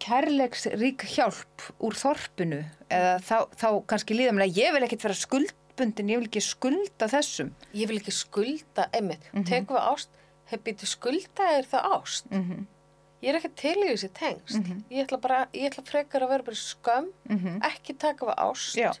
kærleiksrík 0.00 1.04
hjálp 1.16 1.64
úr 1.84 1.98
þorpinu 2.00 2.60
eða 2.88 3.16
þá, 3.26 3.34
þá 3.60 3.66
kannski 3.90 4.16
líða 4.16 4.32
mér 4.36 4.46
að 4.46 4.60
ég 4.62 4.72
vil 4.76 4.82
ekkert 4.86 5.04
vera 5.08 5.18
skuldbundin, 5.80 6.08
ég 6.10 6.18
vil 6.20 6.28
ekki 6.28 6.42
skulda 6.42 7.06
þessum. 7.08 7.50
ég 7.74 7.88
vil 7.88 7.98
ekki 8.00 8.12
skulda, 8.12 8.88
einmitt, 8.92 9.22
Mhm. 9.32 9.44
tekum 9.44 9.76
við 9.76 9.88
ást, 9.92 10.08
hef 10.46 10.60
býtið 10.60 10.86
skulda 10.86 11.58
er 11.58 11.62
það 11.64 11.84
ást, 11.96 12.24
Mm 12.30 12.42
-hmm. 12.50 12.66
ég 13.22 13.28
er 13.28 13.34
ekki 13.40 13.54
til 13.56 13.76
í 13.76 13.88
þessi 13.92 14.10
tengst, 14.12 14.56
Mhm. 14.64 14.82
ég 14.90 15.06
ætla 15.06 15.20
bara, 15.20 15.46
ég 15.54 15.70
ætla 15.70 15.84
frekar 15.84 16.22
að 16.22 16.28
vera 16.28 16.42
bara 16.42 16.56
skömm, 16.56 17.12
Mm 17.28 17.60
ekki 17.62 17.98
taka 17.98 18.26
við 18.26 18.36
ást 18.36 18.74
Já. 18.76 18.92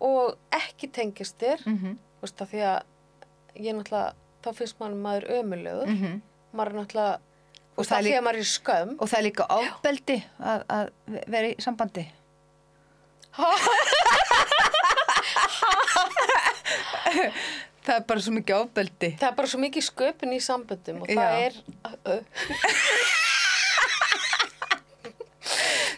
og 0.00 0.36
ekki 0.50 0.90
tengjast 0.92 1.36
þér, 1.38 1.66
Mm 1.66 1.98
þú 2.16 2.22
veist 2.22 2.36
að 2.40 2.48
því 2.48 2.60
að 2.62 2.82
ég 3.60 3.74
náttúrulega, 3.74 4.12
þá 4.42 4.54
finnst 4.54 4.80
mann 4.80 5.02
maður 5.02 5.30
ömulegur, 5.30 5.86
-hmm. 5.86 6.20
maður 6.54 6.66
er 6.68 6.72
náttúrulega, 6.86 7.18
Og 7.78 7.80
og 7.80 7.86
það 7.86 7.96
það 7.96 8.02
því 8.02 8.04
líka- 8.08 8.18
að 8.18 8.24
maður 8.24 8.38
er 8.38 8.44
skömm. 8.44 8.96
Og 9.00 9.08
það 9.08 9.18
er 9.18 9.22
líka 9.22 9.46
ofbeldi 9.50 10.24
að, 10.40 10.64
að 10.68 10.90
vera 11.28 11.46
í 11.48 11.54
sambandi. 11.58 12.08
það 17.86 17.94
er 17.96 18.04
bara 18.08 18.20
svo 18.24 18.32
mikið 18.36 18.56
ofbeldi. 18.60 19.10
Það 19.20 19.28
er 19.30 19.36
bara 19.38 19.52
svo 19.52 19.60
mikið 19.62 19.86
sköpun 19.90 20.34
í 20.36 20.40
samböndum 20.42 21.02
og 21.04 21.08
Já. 21.12 21.16
það 21.20 21.32
er, 21.46 21.52
uh, 21.84 22.20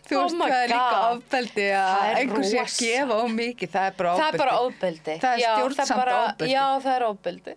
Þú 0.08 0.16
Oh 0.16 0.22
veist, 0.24 0.36
my 0.40 0.46
það 0.48 0.62
er 0.62 0.70
líka 0.72 0.98
Það 1.28 1.40
að 1.78 2.04
er 2.08 2.18
einhver 2.18 2.44
sé 2.48 2.58
að 2.62 2.74
gefa 2.80 3.16
of 3.24 3.32
mikið. 3.36 3.70
Það 3.74 3.88
er 3.88 3.96
bara 3.98 4.08
það 4.08 4.18
ofbeldi. 4.18 4.36
er 4.38 4.40
bara 4.42 4.54
ofbeldi. 4.64 5.16
Það 5.20 5.32
er 5.34 5.40
Já, 5.42 5.48
stjórnsamt 5.58 6.12
ofbeldi. 6.14 6.52
Já, 6.52 6.64
það 6.84 6.94
er 6.94 7.04
ofbeldi. 7.08 7.54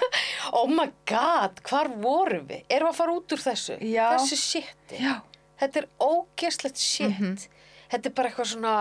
oh 0.60 0.70
my 0.72 0.86
god, 1.10 1.60
hvar 1.68 1.90
vorum 2.04 2.46
við? 2.48 2.62
Erum 2.72 2.88
við 2.88 2.94
að 2.94 2.98
fara 3.02 3.16
út 3.18 3.34
úr 3.36 3.42
þessu? 3.44 3.76
Já. 3.84 4.06
Þessu 4.14 4.38
shiti. 4.40 5.00
Já. 5.04 5.12
Þetta 5.60 5.82
er 5.82 5.88
ógeslegt 6.08 6.80
shit. 6.80 7.12
Mhm. 7.20 7.36
Þetta 7.92 8.08
er 8.08 8.16
bara 8.16 8.30
eitthvað 8.32 8.48
svona, 8.54 8.74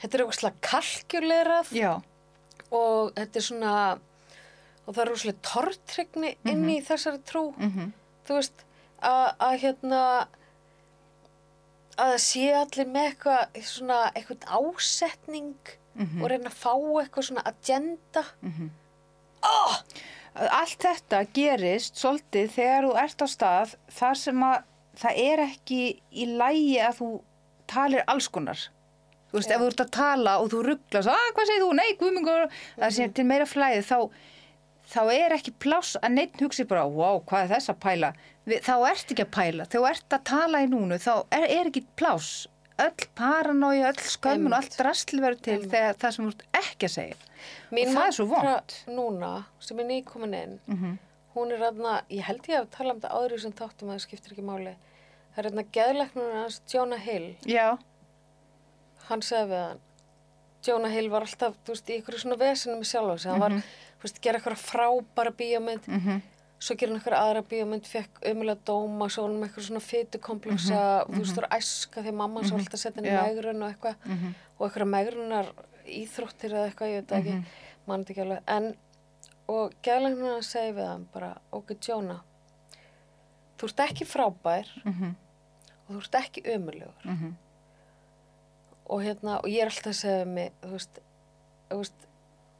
þetta 0.00 0.14
er 0.18 0.22
eitthvað 0.24 0.38
svona 0.40 0.60
kalkjulerað 0.70 1.72
Já. 1.76 1.92
og 2.70 3.12
þetta 3.16 3.36
er 3.40 3.46
svona, 3.48 3.74
og 4.86 4.94
það 4.94 5.02
er 5.04 5.10
rosalega 5.12 5.44
tortryggni 5.50 6.34
inn 6.52 6.64
í 6.70 6.80
þessari 6.86 7.22
trú. 7.28 7.44
Mm 7.58 7.92
Þú 8.26 8.34
veist, 8.40 8.64
að, 9.06 9.52
hérna, 9.62 9.98
að 11.96 12.08
það 12.12 12.22
sé 12.24 12.46
allir 12.58 12.88
með 12.90 13.04
eitthvað, 13.12 13.60
svona, 13.62 13.98
eitthvað 14.18 14.48
ásetning 14.58 15.54
Mhm. 15.96 16.22
og 16.22 16.28
reyna 16.30 16.50
að 16.50 16.56
fá 16.60 16.72
eitthvað 17.00 17.24
svona 17.28 17.44
agenda. 17.46 18.24
Allt 20.36 20.82
þetta 20.84 21.20
gerist 21.32 21.96
svolítið 21.96 22.50
þegar 22.52 22.84
þú 22.84 22.96
ert 23.00 23.22
á 23.24 23.26
stað 23.32 23.74
þar 23.96 24.18
sem 24.20 24.42
að 24.44 24.64
það 25.00 25.20
er 25.22 25.42
ekki 25.46 25.78
í 26.12 26.26
lægi 26.36 26.74
að 26.84 26.98
þú 26.98 27.08
talir 27.72 28.04
alls 28.06 28.28
konar. 28.28 28.58
Þú 29.36 29.42
veist, 29.42 29.52
ef 29.52 29.60
þú 29.62 29.68
ert 29.70 29.82
að 29.84 29.90
tala 29.96 30.34
og 30.40 30.48
þú 30.52 30.62
rugglas, 30.70 31.08
að 31.12 31.28
hvað 31.36 31.50
segir 31.50 31.62
þú, 31.62 31.68
nei, 31.76 31.90
guðmingur, 32.00 32.46
það 32.80 32.96
sé 32.96 33.08
til 33.18 33.26
meira 33.28 33.46
flæði, 33.50 33.84
þá, 33.84 33.98
þá 34.96 35.00
er 35.12 35.36
ekki 35.36 35.54
pláss 35.60 35.98
að 36.00 36.14
neitt 36.16 36.40
hugsi 36.40 36.66
bara, 36.70 36.86
wow, 36.88 37.20
hvað 37.28 37.44
er 37.44 37.52
þess 37.54 37.72
að 37.74 37.80
pæla? 37.84 38.12
Við, 38.46 38.60
þá 38.64 38.74
ert 38.88 39.12
ekki 39.14 39.26
að 39.26 39.32
pæla, 39.36 39.66
þú 39.76 39.86
ert 39.90 40.16
að 40.16 40.26
tala 40.32 40.62
í 40.64 40.68
núnu, 40.72 40.98
þá 41.02 41.12
er, 41.36 41.48
er 41.60 41.70
ekki 41.72 41.84
pláss. 42.00 42.46
Öll 42.76 43.06
paranói, 43.16 43.78
öll 43.88 44.02
skömmun 44.04 44.52
og 44.52 44.58
allt 44.58 44.74
drastl 44.76 45.20
verður 45.24 45.40
til 45.46 45.54
Einmitt. 45.54 45.70
þegar 45.72 45.94
það 46.02 46.10
sem 46.16 46.26
þú 46.26 46.32
ert 46.34 46.42
ekki 46.58 46.88
að 46.88 46.92
segja. 46.92 47.16
Mín 47.72 47.88
og 47.88 47.96
það 47.96 48.08
er 48.08 48.16
svo 48.18 48.26
vont. 48.28 48.74
Núna, 48.92 49.30
sem 49.64 49.80
er 49.80 49.88
nýkomin 49.88 50.36
inn, 50.36 50.58
Mm 50.68 50.96
hún 51.36 51.52
er 51.52 51.66
aðna, 51.68 51.98
ég 52.08 52.24
held 52.24 52.46
ég 52.48 52.62
að 52.62 52.70
tala 52.72 52.94
um 52.94 53.00
þetta 53.02 53.16
áður 53.20 53.42
sem 53.42 53.52
þáttum 53.52 53.90
að 53.90 53.98
það 53.98 54.04
skiptir 54.06 54.32
ekki 54.32 54.44
máli. 54.46 54.70
Það 55.34 55.40
er 55.42 55.48
aðna 55.50 55.64
geðleiknur 55.76 56.30
hans 56.32 56.60
Jonah 56.72 57.02
Hill, 57.04 57.26
Já, 57.44 57.66
hann 59.08 59.24
segði 59.24 59.50
við 59.52 59.62
hann, 59.64 59.82
Jonah 60.66 60.90
Hill 60.90 61.10
var 61.12 61.26
alltaf, 61.26 61.58
þú 61.64 61.74
veist, 61.74 61.90
í 61.90 61.98
ykkur 62.00 62.16
svona 62.20 62.38
vesinu 62.40 62.78
með 62.80 62.88
sjálfa 62.90 63.18
sig, 63.22 63.30
hann 63.30 63.42
var, 63.44 63.58
þú 64.00 64.06
veist, 64.06 64.22
gera 64.24 64.40
eitthvað 64.40 64.62
frábæra 64.62 65.32
bíómynd, 65.38 65.86
mhm, 65.86 66.22
svo 66.58 66.76
gera 66.78 66.90
hann 66.92 67.00
eitthvað 67.00 67.18
aðra 67.20 67.42
bíómynd, 67.50 67.90
fekk 67.90 68.22
ömulega 68.32 68.66
dóma, 68.66 69.08
svo 69.12 69.26
hann 69.26 69.36
með 69.38 69.48
eitthvað 69.48 69.68
svona 69.68 69.84
fytukompleksa, 69.86 70.80
þú 71.10 71.20
veist, 71.20 71.36
þú 71.36 71.44
er 71.44 71.48
æska 71.58 72.02
að 72.02 72.18
mamma 72.22 72.42
var 72.42 72.58
alltaf 72.58 72.82
setja 72.82 73.04
Já. 73.04 73.20
megrun 73.22 73.62
og 73.62 73.70
eitthvað, 73.70 73.96
mhm, 74.06 74.34
og 74.58 74.66
eitthvað 74.66 74.92
megrunar 74.96 75.52
íþróttir 75.86 76.56
eða 76.56 76.66
eitthvað, 76.70 76.94
ég 76.94 77.04
veit 77.04 77.16
ekki, 77.20 77.36
mann 77.86 78.04
þetta 78.04 78.16
ekki 78.16 78.26
alveg, 78.26 78.42
en, 78.56 78.72
og 79.46 79.76
geðleiknur 79.86 80.42
segi 80.42 80.74
við 80.74 80.88
hann 80.90 81.06
bara, 81.12 81.36
ok, 81.54 81.76
Jonah, 81.78 82.24
þú 83.56 83.70
ert 83.70 83.82
ekki 83.86 84.06
frábær 84.08 84.70
mhm, 84.84 85.14
og 85.86 85.92
þú 85.94 86.00
ert 86.02 86.18
ekki 86.24 86.42
ömulegur 86.56 87.04
mhm. 87.06 87.36
Og 88.88 89.02
hérna, 89.02 89.38
og 89.42 89.48
ég 89.50 89.62
er 89.64 89.70
alltaf 89.70 89.92
að 89.92 90.00
segja 90.00 90.24
mig, 90.30 90.52
þú 90.62 90.70
veist, 90.76 91.00
þú 91.70 91.78
veist 91.80 92.06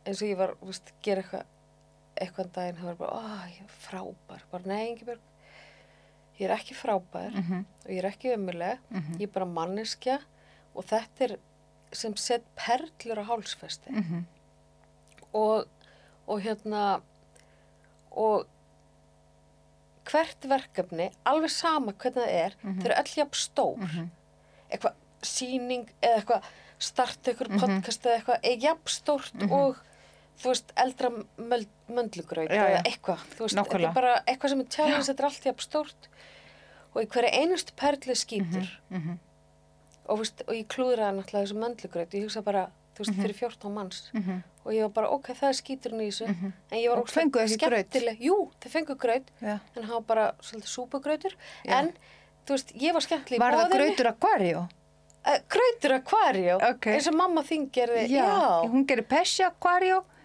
eins 0.07 0.23
og 0.23 0.29
ég 0.29 0.37
var, 0.41 0.55
þú 0.61 0.67
veist, 0.73 0.93
gera 1.03 1.23
eitthvað 1.23 1.45
eitthvað 2.17 2.45
en 2.47 2.53
daginn, 2.57 2.77
það 2.81 2.87
var 2.87 2.95
bara, 2.97 3.13
ó, 3.13 3.49
ég 3.53 3.61
er 3.63 3.75
frábær 3.85 4.43
bara, 4.51 4.63
nei, 4.67 4.87
Ingibjörg 4.91 5.21
ég 6.39 6.47
er 6.49 6.55
ekki 6.57 6.75
frábær 6.77 7.31
Mhm. 7.37 7.65
og 7.85 7.91
ég 7.91 7.99
er 7.99 8.09
ekki 8.11 8.33
ömuleg, 8.37 8.79
Mhm. 8.91 9.17
ég 9.19 9.23
er 9.29 9.33
bara 9.33 9.47
manneskja 9.47 10.19
og 10.75 10.85
þetta 10.85 11.21
er 11.31 11.37
sem 11.93 12.17
sett 12.17 12.43
perlur 12.57 13.19
á 13.21 13.25
hálsfesti 13.29 13.91
Mhm. 13.91 14.27
og, 15.35 15.69
og 16.27 16.41
hérna 16.41 17.01
og 18.13 18.47
hvert 20.11 20.47
verkefni, 20.49 21.11
alveg 21.27 21.51
sama 21.51 21.93
hvernig 21.93 22.23
það 22.23 22.29
er, 22.29 22.55
þau 22.63 22.85
eru 22.87 22.95
öll 22.95 23.15
jafn 23.17 23.35
stór 23.35 23.77
Mhm. 23.79 24.11
eitthvað 24.71 24.95
síning 25.23 25.89
eða 26.03 26.21
eitthvað 26.23 26.43
starta 26.79 27.33
ykkur 27.33 27.49
Mhm. 27.49 27.59
podcast 27.61 28.03
eða 28.07 28.17
eitthvað 28.21 28.39
er 28.43 28.57
jafn 28.59 28.87
stórt 28.87 29.51
og 29.51 29.77
þú 30.39 30.49
veist, 30.53 30.73
eldra 30.77 31.11
möndlugraut 31.89 32.51
eða 32.53 32.83
eitthvað, 32.85 33.23
þú 33.37 33.45
veist, 33.47 33.57
þetta 33.57 33.81
er 33.89 33.95
bara 33.97 34.17
eitthvað 34.29 34.49
sem 34.53 34.61
er 34.61 34.67
challenge, 34.75 35.07
þetta 35.09 35.23
er 35.25 35.29
allt 35.31 35.47
jafn 35.49 35.65
stórt 35.65 36.09
og 36.95 37.03
í 37.03 37.07
hverju 37.07 37.31
einustu 37.33 37.73
perli 37.77 38.15
skýtur 38.15 38.69
Mhm. 38.91 39.19
og, 40.09 40.19
þú 40.19 40.23
veist, 40.23 40.43
og 40.49 40.55
ég 40.55 40.67
klúðraði 40.67 41.17
náttúrulega 41.19 41.47
þessu 41.47 41.61
möndlugraut 41.63 42.11
ég 42.15 42.23
hugsa 42.27 42.43
bara, 42.45 42.71
þú 42.95 42.99
veist, 43.05 43.15
fyrir 43.23 43.35
14 43.35 43.73
manns 43.75 44.11
Mhm. 44.15 44.43
og 44.65 44.73
ég 44.73 44.81
var 44.83 44.89
bara, 44.91 45.09
ok, 45.11 45.27
það 45.29 45.49
er 45.49 45.53
skíturinn 45.63 46.01
í 46.01 46.09
þessu 46.09 46.29
en 46.29 46.53
ég 46.79 46.89
var 46.91 46.99
Og 46.99 47.07
graut? 47.07 47.49
skemmtileg 47.49 48.19
jú, 48.21 48.51
þau 48.61 48.71
fengu 48.71 48.95
graut 48.97 49.31
Já. 49.41 49.61
en 49.77 49.83
það 49.83 49.89
var 49.89 50.01
bara 50.03 50.33
svolítið 50.41 50.69
súpugrautur 50.77 51.33
Já. 51.65 51.73
en, 51.81 51.93
þú 52.47 52.51
veist, 52.51 52.73
ég 52.77 52.93
var 52.93 53.01
skemmtileg 53.01 53.37
í 53.37 53.39
Var 53.39 53.53
það 53.53 53.71
grautur 53.73 54.07
aquario? 54.07 54.59
Uh, 54.59 54.69
grautur 55.49 55.93
akvarjó, 55.99 56.57
Ok. 56.71 56.87
eins 56.95 57.07
og 57.09 57.15
mamma 57.15 57.43
þín 57.43 57.71
gerði, 57.71 58.09
Já. 58.09 58.25
já, 58.27 58.71
Hún 58.71 58.87
gerir 58.87 59.07
pesja 59.09 59.53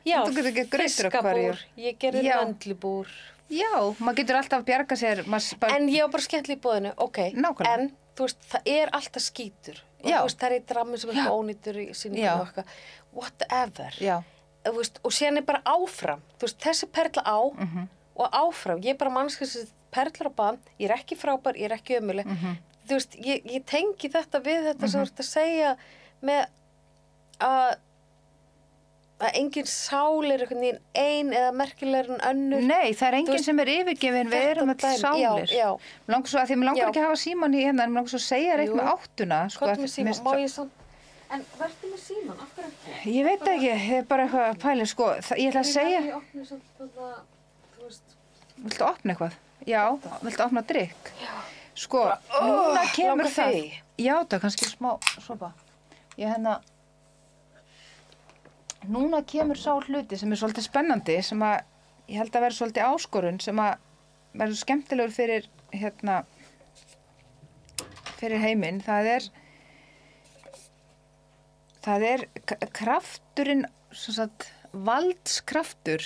já, 0.05 0.23
Þú 0.25 0.33
getur 0.35 0.51
ekki 0.51 0.69
grautur 0.69 1.05
aquario? 1.07 1.53
fiskabúr, 1.53 1.57
ég 1.77 1.97
gerði 1.97 2.23
Já. 2.23 2.37
möndlubúr, 2.45 3.07
Já, 3.51 3.95
maður 3.99 4.15
getur 4.15 4.35
alltaf 4.37 4.63
bjarga 4.63 4.95
sér. 4.95 5.25
Bara, 5.59 5.75
en 5.75 5.87
ég 5.89 6.01
var 6.01 6.09
bara 6.11 6.23
skemmtileg 6.23 6.57
í 6.57 6.61
bóðinu, 6.61 6.93
ok, 6.97 7.17
Nákvæmlega. 7.35 7.73
en 7.79 7.91
þú 8.15 8.23
veist, 8.23 8.37
það 8.49 8.61
er 8.65 8.89
alltaf 8.93 9.21
skítur, 9.23 9.81
og 10.03 10.09
Já. 10.09 10.17
þú 10.19 10.23
veist, 10.23 10.37
það 10.39 10.51
er 10.51 10.59
í 10.59 10.65
drammi 10.65 10.97
sem 10.97 11.09
er 11.09 11.29
ónýtur 11.29 11.75
í 11.75 11.89
síningum 11.91 12.39
og 12.39 12.47
eitthvað, 12.47 12.65
whatever, 13.13 13.91
Já. 13.99 14.23
þú 14.65 14.73
veist, 14.77 14.99
og 15.03 15.11
síðan 15.11 15.37
er 15.37 15.41
bara 15.41 15.61
áfram, 15.65 16.21
þú 16.39 16.47
veist, 16.47 16.59
þessi 16.59 16.87
perla 16.91 17.23
á 17.25 17.39
Mhm. 17.57 17.87
og 18.15 18.31
áfram, 18.31 18.81
ég 18.81 18.89
er 18.91 18.97
bara 18.97 19.11
mannskið 19.11 19.47
sem 19.47 19.67
perlar 19.91 20.31
á 20.31 20.33
baðan, 20.33 20.59
ég 20.79 20.89
er 20.89 20.95
ekki 20.95 21.17
frábær, 21.17 21.55
ég 21.57 21.65
er 21.71 21.75
ekki 21.77 21.99
ömuleg, 21.99 22.25
Mhm. 22.25 22.57
Þú 22.91 22.99
veist, 22.99 23.15
ég, 23.25 23.45
ég 23.57 23.63
tengi 23.71 24.11
þetta 24.17 24.43
við 24.45 24.67
þetta 24.71 24.89
sem 24.91 24.99
þú 25.01 25.07
ert 25.09 25.23
að 25.23 25.29
segja 25.31 25.71
með 26.21 26.43
að 27.47 27.71
að 29.21 29.35
engin 29.37 29.67
sál 29.69 30.25
er 30.33 30.41
einhvern 30.41 30.63
veginn 30.63 30.79
ein 30.97 31.27
eða 31.37 31.49
merkilegur 31.53 32.15
en 32.15 32.23
önnur. 32.31 32.63
Nei, 32.65 32.87
það 32.97 33.07
er 33.07 33.17
enginn 33.19 33.35
veist, 33.35 33.45
sem 33.51 33.59
er 33.61 33.69
yfirgefin, 33.69 34.31
við 34.31 34.45
erum 34.55 34.71
dæmi- 34.73 34.97
sálir. 34.97 35.51
já, 35.53 35.59
já. 35.61 36.23
Svo 36.25 36.39
að 36.41 36.47
því 36.49 36.55
mér 36.57 36.67
langar 36.71 36.81
Já. 36.81 36.87
ekki 36.89 37.01
að 37.01 37.05
hafa 37.05 37.19
síman 37.21 37.53
í 37.53 37.61
hérna, 37.61 37.83
en 37.85 37.91
mér 37.91 37.99
langar 38.01 38.09
svo 38.15 38.17
að 38.21 38.25
segja 38.25 38.55
reitt 38.57 38.73
með 38.73 38.89
áttuna. 38.95 39.39
Sko, 39.53 39.65
að 39.69 39.83
með 39.83 39.91
síman? 39.93 40.23
Má 40.25 40.33
ég 40.41 40.49
samt? 40.49 40.71
En 41.31 41.45
verður 41.59 41.91
með 41.93 42.01
síman? 42.07 42.41
Af 42.41 42.49
hverju 42.55 42.71
ekki? 42.71 43.13
Ég 43.13 43.23
veit 43.29 43.39
það 43.45 43.53
ekki, 43.53 43.69
ég 43.69 43.93
er 43.99 44.03
bara 44.09 44.25
eitthvað 44.25 44.49
að 44.49 44.59
pæla, 44.65 44.85
sko, 44.89 45.05
það, 45.21 45.37
ég 45.37 45.53
ætla 45.53 45.61
að 45.61 45.71
segja, 45.71 46.01
Ég 46.01 46.15
opni 46.17 46.45
samt 46.49 46.63
þetta, 46.81 47.13
þú 47.77 47.85
veist. 47.85 48.17
viltu 48.65 48.85
opna 48.89 49.13
eitthvað? 49.13 49.37
Já, 49.69 49.83
viltu 50.25 50.43
opna 50.49 50.61
drikk? 50.65 51.13
Já. 51.21 51.33
Sko, 51.75 52.03
Bara, 52.03 52.19
núna 52.43 52.83
oh, 52.83 52.91
kemur 52.95 53.29
það. 53.31 53.57
Já, 54.01 54.15
það 54.25 54.35
er 54.35 54.41
kannski 54.43 54.67
smá 54.67 54.91
sopa. 55.23 55.51
Ég 56.19 56.27
hérna, 56.27 56.57
núna 58.91 59.21
kemur 59.27 59.59
sá 59.59 59.71
hluti 59.77 60.19
sem 60.19 60.31
er 60.33 60.41
svolítið 60.41 60.67
spennandi, 60.67 61.17
sem 61.23 61.41
að 61.45 61.61
ég 62.11 62.19
held 62.19 62.35
að 62.35 62.45
vera 62.47 62.57
svolítið 62.57 62.89
áskorun, 62.89 63.39
sem 63.43 63.61
að 63.63 63.77
verður 64.35 64.59
skemmtilegur 64.61 65.15
fyrir, 65.15 65.47
hérna, 65.71 66.21
fyrir 68.19 68.43
heiminn. 68.43 68.81
Það 68.83 69.11
er, 69.15 69.29
það 71.87 72.07
er 72.09 72.27
krafturinn, 72.75 73.65
svo 73.95 74.17
sagt, 74.19 74.49
valdskraftur 74.71 76.03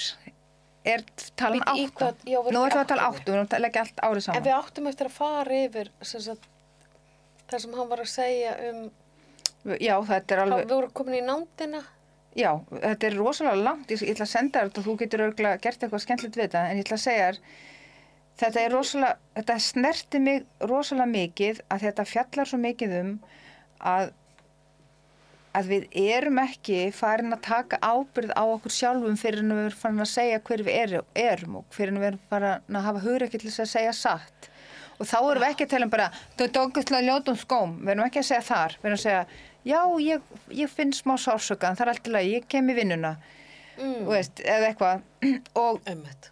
er 0.86 1.04
talan 1.40 1.64
átta. 1.66 2.12
erum 2.26 2.52
Nú 2.54 2.62
ætlum 2.62 2.68
við 2.70 2.82
að 2.82 2.90
tala 2.92 3.08
áttu, 3.10 3.26
við 3.32 3.38
erum 3.38 3.50
að 3.58 3.64
leggja 3.66 3.84
allt 3.86 4.04
árið 4.08 4.26
saman. 4.26 4.38
En 4.40 4.46
við 4.46 4.56
áttum 4.58 4.88
eftir 4.92 5.10
að 5.10 5.16
fara 5.18 5.60
yfir 5.66 5.92
sem 6.02 6.24
sagt, 6.28 6.48
það 7.50 7.64
sem 7.66 7.76
hann 7.80 7.92
var 7.92 8.04
að 8.06 8.12
segja 8.14 8.56
um, 8.70 8.86
Já, 9.82 9.96
þetta 10.06 10.36
er 10.36 10.42
alveg, 10.44 10.66
við 10.68 10.76
vorum 10.78 10.92
komin 10.94 11.16
í 11.18 11.22
nándina. 11.26 11.80
já, 12.38 12.52
þetta 12.70 13.08
er 13.08 13.16
rosalega 13.18 13.64
langt, 13.66 13.90
ég, 13.90 14.02
ég 14.06 14.14
ætla 14.14 14.28
að 14.28 14.34
senda 14.36 14.60
þér 14.60 14.68
þetta 14.70 14.82
og 14.82 14.86
þú 14.86 14.94
getur 15.02 15.24
örgulega 15.26 15.62
gert 15.64 15.86
eitthvað 15.86 16.04
skemmtilegt 16.04 16.36
við 16.38 16.44
þetta, 16.46 16.62
en 16.70 16.78
ég 16.78 16.86
ætla 16.86 16.98
að 17.00 17.04
segja 17.06 17.30
þér, 17.30 17.40
þetta 18.44 18.62
er 18.66 18.76
rosalega, 18.76 19.18
þetta 19.40 19.56
snerti 19.66 20.22
mig 20.22 20.46
rosalega 20.70 21.08
mikið 21.16 21.62
að 21.72 21.86
þetta 21.88 22.06
fjallar 22.12 22.52
svo 22.52 22.60
mikið 22.62 22.96
um 23.00 23.12
að, 23.80 24.12
að 25.56 25.70
við 25.72 25.86
erum 26.16 26.40
ekki 26.44 26.80
farin 26.96 27.34
að 27.36 27.42
taka 27.48 27.80
ábyrð 27.82 28.34
á 28.36 28.44
okkur 28.56 28.74
sjálfum 28.76 29.16
fyrir 29.20 29.40
en 29.44 29.54
við 29.56 29.64
erum 29.70 29.80
farin 29.82 30.04
að 30.06 30.12
segja 30.12 30.42
hver 30.50 30.64
við 30.68 30.80
erum, 31.24 31.56
og 31.62 31.66
fyrir 31.76 31.94
en 31.94 32.02
við 32.02 32.10
erum 32.12 32.26
farin 32.30 32.78
að 32.80 32.86
hafa 32.90 33.04
hugrekki 33.06 33.42
til 33.44 33.52
að 33.54 33.72
segja 33.72 33.94
satt. 33.96 34.50
Og 35.00 35.08
þá 35.10 35.18
erum 35.20 35.44
við 35.44 35.50
ekki 35.54 35.66
að 35.68 35.72
tala 35.76 35.88
um 35.90 35.94
bara, 35.96 36.10
þú 36.38 36.46
er 36.48 36.60
ógæslega 36.66 37.08
ljótum 37.10 37.40
skóm, 37.42 37.78
við 37.84 37.94
erum 37.96 38.06
ekki 38.10 38.22
að 38.24 38.28
segja 38.30 38.46
þar, 38.50 38.76
við 38.82 38.90
erum 38.90 39.00
að 39.00 39.04
segja, 39.06 39.24
já, 39.66 39.80
ég, 40.06 40.30
ég 40.62 40.72
finn 40.76 40.94
smá 40.96 41.16
sársöka, 41.20 41.68
en 41.72 41.80
það 41.80 41.86
er 41.88 41.94
alltaf 41.96 42.14
lagi, 42.16 42.36
ég 42.38 42.48
kem 42.52 42.70
í 42.72 42.78
vinnuna, 42.82 43.16
Mm. 43.76 44.06
veist, 44.08 44.40
eða 44.40 44.70
eitthvað. 44.70 45.02
Og 45.60 45.82
Ömmett. 45.92 46.30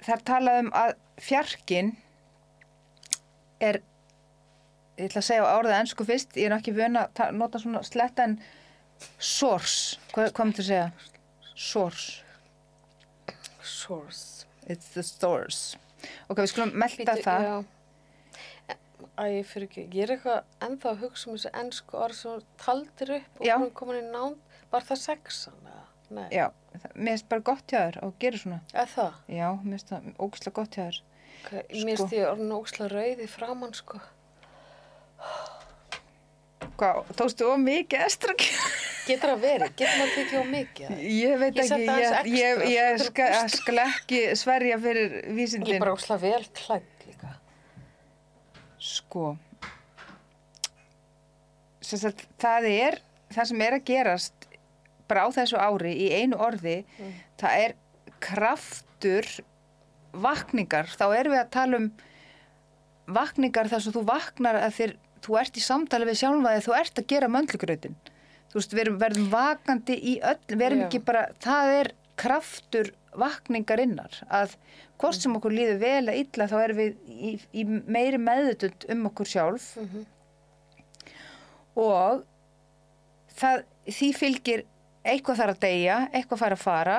það 0.00 0.14
er 0.14 0.22
talað 0.30 0.60
um 0.62 0.70
að 0.80 0.92
fjarkin 1.20 1.90
er, 3.60 3.82
ég 4.98 5.08
ætla 5.08 5.20
að 5.22 5.26
segja 5.28 5.44
á 5.46 5.56
orðið 5.58 5.78
ennsku 5.80 6.06
fyrst, 6.08 6.36
ég 6.38 6.46
er 6.50 6.56
ekki 6.58 6.74
vön 6.76 6.96
að 7.00 7.12
ta- 7.18 7.30
nota 7.34 7.58
svona 7.62 7.82
sletta 7.86 8.24
en 8.28 8.36
source, 9.18 9.98
hvað, 10.14 10.32
hvað 10.36 10.44
myndir 10.50 10.64
að 10.64 10.70
segja? 10.70 10.90
Source, 11.54 12.22
Source. 13.62 14.44
it's 14.68 14.88
the 14.94 15.02
source. 15.02 15.76
Ok, 16.28 16.38
við 16.42 16.50
skulum 16.52 16.74
melda 16.78 17.14
það. 17.24 17.46
já. 17.48 17.64
Æ, 19.14 19.44
fyrir 19.46 19.68
ekki, 19.68 19.84
ég 19.94 20.02
er 20.08 20.12
eitthvað 20.16 20.40
ennþá 20.66 20.90
að 20.90 21.02
hugsa 21.04 21.28
um 21.30 21.36
þessi 21.36 21.50
ennsku 21.60 21.98
orð 22.02 22.16
sem 22.18 22.40
taldir 22.58 23.12
upp 23.20 23.40
og 23.40 23.46
hún 23.62 23.70
komin 23.78 24.00
í 24.00 24.06
nánd. 24.10 24.40
Var 24.72 24.82
það 24.88 24.98
sexan? 25.04 25.58
eða? 25.70 25.82
Nei. 26.14 26.26
Já, 26.34 26.46
mér 26.94 27.14
finnst 27.14 27.28
bara 27.30 27.44
gott 27.46 27.70
hjá 27.70 27.78
þér 27.84 27.98
og 28.08 28.16
gera 28.20 28.40
svona. 28.42 28.58
Eða 28.74 28.88
það? 28.96 29.20
Já, 29.36 29.46
mér 29.62 29.70
finnst 29.76 29.92
það 29.92 30.08
ógæslega 30.26 30.56
gott 30.58 30.74
hjá 30.78 30.82
þér. 30.88 30.98
Okay. 31.44 31.62
Sko. 31.62 31.84
Mér 31.86 32.00
finnst 32.00 32.16
ég 32.18 32.26
orðin 32.32 32.56
óksla 32.58 32.88
rauð 32.90 33.22
í 33.24 33.28
framann, 33.30 33.74
sko. 33.78 34.00
Hvað, 36.74 37.12
tókstu 37.14 37.46
of 37.52 37.60
mikið 37.62 38.02
estragen? 38.08 38.64
Getur 39.04 39.34
það 39.34 39.42
verið? 39.44 39.72
Getur 39.78 39.98
maður 40.00 40.14
tekið 40.16 40.38
á 40.40 40.44
mikið? 40.54 40.92
Ég 41.14 41.34
veit 41.42 41.58
Ég 41.60 41.64
ekki, 41.64 41.84
ég, 41.84 42.30
ég, 42.34 42.62
ég 42.72 42.98
svo 42.98 43.10
skal, 43.10 43.28
skal 43.52 43.76
ekki 43.84 44.20
sverja 44.40 44.78
fyrir 44.82 45.12
Ég 45.12 45.20
er 45.28 45.36
vísindin. 45.36 45.78
bara 45.82 45.92
óksla 45.94 46.16
vel 46.22 46.40
klætt 46.56 47.04
líka. 47.06 47.34
Sko, 48.84 49.34
sagt, 51.84 52.24
það 52.42 52.68
er, 52.72 52.98
það 53.36 53.50
sem 53.52 53.64
er 53.68 53.76
að 53.78 53.86
gerast 53.92 54.48
bara 55.08 55.26
á 55.26 55.28
þessu 55.36 55.60
ári 55.60 55.92
í 56.00 56.08
einu 56.16 56.40
orði, 56.40 56.78
það 57.40 57.60
er 57.66 57.76
kraftur 58.24 59.28
vakningar. 60.16 60.88
Þá 60.96 61.06
erum 61.20 61.34
við 61.36 61.42
að 61.44 61.50
tala 61.54 61.80
um 61.82 61.88
vakningar 63.14 63.68
þar 63.68 63.84
sem 63.84 63.94
þú 63.94 64.04
vaknar 64.08 64.58
að 64.64 64.76
þér, 64.78 64.94
þú 65.24 65.38
ert 65.40 65.56
í 65.56 65.62
samtali 65.64 66.08
við 66.08 66.18
sjálfaði, 66.22 66.64
þú 66.66 66.74
ert 66.78 67.00
að 67.02 67.06
gera 67.14 67.28
möndlugrautin. 67.32 67.96
Þú 68.52 68.58
veist, 68.60 68.74
við 68.78 68.90
verðum 69.00 69.30
vakandi 69.32 69.96
í 69.98 70.18
öll, 70.22 70.38
við 70.52 70.66
erum 70.68 70.82
ekki 70.86 71.00
bara, 71.04 71.24
það 71.42 71.72
er 71.80 71.92
kraftur 72.20 72.92
vakningarinnar 73.18 74.20
að 74.30 74.52
hvort 75.02 75.18
sem 75.18 75.34
okkur 75.38 75.54
líður 75.54 75.80
vel 75.82 76.04
eða 76.08 76.14
illa 76.20 76.46
þá 76.50 76.54
erum 76.64 76.78
við 76.78 76.92
í, 77.10 77.32
í 77.54 77.64
meiri 77.66 78.18
meðutund 78.22 78.86
um 78.94 79.06
okkur 79.10 79.26
sjálf 79.30 79.72
Mhm. 79.80 80.04
og 81.76 82.22
það, 83.38 83.64
því 83.90 84.08
fylgir 84.18 84.62
eitthvað 85.04 85.40
þarf 85.42 85.56
að 85.56 85.62
deyja, 85.66 85.96
eitthvað 86.14 86.42
fara 86.44 86.58
að 86.58 86.64
fara 86.64 86.98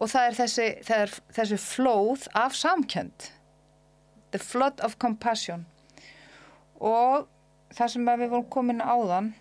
og 0.00 0.08
það 0.12 0.26
er 0.30 0.36
þessi, 0.38 0.66
það 0.86 1.04
er, 1.06 1.14
þessi 1.38 1.58
flóð 1.64 2.26
af 2.40 2.56
samkjönd 2.56 3.30
the 4.30 4.38
flood 4.40 4.80
of 4.86 4.96
compassion 5.02 5.64
og 6.80 7.26
það 7.76 7.92
sem 7.94 8.10
við 8.10 8.32
vorum 8.32 8.48
komin 8.52 8.82
áðan 8.82 9.32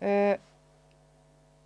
uh, 0.00 0.36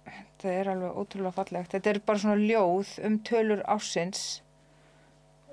þetta 0.04 0.54
er 0.54 0.70
alveg 0.72 1.02
ótrúlega 1.02 1.36
fallegt 1.36 1.74
þetta 1.76 1.92
er 1.92 2.00
bara 2.06 2.22
svona 2.22 2.40
ljóð 2.40 2.94
um 3.06 3.18
tölur 3.28 3.62
ásins 3.68 4.40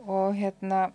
og 0.08 0.38
hérna 0.38 0.88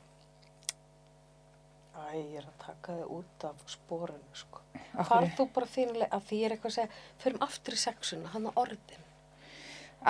Æ, 2.13 2.17
ég 2.17 2.41
er 2.43 2.45
að 2.45 2.57
taka 2.61 2.95
þig 2.97 3.13
út 3.17 3.45
af 3.49 3.61
spórinu, 3.73 4.35
sko. 4.37 4.61
Farð 5.09 5.31
þú 5.39 5.47
bara 5.55 5.69
þínulega, 5.73 6.09
að 6.13 6.27
því 6.29 6.41
ég 6.41 6.45
er 6.45 6.55
eitthvað 6.57 6.71
að 6.73 6.75
segja, 6.75 7.01
förum 7.23 7.45
aftur 7.47 7.77
í 7.77 7.81
sexuna, 7.81 8.33
hann 8.35 8.49
á 8.49 8.53
orðin. 8.53 9.07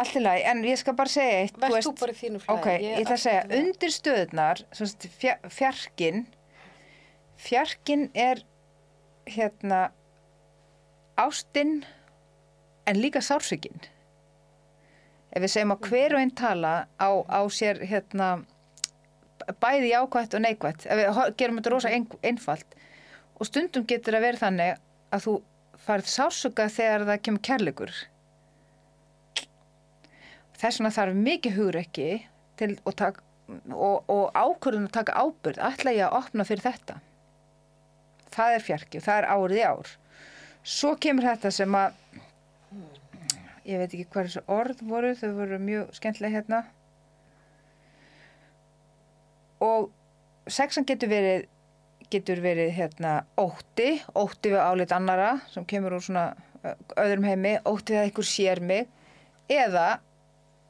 allt 0.00 0.16
í 0.16 0.22
lagi, 0.22 0.42
en 0.50 0.62
ég 0.64 0.80
skal 0.80 0.94
bara 0.98 1.12
segja 1.12 1.40
eitt 1.44 1.58
Verð 1.62 1.78
þú, 1.84 1.92
bara 2.00 2.14
í 2.14 2.18
þínu 2.18 2.40
flæði. 2.42 2.56
Ok, 2.56 2.68
ég 2.82 3.02
ætla 3.02 3.18
að 3.18 3.22
segja, 3.26 3.42
undir 3.60 3.94
stöðunar, 3.94 4.62
fjarkin, 5.58 6.24
fjarkin 7.42 8.08
er 8.14 8.42
hérna 9.26 9.90
ástinn 11.16 11.82
en 12.86 13.00
líka 13.00 13.20
sársökin. 13.20 13.82
Ef 15.32 15.42
við 15.42 15.52
segjum 15.54 15.74
að 15.74 15.88
hver 15.88 16.14
og 16.16 16.22
einn 16.22 16.34
tala 16.36 16.72
á, 17.00 17.10
á 17.24 17.40
sér 17.50 17.80
hérna 17.88 18.42
bæði 19.62 19.92
jákvætt 19.92 20.36
og 20.36 20.44
neikvætt, 20.44 20.86
ef 20.86 21.00
við 21.00 21.20
gerum 21.40 21.58
þetta 21.58 21.72
rosa 21.72 21.90
ein, 21.90 22.06
einfalt 22.22 22.76
og 23.38 23.48
stundum 23.48 23.86
getur 23.88 24.18
að 24.18 24.26
vera 24.28 24.42
þannig 24.42 24.82
að 25.10 25.24
þú 25.26 25.36
farið 25.82 26.10
sársöka 26.12 26.68
þegar 26.70 27.06
það 27.08 27.22
kemur 27.26 27.44
kærleikur. 27.48 27.94
Þess 30.62 30.78
vegna 30.78 30.92
þarf 30.94 31.22
mikið 31.26 31.56
hugrekki 31.58 32.10
til 32.60 32.76
og, 32.84 32.92
tak, 32.94 33.22
og, 33.72 34.04
og 34.06 34.28
ákvörðun 34.36 34.86
að 34.86 34.98
taka 35.00 35.16
ábyrð 35.18 35.64
ætla 35.72 35.96
ég 35.96 36.06
að 36.06 36.20
opna 36.20 36.46
fyrir 36.46 36.68
þetta 36.68 37.00
það 38.34 38.56
er 38.56 38.66
fjarki 38.66 39.00
og 39.00 39.06
það 39.06 39.20
er 39.20 39.28
árið 39.34 39.60
í 39.60 39.64
ár 39.68 39.94
svo 40.74 40.92
kemur 41.02 41.28
þetta 41.30 41.52
sem 41.54 41.78
að 41.78 41.98
ég 43.68 43.78
veit 43.78 43.88
ekki 43.88 44.06
hvað 44.10 44.28
þessu 44.28 44.44
orð 44.50 44.84
voru 44.90 45.14
þau 45.18 45.32
voru 45.38 45.58
mjög 45.62 45.90
skemmtilega 45.98 46.36
hérna 46.38 46.62
og 49.62 49.90
sexan 50.50 50.86
getur 50.88 51.12
verið 51.12 51.48
getur 52.12 52.42
verið 52.44 52.72
hérna 52.76 53.12
ótti 53.40 53.94
ótti 54.18 54.52
við 54.52 54.62
álit 54.62 54.92
annara 54.92 55.36
sem 55.52 55.64
kemur 55.68 55.96
úr 55.96 56.04
svona 56.04 56.32
öðrum 57.00 57.26
heimi 57.26 57.54
ótti 57.68 57.94
við 57.94 58.00
að 58.00 58.08
einhver 58.08 58.28
sér 58.28 58.60
mig 58.62 58.90
eða 59.52 59.86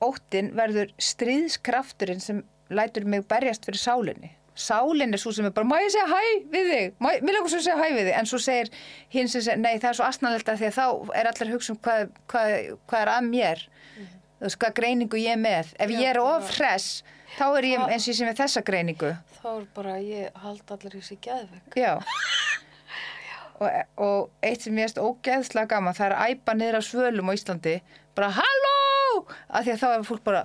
óttin 0.03 0.53
verður 0.57 0.93
stríðskrafturinn 0.99 2.23
sem 2.23 2.43
lætur 2.73 3.05
mig 3.07 3.27
berjast 3.29 3.67
fyrir 3.67 3.81
sálinni. 3.81 4.33
Sálinn 4.59 5.17
er 5.17 5.21
svo 5.21 5.33
sem 5.33 5.47
er 5.49 5.55
bara, 5.57 5.69
má 5.69 5.79
ég 5.81 5.93
segja 5.95 6.09
hæ 6.11 6.21
við 6.53 6.71
þig? 6.73 6.91
Má, 7.01 7.09
mér 7.25 7.39
langar 7.39 7.53
svo 7.53 7.61
að 7.63 7.67
segja 7.67 7.79
hæ 7.79 7.87
við 7.97 8.03
þig. 8.03 8.13
En 8.19 8.29
svo 8.29 8.41
segir 8.43 8.71
hinn 9.15 9.31
sem 9.33 9.45
segir, 9.47 9.63
nei 9.63 9.75
það 9.79 9.89
er 9.91 9.99
svo 10.01 10.09
asnalegt 10.09 10.53
að 10.53 10.61
því 10.61 10.69
að 10.69 10.77
þá 10.77 11.17
er 11.21 11.31
allir 11.31 11.49
að 11.49 11.55
hugsa 11.57 11.73
um 11.73 11.81
hvað, 11.87 12.13
hvað, 12.33 12.55
hvað 12.91 13.05
er 13.05 13.13
að 13.15 13.31
mér. 13.31 13.65
Þú 13.97 14.47
veist, 14.49 14.61
hvað 14.61 14.77
greiningu 14.81 15.23
ég 15.23 15.37
er 15.37 15.43
með. 15.43 15.75
Ef 15.79 15.95
ég 15.95 16.09
er 16.11 16.21
Já, 16.21 16.25
of 16.27 16.55
hress, 16.59 16.91
þá 17.39 17.45
er 17.49 17.69
ég 17.71 17.87
eins 17.87 18.05
og 18.05 18.13
ég 18.13 18.21
sem 18.21 18.33
er 18.33 18.39
þessa 18.43 18.65
greiningu. 18.67 19.15
Þá 19.39 19.49
er 19.55 19.67
bara, 19.79 19.97
ég 20.05 20.43
hald 20.45 20.77
allir 20.77 20.99
í 20.99 21.05
sig 21.07 21.23
geðvegg. 21.25 21.79
Já. 21.79 21.97
og, 23.63 23.71
og 23.97 24.47
eitt 24.47 24.65
sem 24.65 24.77
ég 24.79 24.89
veist 24.89 25.01
ógeðslega 25.01 25.71
gaman 25.77 25.97
það 25.97 26.09
er 26.09 26.17
að 26.17 26.35
æpa 26.35 26.57
niður 26.59 26.79
af 26.81 26.87
svölum 26.87 27.31
á 27.31 27.37
Íslandi 27.37 27.75
bara 28.17 28.33
halló 28.37 29.27
af 29.49 29.65
því 29.65 29.75
að 29.75 29.83
þá 29.83 29.89
er 29.91 30.07
fólk 30.09 30.25
bara 30.27 30.45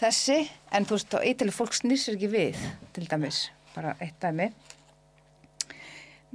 þessi 0.00 0.38
en 0.72 0.86
þú 0.88 0.96
veist, 0.96 1.14
eitthvað 1.20 1.54
fólk 1.56 1.76
snýsir 1.76 2.16
ekki 2.16 2.30
við 2.32 2.60
til 2.96 3.06
dæmis, 3.10 3.44
bara 3.74 3.94
eitt 4.00 4.18
dæmi 4.22 4.50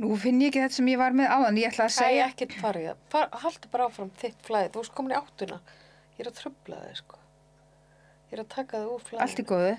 nú 0.02 0.16
finn 0.20 0.42
ég 0.44 0.52
ekki 0.52 0.64
þetta 0.64 0.78
sem 0.78 0.90
ég 0.92 1.00
var 1.00 1.16
með 1.16 1.32
áðan, 1.32 1.60
ég 1.62 1.72
ætla 1.72 1.88
að 1.88 1.94
Segja 1.96 2.08
segja 2.10 2.30
ekkert 2.32 2.56
farið 2.60 2.88
það. 2.90 3.04
Far, 3.14 3.30
haltu 3.46 3.70
bara 3.72 3.86
áfram 3.88 4.10
þitt 4.20 4.42
flæði. 4.44 4.72
Þú 4.74 4.82
veist 4.82 4.94
komin 4.98 5.14
í 5.14 5.20
áttuna. 5.22 5.60
Ég 6.18 6.24
er 6.26 6.32
að 6.32 6.40
tröfla 6.42 6.80
þig, 6.82 6.98
sko. 7.00 7.20
Ég 8.26 8.36
er 8.36 8.42
að 8.44 8.50
taka 8.52 8.82
þig 8.82 8.92
úr 8.92 9.06
flæði. 9.08 9.22
allt 9.24 9.40
í 9.40 9.46
góðu 9.52 9.76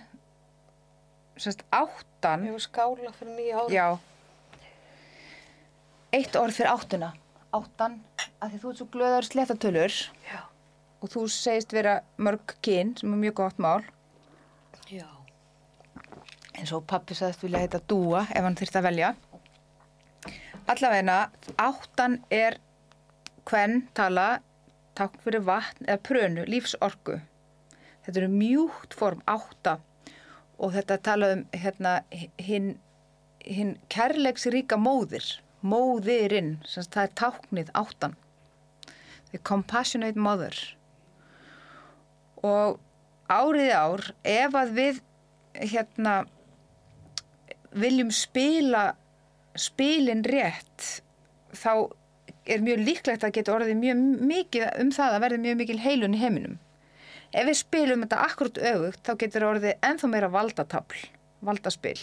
sérst 1.37 1.63
áttan 1.75 2.47
Ég 2.47 2.55
hefur 2.55 2.65
skála 2.65 3.13
fyrir 3.17 3.35
nýja 3.37 3.61
ára. 3.61 3.73
Já 3.75 3.87
Eitt 6.17 6.39
orð 6.41 6.57
fyrir 6.57 6.73
áttuna 6.73 7.13
Áttan, 7.57 7.99
af 8.41 8.53
því 8.53 8.61
þú 8.63 8.71
ert 8.71 8.81
svo 8.81 8.87
glöðar 8.95 9.27
sléttatölur 9.29 9.97
Já. 10.31 10.41
Og 11.01 11.13
þú 11.13 11.27
segist 11.33 11.75
vera 11.77 12.01
mörg 12.19 12.57
kyn 12.65 12.95
sem 12.99 13.13
er 13.13 13.21
mjög 13.21 13.37
gott 13.43 13.63
mál. 13.63 13.85
Já. 14.91 15.07
eins 16.57 16.73
og 16.73 16.87
pappi 16.89 17.15
sagðist 17.15 17.43
vilja 17.43 17.61
heita 17.61 17.81
dúa 17.91 18.23
ef 18.31 18.45
hann 18.45 18.57
þyrst 18.57 18.79
að 18.79 18.87
velja. 18.87 19.15
Allavegna, 20.67 21.17
áttan 21.61 22.21
er 22.33 22.59
hvern 23.47 23.83
tala 23.95 24.41
takk 24.97 25.19
fyrir 25.23 25.45
vatn 25.45 25.85
eða 25.87 26.03
prönu, 26.09 26.47
lífsorku. 26.49 27.21
Þetta 28.07 28.23
eru 28.23 28.31
mjúkt 28.33 28.97
form 28.97 29.21
átta. 29.29 29.79
Og 30.57 30.73
þetta 30.73 31.03
tala 31.05 31.33
um 31.35 31.43
hérna 31.53 31.99
hinn 32.41 32.77
hin 33.47 33.77
kærleiksríka 33.93 34.79
móðir 34.81 35.27
móðirinn, 35.67 36.57
það 36.67 37.03
er 37.03 37.13
táknið 37.21 37.71
áttan. 37.79 38.17
The 39.33 39.39
compassionate 39.39 40.19
mother 40.19 40.55
og 42.47 42.79
árið 43.33 43.73
ár 43.75 44.03
ef 44.23 44.57
að 44.57 44.73
við 44.77 45.01
hérna 45.57 46.17
viljum 47.77 48.13
spila 48.15 48.89
spilin 49.57 50.25
rétt 50.25 51.03
þá 51.57 51.73
er 52.47 52.63
mjög 52.63 52.83
líklegt 52.87 53.25
að 53.27 53.35
geta 53.39 53.55
orðið 53.57 53.81
mjög 53.81 54.03
mikið 54.31 54.67
um 54.83 54.93
það 54.95 55.17
að 55.17 55.25
verði 55.25 55.43
mjög 55.43 55.59
mikil 55.63 55.79
heilun 55.83 56.15
í 56.15 56.21
heiminum. 56.21 56.59
Ef 57.35 57.49
við 57.49 57.59
spilum 57.59 58.05
þetta 58.05 58.21
akkurat 58.29 58.61
öfugt 58.71 59.03
þá 59.07 59.13
getur 59.23 59.49
orðið 59.49 59.89
ennþá 59.89 60.11
meira 60.13 60.31
valdatafl 60.33 61.03
valdaspil. 61.47 61.99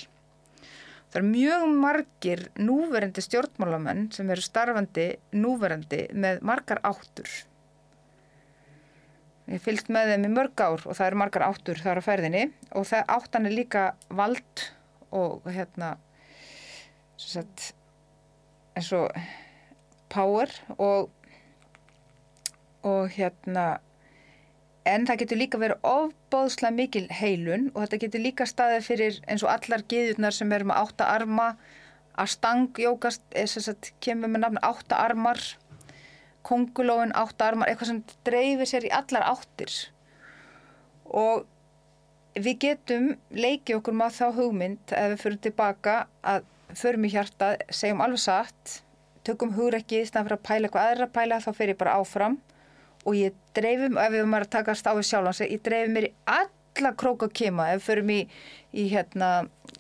Það 1.14 1.20
er 1.20 1.30
mjög 1.30 1.64
margir 1.78 2.44
núverandi 2.58 3.24
stjórnmálamenn 3.24 4.08
sem 4.14 4.30
eru 4.34 4.44
starfandi 4.44 5.08
núverandi 5.38 6.08
með 6.18 6.42
margar 6.46 6.82
áttur 6.84 7.30
Ég 9.52 9.60
fylgst 9.60 9.90
með 9.92 10.14
þeim 10.14 10.28
í 10.30 10.32
mörg 10.32 10.62
ár 10.64 10.86
og 10.88 10.96
það 10.96 11.08
eru 11.10 11.20
margar 11.20 11.48
áttur 11.50 11.82
þar 11.84 12.00
á 12.00 12.04
ferðinni. 12.06 12.44
Og 12.80 12.88
það 12.88 13.10
áttan 13.18 13.48
er 13.50 13.56
líka 13.58 13.86
vald 14.08 14.68
og 15.14 15.48
hérna 15.52 15.96
sagt 17.20 17.74
eins 18.74 18.90
og 18.96 19.12
power 20.14 20.50
og 20.78 21.12
og 22.84 23.12
hérna 23.16 23.80
en 24.90 25.06
það 25.08 25.20
getur 25.22 25.40
líka 25.40 25.60
verið 25.62 25.86
ofbóðslega 25.88 26.76
mikil 26.76 27.06
heilun 27.14 27.70
og 27.72 27.84
þetta 27.84 28.00
getur 28.02 28.24
líka 28.24 28.48
staðið 28.50 28.88
fyrir 28.88 29.20
eins 29.32 29.46
og 29.46 29.54
allar 29.54 29.86
giðurnar 29.92 30.36
sem 30.36 30.52
eru 30.52 30.68
með 30.72 30.82
átta 30.82 31.08
arma. 31.14 31.54
Að 32.14 32.30
stangjókast 32.36 33.24
sagt 33.50 33.94
kemur 34.04 34.30
með 34.30 34.44
nafn 34.44 34.60
átta 34.62 35.00
armar 35.02 35.40
kongulóin 36.44 37.16
átta 37.18 37.50
armar 37.50 37.72
eitthvað 37.72 37.92
sem 37.92 38.04
dreifir 38.28 38.70
sér 38.70 38.88
í 38.88 38.94
allar 38.94 39.28
áttir. 39.32 39.74
Og 41.08 41.46
við 42.36 42.58
getum 42.68 43.12
leikið 43.32 43.80
okkur 43.80 44.00
með 44.00 44.18
þá 44.18 44.26
hugmynd 44.40 44.96
ef 44.98 45.14
við 45.14 45.22
fyrir 45.26 45.44
tilbaka 45.48 46.00
að 46.22 46.50
förum 46.74 47.06
í 47.06 47.14
hjarta, 47.14 47.54
segjum 47.70 48.02
alveg 48.02 48.24
satt 48.24 48.80
tökum 49.28 49.54
hugrekki 49.56 50.02
í 50.02 50.08
staðan 50.08 50.28
fyrir 50.28 50.40
að 50.40 50.48
pæla 50.48 50.68
eitthvað 50.68 50.90
aðra 50.90 51.08
að 51.08 51.16
pæla 51.18 51.40
þá 51.44 51.52
fer 51.58 51.72
ég 51.72 51.80
bara 51.80 51.96
áfram. 52.00 52.40
Og 53.04 53.18
ég 53.20 53.38
dreifum, 53.56 53.98
ef 54.00 54.12
við 54.14 54.28
maður 54.32 54.48
að 54.48 54.54
takast 54.58 54.88
á 54.88 54.92
við 54.96 55.08
sjálfans 55.10 55.42
ég 55.44 55.64
dreifum 55.64 55.98
mér 55.98 56.08
í 56.08 56.14
alla 56.34 56.94
króka 57.00 57.30
kema 57.40 57.70
ef 57.72 57.82
við 57.82 57.88
förum 57.90 58.14
í, 58.14 58.20
í 58.74 58.88
hérna, 58.90 59.30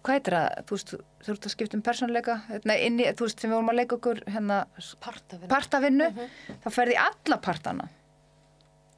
hvað 0.03 0.13
heitir 0.17 0.35
það, 0.37 0.63
þú 0.69 0.75
veist 0.77 0.93
þú 1.23 1.33
ert 1.33 1.47
að 1.47 1.53
skipta 1.55 1.77
um 1.79 1.83
persónuleika, 1.85 2.35
hérna, 2.49 2.75
inni, 2.85 3.07
þú 3.17 3.25
veist 3.27 3.39
sem 3.41 3.49
við 3.49 3.55
vorum 3.57 3.71
að 3.73 3.79
leika 3.79 3.97
okkur 3.97 4.19
hérna, 4.29 4.57
Partavinna. 5.01 5.49
partavinnu, 5.53 6.09
þá 6.63 6.67
ferði 6.75 6.97
alla 7.01 7.37
partana. 7.41 7.87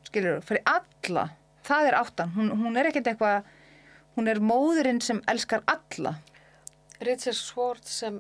Skilur 0.10 0.40
þú, 0.40 0.46
ferði 0.50 0.64
alla. 0.74 1.26
Það 1.66 1.88
er 1.90 1.98
áttan, 2.00 2.34
hún, 2.36 2.52
hún 2.62 2.78
er 2.78 2.90
ekkert 2.92 3.08
eitthvað 3.14 3.48
hún 4.16 4.30
er 4.32 4.40
móðurinn 4.40 5.02
sem 5.04 5.22
elskar 5.32 5.64
alla. 5.72 6.16
Richard 7.04 7.36
Schwartz 7.36 7.92
sem 8.02 8.20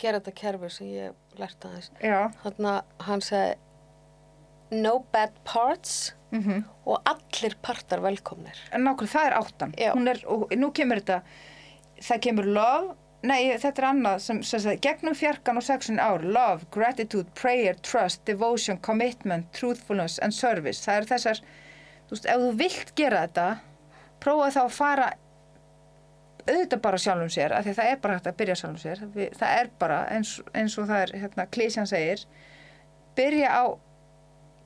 gera 0.00 0.18
þetta 0.20 0.34
kerfi 0.36 0.70
sem 0.74 0.88
ég 0.92 1.38
lært 1.40 1.64
aðeins. 1.64 1.90
já, 2.04 2.18
Þannig 2.42 2.70
að 2.72 3.06
hann 3.06 3.22
segi 3.24 4.80
no 4.82 4.98
bad 5.12 5.32
parts 5.44 6.12
mhm. 6.30 6.64
Og 6.86 7.02
allir 7.04 7.56
partar 7.62 8.02
velkomnir. 8.02 8.58
en 8.72 8.84
nákvæmlega 8.84 9.14
það 9.14 9.26
er 9.26 9.38
áttan. 9.38 9.74
Er, 9.78 10.24
og 10.26 10.52
nú 10.56 10.72
kemur 10.72 11.00
þetta 11.00 11.22
það 12.00 12.20
kemur 12.20 12.44
love 12.44 12.96
nei, 13.22 13.56
þetta 13.60 13.82
er 13.82 13.88
annað 13.90 14.20
sem, 14.24 14.42
sem 14.42 14.60
sagt, 14.64 14.80
gegnum 14.80 15.14
fjarkan 15.14 15.60
og 15.60 15.64
sexun 15.64 16.00
ár, 16.00 16.22
love, 16.24 16.64
gratitude, 16.72 17.28
prayer 17.34 17.76
trust, 17.84 18.24
devotion, 18.24 18.78
commitment 18.78 19.50
truthfulness 19.52 20.18
and 20.24 20.32
service, 20.32 20.80
það 20.84 20.96
er 20.96 21.08
þessar 21.10 21.42
þú 22.08 22.16
veist, 22.16 22.30
ef 22.32 22.44
þú 22.44 22.54
vilt 22.62 22.94
gera 22.96 23.26
þetta 23.26 23.48
prófa 24.20 24.48
þá 24.56 24.62
að 24.62 24.72
fara 24.76 25.10
auðvitað 26.46 26.82
bara 26.82 27.00
sjálfum 27.00 27.30
sér 27.32 27.54
af 27.54 27.64
því 27.64 27.74
að 27.74 27.78
það 27.80 27.90
er 27.90 28.00
bara 28.02 28.16
hægt 28.16 28.30
að 28.30 28.38
byrja 28.40 28.56
sjálfum 28.58 28.80
sér. 28.80 29.02
Það 29.38 29.54
er 29.60 29.70
bara 29.78 30.00
eins, 30.14 30.32
eins 30.56 30.76
og 30.80 30.88
það 30.88 31.04
er 31.04 31.12
hérna, 31.22 31.46
klísjan 31.52 31.88
segir 31.90 32.24
byrja 33.18 33.52
á 33.52 33.64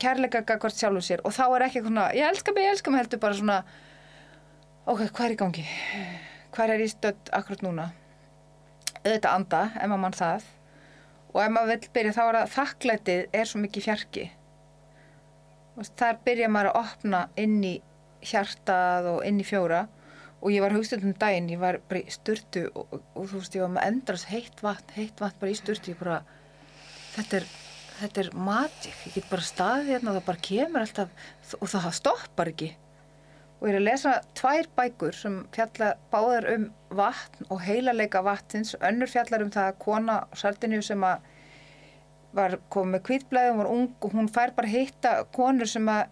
kærleika 0.05 0.45
gagvart 0.47 0.77
sjálfum 0.77 1.05
sér 1.05 1.25
og 1.25 1.35
þá 1.35 1.45
er 1.49 1.67
ekki 1.69 1.83
svona, 1.85 2.07
ég 2.15 2.29
elska 2.29 2.55
mig, 2.55 2.69
ég 2.69 2.77
elska 2.77 2.93
mig 2.93 3.03
heldur 3.03 3.23
bara 3.25 3.41
svona 3.41 3.59
ok, 4.85 5.07
hvað 5.09 5.27
er 5.27 5.35
í 5.35 5.39
gangi? 5.41 5.65
Hvað 6.55 6.75
er 6.75 6.85
í 6.85 6.91
stödd 6.93 7.31
akkurat 7.35 7.65
núna? 7.65 7.89
Auðvitað 9.05 9.33
anda, 9.33 9.63
ef 9.75 9.89
maður 9.89 10.03
mann 10.05 10.17
það. 10.17 10.47
Og 11.35 11.41
ef 11.43 11.53
maður 11.53 11.73
vill 11.73 11.93
byrja 11.97 12.15
þá 12.15 12.23
er 12.25 12.39
að 12.41 12.53
þakklætið 12.55 13.37
er 13.41 13.51
svo 13.51 13.61
mikið 13.63 13.87
fjarki. 13.89 14.29
Veist, 15.75 15.97
þar 15.99 16.21
byrja 16.29 16.51
maður 16.53 16.71
að 16.71 16.79
opna 16.85 17.23
inn 17.41 17.59
í 17.67 17.75
hjartað 18.25 19.11
og 19.17 19.25
inn 19.27 19.41
í 19.43 19.49
fjóra. 19.49 19.83
Og 20.45 20.53
ég 20.53 20.61
var 20.61 20.77
hugstuð 20.77 21.09
um 21.09 21.17
daginn, 21.17 21.51
ég 21.51 21.61
var 21.61 21.81
bara 21.89 22.05
í 22.05 22.13
sturtu 22.13 22.67
og, 22.69 22.87
og, 22.93 23.05
og 23.17 23.29
þú 23.31 23.41
veist, 23.41 23.57
ég 23.57 23.65
var 23.65 23.75
með 23.75 23.87
endrast 23.89 24.29
heitt 24.29 24.61
vatn, 24.65 24.95
heitt 24.99 25.21
vatn 25.25 25.41
bara 25.41 25.55
í 25.55 25.57
sturtu, 25.57 25.95
ég 25.95 26.01
bara 26.01 26.19
þetta 27.15 27.41
er, 27.41 27.47
þetta 27.99 28.23
er 28.25 28.31
magic, 28.37 28.97
ég 29.07 29.19
get 29.19 29.29
bara 29.31 29.45
staðið 29.45 29.93
hérna 29.93 30.13
og 30.13 30.19
það 30.19 30.27
bara 30.31 30.47
kemur 30.49 30.85
alltaf 30.85 31.55
og 31.61 31.71
það 31.71 31.93
stoppar 31.99 32.51
ekki. 32.51 32.71
Og 33.61 33.69
ég 33.69 33.75
er 33.75 33.79
að 33.81 33.87
lesa 33.87 34.15
tvær 34.37 34.67
bækur 34.77 35.17
sem 35.17 35.37
fjalla 35.55 35.95
báðar 36.13 36.49
um 36.53 36.67
vatn 36.99 37.47
og 37.49 37.63
heilaleika 37.65 38.21
vatnins, 38.27 38.75
önnur 38.85 39.11
fjallar 39.11 39.45
um 39.47 39.53
það 39.55 39.71
að 39.71 39.79
kona 39.85 40.19
Sardinju 40.37 40.83
sem 40.85 41.07
að 41.07 41.31
var 42.35 42.59
komið 42.75 42.93
með 42.97 43.03
kvítblæði, 43.07 43.53
hún 43.53 43.63
var 43.63 43.71
ung 43.71 44.05
og 44.05 44.19
hún 44.19 44.31
fær 44.35 44.53
bara 44.57 44.71
hitta 44.71 45.15
konur 45.33 45.71
sem 45.71 45.89
að 45.89 46.11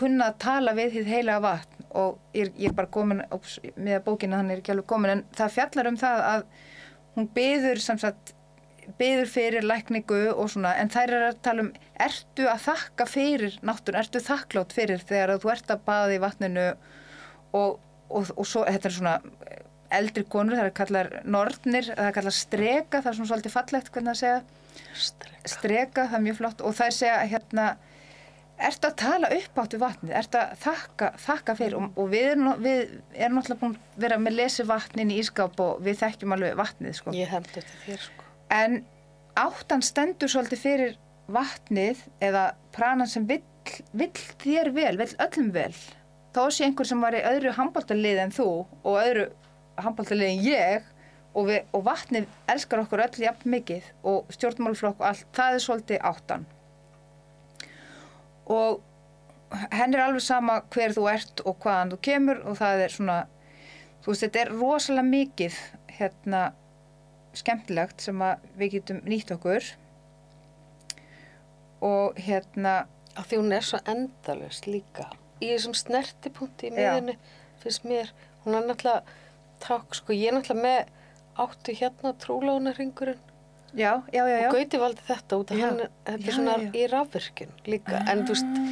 kunna 0.00 0.30
að 0.30 0.38
tala 0.46 0.74
við 0.78 0.98
hitt 0.98 1.10
heilaga 1.10 1.42
vatn. 1.44 1.86
Og 2.00 2.20
ég 2.38 2.52
ég 2.54 2.70
er 2.70 2.76
bara 2.78 2.92
komin 2.94 3.24
óps, 3.34 3.58
með 3.74 4.04
bókina, 4.06 4.38
hann 4.38 4.52
er 4.54 4.62
ekki 4.62 4.76
alveg 4.76 4.86
komin. 4.88 5.16
En 5.16 5.24
það 5.36 5.56
fjallar 5.56 5.90
um 5.90 5.98
það 6.00 6.22
að 6.28 6.44
hún 7.16 7.28
byður 7.34 7.82
sem 7.82 7.98
sagt 7.98 8.34
byður 8.98 9.30
fyrir 9.30 9.66
lækningu 9.66 10.20
og 10.32 10.50
svona 10.52 10.74
en 10.80 10.90
þær 10.92 11.14
er 11.16 11.26
að 11.30 11.40
tala 11.44 11.64
um, 11.66 11.72
ertu 12.00 12.46
að 12.50 12.62
þakka 12.68 13.06
fyrir 13.10 13.58
náttúrun, 13.66 14.00
ertu 14.00 14.22
þakklátt 14.24 14.74
fyrir 14.76 15.02
þegar 15.06 15.36
þú 15.42 15.52
ert 15.54 15.74
að 15.74 15.84
baða 15.88 16.14
í 16.16 16.22
vatninu 16.22 16.68
og, 17.56 17.76
og, 18.08 18.32
og 18.36 18.46
svo, 18.46 18.64
þetta 18.68 18.90
er 18.90 18.96
svona 18.96 19.16
eldri 19.90 20.24
konur, 20.30 20.56
það 20.56 20.68
er 20.68 20.74
kallar 20.78 21.12
nortnir, 21.26 21.90
það 21.90 22.08
er 22.08 22.16
kallar 22.16 22.36
streka, 22.36 23.02
það 23.02 23.12
er 23.12 23.18
svona 23.18 23.30
svolítið 23.32 23.56
fallegt 23.56 23.92
hvernig 23.94 24.14
að 24.14 24.20
segja 24.22 24.40
Strek. 24.94 25.38
streka, 25.50 26.04
það 26.06 26.18
er 26.18 26.26
mjög 26.28 26.38
flott 26.38 26.62
og 26.64 26.76
þær 26.78 26.94
segja 26.94 27.16
hérna 27.30 27.66
ertu 28.60 28.90
að 28.90 28.96
tala 29.00 29.30
upp 29.34 29.60
áttu 29.62 29.80
vatnið, 29.80 30.14
ertu 30.20 30.40
að 30.40 30.56
þakka, 30.64 31.10
þakka 31.24 31.56
fyrir 31.58 31.76
og, 31.78 31.90
og 31.98 32.10
við 32.12 32.26
erum, 32.34 32.50
við 32.60 32.80
erum 33.14 33.38
náttúrulega 33.40 33.60
búin 33.62 33.76
að 33.76 34.00
vera 34.04 34.18
með 34.20 34.36
lesi 34.36 34.66
vatnin 34.68 35.12
í 35.14 35.20
ískáp 35.22 35.62
og 35.64 35.80
við 35.84 36.00
þekkjum 36.02 36.36
alveg 36.36 36.58
vatnið 36.60 36.98
sko. 37.00 37.14
Ég 37.16 37.32
hefndi 37.32 37.56
þetta 37.56 37.78
þér 37.86 38.04
sko. 38.06 38.19
En 38.50 38.82
áttan 39.38 39.82
stendur 39.84 40.30
svolítið 40.30 40.62
fyrir 40.64 40.96
vatnið 41.30 42.02
eða 42.24 42.50
pranan 42.74 43.08
sem 43.10 43.26
vill, 43.28 43.44
vill 43.94 44.12
þér 44.42 44.72
vel, 44.74 44.94
vill 44.98 45.14
öllum 45.22 45.50
vel. 45.54 45.74
Þó 46.34 46.46
sé 46.54 46.66
einhver 46.66 46.86
sem 46.86 47.02
var 47.02 47.16
í 47.18 47.24
öðru 47.26 47.54
handbóltalið 47.56 48.22
en 48.24 48.34
þú 48.34 48.48
og 48.82 48.98
öðru 49.00 49.26
handbóltalið 49.80 50.32
en 50.32 50.44
ég 50.46 50.86
og, 51.34 51.46
við, 51.48 51.60
og 51.74 51.84
vatnið 51.86 52.28
elskar 52.50 52.84
okkur 52.84 53.04
öll 53.06 53.24
jafn 53.24 53.50
mikið 53.54 53.90
og 54.06 54.30
stjórnmálflokk 54.34 55.02
og 55.02 55.10
allt, 55.10 55.26
það 55.36 55.56
er 55.56 55.64
svolítið 55.66 56.06
áttan. 56.10 56.46
Og 58.50 58.80
henn 59.74 59.94
er 59.94 60.04
alveg 60.04 60.24
sama 60.24 60.60
hver 60.74 60.94
þú 60.94 61.06
ert 61.10 61.42
og 61.46 61.58
hvaðan 61.62 61.94
þú 61.94 62.00
kemur 62.06 62.42
og 62.46 62.58
það 62.58 62.84
er 62.84 62.94
svona 62.94 63.18
þú 64.02 64.12
veist, 64.12 64.24
þetta 64.24 64.42
er 64.42 64.52
rosalega 64.54 65.06
mikið 65.10 65.60
hérna 65.98 66.42
skemmtilegt 67.36 68.02
sem 68.02 68.22
að 68.24 68.46
við 68.58 68.72
getum 68.78 69.02
nýtt 69.06 69.34
okkur. 69.34 69.66
Og 71.86 72.18
hérna 72.20 72.82
Af 73.18 73.26
því 73.30 73.40
hún 73.40 73.54
er 73.54 73.64
svo 73.66 73.80
endalust 73.90 74.66
líka. 74.70 75.08
Í 75.42 75.50
þessum 75.50 75.74
snertipunkti 75.76 76.68
í 76.68 76.74
miðinu 76.74 77.16
finnst 77.60 77.86
mér, 77.88 78.12
hún 78.44 78.56
er 78.56 78.68
náttúrulega 78.68 79.16
takk, 79.60 79.96
sko, 79.98 80.14
ég 80.16 80.30
er 80.30 80.36
náttúrulega 80.36 80.62
með 80.64 81.40
áttu 81.40 81.74
hérna 81.76 82.12
trúlónarringurinn 82.20 83.18
já, 83.76 84.02
já, 84.12 84.22
já, 84.26 84.36
já. 84.40 84.48
og 84.48 84.54
Gauti 84.56 84.80
valdi 84.80 85.04
þetta 85.06 85.40
út 85.40 85.52
af 85.52 85.60
hann, 85.60 85.82
þetta 86.06 86.30
er 86.30 86.36
svona 86.36 86.54
já, 86.56 86.62
já. 86.64 86.70
í 86.72 86.86
rafvirkjun 86.90 87.52
líka, 87.68 88.00
en 88.10 88.24
þú 88.24 88.36
veist, 88.36 88.62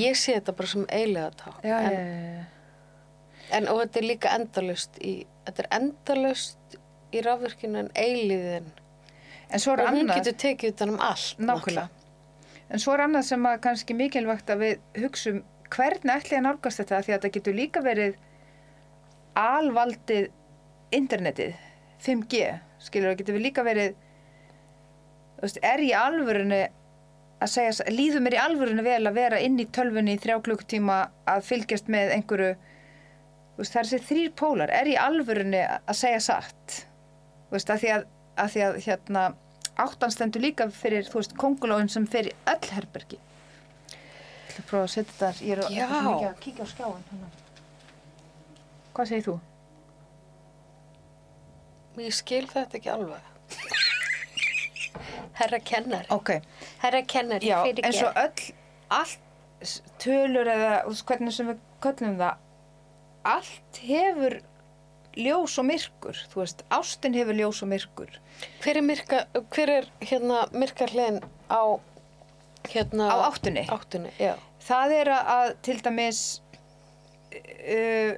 ég 0.00 0.18
sé 0.20 0.36
þetta 0.36 0.56
bara 0.58 0.72
sem 0.72 0.84
eilega 0.98 1.30
takk, 1.40 1.64
en, 1.64 1.96
en 3.58 3.70
og 3.72 3.80
þetta 3.82 4.02
er 4.02 4.08
líka 4.10 4.34
endalust 4.36 5.00
í, 5.00 5.14
þetta 5.48 5.64
er 5.64 5.70
endalust 5.80 6.78
í 7.16 7.24
rafvirkjun 7.26 7.80
en 7.82 7.90
eiliðin 7.96 8.70
en 9.46 9.62
og 9.62 9.72
er 9.72 9.84
hún 9.86 10.00
annað 10.02 10.22
getur 10.22 10.38
tekið 10.42 10.74
utan 10.74 10.94
um 10.94 11.02
allt 11.06 11.42
nákvæmlega. 11.42 11.88
en 12.70 12.82
svo 12.82 12.94
er 12.94 13.04
annað 13.06 13.28
sem 13.28 13.46
að 13.50 13.60
kannski 13.66 13.96
mikilvægt 13.98 14.50
að 14.50 14.64
við 14.64 15.04
hugsum 15.04 15.42
hvernig 15.70 16.14
ætli 16.14 16.38
að 16.38 16.46
nálgast 16.46 16.82
þetta? 16.82 17.02
Því 17.02 17.12
að 17.12 17.18
þetta 17.18 17.34
getur 17.36 17.56
líka 17.56 17.82
verið 17.84 18.16
alvaldið 19.36 20.30
internetið 20.96 21.54
5G, 22.06 22.42
skilur 22.82 23.12
það 23.12 23.20
getur 23.20 23.36
við 23.36 23.46
líka 23.48 23.64
verið 23.66 23.94
veist, 25.40 25.60
er 25.62 25.82
í 25.82 25.92
alvörunni 25.96 26.62
að 27.42 27.52
segja, 27.52 27.90
líður 27.92 28.24
mér 28.24 28.36
í 28.38 28.40
alvörunni 28.40 28.84
vel 28.86 29.02
að 29.02 29.18
vera 29.18 29.40
inn 29.44 29.58
í 29.60 29.68
tölvunni 29.68 30.16
í 30.16 30.20
þrjá 30.22 30.38
klukktíma 30.46 31.00
að 31.28 31.46
fylgjast 31.50 31.90
með 31.92 32.14
einhverju 32.16 32.52
veist, 33.58 33.72
það 33.72 33.80
er 33.80 33.90
þessi 33.90 34.10
þrýr 34.10 34.36
pólar. 34.38 34.72
Er 34.72 34.88
í 34.88 34.96
alvörunni 35.00 35.62
að 35.66 35.98
segja 35.98 36.22
satt 36.30 36.85
þú 37.46 37.56
veist, 37.56 37.70
að 37.70 37.82
því 37.82 37.92
að, 37.94 38.06
að, 38.36 38.52
því 38.54 38.64
að 38.66 38.78
hérna, 38.86 39.24
áttan 39.86 40.14
stendur 40.14 40.44
líka 40.44 40.68
fyrir, 40.72 41.08
þú 41.08 41.20
veist, 41.20 41.36
kongulóin 41.40 41.90
sem 41.92 42.06
fyrir 42.10 42.36
öll 42.48 42.70
herbergi 42.76 43.18
Ég 43.20 44.62
ætla 44.62 44.62
að 44.62 44.70
prófa 44.70 44.86
að 44.86 44.92
setja 44.94 45.16
þetta 45.18 45.44
ég 45.44 45.52
er 45.52 45.64
ekki 45.66 45.86
svo 45.90 46.00
mikið 46.06 46.28
að 46.30 46.38
kíkja 46.44 46.64
á 46.64 46.68
skjáin 46.72 47.04
hérna. 47.10 47.28
hvað 48.96 49.10
segir 49.10 49.26
þú? 49.26 49.36
Ég 51.96 52.12
skil 52.12 52.44
þetta 52.50 52.76
ekki 52.76 52.90
alveg. 52.92 53.28
Herra 55.40 55.60
kennar. 55.60 56.08
ok, 56.12 56.32
Herra 56.80 57.02
kennar, 57.04 57.44
já, 57.44 57.58
eins 57.68 58.00
og 58.04 58.16
öll 58.20 58.48
allt 58.96 59.22
tölur 60.00 60.48
eða 60.48 60.72
hvernig 61.08 61.34
sem 61.34 61.48
við 61.50 61.62
köllum 61.84 62.18
það 62.20 62.42
allt 63.26 63.80
hefur 63.82 64.38
ljós 65.16 65.56
og 65.60 65.68
myrkur, 65.70 66.18
þú 66.32 66.42
veist, 66.42 66.62
ástin 66.72 67.16
hefur 67.16 67.36
ljós 67.38 67.62
og 67.64 67.70
myrkur 67.72 68.18
Hver 68.62 68.76
er, 68.76 68.84
myrka, 68.84 69.22
hver 69.54 69.72
er 69.72 69.90
hérna 70.04 70.44
myrka 70.52 70.88
hliðin 70.90 71.22
á 71.48 71.80
hérna 72.68 73.08
á 73.08 73.16
áttunni 73.30 73.64
áttunni? 73.72 74.12
Já. 74.20 74.34
það 74.66 74.96
er 75.00 75.12
að, 75.14 75.30
að 75.36 75.52
til 75.68 75.76
dæmis 75.86 76.22
uh, 77.32 78.12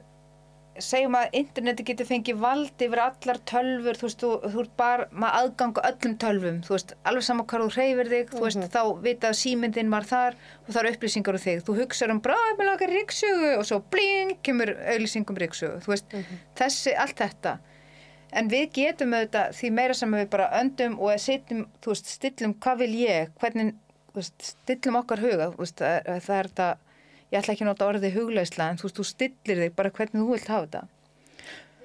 segjum 0.85 1.16
að 1.18 1.37
interneti 1.41 1.85
getur 1.89 2.09
fengið 2.09 2.41
vald 2.43 2.83
yfir 2.85 3.01
allar 3.03 3.41
tölfur 3.49 3.99
þú 3.99 4.07
veist, 4.07 4.22
þú, 4.22 4.31
þú 4.53 4.62
ert 4.62 4.74
bara 4.81 5.07
með 5.12 5.39
aðgang 5.41 5.81
á 5.81 5.83
öllum 5.91 6.16
tölvum, 6.22 6.61
þú 6.66 6.74
veist, 6.74 6.95
alveg 7.11 7.26
saman 7.26 7.49
hvað 7.51 7.64
þú 7.64 7.70
hreyfir 7.76 8.11
þig, 8.12 8.35
þú 8.35 8.45
veist, 8.45 8.66
þá 8.74 8.83
vita 9.07 9.31
að 9.31 9.39
símyndin 9.43 9.93
var 9.93 10.09
þar 10.09 10.39
og 10.39 10.70
það 10.70 10.81
eru 10.83 10.93
upplýsingar 10.95 11.39
um 11.39 11.45
þig. 11.45 11.64
Þú 11.66 11.79
hugsaður 11.81 12.14
um 12.14 12.22
bráð 12.29 12.53
með 12.59 12.70
lakar 12.70 12.95
ríksögu 12.95 13.51
og 13.57 13.66
svo 13.68 13.81
bling, 13.95 14.37
kemur 14.47 14.74
auðlýsingum 14.76 15.43
ríksögu 15.43 15.83
þú 15.85 15.95
veist, 15.95 16.16
þessi, 16.59 16.95
allt 16.95 17.18
þetta. 17.24 17.59
En 18.39 18.51
við 18.53 18.66
getum 18.76 19.14
auðvitað 19.16 19.55
því 19.57 19.70
meira 19.72 19.95
sem 19.97 20.12
við 20.12 20.26
bara 20.33 20.51
öndum 20.59 20.99
og 21.01 21.14
setjum, 21.22 21.64
þú 21.81 21.95
veist, 21.95 22.11
stillum 22.18 22.59
hvað 22.61 22.83
vil 22.85 22.91
ég, 23.01 23.31
hvernig 23.41 23.72
þú 24.12 24.20
veist, 24.20 24.51
stillum 24.53 25.01
okkar 25.01 25.22
huga. 25.24 25.49
Þú 25.55 25.64
veist, 25.64 25.81
það, 25.81 26.12
það 26.26 26.37
er 26.37 26.51
þetta 26.51 26.68
ég 27.33 27.39
ætla 27.43 27.55
ekki 27.55 27.64
að 27.66 27.70
nota 27.72 27.89
orðið 27.93 28.14
hugleisla 28.18 28.70
en 28.72 28.79
þú 28.81 28.91
þú 28.99 29.05
stillir 29.05 29.62
þig 29.64 29.74
bara 29.76 29.91
hvernig 29.91 30.22
þú 30.22 30.31
vilt 30.33 30.49
hafa 30.53 30.66
þetta 30.66 30.87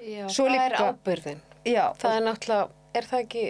Já, 0.03 0.27
Svo 0.27 0.45
það 0.49 0.55
er 0.59 0.71
líka- 0.73 0.87
ábyrðin. 0.93 1.41
já, 1.65 1.83
Það 1.99 2.15
er 2.17 2.23
náttúrulega, 2.27 2.69
er 2.99 3.05
það 3.07 3.21
ekki 3.23 3.43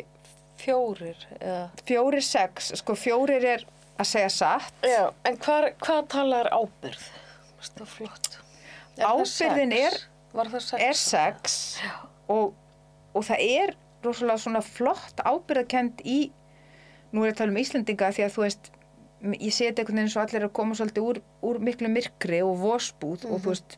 fjórir 0.62 1.24
eða? 1.40 1.70
fjórir 1.88 2.22
sex 2.24 2.72
sko 2.80 2.94
fjórir 2.96 3.44
er 3.56 3.66
að 4.00 4.06
segja 4.10 4.30
satt 4.30 4.74
Já, 4.86 5.12
en 5.26 5.38
hvar, 5.38 5.70
hvað 5.82 6.08
talar 6.14 6.50
ábyrð? 6.54 7.08
Það 7.64 7.82
er 7.82 7.86
flott. 7.86 8.38
Er 8.98 9.26
sex? 9.26 9.40
er- 9.74 10.60
sex? 10.60 10.74
er 10.84 10.94
sex 10.94 11.58
og, 12.30 12.54
og 13.16 13.24
það 13.24 13.40
er 13.40 13.76
rosalega 14.04 14.38
svona 14.44 14.62
flott 14.62 15.22
ábyrðakend 15.26 16.02
í 16.06 16.32
nú 17.14 17.24
er 17.24 17.32
ég 17.32 17.36
að 17.36 17.38
tala 17.42 17.54
um 17.54 17.58
Íslendinga 17.62 18.10
því 18.14 18.26
að 18.28 18.34
þú 18.36 18.42
veist 18.46 18.70
ég 19.24 19.56
þetta 19.56 19.84
einhvern 19.84 20.02
veginn 20.02 20.14
svo 20.14 20.24
allir 20.24 20.42
er 20.42 20.48
að 20.50 20.56
koma 20.60 20.76
svolítið 20.76 21.08
úr, 21.10 21.22
úr 21.48 21.60
miklu 21.64 21.92
myrkri 21.92 22.42
og 22.44 22.58
vósbúð 22.60 23.28
og 23.30 23.40
þú 23.40 23.54
veist 23.54 23.78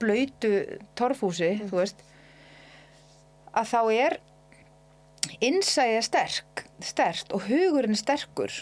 blöytu 0.00 0.52
torfhúsi 0.98 1.52
þú 1.66 1.80
veist 1.82 2.04
að 3.50 3.72
þá 3.72 3.80
er 3.96 4.20
innsæðið 5.44 6.04
sterk, 6.06 6.64
sterkt 6.84 7.32
og 7.36 7.46
hugurinn 7.48 7.96
er 7.96 8.00
sterkur. 8.00 8.54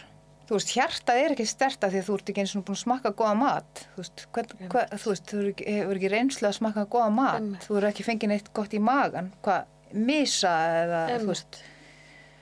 Þú 0.49 0.57
veist, 0.57 0.71
hjartað 0.73 1.19
er 1.21 1.35
ekki 1.35 1.45
sterkt 1.45 1.83
af 1.85 1.93
því 1.93 2.01
að 2.01 2.07
þú 2.07 2.15
ert 2.17 2.31
ekki 2.33 2.43
eins 2.43 2.55
og 2.57 2.63
búin 2.65 2.79
að 2.79 2.83
smakka 2.83 3.11
góða 3.19 3.35
mat. 3.37 3.83
Þú 3.93 4.01
veist, 4.01 4.23
hvað, 4.33 4.55
hvað, 4.73 4.95
þú 5.03 5.11
veist, 5.13 5.27
þú 5.29 5.43
hefur 5.45 5.99
ekki, 6.01 6.11
reynslu 6.15 6.49
að 6.49 6.55
smakka 6.57 6.85
góða 6.95 7.09
mat. 7.19 7.43
Einmitt. 7.43 7.67
þú 7.67 7.75
hefur 7.75 7.89
ekki 7.91 8.07
fengið 8.07 8.33
neitt 8.33 8.49
gott 8.57 8.77
í 8.77 8.81
magan 8.81 9.29
hvað, 9.45 9.75
misa 10.09 10.55
eða 10.79 11.03
þú 11.05 11.19
Einmitt. 11.19 11.29
veist, 11.35 11.61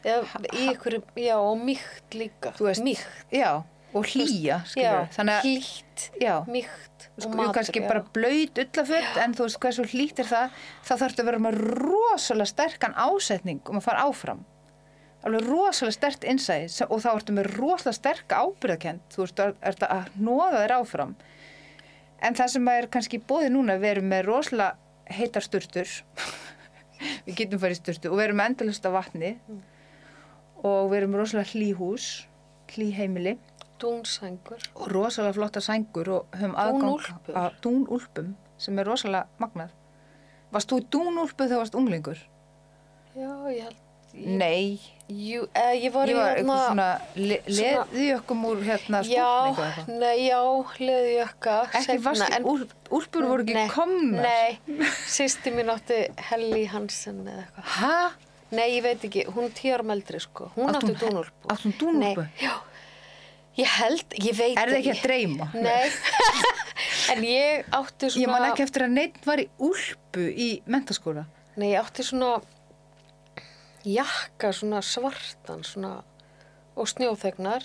í 0.06 0.68
ykkur, 0.72 1.00
já, 1.18 1.36
og 1.38 1.56
mýkt 1.58 2.14
líka. 2.14 2.52
Mýkt. 2.84 3.08
já, 3.34 3.64
og 3.96 4.08
hlýja 4.12 4.58
skilur, 4.68 5.06
þannig 5.14 5.36
að 5.36 5.46
hlýtt, 5.46 6.04
mýkt 6.50 7.06
og 7.22 7.36
matur. 7.36 7.52
kannski 7.56 7.80
já. 7.80 7.86
bara 7.88 8.02
blöyt 8.14 8.58
ullaföld 8.60 9.20
en 9.22 9.34
þú 9.36 9.46
veist 9.46 9.60
hversu 9.62 9.86
hlýtt 9.92 10.20
er 10.22 10.28
það 10.28 10.58
þá 10.84 10.92
þarftu 11.02 11.22
að 11.22 11.30
vera 11.30 11.42
með 11.46 11.60
rosalega 11.80 12.50
sterkan 12.50 12.96
ásetning 13.06 13.70
um 13.70 13.80
að 13.80 13.86
fara 13.86 14.06
áfram. 14.06 14.42
Alveg 15.26 15.46
rosalega 15.48 15.96
stert 15.96 16.26
innsæði 16.28 16.88
og 16.88 17.00
þá 17.02 17.08
ertu 17.14 17.36
með 17.36 17.48
rosalega 17.56 17.98
sterk 18.00 18.34
ábyrðakend 18.36 19.06
þú 19.14 19.22
veist, 19.24 19.40
er, 19.42 19.54
er 19.60 19.78
það 19.78 19.94
að 19.96 20.18
nóða 20.28 20.50
þér 20.58 20.76
áfram. 20.80 21.14
En 22.26 22.36
það 22.36 22.52
sem 22.56 22.68
er 22.72 22.90
kannski 22.92 23.22
bóðið 23.22 23.54
núna 23.56 23.78
við 23.80 23.94
erum 23.94 24.12
með 24.12 24.28
rosalega 24.28 25.16
heitar 25.16 25.44
sturtur. 25.44 25.88
Við 27.26 27.34
getum 27.42 27.60
farið 27.60 27.76
sturtu 27.82 28.08
og 28.08 28.16
við 28.16 28.30
erum 28.30 28.40
endalust 28.40 28.86
af 28.88 28.94
vatni 28.94 29.34
og 30.64 30.90
við 30.90 30.96
erum 31.02 31.14
rosalega 31.20 31.50
hlýhús 31.52 32.26
hlýheimili 32.74 33.36
Dúnsængur. 33.80 34.60
og 34.74 34.86
rosalega 34.92 35.32
flotta 35.36 35.60
sængur 35.60 36.08
og 36.08 36.26
höfum 36.32 36.54
aðgang 36.56 37.34
að 37.36 37.50
dúnúlpum 37.62 38.34
sem 38.58 38.78
er 38.78 38.84
rosalega 38.88 39.26
magnað. 39.38 39.70
Varst 40.52 40.70
þú 40.72 40.78
í 40.80 40.86
dúnúlpu 40.94 41.44
þegar 41.44 41.58
varst 41.64 41.74
unglingur? 41.74 42.16
Já, 43.16 43.28
ég 43.52 43.62
held. 43.66 43.82
Ég, 44.16 44.26
Nei, 44.38 44.80
Jú, 45.10 45.42
eh, 45.54 45.74
ég 45.84 45.92
var 45.92 46.08
ég 46.08 46.16
var 46.16 46.36
hérna- 46.36 46.40
eitthvað 46.40 46.68
svona 46.68 47.00
le 47.16 47.36
leðjökkum 47.46 48.44
úr 48.48 48.62
hérna 48.64 49.02
Já, 49.04 49.52
eitthvað. 49.52 49.88
nei, 49.98 50.28
já, 50.28 50.40
leðjökka. 50.78 51.56
Ekki 51.74 51.98
varst 52.02 52.22
í 52.30 52.40
úl, 52.42 52.64
úlpur 52.90 53.26
voru 53.28 53.44
ekki 53.44 53.68
komnar. 53.74 54.22
Nei, 54.22 54.58
sýsti 55.06 55.52
mín 55.52 55.68
átti 55.68 55.98
Helly 56.30 56.64
Hansen 56.66 57.26
eða 57.28 57.44
eitthvað. 57.44 57.64
Hæ? 57.76 58.12
Nei, 58.56 58.68
ég 58.76 58.82
veit 58.86 59.04
ekki, 59.08 59.26
hún 59.32 59.46
er 59.48 59.54
tíu 59.56 59.74
árum 59.76 59.92
eldri, 59.94 60.20
sko. 60.22 60.50
Hún 60.56 60.72
hún- 60.74 60.96
dúnúlpu. 61.00 61.52
hún 61.62 61.76
dúnúlpu? 61.80 62.26
Já. 62.42 62.54
Ég 63.56 63.70
held, 63.78 64.04
ég 64.20 64.34
veit 64.36 64.58
Er 64.60 64.68
það 64.68 64.78
ekki 64.82 64.92
að 64.92 65.02
dreyma? 65.06 65.46
Nei, 65.54 65.86
en 67.14 67.22
ég 67.24 67.70
átti 67.72 68.10
svona... 68.12 68.20
Ég 68.20 68.28
man 68.34 68.44
ekki 68.50 68.64
eftir 68.66 68.84
að 68.84 68.92
neitt 68.98 69.16
var 69.24 69.40
í 69.40 69.46
úlpu 69.64 70.26
í 70.28 70.48
mentaskóla. 70.68 71.24
Nei, 71.56 71.70
ég 71.72 71.80
átti 71.80 72.04
svona 72.04 72.34
jakka, 73.86 74.50
svona 74.52 74.82
svartan, 74.84 75.64
svona, 75.64 75.94
og 76.76 76.88
snjóþegnar. 76.92 77.64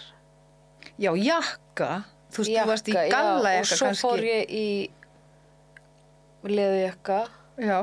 Já, 1.02 1.12
jakka. 1.20 1.92
Þú 2.32 2.46
veist, 2.46 2.54
jakka, 2.54 2.64
þú 2.64 2.72
varst 2.72 2.88
í 2.88 2.96
galla 2.96 3.52
já, 3.52 3.58
jakka 3.60 3.74
og 3.76 3.80
svo 3.82 3.88
kannski. 3.90 4.08
fór 4.08 4.24
ég 4.30 4.56
í 4.56 4.68
leðujakka. 6.56 7.20
Já. 7.62 7.80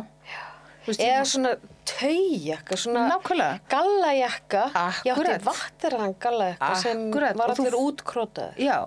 Þú 0.84 0.92
veist, 0.94 1.02
Eða 1.04 1.24
svona 1.28 1.52
taujakka, 1.88 2.76
svona 2.76 3.06
Nákvæmlega. 3.08 3.60
gallajakka. 3.68 4.62
Ég 4.74 5.12
átti 5.12 5.12
Akkúrat. 5.14 5.42
vatteraðan 5.48 6.14
gallajakka 6.20 6.74
sem 6.76 7.10
var 7.10 7.32
og 7.50 7.56
þú- 7.56 7.66
allir 7.66 7.78
útkrótaður. 7.82 8.54
Já, 8.58 8.78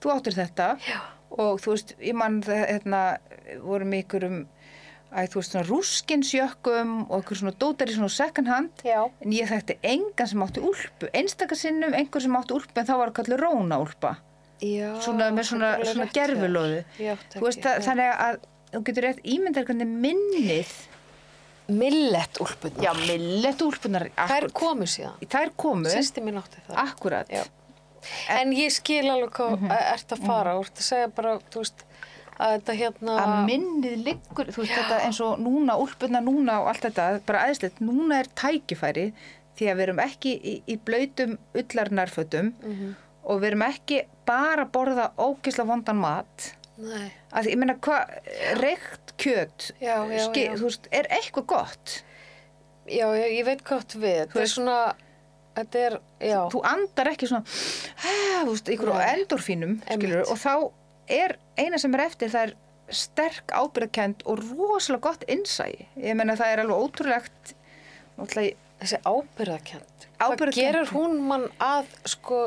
þú 0.00 0.14
áttir 0.16 0.34
þetta 0.40 0.68
Já. 0.88 1.00
og 1.38 1.60
þú 1.60 1.70
veist, 1.74 1.94
ég 2.00 2.14
mann 2.14 2.42
það, 2.42 2.66
hérna, 2.68 3.02
vorum 3.62 3.92
ykkur 3.92 4.24
um 4.26 4.48
að 5.10 5.28
þú 5.32 5.34
veist 5.40 5.50
svona 5.52 5.66
rúskinsjökkum 5.66 6.90
og 7.10 7.16
einhver 7.22 7.36
svona 7.40 7.52
dótar 7.58 7.88
í 7.90 7.94
svona 7.96 8.10
second 8.10 8.46
hand 8.48 8.70
Já. 8.84 9.10
en 9.20 9.32
ég 9.32 9.48
þekkti 9.50 9.78
engan 9.82 10.26
sem 10.30 10.40
átti 10.44 10.60
úlpu 10.62 11.08
einstakasinnum 11.12 11.94
einhver 11.94 12.22
sem 12.22 12.36
átti 12.38 12.54
úlpu 12.54 12.76
en 12.78 12.86
þá 12.86 12.94
var 12.96 13.10
það 13.10 13.16
kallur 13.18 13.40
róna 13.42 13.80
úlpa 13.82 14.16
svona 14.60 15.30
með 15.34 15.44
svona, 15.50 15.70
svona 15.84 16.06
gerfulóðu 16.14 16.84
þannig 17.82 18.10
að 18.20 18.38
þú 18.70 18.82
getur 18.86 19.02
rétt 19.08 19.20
ímyndar 19.24 19.64
hvernig 19.66 19.88
minnið 19.88 20.70
Millet 21.70 22.40
úlpunar. 22.42 22.82
já, 22.84 22.92
millet 23.06 23.62
úlpunar 23.62 24.08
Þær 24.16 24.48
komu 24.52 24.86
síðan. 24.90 25.16
þær 25.30 25.50
komu, 25.56 25.88
Sýsti 25.92 26.20
mín 26.24 26.36
átti 26.40 26.58
það. 26.68 26.76
akkurat 26.86 27.28
Já. 27.30 27.44
En 28.32 28.52
ég 28.56 28.70
skil 28.72 29.10
alveg 29.10 29.30
hvað 29.36 29.50
mm 29.58 29.68
-hmm. 29.68 29.92
ert 29.94 30.12
að 30.12 30.26
fara. 30.26 30.54
Þú 30.54 30.60
ert 30.64 30.78
að 30.78 30.82
segja 30.88 31.08
bara, 31.08 31.38
þú 31.52 31.58
veist, 31.60 31.84
að 32.40 32.52
þetta 32.56 32.72
hérna... 32.74 33.16
að 33.20 33.44
minnið 33.46 33.96
liggur, 34.04 34.46
þú 34.46 34.56
veist 34.62 34.72
þetta 34.78 35.00
eins 35.04 35.20
og 35.20 35.38
núna, 35.38 35.76
úlpuna 35.76 36.20
núna 36.20 36.60
og 36.62 36.68
allt 36.68 36.80
þetta 36.88 37.20
bara 37.26 37.38
aðeinslegt, 37.44 37.80
núna 37.80 38.18
er 38.20 38.26
tækifæri 38.34 39.12
því 39.58 39.66
að 39.70 39.76
við 39.76 39.82
erum 39.82 39.98
ekki 39.98 40.32
í, 40.42 40.62
í 40.68 40.76
blöytum 40.78 41.38
ullarnarfötum 41.54 42.54
Mhm. 42.62 42.94
og 43.24 43.40
við 43.40 43.46
erum 43.46 43.62
ekki 43.62 44.02
bara 44.26 44.64
að 44.64 44.70
borða 44.72 45.10
ógisla 45.18 45.64
vondan 45.66 45.96
mat 45.96 46.54
Nei. 46.80 47.10
að 47.36 47.48
ég 47.52 47.58
meina 47.60 47.74
hvað, 47.84 48.14
reykt 48.60 49.12
kjöt 49.20 49.70
Já, 49.82 49.96
já, 50.08 50.22
ski- 50.28 50.46
já. 50.48 50.54
þú 50.56 50.66
veist, 50.68 50.88
er 50.92 51.08
eitthvað 51.18 51.46
gott 51.52 51.96
Já, 52.90 53.06
ég, 53.14 53.26
ég 53.38 53.44
veit 53.46 53.60
gott 53.68 53.92
við. 53.94 54.24
Þetta 54.32 54.40
er 54.42 54.48
svona, 54.50 54.78
þetta 55.54 55.82
er, 55.86 55.98
já. 56.24 56.38
þú 56.50 56.62
andar 56.66 57.10
ekki 57.12 57.28
svona 57.30 57.44
þú 58.40 58.54
veist, 58.54 58.70
ykkur 58.74 58.90
á 58.90 58.96
Einmitt. 59.86 60.00
skilur, 60.00 60.24
og 60.32 60.40
þá 60.40 60.54
er 61.20 61.36
eina 61.60 61.78
sem 61.78 61.94
er 61.94 62.04
eftir 62.08 62.32
það 62.32 62.48
er 62.48 62.56
sterk 62.90 63.52
ábyrðakend 63.54 64.24
og 64.26 64.40
rosalega 64.48 65.04
gott 65.10 65.22
innsæi 65.30 65.86
ég 66.00 66.16
meina 66.18 66.34
það 66.40 66.54
er 66.56 66.64
alveg 66.64 66.82
ótrúlegt 66.88 67.54
náttúrulega 68.18 68.56
Þessi 68.80 68.96
ábyrðakend. 69.04 70.04
Hvað 70.16 70.30
Ábyrgðarkennd. 70.32 70.56
gerir 70.56 70.86
hún 70.96 71.18
mann 71.28 71.42
að, 71.60 71.90
sko, 72.08 72.38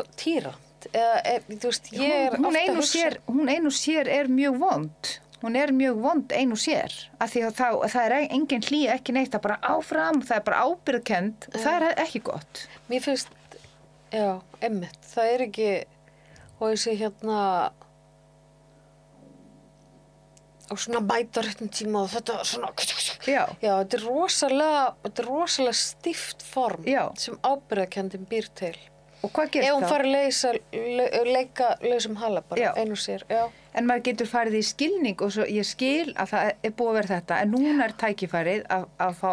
týrand? 0.83 1.01
Eða, 1.01 1.19
er, 1.33 1.43
þú 1.49 1.69
veist, 1.71 1.91
ég 1.97 2.13
er 2.13 2.37
hún, 2.37 2.45
hún, 2.45 2.55
ofta 2.61 2.73
hugsa- 2.77 2.93
sér, 2.93 3.17
hún 3.27 3.51
ein 3.55 3.69
og 3.71 3.75
sér 3.77 4.09
er 4.19 4.31
mjög 4.31 4.57
vond 4.63 5.11
hún 5.43 5.57
er 5.59 5.73
mjög 5.75 5.97
vond 5.99 6.31
ein 6.31 6.51
og 6.55 6.59
sér 6.63 6.93
af 7.19 7.33
því 7.33 7.41
að 7.49 7.55
það, 7.57 7.79
það 7.91 8.05
er 8.05 8.13
engin 8.37 8.61
hlý 8.69 8.81
ekki 8.93 9.11
neitt, 9.17 9.31
það 9.33 9.39
er 9.41 9.45
bara 9.47 9.59
áfram, 9.75 10.21
það 10.23 10.37
er 10.37 10.43
bara 10.47 10.61
ábyrðakend 10.69 11.47
og 11.53 11.57
það 11.65 11.87
er 11.89 12.03
ekki 12.05 12.21
gott 12.29 12.61
Mér 12.89 13.03
finnst, 13.03 13.27
já, 14.13 14.29
emmitt, 14.63 14.99
það 15.13 15.31
er 15.33 15.43
ekki, 15.49 15.69
og 16.59 16.69
þessi 16.71 16.93
hérna, 17.01 17.39
og 20.71 20.79
svona 20.79 21.01
mæta 21.03 21.43
á 21.43 21.45
réttum 21.45 21.69
tíma 21.75 22.05
og 22.05 22.09
þetta 22.13 22.37
svona, 22.47 22.69
já, 23.27 23.43
já, 23.61 23.73
þetta 23.83 23.97
er 23.99 24.05
rosalega, 24.07 24.83
þetta 25.03 25.23
er 25.23 25.27
rosalega 25.27 25.75
stift 25.77 26.45
form 26.53 26.87
Já. 26.87 27.03
sem 27.19 27.35
ábyrðakendin 27.43 28.23
býr 28.31 28.47
til. 28.57 28.77
Og 29.23 29.31
hvað 29.31 29.45
Ef 29.47 29.51
gerst 29.55 29.71
hún 29.73 29.83
þá? 29.85 29.89
fari 29.93 30.07
að 30.09 30.15
leysa, 30.17 30.53
le, 30.73 31.05
leika 31.31 31.67
lausum 31.83 32.15
hala 32.19 32.41
bara, 32.49 32.73
einu 32.81 32.95
sér, 32.99 33.23
já. 33.31 33.45
En 33.73 33.87
maður 33.89 34.03
getur 34.09 34.27
farið 34.29 34.57
í 34.59 34.63
skilning 34.67 35.21
og 35.25 35.31
svo 35.33 35.45
ég 35.49 35.65
skil 35.65 36.11
að 36.19 36.33
það 36.33 36.49
er 36.69 36.73
búið 36.77 36.89
að 36.91 36.97
vera 36.99 37.11
þetta 37.15 37.37
en 37.41 37.53
núna 37.55 37.85
er 37.87 37.95
tækifærið 38.03 38.65
að, 38.75 38.83
að 39.07 39.15
fá 39.21 39.31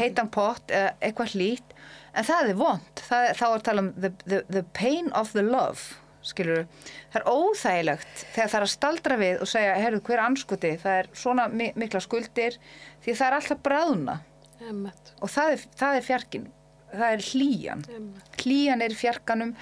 heitan 0.00 0.28
pott 0.34 0.72
eða 0.74 0.90
eitthvað 1.00 1.36
hlýtt 1.36 1.76
en 2.16 2.24
það 2.26 2.50
er 2.50 2.58
vond. 2.58 3.04
Það, 3.06 3.28
er- 3.30 3.38
þá 3.38 3.44
er 3.46 3.54
að 3.60 3.64
tala 3.70 3.84
um 3.86 3.92
the, 4.00 4.10
the, 4.26 4.42
the 4.50 4.64
pain 4.76 5.12
of 5.14 5.32
the 5.36 5.44
love 5.46 5.86
skilur 6.26 6.64
Það 7.12 7.20
er 7.20 7.26
óþægilegt 7.30 8.22
þegar 8.34 8.48
það 8.50 8.58
er 8.58 8.64
að 8.66 8.70
staldra 8.72 9.16
við 9.20 9.42
og 9.44 9.48
segja 9.52 9.74
herru 9.78 10.00
hver 10.08 10.22
anskoti, 10.24 10.72
það 10.82 10.96
er 11.04 11.08
svona 11.14 11.44
mi 11.52 11.68
mikla 11.78 12.00
skuldir 12.02 12.56
því 13.04 13.14
það 13.14 13.26
er 13.28 13.36
alltaf 13.38 13.60
bráðuna 13.62 14.16
og 15.22 15.30
það 15.30 15.52
er, 15.54 15.62
það 15.78 15.98
er 16.00 16.06
fjarkin, 16.08 16.48
það 16.92 17.08
er 17.16 17.24
hlýjan 17.30 17.82
emmitt. 17.96 18.36
hlýjan 18.44 18.84
er 18.86 18.94
fjarkanum 18.96 19.54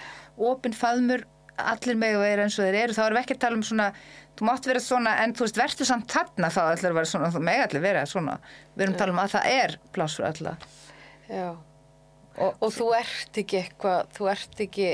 opinn 0.50 0.74
faðmur, 0.76 1.24
allir 1.58 1.96
með 2.00 2.16
að 2.18 2.24
vera 2.26 2.44
eins 2.48 2.58
og 2.58 2.66
þeir 2.66 2.78
eru, 2.82 2.96
þá 2.96 3.02
erum 3.06 3.16
við 3.18 3.22
ekki 3.24 3.36
að 3.36 3.42
tala 3.44 3.58
um 3.60 3.62
svona 3.62 3.88
þú 4.34 4.46
mátt 4.48 4.66
vera 4.66 4.80
svona, 4.82 5.12
en 5.22 5.34
þú 5.38 5.44
veist, 5.46 5.58
verður 5.60 5.86
samt 5.86 6.10
þarna 6.10 6.48
þá 6.50 6.60
ætlar 6.72 6.90
að 6.90 6.98
vera 6.98 7.10
svona, 7.12 7.28
þú 7.30 7.42
meg 7.46 7.60
allir 7.68 7.84
vera 7.84 8.02
svona 8.10 8.34
við 8.74 8.82
erum 8.88 8.96
að 8.96 9.02
tala 9.04 9.14
um 9.14 9.20
að 9.22 9.34
það 9.36 9.50
er 9.60 9.76
pláss 9.94 10.16
fyrir 10.18 10.30
alla 10.32 10.56
Já. 11.30 11.46
og, 12.42 12.56
Og 12.60 12.72
þú 12.74 12.88
ert 12.98 13.38
ekki 13.44 13.60
eitthvað, 13.62 14.08
þú 14.18 14.28
ert 14.34 14.64
ekki, 14.66 14.88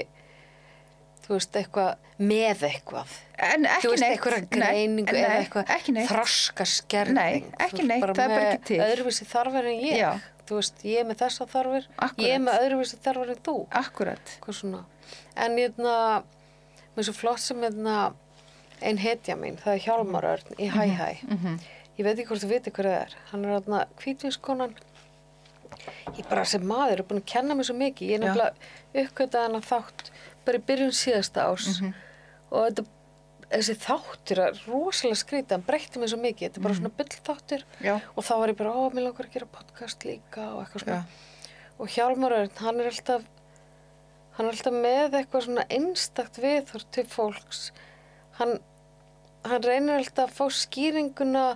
þú 1.24 1.32
veist, 1.38 1.56
eitthvað 1.62 1.94
með 2.20 2.66
eitthvað. 2.68 3.14
en 3.40 3.64
ekki 3.64 3.88
veist, 3.94 4.02
neitt 4.04 4.12
eitthvað 4.18 4.48
greiningu 4.52 5.14
nei, 5.16 5.22
eða 5.24 5.38
eitthvað 5.40 6.04
þroskaskerðing. 6.10 7.16
Nei, 7.16 7.44
ekki 7.64 7.86
neitt, 7.88 8.04
það 8.04 8.10
er 8.10 8.18
bara 8.18 8.28
með 8.28 8.44
ekki 8.50 8.66
til. 8.68 8.80
öðruvísi 8.84 9.26
þarfir 9.30 9.70
en 9.72 9.80
ég. 9.86 9.96
Já. 10.02 10.10
Þú 10.50 10.56
veist, 10.58 10.80
ég 10.82 10.98
er 10.98 11.04
með 11.06 11.20
þessa 11.22 11.46
þarfir, 11.46 11.84
Akkúrat. 12.02 12.24
ég 12.26 12.34
er 12.34 12.40
með 12.42 12.56
öðruvísi 12.64 12.96
þarfir 13.04 13.28
en 13.36 13.42
þú. 13.46 13.56
akkurat. 13.70 14.32
En 15.36 15.56
hérna, 15.60 15.94
mér 16.96 16.98
er 17.04 17.06
svo 17.06 17.14
flott 17.14 17.38
sem 17.44 17.60
hérna, 17.62 17.98
ein 18.82 18.98
hetja 18.98 19.36
mín, 19.38 19.58
það 19.62 19.74
er 19.76 19.84
Hjálmar 19.86 20.24
Örn 20.32 20.58
í 20.58 20.66
Hæ 20.74 20.86
Hæ. 20.98 21.08
Mhm. 21.28 21.60
Ég 22.00 22.04
veit 22.04 22.16
ekki 22.18 22.26
hvort 22.32 22.42
þú 22.42 22.48
viti 22.50 22.70
hver 22.72 22.86
það 22.88 23.00
er. 23.04 23.14
Hann 23.30 23.44
er 23.44 23.60
hérna 23.60 23.84
hvítvinskonan. 24.00 24.74
Ég 26.16 26.28
bara 26.28 26.44
sem 26.44 26.62
maður 26.66 26.98
er 26.98 27.02
búin 27.06 27.20
að 27.22 27.26
kenna 27.30 27.54
mér 27.54 27.64
svo 27.68 27.76
mikið. 27.78 28.08
Ég 28.10 28.14
er 28.18 28.24
nefnilega 28.24 28.54
uppkvötað 28.94 29.44
hann 29.46 29.58
að 29.60 29.68
þátt 29.70 30.10
bara 30.46 30.58
í 30.58 30.64
byrjun 30.66 30.96
síðasta 30.96 31.44
ás 31.46 31.66
Mhm. 31.80 31.94
og 32.50 32.66
þetta, 32.70 32.84
þessi 33.50 33.74
þáttur 33.82 34.38
er 34.44 34.60
rosalega 34.68 35.18
skrítið, 35.18 35.50
hann 35.56 35.66
breytti 35.66 35.98
mér 35.98 36.08
svo 36.12 36.18
mikið. 36.22 36.46
Þetta 36.48 36.60
er 36.60 36.64
bara 36.66 36.78
svona 36.78 36.92
bull 37.00 37.14
þáttur 37.28 37.64
já, 37.82 37.94
og 38.14 38.24
þá 38.24 38.32
var 38.38 38.48
ég 38.52 38.56
bara, 38.60 38.74
ó, 38.78 38.82
mér 38.94 39.06
langar 39.08 39.26
að 39.26 39.32
gera 39.34 39.46
podcast 39.58 40.04
líka 40.06 40.44
og 40.54 40.62
eitthvað 40.64 40.84
svona. 40.84 41.00
já, 41.00 41.26
Og 41.80 41.88
Hjálmar 41.88 42.32
Örn, 42.36 42.50
hann 42.60 42.80
er 42.80 42.90
alltaf, 42.90 43.22
hann 44.36 44.46
er 44.46 44.52
alltaf 44.52 44.74
með 44.74 45.14
eitthvað 45.16 45.44
svona 45.46 45.64
einstakt 45.72 46.36
viðhort 46.42 46.90
til 46.92 47.04
fólks. 47.08 47.70
Hann, 48.36 48.58
hann 49.48 49.62
reynir 49.64 49.96
alltaf 49.96 50.28
að 50.30 50.36
fá 50.36 50.44
skýringuna, 50.60 51.46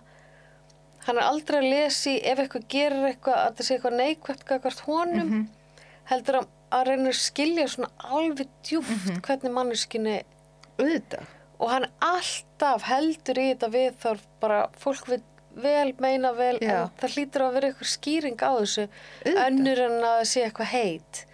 hann 1.05 1.19
er 1.21 1.27
aldrei 1.29 1.59
að 1.61 1.69
lesi 1.71 2.17
ef 2.25 2.39
eitthvað 2.41 2.67
gerir 2.73 3.05
eitthvað, 3.11 3.37
að 3.45 3.55
það 3.59 3.67
sé 3.69 3.77
eitthvað 3.77 3.99
neikvægt 4.01 4.45
gagvart 4.49 4.81
honum, 4.89 5.29
Mhm. 5.29 5.49
heldur 6.09 6.41
að, 6.41 6.47
að 6.73 6.87
reynir 6.89 7.13
að 7.13 7.21
skilja 7.21 7.69
svona 7.69 7.91
alveg 7.99 8.49
djúft 8.65 9.07
Mhm. 9.11 9.21
hvernig 9.21 9.53
manneskinni 9.53 10.17
auðvitað 10.79 11.27
og 11.61 11.71
hann 11.71 11.87
alltaf 12.03 12.83
heldur 12.89 13.39
í 13.39 13.47
þetta 13.55 13.69
viðhorf 13.75 14.25
bara 14.41 14.69
fólk 14.79 15.07
við 15.09 15.23
vel, 15.55 15.93
meina 16.03 16.33
vel, 16.35 16.59
Já. 16.59 16.83
en 16.83 16.91
það 16.99 17.13
hlýtur 17.15 17.43
að 17.47 17.53
vera 17.55 17.69
eitthvað 17.71 17.91
skýring 17.93 18.41
á 18.43 18.51
þessu 18.59 18.89
Auðvitað. 18.89 19.45
önnur 19.47 19.83
en 19.85 19.93
að 20.01 20.17
það 20.19 20.25
sé 20.33 20.43
eitthvað 20.49 20.73
heit 20.73 21.25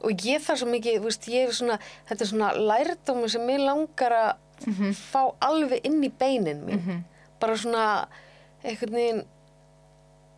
og 0.00 0.10
ég 0.26 0.40
þarf 0.42 0.58
svo 0.58 0.68
mikið, 0.72 1.00
veist, 1.04 1.28
ég 1.28 1.46
er 1.48 1.52
svona 1.54 1.76
þetta 2.08 2.24
er 2.24 2.30
svona 2.32 2.50
lærdómi 2.56 3.28
sem 3.30 3.46
mér 3.46 3.60
langar 3.66 4.12
að 4.12 4.36
Mhm. 4.66 4.90
fá 4.92 5.34
alveg 5.40 5.80
inn 5.84 6.02
í 6.04 6.10
beinin 6.10 6.64
mín 6.66 7.04
bara 7.40 7.54
svona 7.56 8.08
einhvern 8.64 8.92
veginn 8.92 9.22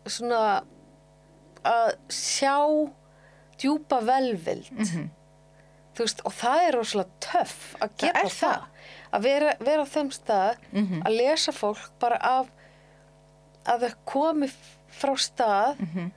svona 0.05 0.63
að 1.65 1.95
sjá 2.09 2.55
djúpa 3.59 3.99
velvild 4.03 4.69
Mhm. 4.71 5.09
þú 5.95 5.99
veist, 6.05 6.21
og 6.25 6.33
það 6.33 6.67
er 6.67 6.71
rosalega 6.77 7.09
töff 7.19 7.75
að 7.81 7.89
Það 7.89 7.97
gera 7.97 8.19
er 8.19 8.29
það, 8.29 8.53
það. 8.53 8.67
Að 9.13 9.21
vera, 9.27 9.53
vera 9.59 9.83
á 9.85 9.87
þeim 9.87 10.09
stað 10.11 10.55
Mhm. 10.73 11.03
að 11.05 11.17
lesa 11.17 11.51
fólk 11.51 11.89
bara 11.99 12.17
af 12.21 12.47
að 13.65 13.81
það 13.85 13.95
komi 14.05 14.49
frá 14.91 15.13
stað 15.17 15.79
Mhm. 15.79 16.11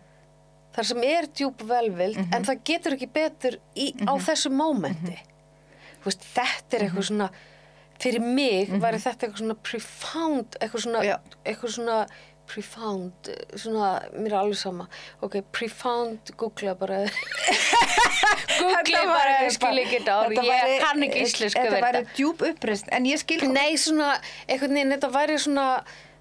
þar 0.74 0.84
sem 0.84 1.02
er 1.04 1.26
djúp 1.26 1.62
velvild 1.62 2.16
en 2.18 2.44
það 2.44 2.62
getur 2.64 2.92
ekki 2.96 3.08
betur 3.12 3.58
í, 3.76 3.92
á 4.06 4.12
Mhm. 4.16 4.24
þessu 4.26 4.50
mómenti 4.52 5.18
veist, 6.04 6.22
þetta 6.34 6.72
er 6.74 6.88
eitthvað 6.88 7.08
svona 7.10 7.30
fyrir 7.98 8.20
mig 8.20 8.68
væri 8.68 9.00
þetta 9.00 9.26
eitthvað 9.26 9.42
svona 9.42 9.56
profound 9.62 10.56
eitthvað 10.60 10.82
svona, 10.86 11.02
Mhm. 11.02 11.20
Eitthvað 11.46 11.70
svona 11.78 12.06
profound, 12.50 13.30
svona, 13.58 13.90
mér 14.14 14.32
er 14.32 14.38
alveg 14.40 14.58
sama. 14.60 14.86
Ok, 15.24 15.38
profound, 15.54 16.32
googla 16.38 16.74
bara. 16.78 17.02
Googla 18.56 18.80
Þetta 18.82 19.04
bara, 19.10 19.36
ég 19.44 19.52
skil 19.54 19.82
ekki 19.82 19.98
þetta 20.00 20.16
orð, 20.22 20.34
þetta 20.38 20.56
ég 20.70 20.82
kann 20.84 21.04
ekki 21.06 21.22
íslensku 21.26 21.60
þetta 21.60 21.74
við 21.76 21.84
væri 21.84 22.00
þetta. 22.00 22.16
djúb 22.18 22.42
uppreist 22.48 22.90
en 22.96 23.06
ég 23.08 23.20
skil 23.20 23.38
Nei, 23.52 23.76
svona, 23.80 24.14
einhvern 24.46 24.76
veginn, 24.78 24.94
þetta 24.96 25.10
væri 25.14 25.38
svona 25.42 25.66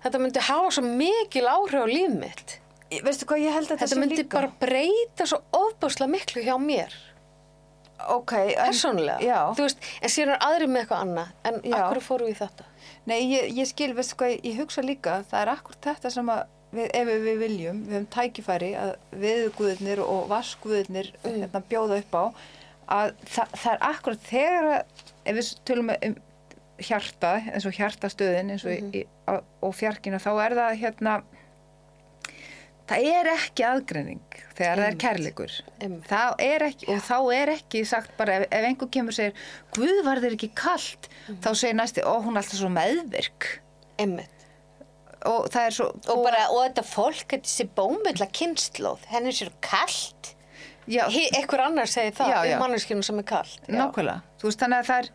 þetta 0.03 0.21
myndi 0.21 0.43
hafa 0.49 0.75
svo 0.75 0.85
mikil 0.85 1.47
áhrif 1.49 1.85
á 1.85 1.87
líf 1.89 2.15
mitt. 2.19 2.55
Veistu 3.05 3.27
hvað 3.29 3.45
ég 3.45 3.55
held 3.55 3.71
að 3.71 3.79
þetta 3.79 3.91
sé 3.93 3.99
myndi 4.01 4.19
líka 4.21 4.37
bara 4.37 4.51
breyta 4.61 5.27
svo 5.29 5.41
ofbáslega 5.55 6.11
miklu 6.11 6.43
hjá 6.45 6.55
mér. 6.61 6.93
Ok, 8.11 8.33
en, 8.35 8.51
persónulega, 8.59 9.21
já, 9.23 9.37
þú 9.55 9.63
veist, 9.65 9.85
en 10.03 10.11
síðan 10.11 10.33
er 10.35 10.41
aðri 10.43 10.65
með 10.67 10.81
eitthvað 10.83 11.03
annað, 11.05 11.29
en 11.47 11.59
Já. 11.63 11.75
akkur 11.79 12.01
fóru 12.03 12.27
við 12.27 12.41
þetta 12.41 12.65
nei 13.05 13.21
ég, 13.29 13.49
ég 13.57 13.67
skil, 13.69 13.93
veistu 13.97 14.17
hvað 14.19 14.35
ég 14.43 14.59
hugsa 14.59 14.81
líka 14.85 15.19
það 15.29 15.41
er 15.41 15.51
akkur 15.55 15.79
þetta 15.85 16.11
sem 16.15 16.29
að 16.33 16.43
við, 16.75 16.87
ef 16.99 17.09
við 17.25 17.39
viljum, 17.39 17.81
við 17.87 17.97
höfum 17.99 18.07
tækifæri 18.15 18.71
að 18.81 18.93
viðguðnir 19.23 20.01
og 20.03 20.29
vaskguðnir 20.31 21.11
Mm. 21.23 21.41
hérna, 21.43 21.61
bjóða 21.69 21.99
upp 22.01 22.15
á 22.17 22.23
að 22.95 23.11
það, 23.25 23.53
það 23.61 23.71
er 23.73 23.83
akkur 23.89 24.17
þegar 24.29 24.65
að, 24.73 25.03
ef 25.25 25.35
við 25.39 25.51
tölum 25.65 25.93
um 25.95 26.15
hjarta 26.85 27.29
eins 27.53 27.65
og 27.65 27.77
hjartastöðin 27.77 28.51
eins 28.51 28.65
og 28.67 28.73
í, 28.93 29.05
á, 29.31 29.39
og 29.63 29.73
fjarkina 29.77 30.19
þá 30.19 30.31
er 30.43 30.55
það 30.59 30.79
hérna 30.81 31.13
það 32.89 33.07
er 33.11 33.29
ekki 33.33 33.65
aðgreining 33.67 34.37
þegar 34.55 34.81
það 34.81 34.87
er 34.87 34.97
kærleikur. 35.03 35.55
Er 36.45 36.65
ekki, 36.69 36.87
og 36.93 37.01
þá 37.05 37.17
er 37.35 37.51
ekki 37.55 37.83
sagt 37.87 38.13
bara 38.19 38.39
ef, 38.39 38.47
ef 38.51 38.67
einhver 38.69 38.91
kemur 38.93 39.15
og 39.15 39.17
segir 39.17 39.33
Guð 39.75 40.01
var 40.05 40.21
þér 40.23 40.37
ekki 40.37 40.51
kalt? 40.57 41.09
Mhm. 41.27 41.41
þá 41.43 41.49
segir 41.55 41.77
næsti, 41.79 42.05
ó 42.05 42.13
hún 42.21 42.37
er 42.37 42.43
alltaf 42.43 42.59
svo 42.61 42.71
meðvirk. 42.73 43.49
Einmitt. 43.99 44.31
og 45.25 45.47
það 45.49 45.65
er 45.65 45.73
svo 45.73 45.85
Og, 46.13 46.23
bara, 46.23 46.41
og 46.53 46.59
þetta 46.67 46.83
fólk, 46.85 47.31
þessi 47.33 47.65
bómulla 47.73 48.27
kynnslóð, 48.29 49.07
henni 49.09 49.31
er 49.31 49.37
sér 49.39 49.53
kallt. 49.65 50.35
Ekkur 50.85 51.63
annar 51.65 51.89
segir 51.89 52.13
það 52.13 52.51
um 52.53 52.59
manneskinu 52.61 53.03
sem 53.03 53.17
er 53.17 53.25
kallt. 53.25 53.63
Nákvæmlega, 53.67 54.21
þú 54.37 54.51
veist 54.51 54.61
þannig 54.61 54.83
að 54.83 54.91
það 54.91 54.99
er 54.99 55.09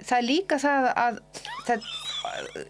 það 0.00 0.16
er 0.18 0.26
líka 0.26 0.58
það 0.60 0.88
að 0.96 1.18
það, 1.66 1.88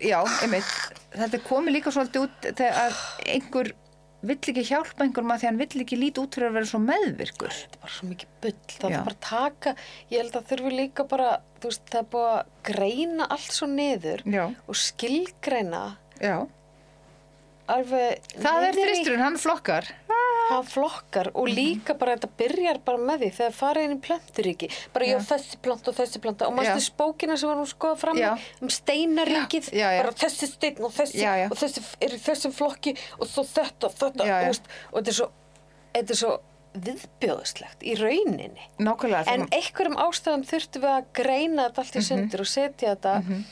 já, 0.04 0.18
einmitt. 0.44 0.74
Þetta 1.14 1.40
komið 1.46 1.76
líka 1.78 1.92
svolítið 1.94 2.26
út 2.26 2.48
þegar 2.60 2.98
einhver 3.34 3.72
vill 4.20 4.36
ekki 4.52 4.64
hjálpa 4.68 5.04
einhverjum 5.04 5.32
að 5.34 5.42
því 5.42 5.48
hann 5.48 5.60
vill 5.60 5.82
ekki 5.84 5.98
líti 5.98 6.22
út 6.22 6.36
fyrir 6.36 6.50
að 6.50 6.56
vera 6.58 6.68
svo 6.70 6.80
meðvirkur. 6.84 7.54
Þetta 7.56 7.78
er 7.78 7.82
bara 7.84 7.94
svo 7.96 8.08
mikið 8.10 8.32
bull. 8.44 8.54
Það 8.74 8.86
er 8.90 9.04
bara 9.08 9.16
að 9.16 9.26
taka, 9.26 9.74
ég 10.12 10.22
held 10.22 10.38
að 10.40 10.48
þurfi 10.50 10.72
líka 10.76 11.06
bara, 11.10 11.28
veist, 11.64 11.84
það 11.92 12.00
er 12.02 12.08
búið 12.14 12.30
að 12.30 12.54
greina 12.70 13.28
allt 13.36 13.56
svo 13.56 13.70
niður 13.70 14.24
já, 14.28 14.44
og 14.66 14.80
skilgreina 14.84 15.84
já. 16.20 16.36
alveg 17.76 18.32
það 18.36 18.68
er 18.68 18.80
þristurinn, 18.80 19.24
hann 19.24 19.40
flokkar 19.40 19.90
hann 20.50 20.66
flokkar 20.66 21.30
og 21.34 21.48
líka 21.48 21.94
bara 21.98 22.16
þetta 22.16 22.28
byrjar 22.40 22.78
bara 22.84 22.98
með 22.98 23.22
því 23.24 23.30
þegar 23.38 23.56
farið 23.60 23.86
inn 23.88 23.96
í 23.96 24.00
plönturíki 24.06 24.68
bara 24.94 25.06
Já. 25.08 25.12
já, 25.14 25.18
þessi 25.30 25.60
planta 25.62 25.90
og 25.90 25.96
þessi 26.00 26.20
planta 26.24 26.48
og 26.50 26.54
mástu 26.58 26.76
Já. 26.80 26.86
spókina 26.90 27.36
sem 27.40 27.48
varum 27.52 27.66
skoða 27.70 27.96
fram 28.02 28.18
Já. 28.20 28.30
um 28.60 28.68
steinaríkið, 28.68 29.70
Já, 29.72 29.88
já. 29.96 30.02
bara 30.02 30.12
þessi 30.24 30.50
stein 30.52 30.84
og 30.84 30.92
þessi 30.92 31.24
og 31.50 31.56
þessi 31.62 31.84
er 32.00 32.14
í 32.16 32.20
þessum 32.26 32.52
flokki 32.58 32.96
og 33.18 33.26
svo 33.30 33.44
þetta 33.44 33.90
og 33.90 33.98
þetta 34.00 34.28
og, 34.28 34.62
þetta 34.94 35.08
er 35.08 35.18
svo, 35.20 35.30
þetta 35.94 36.10
er 36.16 36.20
svo 36.24 36.32
viðbjóðslegt 36.80 37.82
í 37.82 37.94
rauninni 37.98 38.66
nákvæmlega 38.78 39.32
en 39.32 39.46
það- 39.46 39.56
einhverjum 39.58 39.96
ástæðum 40.04 40.44
þurftum 40.46 40.82
við 40.84 40.92
að 40.96 41.08
greina 41.18 41.64
þetta 41.68 41.80
Mhm. 41.80 41.84
allt 41.84 41.96
í 41.96 42.02
sundur 42.06 42.40
og 42.40 42.46
setja 42.46 42.94
þetta 42.94 43.44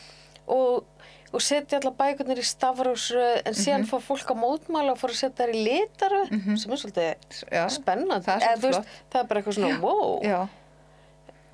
og, 0.49 0.85
og 1.33 1.43
setja 1.45 1.79
alla 1.79 1.91
bækurnar 1.93 2.39
í 2.41 2.45
stafrósröð 2.47 3.43
en 3.47 3.55
síðan 3.55 3.83
Mhm. 3.85 3.89
fór 3.91 4.01
fólk 4.01 4.31
að 4.33 4.39
mótmála 4.43 4.91
og 4.93 4.99
fór 4.99 5.11
að 5.13 5.21
setja 5.21 5.45
þær 5.47 5.55
í 5.55 5.65
litaröð 5.69 6.59
sem 6.59 6.73
er 6.73 6.77
svolítið 6.77 7.53
Já, 7.53 7.69
spennandi. 7.69 8.25
Það 8.25 8.43
er 8.53 8.57
þú 8.59 8.71
veist, 8.71 8.89
það 9.11 9.21
er 9.21 9.27
bara 9.27 9.41
eitthvað 9.43 9.55
svona 9.59 9.81
wow. 9.81 10.21
Já, 10.23 10.49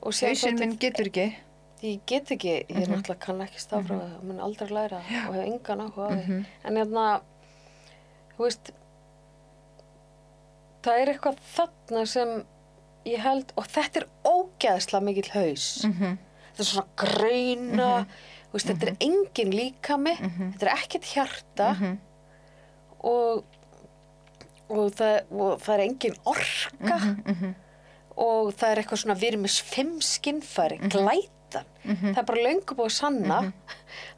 hausinn 0.05 0.35
svolítið- 0.35 0.59
minn 0.61 0.79
getur 0.79 1.07
ekki. 1.11 1.35
Ég 1.83 2.01
get 2.07 2.31
ekki, 2.31 2.67
ég 2.69 2.71
Mhm. 2.89 2.95
náttúrulega 2.95 3.19
kann 3.21 3.41
ekki 3.41 3.59
stafróð 3.61 4.17
og 4.19 4.25
mun 4.25 4.39
aldrei 4.41 4.69
læra 4.71 4.97
og 5.29 5.35
hef 5.35 5.45
engan 5.47 5.81
áhuga 5.81 6.09
á 6.09 6.11
því. 6.13 6.25
Mhm. 6.27 6.47
en 6.65 6.75
hérna 6.77 7.21
þú 8.39 8.45
veist 8.45 8.71
það 10.85 11.01
er 11.01 11.13
eitthvað 11.15 11.39
þarna 11.57 12.07
sem 12.09 12.45
ég 13.07 13.19
held 13.19 13.53
og 13.57 13.67
þetta 13.69 14.03
er 14.03 14.07
ógeðslega 14.25 15.03
mikill 15.03 15.31
haus. 15.35 15.85
Mhm. 15.85 16.19
þetta 16.55 16.61
er 16.61 16.65
svona 16.65 16.87
grauna 16.97 18.07
þú 18.07 18.07
veist, 18.55 18.71
þetta 18.71 18.87
er 18.91 18.97
engin 19.09 19.53
líkami 19.55 20.15
þetta 20.21 20.63
er 20.69 20.73
ekkert 20.79 21.05
hjarta 21.15 21.69
Mhm. 21.75 21.99
og, 23.05 23.45
og, 24.71 24.91
það, 24.97 25.15
og 25.31 25.61
það 25.61 25.75
er 25.75 25.85
engin 25.89 26.17
orka 26.25 26.99
Mhm, 27.05 27.55
og 28.17 28.53
það 28.55 28.69
er 28.71 28.83
eitthvað 28.83 29.01
svona 29.03 29.19
við 29.19 29.29
erum 29.33 29.43
með 29.45 29.61
fimm 29.75 29.97
skinnfæri, 30.01 30.79
Mhm. 30.81 30.91
glætan. 30.95 31.67
Það 31.85 32.19
er 32.19 32.23
bara 32.25 32.45
löngu 32.47 32.75
búið 32.79 32.91
sanna 32.95 33.53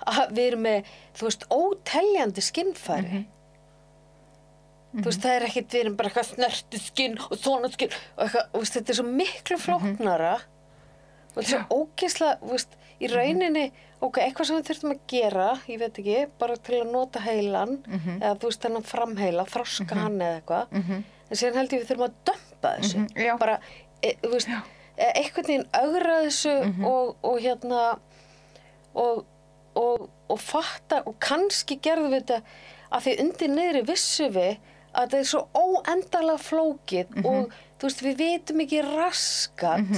að 0.06 0.30
við 0.36 0.46
erum 0.50 0.62
með, 0.62 0.84
þú 1.16 1.22
veist, 1.26 1.46
óteljandi 1.50 2.42
skinnfæri. 2.44 3.10
Mhm. 3.12 3.24
þú 4.96 5.04
veist, 5.10 5.20
það 5.20 5.34
er 5.36 5.44
ekkert 5.48 5.68
við 5.74 5.80
erum 5.84 5.96
bara 5.96 6.08
eitthvað 6.08 6.28
snertu 6.34 6.78
skinn 6.80 7.18
og 7.20 7.34
svona 7.36 7.68
skinn 7.72 7.90
og 8.16 8.22
eitthvað, 8.24 8.46
veist, 8.54 8.76
þetta 8.78 8.92
er 8.94 8.98
svo 9.00 9.06
miklu 9.12 9.58
flóknara 9.60 10.34
og 10.36 11.36
þetta 11.36 11.42
er 11.42 11.50
svo 11.50 11.80
ógeðslega, 11.82 12.38
þú 12.40 12.50
veist, 12.54 12.76
í 13.00 13.10
rauninni 13.12 13.64
ok, 14.00 14.18
eitthvað 14.20 14.46
sem 14.46 14.56
við 14.58 14.68
þurfum 14.70 14.92
að 14.94 15.02
gera 15.08 15.48
ég 15.70 15.78
veit 15.80 15.98
ekki, 16.02 16.16
bara 16.38 16.56
til 16.56 16.80
að 16.82 16.90
nota 16.92 17.20
heilan 17.24 17.76
eða 18.20 18.34
þú 18.36 18.50
veist, 18.50 18.62
þennan 18.62 18.84
framheila 18.84 19.44
þroska 19.48 19.94
hann 19.96 20.18
eða 20.20 20.40
eitthvað. 20.40 20.66
Mhm. 20.72 21.04
en 21.30 21.36
síðan 21.36 21.56
held 21.56 21.72
ég 21.72 21.80
við 21.80 21.88
þurfum 21.90 22.06
að 22.06 22.18
dömpa 22.28 22.72
þessu. 22.76 22.98
Mhm, 22.98 23.38
bara, 23.38 23.58
e, 24.02 24.12
þú 24.22 24.30
veist 24.30 24.48
e, 24.96 25.06
einhvern 25.20 25.46
veginn 25.46 25.68
augra 25.72 26.20
þessu 26.26 26.54
og, 26.86 27.16
og 27.22 27.40
hérna 27.40 27.98
og, 28.94 29.24
og, 29.74 30.08
og 30.28 30.40
fatta 30.40 31.02
og 31.06 31.18
kannski 31.20 31.78
gerðum 31.82 32.12
við 32.14 32.24
þetta 32.26 32.42
að 32.92 33.02
því 33.06 33.14
undir 33.24 33.48
niðri 33.48 33.82
vissu 33.88 34.28
við 34.30 34.56
að 34.96 35.02
þetta 35.10 35.18
er 35.18 35.28
svo 35.28 35.42
óendalega 35.52 36.38
flókið 36.40 37.06
og 37.26 37.52
þú 37.76 37.88
veist 37.88 38.02
við 38.06 38.16
vitum 38.22 38.60
ekki 38.64 38.82
raskat 38.86 39.90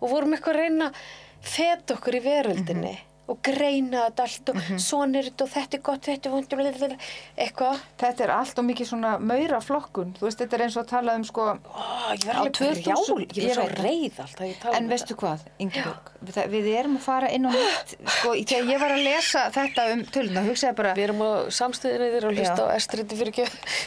og 0.00 0.10
vorum 0.10 0.32
eitthvað 0.32 0.54
að 0.54 0.60
reyna 0.62 0.86
að 0.92 1.00
feta 1.46 1.94
okkur 1.94 2.16
í 2.16 2.22
veröldinni 2.24 2.94
og 3.26 3.40
greina 3.42 4.06
þetta 4.06 4.26
allt 4.26 4.50
og 4.52 4.58
svona 4.78 5.20
er 5.20 5.28
þetta 5.30 5.46
og 5.46 5.52
þetta 5.54 5.76
er 5.78 5.82
gott, 5.88 6.04
þetta 6.06 6.28
er 6.28 6.34
vond 6.34 6.98
eitthvað. 7.36 7.80
Þetta 8.00 8.24
er 8.26 8.32
allt 8.36 8.60
og 8.60 8.66
mikið 8.68 8.90
svona 8.90 9.16
maura 9.18 9.60
flokkun. 9.64 10.14
Þú 10.16 10.28
veist, 10.28 10.42
þetta 10.42 10.56
er 10.58 10.64
eins 10.66 10.76
og 10.76 10.84
að 10.84 10.92
tala 10.92 11.16
um 11.18 11.24
sko 11.26 11.46
ég 11.56 12.28
Á 12.30 12.38
alveg 12.38 12.54
2000 12.58 12.84
brjál, 12.86 13.18
ég 13.26 13.36
ég 13.40 13.50
er 13.50 13.58
svo 13.58 13.66
reið 13.82 14.20
alltaf 14.22 14.62
tala 14.62 14.78
En 14.78 14.86
um 14.86 14.92
veistu 14.92 15.18
hvað, 15.18 15.44
Ingeborg, 15.62 16.12
við, 16.22 16.40
við 16.54 16.70
erum 16.80 16.96
að 17.00 17.04
fara 17.06 17.32
inn 17.34 17.48
á 17.48 17.50
nýtt, 17.56 17.96
sko, 18.16 18.34
þegar 18.38 18.72
ég 18.72 18.82
var 18.84 18.96
að 18.96 19.04
lesa 19.08 19.44
þetta 19.56 19.86
um 19.94 20.06
töluna, 20.14 20.46
hugsaði 20.46 20.78
bara, 20.80 20.94
Við 20.96 21.08
erum 21.08 21.22
á 21.26 21.30
samstöðinni 21.58 22.10
þeirra 22.14 22.32
að 22.32 22.40
hlusta 22.40 22.66
á 22.66 22.68
Estriti 22.76 23.20
fyrir 23.20 23.34
ekki, 23.34 23.46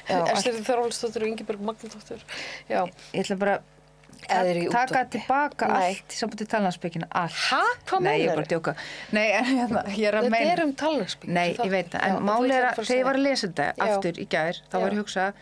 Já, 0.09 0.21
Estriti 0.35 0.63
Þorvaldsdóttur 0.67 1.25
og 1.25 1.33
Ingeborg 1.33 1.67
Magnúsdóttur. 1.71 2.23
Já. 2.69 2.81
ég 3.13 3.23
ætla 3.23 3.39
bara 3.39 3.59
Eða 4.29 4.49
eru 4.53 4.59
í 4.59 4.69
taka 4.71 4.85
útvarpi. 4.93 5.09
tilbaka 5.17 5.67
Nei. 5.67 5.87
allt 5.89 6.13
í 6.13 6.17
sambandi 6.19 6.45
talnansbyggina, 6.53 7.07
allt. 7.11 7.39
Hæ? 7.49 7.61
Hvað 7.89 8.01
Nei, 8.05 8.15
ég 8.19 8.29
er 8.29 8.35
bara 8.35 8.45
að 8.45 8.51
djóka. 8.53 8.75
Nei, 9.11 9.27
en 9.31 9.45
hérna, 9.45 9.83
ég 9.95 10.07
er 10.07 10.13
að 10.19 10.23
Þetta 10.27 10.31
meina. 10.37 10.51
er 10.53 10.63
um 10.63 10.73
talnarsbygging. 10.73 11.33
Nei, 11.33 11.53
ég 11.55 11.71
veit 11.71 11.89
það, 11.91 12.03
en 12.09 12.23
máli 12.29 12.51
er 12.53 12.69
að 12.69 12.75
þegar 12.83 12.97
ég 12.99 13.05
var 13.09 13.15
að 13.15 13.25
lesa 13.29 13.47
þetta 13.47 13.73
aftur 13.89 14.13
í 14.19 14.27
gær, 14.29 14.61
þá 14.69 14.75
var 14.79 14.89
ég 14.89 14.97
að 14.99 15.01
hugsa, 15.03 15.33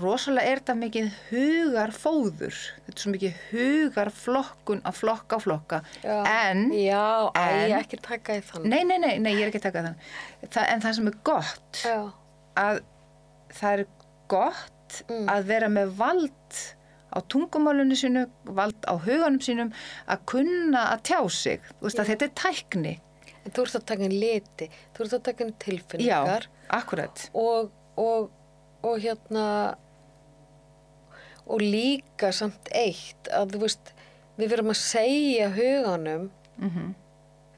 rosalega 0.00 0.46
er 0.46 0.60
þetta 0.60 0.74
mikið 0.78 1.06
hugarfóður, 1.30 2.58
þetta 2.86 2.94
er 2.94 3.02
svo 3.02 3.10
mikið 3.14 3.38
hugarflokkun 3.50 4.82
að 4.86 4.98
flokka 5.00 5.36
og 5.38 5.42
flokka, 5.44 5.80
Já. 6.04 6.18
en, 6.26 6.70
Já, 6.72 7.30
en- 7.34 7.74
ekki 7.80 7.98
taka 8.02 8.36
í 8.38 8.42
þann. 8.46 8.68
nei, 8.70 8.84
nei, 8.84 8.98
nei, 8.98 9.18
nei, 9.18 9.32
ég 9.34 9.42
er 9.42 9.50
ekki 9.50 9.58
að 9.60 9.66
taka 9.72 9.82
þann, 9.88 9.96
Þa, 10.50 10.66
en 10.72 10.80
það 10.80 10.94
sem 10.94 11.06
er 11.10 11.16
gott, 11.24 11.82
Já. 11.84 12.12
að 12.56 12.80
það 13.52 13.72
er 13.80 13.86
gott 14.28 14.76
Mm. 15.08 15.26
að 15.30 15.44
vera 15.46 15.68
með 15.68 15.92
vald 15.94 16.56
á 17.10 17.18
tungumálunni 17.32 17.96
sínu, 17.98 18.26
vald 18.44 18.78
á 18.86 18.94
huganum 18.94 19.40
sínum, 19.40 19.72
að 20.06 20.24
kunna 20.32 20.86
að 20.94 21.02
tjá 21.10 21.20
sig, 21.30 21.60
þú 21.78 21.88
veist 21.88 22.02
að 22.02 22.10
þetta 22.12 22.28
er 22.28 22.34
tækni. 22.42 22.94
En 23.44 23.54
þú 23.56 23.62
ert 23.64 23.76
að 23.78 23.86
taka 23.88 24.04
inn 24.04 24.18
liti, 24.20 24.70
þú 24.94 25.04
ert 25.04 25.14
að 25.16 25.22
taka 25.28 25.44
inn 25.44 25.52
Já, 25.54 25.60
tilfinningar 25.64 26.48
akkurat. 26.68 27.30
og, 27.34 27.70
og, 27.96 28.30
og 28.82 28.98
hérna 29.00 29.46
og 31.50 31.60
líka 31.64 32.30
samt 32.36 32.68
eitt 32.76 33.30
að 33.34 33.56
þú 33.56 33.62
veist, 33.64 33.92
við 34.38 34.52
verum 34.54 34.74
að 34.74 34.82
segja 34.82 35.50
huganum 35.56 36.30
Mm 36.60 36.94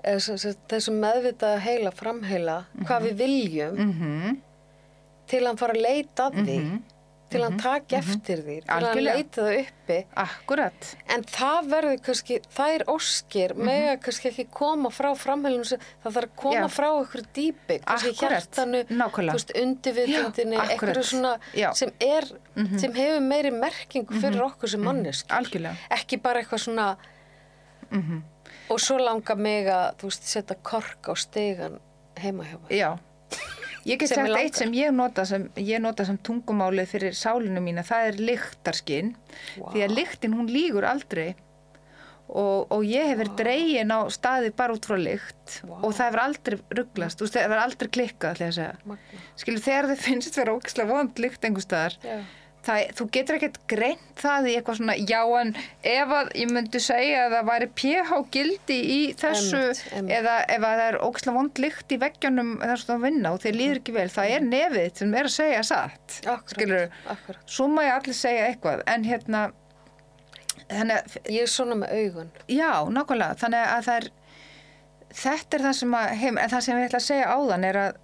eða 0.03 0.19
sem 0.19 0.39
sagt, 0.39 0.63
þessum 0.67 0.97
meðvitaða 0.99 1.59
heila, 1.63 1.91
framheila, 1.95 2.57
hvað 2.87 3.05
við 3.07 3.13
viljum 3.21 3.77
-hmm. 3.79 4.37
til 5.31 5.47
hann 5.47 5.57
fara 5.57 5.73
að 5.77 5.83
leita 5.83 6.27
að 6.27 6.33
því 6.43 6.59
Mhm. 6.59 6.83
Til 7.33 7.43
hann 7.43 7.57
taka 7.59 7.97
eftir 7.99 8.43
því 8.47 8.57
til 8.63 8.71
Algjörlega. 8.77 9.15
leita 9.17 9.43
það 9.43 9.59
uppi 9.63 9.99
Akkurat. 10.23 10.89
en 11.15 11.23
það 11.25 11.69
verður 11.73 12.01
kannski, 12.07 12.39
þær 12.57 12.85
óskir 12.95 13.55
mega 13.57 13.97
kannski 14.05 14.29
ekki 14.31 14.47
koma 14.51 14.89
frá 14.91 15.11
framheilinu 15.17 15.65
sem 15.65 15.79
það 16.05 16.13
þarf 16.17 16.29
að 16.29 16.37
koma 16.37 16.55
Mhm. 16.61 16.69
Já. 16.69 16.75
frá 16.77 16.89
ykkur 17.03 17.25
dýpi, 17.35 17.79
kannski 17.85 18.13
hjartanu 18.21 18.85
akkúrat. 20.61 20.71
eitthvað 20.71 21.05
svona. 21.05 21.39
Mhm. 21.55 21.75
sem 21.75 21.91
er 22.01 22.23
sem 22.79 22.93
hefur 22.93 23.21
meiri 23.21 23.51
merkingu 23.51 24.15
fyrir 24.21 24.41
okkur 24.43 24.69
sem 24.69 24.81
mannesk 24.81 25.27
ekki 25.91 26.23
bara 26.23 26.43
eitthvað 26.43 26.61
svona 26.69 26.97
Mhm. 27.91 28.23
og 28.71 28.79
svo 28.81 28.99
langa 28.99 29.35
mig 29.37 29.67
að 29.67 29.97
veist, 30.03 30.23
setja 30.25 30.57
kork 30.63 31.03
á 31.09 31.15
stegan 31.17 31.79
heima 32.17 32.45
hjá 32.45 32.59
mig 32.63 32.71
Já. 32.71 32.99
Ég 33.89 33.99
get 33.99 34.13
sagt 34.13 34.37
eitt 34.39 34.59
sem 34.59 34.75
ég 34.77 34.93
nota 34.95 35.25
sem, 35.27 35.49
ég 35.59 35.81
nota 35.83 36.07
sem 36.07 36.19
tungumálið 36.23 36.91
fyrir 36.93 37.17
sálinu 37.19 37.63
mína, 37.65 37.85
það 37.87 38.11
er 38.11 38.21
lyktarskinn. 38.31 39.15
Vá. 39.57 39.73
Því 39.73 39.87
að 39.87 39.97
lyktin 39.97 40.37
hún 40.39 40.51
lígur 40.53 40.87
aldrei 40.87 41.33
og, 42.33 42.71
og 42.73 42.85
ég 42.87 43.11
hef 43.11 43.19
verið 43.21 43.41
dregin 43.41 43.93
á 43.93 44.01
staði 44.13 44.53
bara 44.57 44.77
út 44.77 44.87
frá 44.89 44.97
lykt 45.01 45.59
Vá. 45.67 45.75
og 45.83 45.91
það 45.91 46.07
hefur 46.07 46.23
aldrei 46.23 46.59
rugglast, 46.79 47.25
það 47.27 47.43
hefur 47.47 47.65
aldrei 47.65 47.91
klikkað. 47.99 48.45
Skilur, 49.41 49.65
þegar 49.67 49.91
þið 49.91 50.07
finnst 50.07 50.39
vera 50.39 50.55
ógislega 50.57 50.93
vond 50.93 51.25
lykt 51.25 51.49
einhver 51.49 51.67
staðar, 51.67 51.99
Já. 52.07 52.21
Það, 52.67 52.81
þú 52.99 53.05
getur 53.17 53.37
ekkert 53.39 53.57
greint 53.73 54.21
það 54.23 54.49
í 54.49 54.55
eitthvað 54.59 54.77
svona, 54.79 54.95
já 55.11 55.21
en 55.41 55.49
ef 55.93 56.13
að 56.19 56.29
ég 56.39 56.53
myndi 56.55 56.81
segja 56.83 57.25
að 57.27 57.35
það 57.37 57.49
væri 57.51 57.69
pH 57.81 58.21
gildi 58.37 58.77
í 58.97 58.99
þessu 59.19 59.63
Einmitt, 59.63 59.83
einmitt. 59.97 60.15
eða 60.19 60.37
ef 60.57 60.67
að 60.69 60.77
það 60.79 60.85
er 60.89 60.99
óksla 61.09 61.35
vond 61.39 61.63
lykt 61.65 61.95
í 61.97 61.99
veggjónum 62.05 62.53
þess 62.63 62.85
að 62.87 62.93
það 62.93 63.03
vinna 63.09 63.33
og 63.35 63.43
þeir 63.47 63.59
líður 63.59 63.81
ekki 63.83 63.97
vel, 63.99 64.07
það 64.15 64.35
er 64.37 64.47
nefið 64.53 65.03
sem 65.03 65.17
er 65.19 65.31
að 65.31 65.35
segja 65.39 65.65
satt, 65.73 66.21
Akkurat, 66.23 66.55
skilur, 66.55 66.87
akkurat. 67.17 67.43
svo 67.59 67.69
má 67.75 67.83
ég 67.89 67.97
allir 67.99 68.19
segja 68.23 68.47
eitthvað, 68.53 68.85
en 68.95 69.09
hérna, 69.11 69.43
þannig 70.73 71.19
Ég 71.33 71.43
er 71.47 71.51
svona 71.53 71.77
með 71.83 71.95
augun. 71.99 72.31
já, 72.49 72.71
nákvæmlega, 72.95 73.39
þannig 73.43 73.67
að 73.75 73.87
það 73.89 73.99
er, 74.01 74.09
þetta 75.23 75.59
er 75.59 75.65
það 75.67 75.77
sem 75.83 75.95
að, 75.99 76.15
heim, 76.23 76.39
en 76.41 76.53
það 76.55 76.65
sem 76.67 76.79
ég 76.81 76.89
ætla 76.89 77.01
að 77.03 77.07
segja 77.11 77.35
áðan 77.37 77.67
er 77.69 77.79
að 77.83 78.01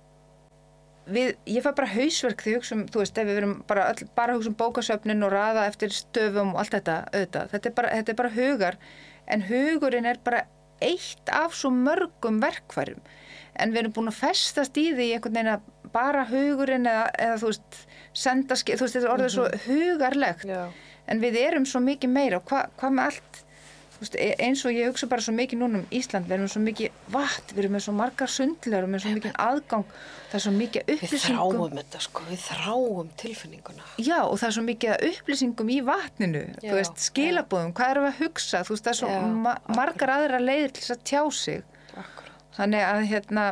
við, 1.13 1.33
ég 1.49 1.65
fæ 1.65 1.71
bara 1.77 1.91
hausverk 1.93 2.45
því 2.45 2.55
hugsa 2.59 2.77
um, 2.77 2.85
þú 2.91 3.03
veist, 3.03 3.19
ef 3.19 3.29
við 3.29 3.41
verum 3.41 3.55
bara, 3.71 3.89
öll, 3.93 4.09
bara 4.19 4.37
hugsa 4.37 4.53
um 4.53 4.59
bókasöfnin 4.59 5.27
og 5.27 5.33
raða 5.35 5.67
eftir 5.71 5.95
stöfum 5.95 6.55
og 6.55 6.63
allt 6.63 6.77
þetta, 6.77 6.99
auðvitað, 7.13 7.51
þetta 7.55 7.71
er 7.71 7.77
bara, 7.81 7.95
þetta 7.97 8.15
er 8.15 8.21
bara 8.21 8.35
hugar, 8.37 8.79
en 9.29 9.47
hugurinn 9.49 10.09
er 10.09 10.21
bara 10.25 10.45
eitt 10.85 11.33
af 11.35 11.57
svo 11.59 11.73
mörgum 11.75 12.39
verkfærum, 12.43 13.01
en 13.59 13.75
við 13.75 13.83
erum 13.83 13.97
búin 13.97 14.13
að 14.13 14.21
festast 14.21 14.79
í 14.79 14.89
því 14.95 15.09
einhvern 15.17 15.39
veginn 15.41 15.55
að 15.57 15.93
bara 15.95 16.25
hugurinn 16.29 16.87
eða, 16.87 17.09
eða 17.19 17.41
þú 17.43 17.53
veist, 17.53 17.83
senda 18.17 18.59
skil, 18.59 18.79
þú 18.79 18.87
veist, 18.87 18.99
þetta 18.99 19.09
er 19.09 19.17
orðið 19.17 19.35
svo 19.35 19.49
hugarlegt, 19.67 20.49
Já. 20.49 20.63
en 21.09 21.23
við 21.25 21.41
erum 21.43 21.67
svo 21.69 21.83
mikið 21.85 22.13
meira. 22.13 22.41
Og 22.41 22.49
hvað 22.51 22.75
hva 22.81 22.91
með 22.95 23.11
allt 23.11 23.45
veist, 24.01 24.15
e- 24.15 24.37
eins 24.47 24.61
og 24.69 24.73
ég 24.77 24.89
hugsa 24.91 25.09
bara 25.11 25.25
svo 25.25 25.33
mikið 25.35 25.59
núna 25.63 25.81
um 25.81 25.87
Ísland 25.95 26.29
við 26.29 26.37
erum 26.37 26.51
svo 26.53 26.61
mikið 26.63 26.99
vatn, 27.15 27.55
við 27.55 27.61
erum 27.65 27.75
með 27.77 27.85
svo 27.87 27.95
margar 27.99 28.31
sundlegar 28.31 28.87
og 28.87 28.93
með 28.93 29.05
svo 29.05 29.13
mikið 29.17 29.37
aðgang 29.45 29.87
það 30.29 30.37
er 30.39 30.45
svo 30.45 30.53
mikið 30.55 30.85
Við 30.89 31.05
upplýsingum 31.05 31.39
þráum 31.59 31.79
þetta 31.81 32.03
sko, 32.05 32.25
við 32.29 32.43
þráum 32.45 33.09
tilfinninguna. 33.23 33.87
já 33.99 34.19
og 34.23 34.35
það 34.39 34.49
er 34.51 34.57
svo 34.59 34.65
mikið 34.69 35.07
upplýsingum 35.11 35.73
í 35.73 35.79
vatninu 35.89 36.43
Já, 36.49 36.69
þú 36.69 36.75
veist, 36.79 37.01
skilabóðum, 37.09 37.73
hvað 37.79 37.95
erum 37.95 38.07
við 38.09 38.13
að 38.13 38.21
hugsa 38.27 38.61
þú 38.69 38.77
veist, 38.77 38.85
það 38.85 38.93
er 38.95 39.01
svo 39.01 39.09
Já, 39.15 39.23
ma 39.49 39.57
margar 39.81 40.15
aðra 40.19 40.43
leiðir 40.43 40.75
til 40.77 40.85
þess 40.85 40.97
að 40.99 41.03
tjá 41.11 41.23
sig 41.41 41.65
Akkurat. 41.99 42.45
þannig 42.59 42.87
að 42.93 43.03
hérna 43.15 43.47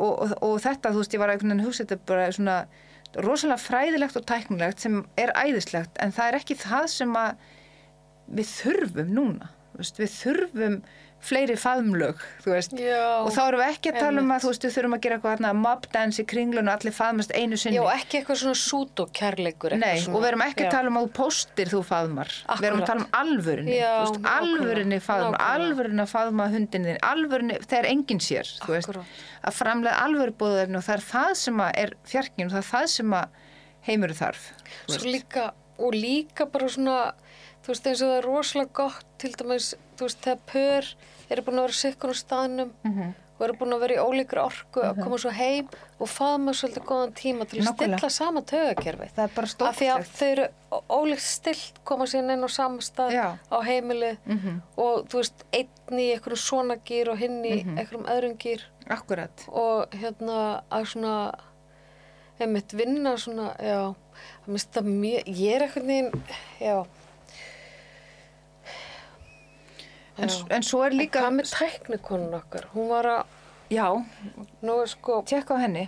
og, 0.00 0.12
og, 0.14 0.36
og 0.46 0.54
þetta, 0.62 0.94
þú 0.94 1.02
veist, 1.02 1.16
ég 1.16 1.22
var 1.24 1.34
að 1.34 1.64
hugsa 1.66 1.84
þetta 1.84 2.00
bara 2.06 2.30
svona 2.32 2.58
rosalega 3.18 3.58
fræðilegt 3.58 4.16
og 4.20 4.26
tæknilegt 4.28 4.84
sem 4.84 5.00
er 5.18 5.32
æðislegt 5.34 5.96
en 5.98 6.12
það 6.14 6.28
er 6.28 6.36
ekki 6.38 6.56
það 6.60 6.84
sem 6.92 7.16
að 7.18 7.40
við 8.30 8.52
þurfum 8.56 9.14
núna 9.16 9.50
við 9.80 10.10
þurfum 10.12 10.80
fleiri 11.20 11.54
faðmlög 11.60 12.20
Já. 12.80 13.20
og 13.20 13.28
þá 13.34 13.40
erum 13.42 13.60
við 13.60 13.66
ekki 13.66 13.90
að 13.90 13.98
tala 13.98 14.22
um 14.22 14.22
einmitt. 14.22 14.34
að 14.34 14.44
þú 14.44 14.50
veist, 14.50 14.64
við 14.64 14.74
þurfum 14.76 14.96
að 14.96 15.02
gera 15.04 15.16
eitthvað 15.18 15.34
hérna, 15.34 15.50
mob 15.60 15.86
dance 15.92 16.22
í 16.22 16.24
kringlun 16.30 16.70
og 16.70 16.78
allir 16.78 16.94
faðmast 16.96 17.34
einu 17.36 17.58
sinni 17.60 17.76
Já, 17.76 17.82
ekki 17.92 18.20
eitthvað 18.20 18.38
svona 18.40 18.60
súdókærleikur. 18.60 19.76
Nei, 19.80 20.00
og 20.08 20.16
við 20.16 20.28
erum 20.30 20.44
ekki 20.46 20.64
að 20.64 20.72
tala 20.76 20.92
um 20.92 20.98
að 21.00 21.06
þú 21.06 21.12
póstir 21.20 21.72
þú 21.74 21.82
faðmar. 21.90 22.32
Við 22.56 22.68
erum 22.70 22.80
að 22.80 22.90
tala 22.92 23.04
um 23.04 23.12
alvörinni. 23.20 23.76
Já, 23.76 23.92
veist, 24.00 24.20
alvörinni 24.32 24.96
nákvæmlega, 24.96 25.06
faðma, 25.10 25.30
nákvæmlega. 25.36 25.68
alvörinni 25.68 26.04
að 26.06 26.12
faðma 26.14 26.48
hundin 26.56 26.88
þinn, 26.88 27.00
alvörinni 27.10 27.60
þegar 27.66 27.90
enginn 27.92 28.24
sér, 28.24 28.54
veist. 28.64 29.00
Að 29.40 29.60
framlega 29.60 30.04
alvöru 30.06 30.36
bóðarinn 30.40 30.80
og 30.80 30.88
það 30.88 30.96
er 30.96 31.08
það 31.10 31.32
sem 31.44 31.64
er 31.68 31.96
fjarkin 32.08 32.48
og 32.48 32.56
það 32.56 32.62
er 32.64 32.70
það 32.72 32.92
sem 32.96 33.16
heimuru 33.90 34.16
þarf. 34.16 34.52
og 35.80 35.96
líka 35.96 36.46
bara 36.52 36.68
svona, 36.68 36.96
þú 37.64 37.72
veist, 37.74 37.86
eins 37.86 38.02
og 38.02 38.08
það 38.12 38.18
er 38.18 38.28
rosalega 38.30 38.72
gott, 38.72 39.06
til 39.18 39.32
dæmis, 39.36 39.74
þú 39.96 40.06
veist, 40.08 40.20
þegar 40.24 40.38
pör 40.52 40.94
eru 41.30 41.42
búin 41.46 41.58
að 41.60 41.66
vera 41.68 41.80
sikkur 41.84 42.10
á 42.10 42.16
staðnum 42.16 42.70
Mhm. 42.84 43.14
og 43.40 43.44
eru 43.46 43.54
búin 43.56 43.72
að 43.72 43.80
vera 43.80 43.94
í 43.94 44.04
ólíkri 44.04 44.40
orku 44.42 44.80
að 44.84 45.02
koma 45.02 45.16
svo 45.18 45.30
heim 45.32 45.68
og 46.00 46.08
faðma 46.08 46.52
svolítið 46.52 46.84
góðan 46.84 47.12
tíma 47.14 47.44
til 47.48 47.60
að 47.60 47.72
stilla 47.74 48.10
sama 48.10 48.40
taugakerfið. 48.42 49.12
Það 49.16 49.24
er 49.24 49.34
bara 49.34 49.68
Af 49.70 49.76
því 49.78 49.86
að 49.94 50.04
þau 50.18 50.26
eru 50.32 50.48
ólíkt 50.90 51.20
stilt, 51.24 51.72
koma 51.84 52.04
síðan 52.04 52.32
inn 52.34 52.44
á 52.44 52.50
sama 52.50 52.78
stað 52.80 53.12
Já. 53.12 53.38
á 53.52 53.58
heimilið 53.64 54.18
Mhm. 54.26 54.62
og 54.76 55.08
þú 55.08 55.16
veist, 55.20 55.44
einn 55.52 55.98
í 55.98 56.12
einhverjum 56.14 56.36
svona 56.48 56.76
gýr 56.84 57.08
og 57.08 57.18
hinn 57.18 57.42
í 57.44 57.64
Mhm. 57.64 57.78
einhverjum 57.78 58.06
öðrum 58.06 58.36
gýr 58.36 58.60
Akkurat. 58.88 59.44
og 59.48 59.90
hérna 59.90 60.62
að 60.70 60.84
svona 60.86 61.34
einmitt 62.40 62.72
vinna 62.72 63.16
svona, 63.16 63.54
já 63.60 63.94
það 63.94 64.48
minnst 64.48 64.72
það 64.72 64.84
mjög, 64.84 65.24
ég 65.26 65.54
er 65.54 65.68
eitthvað 65.68 66.24
já 66.60 66.86
En, 70.20 70.28
Já. 70.28 70.40
en 70.56 70.66
svo 70.66 70.82
er 70.84 70.96
líka... 70.96 71.22
Hvað 71.24 71.36
með 71.38 71.52
tæknikonun 71.54 72.36
okkar? 72.40 72.66
Hún 72.74 72.90
var 72.92 73.08
að, 73.08 73.38
Já, 73.70 73.86
nú 74.66 74.76
er 74.82 74.90
sko, 74.90 75.20
tjekka 75.30 75.56
á 75.56 75.62
henni. 75.62 75.86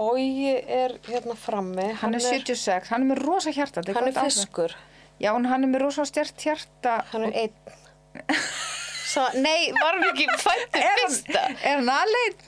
Bói 0.00 0.56
er 0.64 0.96
hérna 1.06 1.36
frammi. 1.36 1.90
Hann 2.00 2.16
er 2.16 2.24
76, 2.24 2.88
hann 2.90 3.04
er 3.04 3.12
með 3.12 3.22
rosa 3.26 3.52
hjarta. 3.52 3.84
Hann 3.94 4.08
er 4.08 4.16
fiskur. 4.16 4.74
Já, 5.20 5.34
en 5.36 5.46
hann 5.50 5.66
er 5.66 5.70
með 5.70 5.84
rosa 5.84 6.06
stjart 6.08 6.40
hjarta. 6.40 7.02
Hann 7.12 7.28
er 7.28 7.36
einn. 7.44 8.30
Sa, 9.10 9.24
nei, 9.34 9.72
var 9.74 9.96
hann 9.98 10.06
ekki 10.06 10.26
hann, 10.30 10.60
fyrsta? 10.70 11.40
er 11.66 11.80
hann 11.80 11.88
aðleit? 11.90 12.44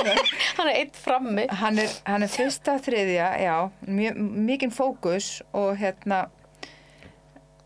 Hann 0.58 0.68
er 0.70 0.76
einn 0.76 0.92
frammi. 0.94 1.46
hann 1.50 1.80
er, 1.82 1.90
hann 2.06 2.22
er 2.22 2.30
fyrsta 2.30 2.76
þriðja, 2.84 3.26
já, 3.42 3.54
mjög, 3.90 4.20
mikinn 4.46 4.74
fókus 4.74 5.40
og 5.50 5.72
hérna, 5.80 6.20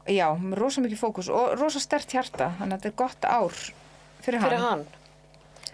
já, 0.09 0.29
rosa 0.59 0.81
mikið 0.85 1.01
fókus 1.01 1.29
og 1.33 1.57
rosa 1.61 1.81
stert 1.83 2.11
hjarta, 2.15 2.53
þannig 2.59 2.79
að 2.79 2.79
þetta 2.79 2.89
er 2.93 2.97
gott 3.03 3.29
ár 3.29 3.59
fyrir 4.25 4.41
hann. 4.41 4.49
Fyrir 4.51 4.65
hann. 4.65 4.87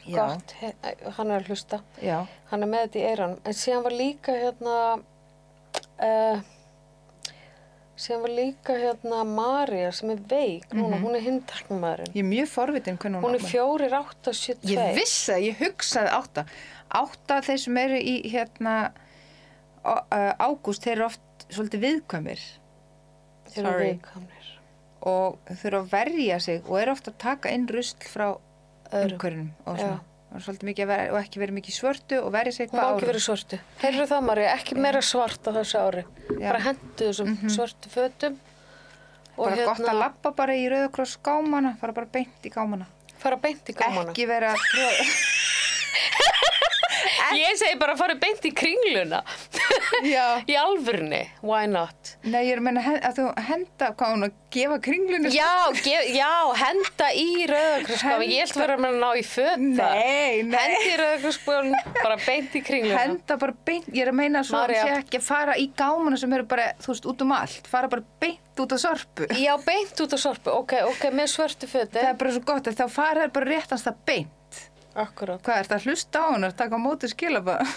Já, 0.04 0.20
Gott, 0.28 0.50
he, 0.60 0.72
hann 1.16 1.30
er 1.32 1.40
að 1.40 1.46
hlusta. 1.48 1.78
já, 2.04 2.18
Hann 2.50 2.62
er 2.62 2.68
með 2.68 2.82
þetta 2.84 2.98
í 3.00 3.04
eiran. 3.08 3.36
En 3.48 3.54
síðan 3.56 3.84
var 3.86 3.94
líka 3.96 4.34
hérna, 4.36 4.74
uh, 6.04 6.42
síðan 7.96 8.24
var 8.26 8.34
líka 8.36 8.76
hérna 8.82 9.22
Marja 9.28 9.92
sem 9.96 10.10
er 10.12 10.20
veik 10.28 10.66
núna. 10.76 10.98
Hún 11.00 11.16
er 11.16 11.24
hindtaknumæðurinn. 11.24 12.12
ég 12.14 12.20
er 12.24 12.28
mjög 12.28 12.50
forvitin 12.52 12.98
hún 13.00 13.16
Hún 13.22 13.38
er 13.38 13.46
fjórir 13.48 13.94
átta 13.96 14.34
sjö 14.36 14.56
Ég 14.60 14.76
tvei. 14.76 14.94
vissi 14.98 15.32
að 15.32 15.46
ég 15.48 15.62
hugsaði 15.62 16.12
átta. 16.18 16.44
Átta 17.00 17.40
þeir 17.48 17.58
sem 17.64 17.76
eru 17.86 17.96
í 17.96 18.14
hérna 18.34 18.74
uh, 19.84 20.32
ágúst, 20.38 20.82
þeir 20.84 20.98
eru 20.98 21.06
oft 21.06 21.48
svolítið 21.48 21.80
viðkvæmir 21.88 22.44
eru 23.58 23.68
sorry. 23.68 23.92
viðkvæmir. 23.92 24.50
og 25.10 25.52
þurfa 25.60 25.80
að 25.82 25.92
verja 25.92 26.40
sig 26.40 26.64
og 26.64 26.80
eru 26.80 26.94
ofta 26.94 27.12
að 27.12 27.20
taka 27.26 27.52
inn 27.54 27.68
rusl 27.68 28.08
frá 28.08 28.26
umhverjum 28.94 29.52
og 29.66 29.78
svona. 29.78 30.00
Og 30.34 30.64
vera, 30.88 31.12
og 31.12 31.20
ekki 31.20 31.38
verið 31.38 31.54
mikið 31.60 31.74
svörtu 31.76 32.16
og 32.18 32.32
verja 32.34 32.52
sig 32.56 32.70
Hún 32.72 32.80
má 32.80 32.80
hvað 32.80 32.96
ekki 32.96 33.06
verið 33.12 33.22
svörtu. 33.22 33.58
Heyrðu 33.84 34.06
það 34.10 34.24
Marja, 34.26 34.54
ekki 34.58 34.78
meira 34.82 35.02
svart 35.06 35.46
á 35.46 35.50
þessu 35.54 35.78
ári. 35.78 36.02
Já. 36.26 36.48
Bara 36.48 36.62
hendu 36.64 37.06
þessum 37.06 37.36
svörtu 37.54 37.92
fötum. 37.92 38.40
Og 39.36 39.46
bara 39.46 39.68
gott 39.68 39.78
hérna, 39.78 39.92
að 39.92 40.00
lappa 40.02 40.34
bara 40.34 40.56
í 40.58 40.66
rauðakross 40.70 41.20
gámana, 41.22 41.76
fara 41.78 41.94
bara 41.94 42.10
beint 42.10 42.46
í 42.46 42.50
gámana. 42.50 42.90
fara 43.22 43.38
beint 43.38 43.70
í 43.70 43.76
gámana. 43.78 44.10
Ekki 44.10 44.26
vera. 44.30 44.54
Ég 47.38 47.56
segi 47.60 47.78
bara 47.80 47.94
fara 47.98 48.14
beint 48.20 48.44
í 48.44 48.50
kringluna. 48.54 49.22
Í 50.50 50.56
alvörni, 50.58 51.20
why 51.46 51.64
not? 51.70 52.14
Nei, 52.26 52.42
ég 52.48 52.54
er 52.56 52.60
að 52.60 52.66
menna 52.66 52.82
að 52.98 53.18
þú 53.18 53.26
henda, 53.48 53.90
hvað 53.96 54.12
hún 54.14 54.26
að 54.26 54.34
gefa 54.54 54.78
kringlunni. 54.84 55.30
Já, 55.34 55.48
gef, 55.78 56.08
já, 56.14 56.30
henda 56.60 57.08
í 57.18 57.26
rauðakrosskafin. 57.50 58.32
Ég 58.34 58.44
held 58.44 58.60
vera 58.60 58.76
með 58.82 58.94
að 58.94 59.00
ná 59.02 59.08
í 59.14 59.24
föta. 59.28 59.58
Nei, 59.64 60.42
nei. 60.46 60.58
Hendi 60.58 60.90
í 60.90 60.96
rauðakrosskafin, 61.00 61.76
bara 62.00 62.18
beint 62.26 62.58
í 62.58 62.64
kringluna. 62.68 63.00
Henda 63.04 63.38
bara 63.40 63.56
beint, 63.70 63.88
ég 63.94 64.04
er 64.04 64.12
að 64.12 64.18
meina 64.20 64.44
svo 64.46 64.60
að 64.62 64.74
sé 64.78 64.94
ekki 65.00 65.20
að 65.22 65.26
fara 65.30 65.56
í 65.60 65.68
gámana 65.78 66.20
sem 66.20 66.36
eru 66.38 66.48
bara, 66.50 66.70
þú 66.84 66.92
veist, 66.92 67.10
út 67.14 67.24
um 67.26 67.34
allt. 67.38 67.70
Fara 67.70 67.90
bara 67.92 68.06
beint 68.22 68.62
út 68.64 68.74
á 68.74 68.78
sorpu. 68.78 69.28
Já, 69.40 69.54
beint 69.66 70.04
út 70.04 70.14
á 70.14 70.18
sorpu. 70.20 70.54
Ok, 70.54 70.76
ok, 70.92 71.08
með 71.14 71.32
svörtu 71.34 71.70
föti. 71.70 71.98
Það 71.98 72.12
er 72.12 72.18
bara 72.22 72.34
svo 72.36 72.44
gott 72.52 72.70
að 72.70 72.80
þá 72.82 72.86
fara 72.92 73.28
bara 73.34 73.50
réttast 73.54 73.88
það 73.88 74.02
beint. 74.10 74.60
Akkurát. 74.94 75.42
Hvað 75.42 75.58
er 75.58 75.64
þetta 75.66 75.78
að 75.80 75.86
hlusta 75.88 76.22
á 76.22 76.26
hann 76.30 76.46
að 76.48 76.56
taka 76.60 76.78
á 76.78 76.84
móti 76.84 77.10
skilabæða? 77.10 77.66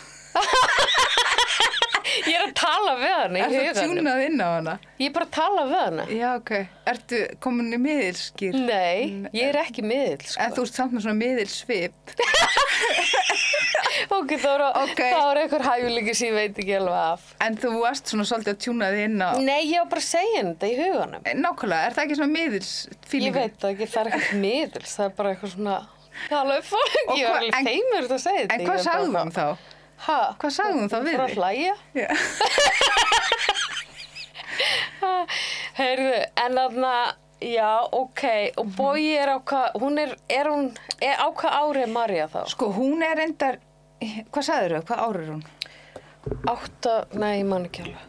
Ég 2.27 2.33
er 2.33 2.43
að 2.47 2.53
tala 2.57 2.93
við 2.97 3.11
hana 3.13 3.37
í 3.37 3.41
Er 3.43 3.49
það 3.51 3.57
huganum. 3.61 3.97
tjúnað 3.97 4.21
inn 4.25 4.39
á 4.41 4.47
hana? 4.49 4.73
Ég 4.99 5.07
er 5.09 5.13
bara 5.15 5.25
að 5.27 5.33
tala 5.37 5.63
við 5.69 5.79
hana. 5.83 6.03
Já, 6.17 6.27
ok. 6.39 6.51
Ertu 6.91 7.19
komin 7.43 7.75
í 7.75 7.79
miðilskýr? 7.83 8.55
Nei, 8.67 8.99
ég 9.35 9.45
er 9.51 9.59
ekki 9.61 9.83
miðill, 9.85 10.23
sko. 10.25 10.39
En 10.45 10.55
þú 10.55 10.61
ert 10.65 10.79
samt 10.79 10.95
með 10.97 11.05
svona 11.07 11.19
miðilsvip. 11.21 11.95
Ok, 14.13 14.29
þá 14.39 14.47
er, 14.53 14.61
Ok. 14.83 14.99
þá 15.01 15.23
er 15.31 15.37
einhver 15.41 15.63
hæfuleiki 15.65 16.13
sem 16.15 16.27
ég 16.29 16.35
veit 16.37 16.59
ekki 16.61 16.75
alveg 16.77 16.97
af. 17.01 17.23
En 17.43 17.57
þú 17.59 17.71
varst 17.81 18.11
svona 18.11 18.25
svolítið 18.29 18.53
að 18.53 18.59
tjúna 18.63 18.89
þig 18.93 19.01
inn 19.07 19.23
á... 19.25 19.29
Nei, 19.41 19.63
ég 19.71 19.81
var 19.81 19.89
bara 19.91 20.03
að 20.03 20.07
segja 20.07 20.43
þetta 20.47 20.69
í 20.69 20.75
huganum. 20.77 21.21
Nákvæmlega, 21.41 21.87
er 21.89 21.93
það 21.97 22.03
ekki 22.05 22.17
svona 22.19 22.29
Ég 22.29 22.35
miðilsfílingur? 22.37 23.41
veit 23.41 23.57
það 23.63 23.73
ekki, 23.73 23.87
það 23.93 24.01
er 24.05 24.11
það 26.25 26.35
er. 26.35 26.37
Alveg 26.41 26.63
fólk, 26.67 26.95
ég 27.17 27.25
var 27.27 27.37
alveg 27.41 27.53
feimur 27.67 28.01
þetta 28.05 28.17
að 28.17 28.23
segja 28.25 28.41
þetta. 28.43 28.55
En 28.55 28.61
hvað 28.67 28.79
sagði 28.87 29.07
hún 29.13 29.33
þá? 29.37 29.47
Hæ? 29.97 30.17
Hvað 30.41 30.51
sagði 30.57 30.75
hún 30.81 30.91
þá 30.91 30.97
við 30.97 31.13
Bara 31.17 31.23
að 31.23 31.29
þig? 31.29 31.37
hlæja? 31.37 31.75
Já. 31.97 32.09
Heyrðu, 35.77 36.13
en 36.43 36.57
þarna, 36.57 36.93
já, 37.43 37.69
ok, 37.93 38.23
og 38.57 38.69
Bói 38.77 39.05
er 39.17 39.29
á 39.33 39.37
hvað, 39.45 39.77
hún 39.81 39.99
er, 40.01 40.15
er 40.33 40.49
hún, 40.51 40.69
er, 41.01 41.15
á 41.21 41.27
hvað 41.37 41.57
ári 41.61 41.83
er 41.85 41.91
Marja 41.93 42.27
þá? 42.33 42.39
Sko, 42.53 42.71
hún 42.75 43.03
er 43.05 43.21
endar... 43.27 43.59
Hvað 44.33 44.45
sagður 44.45 44.77
þau? 44.77 44.85
Hvað 44.89 45.03
ára 45.07 45.21
er 45.23 45.29
hún? 45.35 45.43
Átta, 46.51 46.95
nei, 47.17 47.31
ég 47.39 47.47
man 47.49 47.65
ekki 47.69 47.85
alveg. 47.85 48.01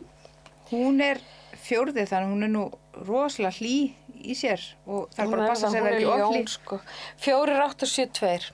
Hún 0.73 1.01
er 1.05 1.21
fjórði 1.65 2.05
þannig 2.09 2.27
að 2.29 2.33
hún 2.35 2.45
er 2.47 2.53
nú 2.53 2.65
rosalega 3.09 3.57
hlý 3.61 3.77
í 4.25 4.35
sér 4.39 4.63
og 4.87 5.09
það 5.15 5.25
Hún 5.25 5.35
bara 5.35 5.45
að 5.45 5.53
passa 5.53 5.67
það, 5.67 5.71
sig 5.73 5.81
að 5.81 5.85
vera 5.89 5.97
er 5.97 6.03
ekki 6.03 6.39
ljón, 6.39 6.49
sko. 6.55 6.81
Fjórir, 7.25 7.61
átta, 7.65 7.87
sjö, 7.89 8.07
tveir. 8.19 8.49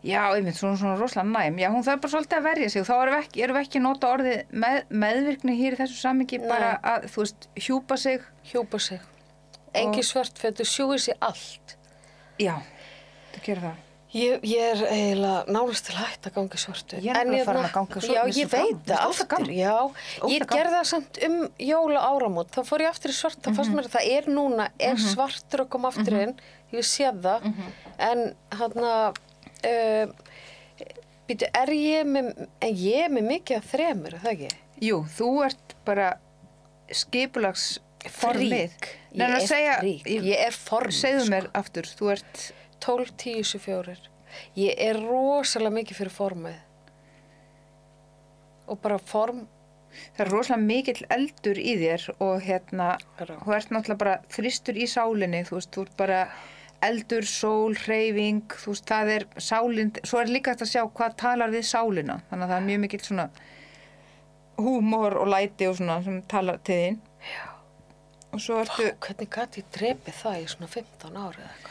Já, 0.00 0.20
einmitt, 0.32 0.56
svona, 0.56 0.78
svona 0.80 0.94
rosalega 0.96 1.28
næm. 1.28 1.58
Já, 1.60 1.68
hún 1.74 1.84
þarf 1.84 2.00
bara 2.00 2.12
svolítið 2.14 2.38
að 2.38 2.46
verja 2.48 2.68
sig 2.72 2.80
og 2.80 2.86
þá 2.88 2.94
erum 3.02 3.14
við 3.16 3.24
ekki, 3.26 3.42
erum 3.44 3.56
við 3.58 3.66
ekki 3.66 3.80
að 3.80 3.84
nota 3.84 4.12
orðið 4.14 4.54
með, 4.62 4.78
meðvirkni 5.02 5.56
hér 5.58 5.76
í 5.76 5.80
þessu 5.82 5.98
samingi 6.00 6.38
Nei. 6.40 6.46
bara 6.48 6.70
að, 6.80 7.04
þú 7.12 7.24
veist, 7.26 7.48
hjúpa 7.66 7.98
sig. 8.00 8.24
Hjúpa 8.52 8.80
sig. 8.80 9.00
Engi 9.76 10.00
Og- 10.00 10.08
svartfötu, 10.08 10.64
sjúi 10.64 10.98
sig 10.98 11.14
allt. 11.20 11.76
Já, 12.40 12.56
það 13.34 13.44
gerir 13.44 13.62
það. 13.68 13.86
Ég, 14.10 14.40
ég 14.42 14.58
er 14.58 14.80
eiginlega 14.90 15.44
nánast 15.54 15.84
til 15.86 15.94
hætt 15.94 16.24
að 16.26 16.32
ganga 16.34 16.56
í 16.58 16.60
svörtu. 16.60 16.96
Ég 16.98 17.12
er 17.14 17.20
nefnilega 17.28 17.44
farin 17.46 17.66
að 17.68 17.74
ganga 17.76 18.00
svört, 18.02 18.16
Já, 18.16 18.22
ég 18.40 18.48
veit 18.50 18.80
það 18.88 19.04
aftur, 19.06 19.50
já. 19.54 19.74
Ógeðslega 19.86 20.30
Ég 20.34 20.46
gerði 20.50 20.72
það 20.74 20.88
samt 20.90 21.20
um 21.28 21.36
jóla 21.62 22.00
áramót. 22.08 22.50
Þá 22.50 22.60
fór 22.66 22.82
ég 22.82 22.90
aftur 22.90 23.12
í 23.12 23.14
svart. 23.14 23.38
Það 23.38 23.50
Mhm. 23.52 23.56
fannst 23.60 23.76
mér 23.76 23.86
að 23.86 23.94
það 23.94 24.08
er 24.16 24.24
núna, 24.34 24.66
er 24.80 24.96
svartur 24.96 25.62
að 25.64 25.68
koma 25.70 25.88
aftur 25.92 26.16
inn. 26.24 26.34
Ég 26.72 26.84
sé 26.90 27.12
það. 27.22 27.42
Mhm. 27.44 27.70
En 27.98 28.34
hann 28.50 28.72
að, 28.72 29.16
uh, 29.64 30.06
býtu, 31.28 31.46
er 31.54 31.66
ég 31.70 32.04
með, 32.06 32.48
en 32.62 32.74
ég 32.74 33.04
er 33.04 33.10
með 33.10 33.28
mikið 33.30 33.56
að 33.62 33.68
þremur, 33.70 34.14
er 34.14 34.18
það 34.18 34.32
ekki? 34.34 34.50
Jú, 34.82 35.04
þú 35.06 35.44
ert 35.44 35.74
bara 35.84 36.18
skipulags 36.90 37.78
formið. 38.08 38.50
Frík. 38.50 38.88
Ég 39.14 39.20
er 39.20 39.80
frík. 39.80 40.02
ég- 40.04 40.24
Ég 40.24 40.46
er 40.46 40.50
formið, 40.50 40.98
segðu 40.98 41.20
sko. 41.20 41.30
mér 41.30 41.50
aftur, 41.54 41.82
þú 41.86 42.10
ert, 42.12 42.52
12, 42.84 43.14
10, 43.22 43.46
74. 43.52 44.10
Ég 44.58 44.76
er 44.78 45.00
rosalega 45.02 45.74
mikið 45.80 46.00
fyrir 46.00 46.14
formið. 46.14 46.60
Og 48.70 48.78
bara 48.84 49.00
form, 49.02 49.42
það 50.14 50.24
er 50.24 50.32
rosalega 50.34 50.66
mikill 50.68 51.02
eldur 51.16 51.58
í 51.58 51.74
þér 51.80 52.06
og 52.22 52.46
hérna, 52.46 52.92
þú 53.18 53.56
ert 53.56 53.74
náttúrulega 53.74 54.02
bara 54.04 54.16
þristur 54.30 54.78
í 54.78 54.86
sálinni, 54.90 55.42
þú 55.48 55.58
veist, 55.58 55.72
þú 55.74 55.86
ert 55.86 55.96
bara 55.98 56.20
eldur, 56.86 57.26
sól, 57.28 57.74
hreyfing, 57.76 58.54
þú 58.62 58.74
veist, 58.74 58.86
það 58.88 59.14
er 59.16 59.26
sálinn, 59.50 59.92
svo 60.06 60.22
er 60.22 60.30
líka 60.32 60.54
hægt 60.54 60.64
að 60.64 60.72
sjá 60.72 60.84
hvað 60.86 61.16
talar 61.20 61.52
við 61.52 61.66
sálina, 61.68 62.20
þannig 62.30 62.46
að 62.46 62.52
það 62.54 62.60
er 62.60 62.68
mjög 62.70 62.82
mikill 62.86 63.02
svona 63.04 63.26
húmor 64.60 65.16
og 65.20 65.30
læti 65.32 65.68
og 65.68 65.76
svona 65.80 66.00
sem 66.04 66.22
talar 66.30 66.60
til 66.64 66.78
þín. 66.80 67.00
Já. 67.26 67.46
Og 68.30 68.38
svo 68.38 68.60
ertu, 68.62 68.86
hvernig 69.02 69.28
gæti 69.34 69.64
ég 69.64 69.70
drepið 69.74 70.18
það 70.20 70.36
í 70.38 70.48
svona 70.52 70.68
15 70.70 71.16
ári 71.18 71.42
eða 71.42 71.50
eitthvað? 71.50 71.69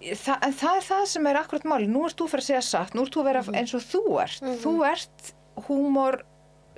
Þa, 0.00 0.34
en 0.46 0.52
það 0.56 0.76
er 0.78 0.84
það 0.86 1.04
sem 1.12 1.26
er 1.28 1.36
akkurat 1.42 1.64
máli 1.68 1.86
nú 1.92 2.06
ert 2.08 2.16
þú 2.16 2.26
fyrir 2.32 2.40
að 2.44 2.48
segja 2.48 2.62
satt, 2.64 2.94
nú 2.96 3.02
ert 3.04 3.12
þú 3.12 3.20
að 3.20 3.26
vera 3.30 3.42
eins 3.60 3.74
og 3.76 3.82
þú 3.84 4.02
ert, 4.22 4.40
þú 4.62 4.72
ert 4.88 5.32
húmor 5.66 6.22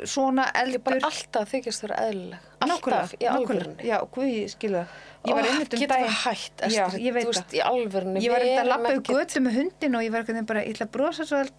svona 0.09 0.49
eldur. 0.59 0.97
alltaf 1.07 1.51
þykist 1.53 1.85
vera 1.85 1.99
eðlileg. 2.09 2.41
Alltaf 2.65 3.13
í 3.21 3.27
alvörunni. 3.31 3.85
já, 3.87 3.99
guð, 4.11 4.27
ég 4.33 4.51
skilða 4.51 4.83
ég 5.29 5.37
var 5.37 5.47
einmitt 5.47 5.75
um 5.77 5.85
daginn 5.93 6.17
hætt, 6.25 6.65
já, 6.75 6.85
ég 6.99 7.15
veit 7.15 7.29
það. 7.31 7.55
ég 7.55 8.33
var 8.33 8.43
einmitt 8.43 8.59
að 8.65 8.71
lappa 8.73 8.91
ekkert- 8.97 9.13
götu 9.21 9.43
með 9.45 9.53
hundin 9.61 9.95
og 9.95 10.03
ég 10.03 10.11
var 10.17 10.23
veginn 10.27 10.47
bara, 10.49 10.65
ég 10.67 10.75
ætla 10.75 10.87
að 10.89 10.95
brosa 10.97 11.23
svo 11.29 11.39
að, 11.45 11.53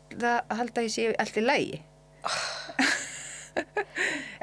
halda 0.60 0.82
ég 0.84 0.92
sé 0.92 1.08
allt 1.16 1.38
í 1.40 1.46
lægi 1.46 1.80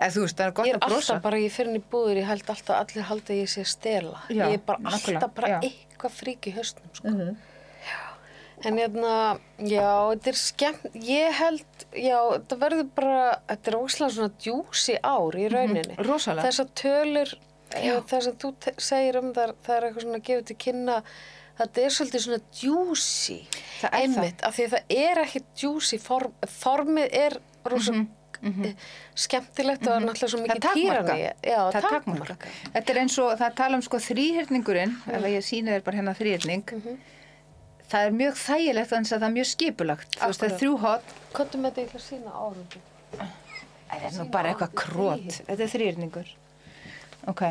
eða 0.01 0.11
þú 0.15 0.25
veist, 0.25 0.37
það 0.39 0.47
er 0.47 0.53
gott 0.57 0.67
Ég 0.69 0.75
er 0.75 0.79
að 0.81 0.87
brosa. 0.89 1.13
alltaf 1.13 1.23
bara, 1.27 1.41
ég 1.43 1.53
fyrir 1.55 1.77
í 1.77 1.83
búður, 1.93 2.21
ég 2.23 2.29
held 2.31 2.51
alltaf 2.55 2.77
allir 2.79 3.07
halda 3.11 3.37
ég 3.37 3.49
sé 3.51 3.65
stela. 3.69 4.21
Já, 4.31 4.45
ég 4.47 4.57
er 4.61 4.65
bara 4.65 4.79
alltaf 4.95 5.35
bara 5.37 5.49
já. 5.49 5.61
Eitthvað 6.01 6.19
frík 6.19 6.49
í 6.51 6.57
hausnum, 6.57 6.93
sko. 6.97 7.09
Mhm. 7.15 7.39
En 8.61 8.77
hérna, 8.77 9.41
já, 9.57 10.13
þetta 10.13 10.29
er 10.29 10.37
skemmt, 10.37 10.97
ég 11.01 11.33
held, 11.33 11.85
já, 11.97 12.19
þetta 12.35 12.59
verður 12.61 12.89
bara, 12.99 13.21
þetta 13.49 13.71
er 13.71 13.77
óslega 13.79 14.13
svona 14.13 14.33
djúsi 14.37 14.97
ár 15.01 15.39
í 15.41 15.47
rauninni. 15.49 15.97
Mhm, 15.97 16.05
rosalega. 16.05 16.45
Þessar 16.45 16.69
tölur, 16.77 17.35
eh, 17.73 18.01
það 18.11 18.23
sem 18.27 18.37
þú 18.37 18.53
segir 18.77 19.17
um 19.17 19.33
þar, 19.33 19.55
það 19.65 19.77
er 19.77 19.87
eitthvað 19.89 20.05
svona 20.05 20.23
gefið 20.29 20.45
til 20.51 20.57
kynna, 20.57 21.03
þetta 21.59 21.85
er 21.87 21.97
svolítið 21.97 22.25
svona 22.27 22.43
djúsi. 22.61 23.39
Það 23.81 23.97
Einmitt, 24.03 24.43
af 24.45 24.57
því 24.57 24.67
að 24.67 24.75
það 24.77 24.97
er 25.09 25.25
ekki 25.25 25.43
djúsi, 25.57 26.01
form, 26.01 26.33
formið 26.45 27.09
er 27.13 27.41
rosa 28.43 28.69
eh, 28.69 28.75
skemmtilegt 29.15 29.87
og 29.87 30.03
náttúrulega 30.03 30.29
svo 30.33 30.39
Mhm, 30.41 30.47
það 30.47 30.51
er 30.51 30.61
mikið 30.61 30.75
týrani. 30.75 31.19
Já, 31.43 31.61
það 31.71 31.77
er 31.77 31.89
takmarka 31.91 32.37
þetta 32.75 32.91
er 32.95 33.01
eins 33.03 33.19
og 33.19 33.39
það 33.39 33.55
tala 33.61 33.77
um 33.77 33.83
sko 33.83 33.97
þrýhyrningurinn 34.09 34.95
ef 35.13 35.23
ég 35.25 35.45
sína 35.45 35.71
þér 35.77 35.83
bara 35.85 35.97
hérna 36.01 36.15
þrýhyrning 36.17 36.65
það 37.91 38.07
er 38.07 38.11
mjög 38.21 38.35
þægilegt 38.39 38.93
að 38.93 39.07
það 39.11 39.29
er 39.29 39.35
mjög 39.35 39.49
skipulagt. 39.51 40.17
Þú 40.21 40.27
veist 40.31 40.41
það 40.41 40.51
er 40.53 40.59
þrjú 40.61 40.75
hot 40.79 41.15
með 41.57 41.71
þetta 41.71 41.81
eitthvað 41.83 42.05
sína 42.07 42.31
árum. 42.31 42.67
Það 43.91 44.05
er 44.07 44.13
nú 44.19 44.25
bara 44.31 44.53
eitthvað 44.53 44.75
krót. 44.79 45.41
Þetta 45.49 45.63
er 45.65 45.73
þrýhyrningur. 45.75 46.29
Ok. 47.27 47.43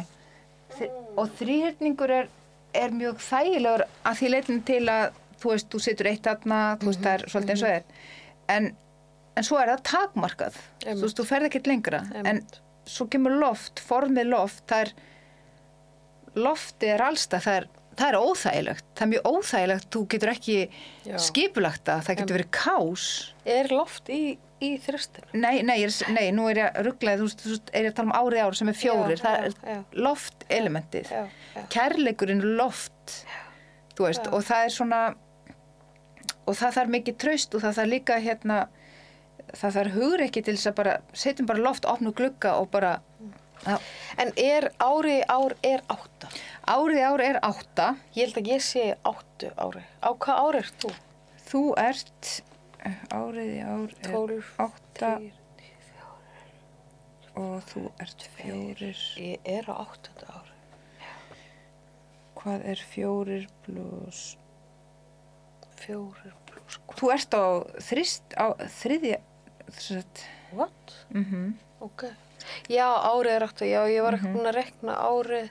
Þi- 0.79 0.91
Og 1.19 1.29
þrýhyrningur 1.41 2.09
er, 2.21 2.29
er 2.73 2.89
mjög 2.95 3.19
þægilegur 3.19 3.83
að 4.05 4.15
því 4.21 4.29
leitin 4.31 4.61
til 4.63 4.85
að, 4.87 5.11
þú 5.41 5.51
veist, 5.51 5.67
þú 5.69 5.79
situr 5.83 6.07
eitt 6.07 6.23
aðna, 6.31 6.77
þú 6.79 6.85
veist, 6.87 7.01
það 7.03 7.13
er 7.13 7.25
svolítið 7.27 7.49
eins 7.49 7.63
og 7.63 7.69
er. 7.69 7.83
En, 8.55 8.69
en 9.39 9.47
svo 9.47 9.59
er 9.61 9.71
það 9.73 9.83
takmarkað. 9.89 10.57
Þú 10.85 10.97
veist, 11.05 11.17
þú 11.19 11.25
ferð 11.29 11.47
ekkert 11.49 11.69
lengra. 11.71 12.01
En 12.19 12.27
Einmitt. 12.33 12.59
svo 12.89 13.07
kemur 13.11 13.37
loft, 13.39 13.79
formið 13.87 14.27
loft, 14.33 14.63
það 14.69 14.85
er, 14.87 14.93
loftið 16.39 16.93
er 16.95 17.03
allstað, 17.05 17.43
það 17.45 17.57
er, 17.61 17.67
það 17.99 18.11
er 18.13 18.17
óþægilegt. 18.19 18.85
Það 18.95 19.05
er 19.05 19.11
mjög 19.13 19.31
óþægilegt, 19.33 19.87
þú 19.95 20.03
getur 20.13 20.31
ekki 20.33 20.57
Já. 21.09 21.15
skipulagt 21.29 21.83
það, 21.89 22.03
það 22.07 22.19
getur 22.21 22.37
verið 22.39 22.51
kás. 22.59 23.07
Er 23.55 23.71
loft 23.73 24.11
í, 24.13 24.21
í 24.63 24.71
þristinu? 24.85 25.31
Nei, 25.41 25.61
nei, 25.67 25.77
er, 25.87 25.95
nei, 26.15 26.25
nú 26.35 26.47
er 26.51 26.61
ég 26.63 26.69
að 26.79 26.89
rugglaði, 26.89 27.21
þú 27.23 27.53
veist, 27.53 27.71
er 27.73 27.87
ég 27.87 27.93
að 27.93 27.97
tala 27.99 28.11
um 28.11 28.17
árið 28.19 28.43
ár 28.45 28.59
sem 28.59 28.71
er 28.73 28.79
fjórir, 28.79 29.17
Já, 29.19 29.23
það 29.25 29.47
er 29.49 29.75
já. 29.75 29.79
loftelementið. 30.07 31.13
Já, 31.15 31.23
já. 31.55 31.63
Kærleikurinn 31.75 32.43
er 32.45 32.51
loft, 32.61 33.15
þú 33.97 34.07
veist, 34.09 34.29
og 34.31 34.45
það 34.47 34.67
er 34.69 34.75
svona, 34.77 35.01
og 36.49 36.57
það 36.57 36.75
þarf 36.79 36.93
mikið 36.97 37.17
traust 37.25 37.55
og 37.57 37.65
það 37.65 37.79
þarf 37.81 37.91
líka, 37.97 38.19
hérna, 38.23 38.59
það 39.57 39.75
þarf 39.77 39.93
hugur 39.97 40.21
ekki 40.25 40.43
til 40.45 40.55
þess 40.57 40.69
að 40.71 40.75
bara, 40.81 40.93
setjum 41.13 41.47
bara 41.49 41.63
loft, 41.65 41.85
opnu 41.89 42.11
glugga 42.13 42.55
og 42.59 42.69
bara, 42.71 42.99
já, 43.65 43.77
En 44.17 44.31
er 44.37 44.69
árið 44.79 45.23
ár 45.29 45.55
er 45.63 45.81
átta? 45.89 46.29
árið 46.67 47.01
ár 47.09 47.21
er 47.25 47.39
átta, 47.43 47.89
Ég 48.15 48.27
held 48.29 48.37
að 48.43 48.51
ég 48.53 48.61
sé 48.63 48.85
áttu 49.03 49.49
ári. 49.57 49.83
Á 50.03 50.09
hvað 50.15 50.43
ári 50.45 50.57
er 50.63 50.71
þú? 50.83 50.91
þú 51.49 51.61
ert, 51.81 52.31
árið 53.11 53.53
ár 53.65 53.89
er 53.89 54.11
Tólf, 54.13 54.51
átta 54.59 55.13
þrír, 55.17 55.35
og 57.39 57.63
þú 57.71 57.83
ert 58.03 58.27
fjórir, 58.35 59.01
Ég 59.17 59.39
er 59.57 59.65
á 59.71 59.73
áttunda 59.85 60.27
ári. 60.39 60.55
hvað 62.39 62.65
er 62.71 62.79
fjórir 62.93 63.47
pluss 63.65 64.37
Fjórir 65.79 66.33
pluss 66.47 66.79
hvað? 66.87 66.99
Þú 66.99 67.11
ert 67.15 67.35
á 67.35 67.43
þrist, 67.89 68.35
á 68.35 68.45
þriðja, 68.79 69.19
What? 70.53 70.93
mm 71.13 71.53
Ok. 71.81 72.03
Já, 72.69 72.85
árið 72.87 73.31
er 73.35 73.43
áttu. 73.45 73.65
Já, 73.67 73.81
ég 73.87 74.01
var 74.03 74.13
Mhm. 74.15 74.19
ekki 74.25 74.33
búin 74.35 74.47
að 74.49 74.55
rekna 74.55 74.95
árið. 74.95 75.49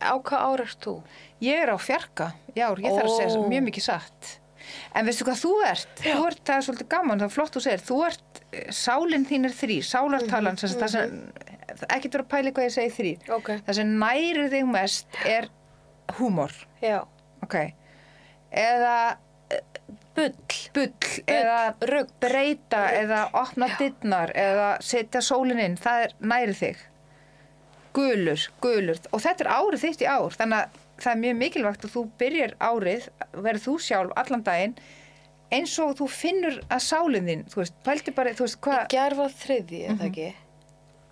Á 0.00 0.12
hvað 0.16 0.44
ári 0.48 0.62
er 0.64 0.74
þú? 0.80 0.94
ég 1.42 1.62
er 1.62 1.68
á 1.72 1.76
fjarka, 1.80 2.32
já, 2.56 2.68
ég 2.76 2.88
þarf 2.92 3.08
að 3.08 3.16
segja 3.18 3.48
mjög 3.48 3.64
mikið 3.68 3.82
satt. 3.84 4.38
En 4.94 5.04
veistu 5.06 5.24
hvað 5.24 5.40
þú 5.40 5.52
ert? 5.66 5.88
Þú 6.04 6.26
ert, 6.26 6.40
það 6.44 6.56
er 6.56 6.64
svolítið 6.66 6.88
gaman, 6.88 7.18
það 7.20 7.24
er 7.24 7.34
flott 7.34 7.52
þú 7.56 7.60
segir, 7.64 7.82
þú 7.84 7.98
ert, 8.06 8.40
eh, 8.52 8.64
sálinn 8.70 9.26
þín 9.26 9.44
er 9.44 9.50
þrý, 9.56 9.78
sálartalan, 9.84 10.56
mm 10.56 10.76
það 10.80 10.88
sem, 10.88 11.32
ekki 11.88 12.10
vera 12.12 12.24
að 12.24 12.28
pæli 12.28 12.52
hvað 12.52 12.64
ég 12.68 12.72
segi 12.76 12.90
þrý. 12.96 13.12
Ok. 13.36 13.48
Það 13.66 13.74
sem 13.74 13.98
nærir 13.98 14.50
þig 14.50 14.66
mest 14.70 15.06
er 15.26 15.48
húmor, 16.18 16.52
Já. 16.82 17.04
ok, 17.42 17.72
eða 18.52 19.16
Bull. 20.14 20.34
bull, 20.74 20.92
eða 21.30 21.58
rugg. 21.88 22.10
breyta, 22.20 22.82
eða 22.92 23.20
opna 23.40 23.68
dittnar, 23.78 24.32
eða 24.36 24.68
setja 24.84 25.22
sólinn 25.24 25.62
inn, 25.62 25.76
það 25.80 26.06
er 26.06 26.14
nærið 26.32 26.58
þig. 26.60 26.82
Gulur, 27.96 28.46
gulur. 28.62 29.00
Og 29.14 29.22
þetta 29.24 29.46
er 29.46 29.52
árið 29.54 29.84
þitt 29.86 30.04
í 30.04 30.08
ár, 30.10 30.36
þannig 30.36 30.58
að 30.58 30.80
það 31.00 31.12
er 31.12 31.20
mjög 31.24 31.38
mikilvægt 31.40 31.86
að 31.86 31.94
þú 31.94 32.02
byrjar 32.20 32.56
árið, 32.60 33.08
verður 33.32 33.64
þú 33.64 33.76
sjálf 33.86 34.16
allan 34.20 34.44
daginn, 34.46 34.76
eins 35.50 35.78
og 35.82 35.96
þú 35.98 36.08
finnur 36.14 36.60
að 36.68 36.84
sálinn 36.86 37.30
þín, 37.30 37.46
þú 37.50 37.62
veist, 37.62 37.78
pælti 37.86 38.14
bara, 38.14 38.34
þú 38.36 38.46
veist, 38.46 38.60
hvað, 38.66 39.16
var 39.18 39.36
þriði, 39.40 39.84
eða 39.94 40.10
ekki? 40.10 40.28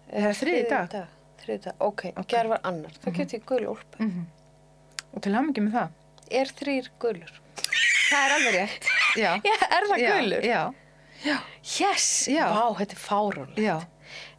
Það 0.08 0.28
er 0.28 0.38
þriðji 0.42 0.68
dag. 0.70 0.98
Þriði 1.42 1.62
dag, 1.64 1.82
ok. 1.84 2.04
Ok. 2.14 2.30
Gjær 2.32 2.50
var 2.52 2.62
annar. 2.68 2.94
Það 3.02 3.18
getur 3.18 3.38
ég 3.38 3.48
gul 3.48 3.64
úlpa. 3.74 4.04
Mhm. 4.04 4.26
og 5.08 5.22
til 5.24 5.32
hamingi 5.32 5.64
með 5.64 5.72
það. 5.78 5.94
Er 6.30 6.50
þrýr 6.58 6.88
gulur? 7.00 7.30
Það 8.08 8.24
er 8.24 8.34
alveg 8.38 8.54
rétt. 8.56 8.90
Já. 9.18 9.30
Já, 9.44 9.54
er 9.68 9.88
það 9.90 10.02
Já, 10.02 10.10
gulur? 10.16 10.48
Já, 10.48 10.62
Yes! 11.78 12.28
Vá, 12.54 12.64
þetta 12.78 12.94
er 12.94 13.00
já, 13.58 13.76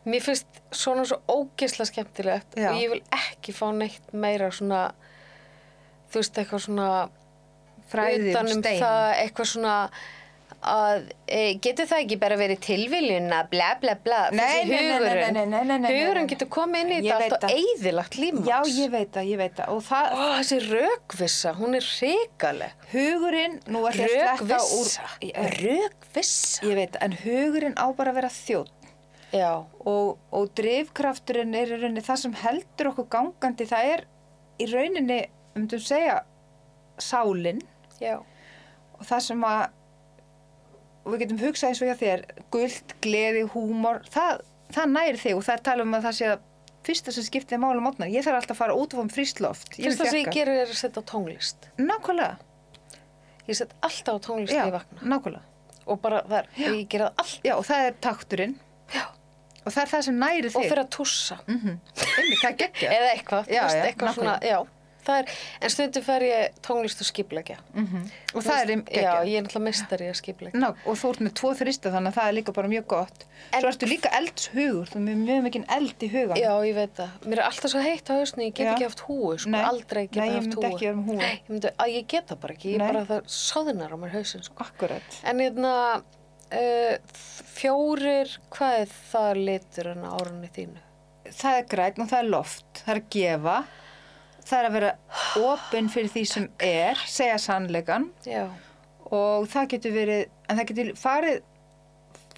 Mér 0.07 0.23
finnst 0.23 0.61
svona 0.71 1.03
svo 1.05 1.19
ógesla 1.27 1.85
skemmtilegt 1.85 2.55
og 2.55 2.77
ég 2.79 2.93
vil 2.93 3.01
ekki 3.13 3.53
fá 3.53 3.67
neitt 3.75 4.13
meira 4.15 4.47
svona, 4.55 4.93
þú 6.09 6.21
veist, 6.21 6.39
eitthvað 6.39 6.63
svona 6.65 6.87
fræðið 7.91 8.31
um 8.31 8.47
um 8.55 8.63
stein. 8.63 8.85
eitthvað 9.19 9.51
svona 9.51 9.75
að 10.59 11.05
e, 11.31 11.53
getur 11.63 11.87
það 11.87 12.01
ekki 12.03 12.15
bara 12.19 12.35
verið 12.39 12.59
tilviljun 12.65 13.29
að 13.31 13.45
bla 13.53 13.67
bla 13.79 13.93
bla 14.03 14.17
þessi 14.33 14.65
hugurinn, 14.67 15.85
hugurinn 15.87 16.27
getur 16.33 16.49
komið 16.51 16.81
inn 16.81 16.91
í 16.91 16.97
þetta 17.05 17.15
allt 17.29 17.35
og 17.37 17.43
það. 17.45 17.53
eyðilagt 17.61 18.17
lífmanns 18.19 18.49
Já, 18.49 18.57
ég 18.81 18.91
veit 18.91 19.13
það, 19.15 19.29
ég 19.31 19.39
veit 19.39 19.55
það. 19.61 19.69
Og 19.77 19.85
það, 19.87 20.09
Ó, 20.11 20.25
þessi 20.39 20.59
rökvissa, 20.65 21.53
hún 21.61 21.79
er 21.79 21.87
hrikaleg 21.87 22.89
hugurinn, 22.91 23.55
nú 23.71 23.85
er 23.87 24.01
að 24.03 24.11
sletta 24.15 24.59
úr... 24.59 24.59
rökvissa, 24.59 25.07
Ég, 25.29 25.39
rökvissa 25.63 26.75
veit 26.81 26.99
en 27.07 27.15
hugurinn 27.23 27.79
á 27.79 27.85
bara 27.95 28.11
að 28.11 28.19
vera 28.19 28.33
þjótt. 28.35 28.75
já, 29.31 29.51
Og, 29.87 30.17
og 30.35 30.51
drifkrafturinn 30.59 31.55
er 31.55 31.71
í 31.71 31.79
rauninni 31.79 32.03
það 32.03 32.21
sem 32.25 32.33
heldur 32.43 32.91
okkur 32.91 33.07
gangandi. 33.15 33.67
Það 33.69 33.91
er 33.95 34.05
í 34.59 34.67
rauninni, 34.73 35.21
um 35.55 35.67
þú 35.71 35.79
segja, 35.87 36.19
sálinn. 36.99 37.61
já, 38.01 38.17
Og 38.99 39.05
það 39.07 39.21
sem 39.29 39.43
að, 39.47 39.61
og 41.09 41.15
við 41.15 41.23
getum 41.25 41.39
hugsað 41.41 41.71
eins 41.71 41.81
og 41.81 41.89
hjá 41.89 41.95
þér, 42.03 42.23
guld, 42.53 42.93
gleði, 43.03 43.41
húmor, 43.55 44.03
það, 44.13 44.43
það 44.77 44.91
næri 44.93 45.21
þig 45.23 45.35
og 45.39 45.43
það 45.49 45.63
talað 45.65 45.87
um 45.89 45.97
að 45.97 46.05
það 46.07 46.17
sé 46.19 46.29
að 46.29 46.45
fyrsta 46.89 47.11
sem 47.15 47.25
skiptið 47.27 47.59
máli 47.63 47.81
mótnar. 47.83 48.09
Ég 48.13 48.23
þarf 48.25 48.37
alltaf 48.43 48.55
að 48.55 48.59
fara 48.61 48.75
út 48.77 48.93
og 48.93 49.01
fá 49.01 49.03
um 49.03 49.09
frískt 49.13 49.41
loft. 49.43 49.73
Ég 49.75 49.89
vil 49.89 49.91
fyrst 49.91 49.99
það 50.03 50.13
sem 50.13 50.21
ég 50.21 50.31
gerir 50.37 50.61
er 50.61 50.69
að 50.71 50.77
setja 50.79 51.01
á 51.01 51.09
tónlist 51.09 51.67
Nákvæmlega, 51.81 52.37
ég 53.49 53.57
set 53.59 53.73
alltaf 53.81 54.15
á 54.15 54.19
tónlist 54.29 54.53
þegar 54.53 54.69
ég 54.69 54.75
vakna 54.77 55.11
nákvæmlega. 55.15 55.43
og 55.89 56.01
bara 56.05 56.21
það 56.29 56.37
er, 56.39 56.49
ég 56.63 56.87
gera 56.93 57.09
það 57.09 57.23
allt 57.25 57.47
Já, 57.49 57.53
og 57.57 57.65
það 57.67 57.85
er 57.89 57.97
takturinn. 58.05 58.55
Já. 58.93 59.05
Og 59.65 59.73
það 59.75 59.81
er 59.83 59.89
það 59.91 60.03
sem 60.07 60.19
næri 60.23 60.49
þig. 60.49 60.55
og 60.61 60.67
fyrir 60.69 60.83
að 60.85 60.91
tússa 60.95 61.39
Mm 61.49 61.79
það 62.39 62.53
geggja. 62.61 62.89
eða 62.95 63.09
eitthvað, 63.15 63.49
eitthvað 63.49 64.13
svona, 64.15 64.35
já 64.45 64.59
er, 65.17 65.25
en 65.61 65.69
stundum 65.73 66.03
fer 66.03 66.21
ég 66.27 66.57
tónlist 66.65 67.01
og 67.03 67.07
skipleggja 67.09 67.57
Og 68.35 68.43
það 68.45 68.59
er 68.61 68.69
já, 68.69 68.77
geggja. 68.89 69.13
ég 69.25 69.35
er 69.39 69.43
náttúrulega 69.45 69.65
mestari 69.65 70.09
að 70.11 70.17
skipleggja 70.21 70.59
Ná, 70.61 70.69
og 70.85 70.97
þú 71.01 71.09
ert 71.13 71.23
með 71.25 71.33
tvo 71.39 71.51
þrista 71.59 71.91
þannig 71.95 72.11
að 72.13 72.17
það 72.19 72.27
er 72.29 72.35
líka 72.39 72.53
bara 72.59 72.67
mjög 72.71 72.85
gott. 72.93 73.25
En- 73.53 73.61
Svo 73.63 73.69
ertu 73.73 73.89
líka 73.89 74.09
eldshugur, 74.19 74.89
þú 74.91 74.95
er 74.99 75.05
með 75.07 75.17
mjög 75.25 75.41
mikið 75.47 75.65
eld 75.77 75.99
í 76.05 76.09
hugan. 76.13 76.37
já, 76.37 76.53
ég 76.69 76.75
veit 76.75 76.93
það, 76.99 77.09
mér 77.25 77.37
er 77.39 77.45
alltaf 77.49 77.71
svo 77.71 77.81
heitt 77.81 78.09
á 78.09 78.13
hausni 78.19 78.45
ég 78.49 78.53
get 78.53 78.67
Já. 78.67 78.73
ekki 78.75 78.83
haft 78.89 78.99
húu, 79.07 79.33
sko, 79.39 79.49
Nei. 79.49 79.63
aldrei 79.63 80.03
geta 80.07 80.19
Nei, 80.19 80.29
ég 80.29 80.35
haft 80.35 80.47
myndi 80.47 80.59
húu 80.59 80.69
ekki 80.69 80.85
vera 80.85 80.95
með 80.99 81.05
húfu. 81.09 81.17
Nei, 81.17 81.33
ég 81.39 81.49
myndi, 81.49 81.71
að 81.79 81.93
ég 81.95 82.07
get 82.07 82.27
það 82.27 82.39
bara 82.39 82.53
ekki, 82.53 82.71
ég 82.73 82.77
Nei. 82.77 82.87
bara 82.91 83.05
það 83.05 83.21
sáðunar 83.39 83.91
á 83.93 83.97
mér 83.97 84.11
hausin, 84.17 84.43
sko 84.43 84.63
Akkurat. 84.67 85.19
en 85.23 85.39
hérna 85.39 85.73
uh, 86.51 86.97
fjórir, 87.59 88.37
hvað 88.53 88.77
er 88.83 88.93
það 89.11 89.41
litur 89.47 89.89
en 89.93 90.05
árunni 90.09 90.49
þínu? 90.55 90.85
Það 91.29 91.57
er 91.59 91.65
græn 91.69 91.99
og 92.03 92.07
það 92.09 92.19
er 92.23 92.29
loft. 92.33 92.69
Það 92.85 92.95
er 92.95 93.01
gefa. 93.13 93.57
Það 94.49 94.59
er 94.59 94.67
að 94.69 94.75
vera 94.79 94.91
opinn 95.51 95.91
fyrir 95.93 96.09
því 96.13 96.23
sem 96.25 96.49
er, 96.65 97.05
segja 97.05 97.37
sannleikan 97.41 98.09
já, 98.25 98.47
og 99.13 99.45
það 99.51 99.71
getur 99.75 99.93
verið, 99.93 100.23
en 100.49 100.59
það 100.59 100.69
getur 100.71 100.91
farið 100.97 101.41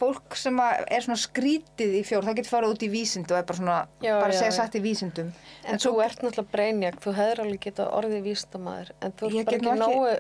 fólk 0.02 0.36
sem 0.40 0.58
er 0.66 1.04
svona 1.06 1.20
skrítið 1.22 1.96
í 2.00 2.02
fjór, 2.08 2.26
það 2.26 2.40
getur 2.40 2.54
farið 2.56 2.74
út 2.74 2.86
í 2.86 2.90
vísind 2.92 3.32
og 3.32 3.38
er 3.38 3.46
bara 3.48 3.60
svona, 3.60 3.78
Já, 4.02 4.16
bara 4.18 4.34
já, 4.34 4.40
segja 4.40 4.56
satt 4.58 4.78
í 4.80 4.82
vísindum. 4.82 5.30
En, 5.62 5.82
þú 5.82 5.92
ert 6.02 6.24
náttúrulega 6.26 6.56
breinjak, 6.56 6.98
þú 7.04 7.14
hefur 7.20 7.44
alveg 7.46 7.62
getað 7.68 7.92
orðið 8.00 8.24
vísindamæður, 8.26 8.92
en 8.98 9.14
þú 9.20 9.30
ert 9.30 9.52
bara 9.52 9.60
ekki 9.60 9.76
nógu, 9.84 10.16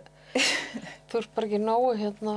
þú 1.11 1.21
ert 1.23 1.33
bara 1.37 1.49
ekki 1.49 1.61
nógu 1.63 1.95
hérna, 2.03 2.35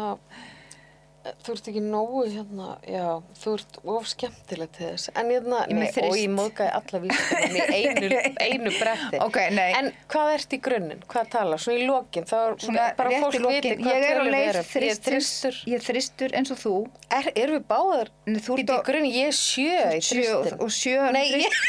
þú 1.45 1.53
ert 1.55 1.69
ekki 1.71 1.81
nógu 1.81 2.23
hérna, 2.29 2.67
já, 2.85 3.05
þú 3.41 3.53
ert 3.57 3.77
of 3.95 4.09
skemmtileg 4.11 4.73
til 4.77 4.87
þess. 4.91 5.11
En 5.17 5.31
hérna, 5.33 5.61
er 5.65 5.79
nei, 5.79 5.87
og 6.05 6.17
ég 6.21 6.33
móðgæði 6.35 6.73
alla 6.79 7.01
vísindamæður 7.05 7.73
í 7.73 7.79
einu, 7.79 8.19
einu 8.49 8.73
bretti. 8.77 9.21
Ok, 9.25 9.39
nei. 9.57 9.71
En 9.79 9.89
hvað 10.13 10.33
ert 10.35 10.57
í 10.57 10.61
grunninn? 10.67 11.05
Hvað 11.09 11.31
tala? 11.33 11.59
Svona 11.65 11.81
í 11.81 11.87
lokin, 11.89 12.27
þá 12.29 12.35
er 12.43 12.57
Svona 12.67 12.89
bara 12.99 13.21
fólk 13.25 13.39
viti 13.49 13.73
hvað 13.81 13.95
er 13.95 14.05
tölum 14.05 14.29
erum. 14.29 14.37
Ég 14.41 14.51
er 14.53 14.61
þristur, 14.75 15.15
þristur. 15.17 15.61
ég 15.73 15.79
er 15.81 15.87
þristur 15.89 16.37
eins 16.41 16.53
og 16.55 16.61
þú. 16.61 16.75
Er, 17.21 17.31
erum 17.35 17.57
við 17.61 17.67
báðar? 17.73 18.13
Nei, 18.29 18.41
þú 18.45 18.59
ert 18.59 18.75
á- 18.75 18.77
í 18.77 18.83
grunninn, 18.91 19.15
ég 19.15 19.31
er 19.33 19.39
sjö 19.39 19.79
í 19.97 20.03
Sjö 20.05 20.25
þristin. 20.25 20.61
og 20.61 20.75
sjö 20.77 21.09
Nei, 21.15 21.25
ég, 21.31 21.61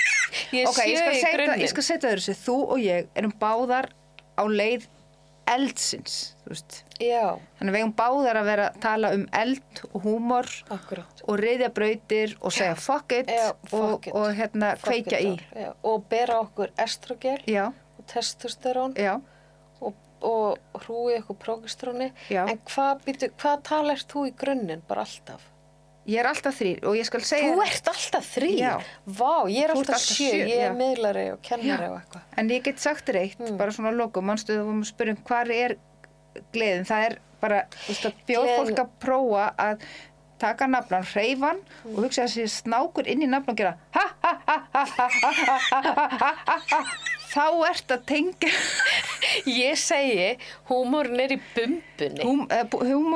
ég 0.51 0.65
er 0.65 0.71
Ok, 0.73 0.81
ég 0.83 0.99
sjö 0.99 1.15
í 1.15 1.23
grunninn. 1.37 1.63
ég 1.63 1.71
skal 1.71 1.87
setja 1.93 2.09
þér 2.11 2.19
þessu, 2.25 2.35
þú 2.43 2.57
og 2.75 2.83
ég 2.83 3.07
erum 3.15 3.33
báðar 3.39 3.87
á 4.35 4.43
leið 4.51 4.89
eldsins, 5.49 6.35
Þannig 7.57 7.73
við 7.73 7.79
eigum 7.79 7.93
báðar 7.97 8.39
að 8.39 8.47
vera 8.49 8.65
að 8.69 8.79
tala 8.83 9.11
um 9.17 9.23
eld 9.35 9.81
og 9.91 10.03
húmor 10.05 10.49
akkurát. 10.73 11.23
og 11.27 11.39
reyðja 11.41 11.69
brautir 11.73 12.35
og 12.41 12.53
segja 12.55 12.75
fuck 12.79 13.11
it, 13.17 13.29
Já, 13.29 13.49
og, 13.51 13.69
fuck 13.71 14.07
it. 14.07 14.13
og 14.13 14.27
hérna 14.37 14.73
kveikja 14.81 15.19
í. 15.21 15.33
Já, 15.55 15.71
og 15.83 16.05
bera 16.09 16.39
okkur 16.43 16.71
estrogel 16.77 17.41
Já, 17.49 17.67
og 17.97 18.05
testosterón 18.11 18.95
og, 19.81 19.93
og 20.21 20.57
hrúi 20.85 21.17
okkur 21.21 21.37
prógestróni. 21.43 22.11
Já. 22.29 22.45
En 22.49 22.61
hvað, 22.69 23.03
hvað 23.37 23.61
talar 23.67 24.05
þú 24.05 24.27
í 24.29 24.33
grunninn 24.37 24.81
bara 24.87 25.05
alltaf? 25.05 25.51
Ég 26.07 26.19
er 26.21 26.27
alltaf 26.29 26.55
þrýr 26.59 26.83
og 26.85 26.95
ég 26.99 27.05
skal 27.07 27.21
segja 27.25 27.51
Þú 27.55 27.61
ert 27.65 27.87
alltaf 27.91 28.25
þrýr? 28.35 28.57
Já. 28.59 28.73
Vá, 29.07 29.31
ég 29.49 29.63
er 29.63 29.73
alltaf 29.73 29.95
alltaf 29.95 30.01
sjö, 30.05 30.31
ég 30.45 30.63
er 30.67 30.73
miðlari 30.77 31.27
og 31.33 31.41
kennari 31.41 31.87
Já. 31.87 31.91
og 31.91 31.99
eitthvað. 32.01 32.21
En 32.37 32.49
ég 32.49 32.63
get 32.63 32.79
sagt 32.79 33.05
þér 33.09 33.21
eitt, 33.23 33.39
Mm. 33.39 33.57
bara 33.57 33.71
svona 33.71 33.91
lokum, 33.95 34.25
mannstu 34.25 34.53
þú 34.53 34.65
vorum 34.65 34.81
að 34.83 34.91
spyrja 34.93 35.15
um 35.17 35.23
hvað 35.25 35.53
er 35.55 35.77
gleðin, 36.53 36.85
það 36.85 37.05
er 37.09 37.17
bara, 37.41 37.63
þú 37.85 37.87
veist 37.93 38.05
að 38.05 38.13
bjóð 38.27 38.43
Gleðin- 38.45 38.59
fólk 38.59 38.79
að 38.85 38.89
prófa 38.99 39.55
að 39.57 39.81
taka 40.37 40.67
naflan, 40.67 41.05
hreyfan 41.13 41.59
og 41.95 42.03
hugsa 42.03 42.23
að 42.25 42.33
þessi 42.35 42.63
snákur 42.63 43.07
inn 43.07 43.21
í 43.23 43.27
naflan 43.31 43.49
og 43.53 43.57
gera 43.57 43.77
ha 43.95 44.05
ha 44.21 44.33
ha 44.47 44.57
ha 44.73 44.85
ha 44.85 45.07
ha 45.09 45.31
ha 45.31 45.59
ha 45.71 45.91
ha 46.11 46.33
ha 46.49 46.59
ha 46.71 46.83
þá 47.35 47.69
ert 47.69 47.87
að 47.95 48.05
tengja 48.05 48.51
Ég 49.45 49.75
segi, 49.79 50.37
húmórin 50.69 51.19
er 51.19 51.31
í 51.35 51.39
bumbunni. 51.55 52.23
húm, 52.23 52.45
eh, 52.51 52.63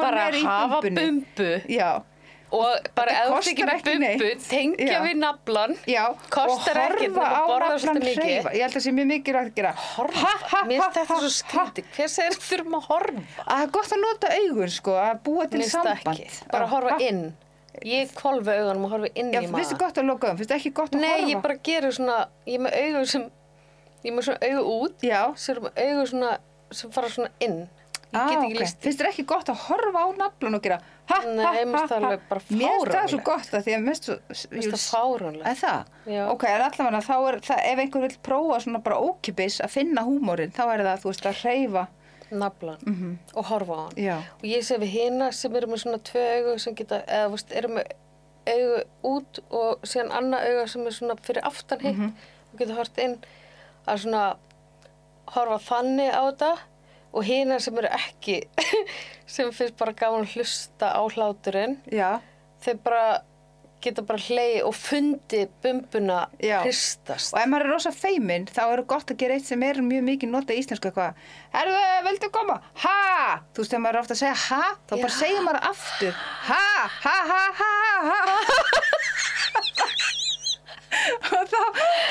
bara 0.01 0.27
er 0.27 0.33
í 0.33 0.43
hafa 0.43 0.81
bumbunni. 0.81 0.95
bumbu 0.95 1.61
Já, 1.69 2.01
og 2.51 2.87
bara 2.95 3.11
Þetta 3.13 3.25
þú 3.29 3.33
kostar 3.35 3.49
tekir 3.49 3.65
með 3.69 3.75
ekki 3.79 3.95
bumbu, 3.99 4.29
tengja 4.49 4.87
Já. 4.89 4.99
við 5.05 5.17
naflan, 5.21 5.73
Kostar 6.33 6.79
og 6.79 6.85
ekkert 6.85 6.89
horfa 6.89 7.01
nema 7.03 7.25
á 7.29 7.41
að 7.41 7.49
borða 7.51 7.67
naflan 7.75 7.99
mikið. 7.99 8.21
hreyfa. 8.23 8.53
Ég 8.55 8.61
held 8.63 8.71
að 8.71 8.77
það 8.79 8.85
sé 8.85 8.93
mjög 8.99 9.07
mikilvægt 9.11 9.49
að 9.51 9.55
gera 9.59 9.73
horfa. 9.83 10.31
Mér 10.69 10.81
finnst 10.81 10.97
þetta 10.99 11.19
svo 11.19 11.29
skrítið. 11.35 11.85
Hver 11.95 12.09
segir 12.15 12.39
þurfum 12.49 12.77
að 12.79 12.87
horfa? 12.89 13.23
að 13.45 13.53
það 13.53 13.61
er 13.67 13.71
gott 13.77 13.93
að 13.93 14.01
nota 14.05 14.27
augun 14.39 14.73
sko, 14.79 14.91
að 15.03 15.21
búa 15.29 15.45
til 15.49 15.59
finnst 15.59 15.75
það 15.75 15.89
samband 15.93 16.23
ekki. 16.25 16.49
Bara 16.51 16.67
horfa 16.73 16.89
ha- 16.95 16.99
inn. 17.09 17.23
Ég 17.85 18.13
kolfi 18.17 18.51
augunum 18.59 18.85
og 18.85 18.91
horfi 18.97 19.11
inn 19.15 19.29
Já, 19.31 19.39
í 19.39 19.45
finnst 19.45 19.53
maður. 19.53 19.69
þið 19.69 19.79
gott 19.85 19.97
að 20.01 20.07
loka 20.09 20.27
augun, 20.27 20.37
finnst 20.41 20.51
þið 20.51 20.57
ekki 20.59 20.73
gott 20.73 20.95
að 20.95 20.99
Nei, 20.99 21.09
horfa 21.13 21.29
ég 21.29 21.41
bara 21.45 21.55
gerir 21.69 21.91
svona, 21.95 22.17
ég 22.49 22.59
með 22.65 22.73
augu 22.81 23.05
sem, 23.07 23.29
ég 24.03 24.13
með 24.17 24.23
svona 24.25 24.49
augu 24.49 24.73
út, 24.83 24.95
Já, 25.05 25.21
svo 25.37 25.53
er 25.53 25.59
með 25.61 25.83
augu 25.85 26.07
svona, 26.09 26.31
sem 26.71 26.91
fara 26.91 27.07
svona 27.13 27.29
inn. 27.39 27.69
Ég 28.09 28.17
ah, 28.17 28.29
get 28.29 28.39
ekki 28.39 28.55
ok. 28.55 28.59
líst. 28.63 28.77
Finnst 28.81 29.01
þið 29.03 29.07
ekki 29.11 29.23
gott 29.29 29.49
að 29.51 29.59
horfa 29.67 30.01
á 30.01 30.07
naflun 30.17 30.57
og 30.57 30.63
gera 30.65 30.79
ha, 30.81 31.17
Nei, 31.27 31.43
ha, 31.45 31.51
mér 31.53 31.59
finnst 31.59 31.75
ha, 31.75 31.83
það 31.83 31.91
ha. 31.91 31.99
alveg 31.99 32.23
bara 32.31 32.41
Mér 32.49 32.71
finnst 32.73 32.95
það 32.95 33.11
svo 33.11 33.19
gott 33.27 33.51
að 33.53 33.67
því 33.67 33.75
að 33.75 33.83
mest 33.85 34.07
svo 34.07 34.15
Mér 34.17 34.39
finnst 34.55 34.73
það 34.73 34.85
fáránlegt. 34.85 35.45
Er 35.51 35.59
það? 35.59 35.91
Já. 36.09 36.23
Ok, 36.33 36.45
en 36.49 36.65
allavega 36.65 37.01
þá 37.05 37.13
er 37.19 37.37
það, 37.45 37.61
ef 37.69 37.83
einhver 37.83 38.05
vil 38.07 38.17
prófa 38.25 38.59
svona 38.65 38.81
bara 38.87 38.97
ókipis 39.05 39.59
að 39.61 39.75
finna 39.75 40.05
húmórin, 40.07 40.55
þá 40.55 40.63
er 40.65 40.83
það, 40.87 41.03
þú 41.03 41.11
veist, 41.11 41.29
að 41.29 41.43
hreyfa. 41.43 41.85
Naflan 42.29 42.83
og 43.33 43.47
horfa 43.49 43.77
á 43.77 43.81
hann. 43.83 43.95
Já. 43.97 44.17
Og 44.37 44.43
ég 44.45 44.65
sé 44.65 44.77
við 44.81 44.91
hina 44.93 45.31
sem 45.33 45.55
eru 45.57 45.69
með 45.69 45.83
svona 45.83 46.01
tvö 46.09 46.25
augu 46.35 46.57
sem 46.61 46.75
geta, 46.77 46.99
eða 47.05 47.29
þú 47.29 47.37
veist, 47.37 47.55
eru 47.61 47.71
með 47.77 47.93
augu 48.49 48.81
út 49.09 49.39
og 49.53 49.87
síðan 49.87 50.11
annað 50.17 50.49
auga 50.49 50.67
sem 50.73 50.85
er 50.85 50.97
svona 50.97 51.17
fyrir 51.25 51.45
aftan 51.49 51.81
hitt 51.85 52.03
og 52.49 52.61
geta 52.61 52.77
hort 52.77 53.01
inn 53.01 53.15
að 53.89 54.03
svona 54.05 54.23
horfa 55.35 55.59
þannig 55.67 56.09
á 56.13 56.21
þetta 56.29 56.51
og 57.13 57.25
hina 57.25 57.59
sem 57.63 57.77
eru 57.81 57.89
ekki 57.95 58.41
sem 59.33 59.49
finnst 59.55 59.77
bara 59.79 59.95
að 60.09 60.35
hlusta 60.35 60.93
á 60.93 61.01
hláturinn 61.09 61.79
Já, 61.93 62.19
þau 62.63 62.75
bara 62.85 63.03
geta 63.79 64.03
bara 64.03 64.19
hlei 64.19 64.59
og 64.65 64.73
fundi 64.75 65.45
bumbuna 65.63 66.25
Já. 66.43 66.59
hristast. 66.65 67.33
og 67.33 67.39
ef 67.39 67.47
maður 67.47 67.65
er 67.65 67.71
rosa 67.73 67.91
feiminn, 67.95 68.47
þá 68.51 68.61
er 68.73 68.81
gott 68.89 69.11
að 69.13 69.19
gera 69.21 69.37
eitt 69.39 69.47
sem 69.47 69.63
er 69.63 69.79
mjög 69.83 70.03
mikið 70.09 70.33
nota 70.33 70.55
í 70.55 70.59
íslensku 70.59 70.89
eitthvað. 70.89 71.19
Herðu, 71.53 71.83
viltu 72.09 72.29
koma? 72.35 72.57
Ha! 72.83 73.39
Þú 73.55 73.63
veist, 73.63 73.75
ef 73.77 73.83
maður 73.83 73.95
er 73.95 74.03
ofta 74.03 74.17
að 74.17 74.21
segja 74.23 74.37
ha, 74.45 74.63
þá 74.83 74.93
bara 74.97 75.13
Já. 75.13 75.17
segir 75.19 75.45
maður 75.47 75.69
aftur. 75.71 76.13
Ha, 76.49 76.63
ha, 77.05 77.17
ha, 77.31 77.41
ha, 77.61 77.71
ha, 78.09 78.19
og 81.39 81.53
þá, 81.53 81.61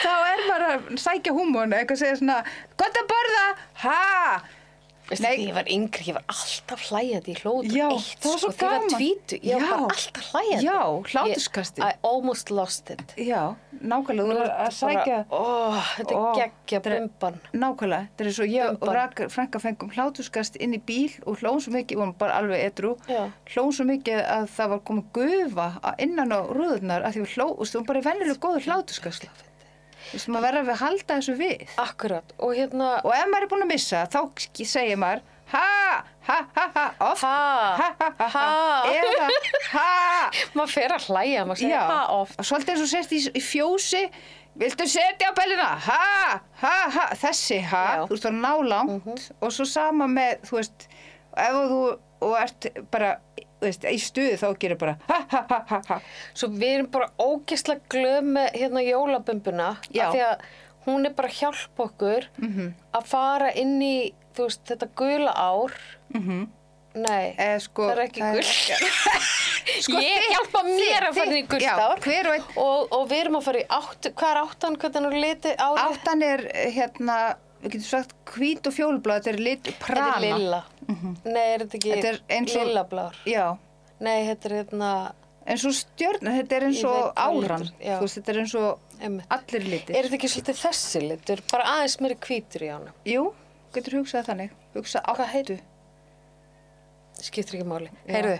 þá 0.05 0.13
er 0.15 0.47
maður 0.49 0.69
að 0.71 0.93
sækja 1.05 1.37
húmón, 1.37 1.77
eitthvað 1.77 1.99
að 1.99 2.05
segja 2.07 2.21
svona, 2.23 2.39
gott 2.81 3.03
að 3.03 3.11
borða, 3.13 3.47
ha! 3.85 4.01
Veistu, 5.09 5.29
ég 5.41 5.55
var 5.57 5.65
yngri, 5.73 6.05
ég 6.11 6.17
var 6.19 6.25
alltaf 6.29 6.83
hlæjandi 6.91 7.33
í 7.33 7.37
hlótur 7.41 7.73
Já, 7.73 7.87
eitt, 7.95 8.19
það 8.21 8.29
var 8.35 8.41
svo 8.43 8.51
sko, 8.51 8.59
þegar 8.59 8.69
ég 8.69 8.79
gaman. 8.79 8.91
var 8.93 8.99
tvítu, 8.99 9.39
ég 9.41 9.55
var 9.55 9.63
Já. 9.63 9.71
bara 9.71 9.87
alltaf 9.95 10.27
hlæjandi. 10.35 10.67
Já, 10.67 10.81
hláturskastið. 11.13 11.85
Ég- 11.85 11.89
I 11.89 11.99
almost 12.11 12.51
lost 12.51 12.91
it. 12.93 13.15
Já, 13.17 13.43
nákvæmlega, 13.81 14.29
þú 14.29 14.43
er 14.45 14.53
að 14.67 14.75
sækja... 14.79 15.19
Ó, 15.33 15.41
þetta 15.97 16.13
er 16.13 16.19
Ó, 16.19 16.35
geggja 16.37 16.81
þetta 16.85 16.99
bumban. 16.99 17.41
Nákvæmlega, 17.55 18.09
þetta 18.19 18.29
er 18.29 18.37
svo 18.39 18.49
ég 18.53 18.69
og 18.69 18.79
Bumban. 18.79 18.95
Rak, 18.99 19.25
Franka 19.33 19.59
fengum 19.65 19.91
hlátuskast 19.97 20.61
inn 20.61 20.77
í 20.77 20.81
bíl 20.85 21.17
og 21.25 21.41
hlóðum 21.41 21.65
svo 21.65 21.73
mikið, 21.79 21.97
við 21.97 22.03
vorum 22.05 22.15
bara 22.21 22.37
alveg 22.43 22.65
edru, 22.69 22.93
hlóðum 23.49 23.73
svo 23.79 23.89
mikið 23.89 24.23
að 24.29 24.49
það 24.59 24.69
var 24.75 24.85
komið 24.93 25.05
gufa 25.17 25.69
innan 26.05 26.37
á 26.37 26.41
rúðurnar 26.53 27.09
að 27.09 27.17
því 27.17 27.25
við 27.25 27.35
hlóðum, 27.39 27.57
þú 27.57 27.65
veist, 27.65 27.87
bara 27.89 27.99
í 28.05 28.09
vennilega 28.11 28.43
góður 28.45 28.69
hlátuskast. 28.69 29.29
Maður 30.29 30.45
verður 30.47 30.61
að 30.63 30.69
við 30.71 30.79
halda 30.83 31.17
þessu 31.19 31.35
við. 31.39 31.67
Akkurat, 31.83 32.33
og 32.39 32.55
hérna, 32.57 32.93
Og 33.05 33.13
ef 33.17 33.27
maður 33.33 33.47
er 33.47 33.51
búin 33.53 33.67
að 33.67 33.73
missa, 33.75 34.05
þá 34.09 34.21
segir 34.69 34.99
maður, 35.01 35.23
ha, 35.53 35.65
ha, 36.29 36.39
ha, 36.57 36.65
ha, 36.75 36.87
oft, 37.11 37.23
Ha, 37.25 37.77
ha, 37.79 37.89
ha, 38.01 38.09
ha, 38.19 38.29
ha. 38.35 38.49
eða, 38.93 39.29
ha, 39.73 39.87
maður 40.57 40.75
fer 40.75 40.97
að 40.97 41.07
hlæja, 41.09 41.45
maður 41.49 41.63
segir 41.63 41.79
ha 41.79 42.01
oft. 42.19 42.37
og 42.41 42.49
svolítið 42.51 42.75
eins 42.75 42.85
og 42.87 42.91
sért 42.93 43.15
í, 43.17 43.21
í 43.33 43.43
fjósi, 43.45 44.03
viltu 44.59 44.89
setja 44.91 45.31
á 45.31 45.33
pælina, 45.39 45.69
ha, 45.89 46.01
ha, 46.65 46.75
ha, 46.97 47.07
þessi 47.21 47.61
ha, 47.71 47.85
Já. 48.01 48.03
Þú 48.09 48.17
veist, 48.17 48.29
er 48.29 48.37
nálangt 48.43 49.29
og 49.41 49.55
svo 49.55 49.69
sama 49.69 50.09
með, 50.11 50.41
þú 50.51 50.59
veist, 50.61 50.89
ef 51.39 51.61
þú, 51.73 51.81
og 52.29 52.35
ert 52.43 52.71
bara, 52.93 53.13
veist, 53.61 53.85
í 53.85 53.99
stuði 53.99 54.37
þá 54.39 54.49
gerir 54.59 54.79
bara, 54.79 54.97
ha, 55.09 55.19
ha, 55.31 55.43
ha, 55.69 55.81
ha, 55.89 56.01
Svo 56.35 56.49
við 56.55 56.75
erum 56.77 56.91
bara 56.95 57.11
ógislega 57.19 57.81
glöð 57.91 58.23
með 58.37 58.53
hérna 58.61 58.85
jólabumbuna 58.87 59.69
Já. 59.91 60.07
af 60.09 60.15
því 60.15 60.23
að 60.29 60.47
hún 60.89 61.07
er 61.07 61.13
bara 61.19 61.29
að 61.29 61.39
hjálpa 61.41 61.85
okkur 61.89 62.29
Mhm. 62.39 62.69
að 62.95 63.05
fara 63.07 63.51
inn 63.55 63.81
í 63.83 64.13
veist, 64.39 64.63
þetta 64.71 64.89
gula 64.97 65.33
ár 65.35 65.73
Nei, 66.99 67.35
eða 67.39 67.59
sko, 67.63 67.85
það 67.91 67.99
er 67.99 68.01
ekki 68.07 68.23
gult 68.33 68.45
Sko, 69.85 69.99
Ég 70.01 70.23
þitt- 70.23 70.31
hjálpa 70.33 70.63
mér 70.65 71.05
að 71.09 71.19
fara 71.19 71.27
inn 71.29 71.37
í 71.37 71.43
gult 71.51 71.67
ár 71.69 72.01
og 72.57 72.95
og, 72.97 73.05
við 73.11 73.21
erum 73.21 73.37
að 73.39 73.45
fara 73.45 73.61
í 73.61 73.67
átt 73.77 74.09
hvað 74.17 74.31
er 74.33 74.41
áttan, 74.41 74.79
hvernig 74.81 75.11
er 75.11 75.19
litið 75.27 75.61
árið? 75.67 75.83
áttan 75.85 76.25
er, 76.25 76.43
eh, 76.55 76.71
hérna, 76.79 77.19
við 77.63 77.71
getum 77.73 77.87
sagt, 77.89 78.13
hvít 78.35 78.67
og 78.67 78.73
fjólblá, 78.73 79.19
þetta 79.21 79.33
er 79.33 79.39
lit 79.43 79.63
Þetta 79.65 79.87
prana. 79.87 80.17
er 80.17 80.39
lilla 80.39 80.65
Nei, 81.25 81.47
er 81.55 81.59
þetta 81.65 81.79
ekki 81.79 81.95
Þetta 81.95 82.09
er 82.13 82.21
eins 82.37 82.57
og- 82.57 82.67
lillablár? 82.67 83.15
Já, 83.27 83.59
Nei, 84.01 84.27
þetta 84.29 84.45
er 84.51 84.55
hérna 84.65 84.91
eins 85.49 85.65
og 85.65 85.73
stjörn, 85.73 86.21
þetta 86.39 86.53
er 86.57 86.63
eins 86.69 86.85
og 86.85 87.15
áran, 87.17 87.65
veist, 87.81 88.19
þetta 88.19 88.29
er 88.35 88.39
eins 88.43 88.55
og 88.55 88.79
einmitt. 89.01 89.27
allir 89.31 89.65
litir. 89.65 89.97
Er 89.97 90.05
þetta 90.05 90.19
ekki 90.19 90.29
svolítið 90.29 90.61
þessi 90.63 91.01
litur? 91.09 91.41
Bara 91.51 91.65
aðeins 91.65 92.01
meiri 92.01 92.15
hvítur 92.17 92.63
í 92.63 92.69
ánum 92.69 92.93
Jú, 93.05 93.33
getur 93.73 93.99
hugsað 94.03 94.27
þannig, 94.29 94.51
hugsa 94.75 95.03
Hvað 95.03 95.35
áttu. 95.35 95.59
skiptir 97.19 97.59
ekki 97.59 97.67
máli. 97.67 97.91
Heyrðu, 98.07 98.39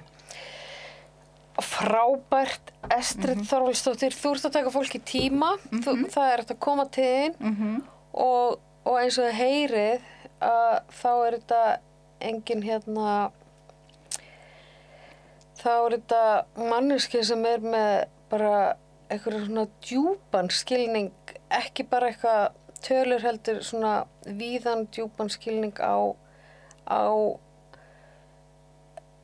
frábært 1.59 2.71
Estrid 2.95 3.39
Mhm. 3.39 3.47
Þorvaldsdóttir, 3.51 4.15
þú 4.15 4.31
ert 4.35 4.45
að 4.47 4.53
taka 4.53 4.71
fólki 4.71 5.01
tíma, 5.03 5.59
þú, 5.71 6.07
það 6.09 6.33
er 6.33 6.43
að 6.45 6.59
koma 6.61 6.85
til 6.91 7.03
þín 7.03 7.35
Mhm. 7.41 7.83
og, 8.15 8.59
og 8.89 8.97
eins 9.03 9.19
og 9.21 9.29
þið 9.29 9.39
heyrið 9.39 10.07
að 10.49 10.75
þá 11.01 11.11
er 11.13 11.37
þetta 11.39 11.63
engin 12.29 12.65
hérna, 12.65 13.17
þá 15.61 15.73
er 15.75 15.97
þetta 15.99 16.23
manneski 16.71 17.21
sem 17.27 17.45
er 17.51 17.61
með 17.63 18.07
bara 18.33 18.55
eitthvað 19.09 19.45
svona 19.45 19.67
djúpan 19.85 20.49
skilning, 20.53 21.13
ekki 21.53 21.85
bara 21.91 22.11
eitthvað 22.13 22.57
tölur 22.85 23.25
heldur 23.25 23.61
svona 23.67 23.93
víðan 24.25 24.87
djúpan 24.95 25.31
skilning 25.33 25.77
á, 25.83 26.15
á 26.89 27.03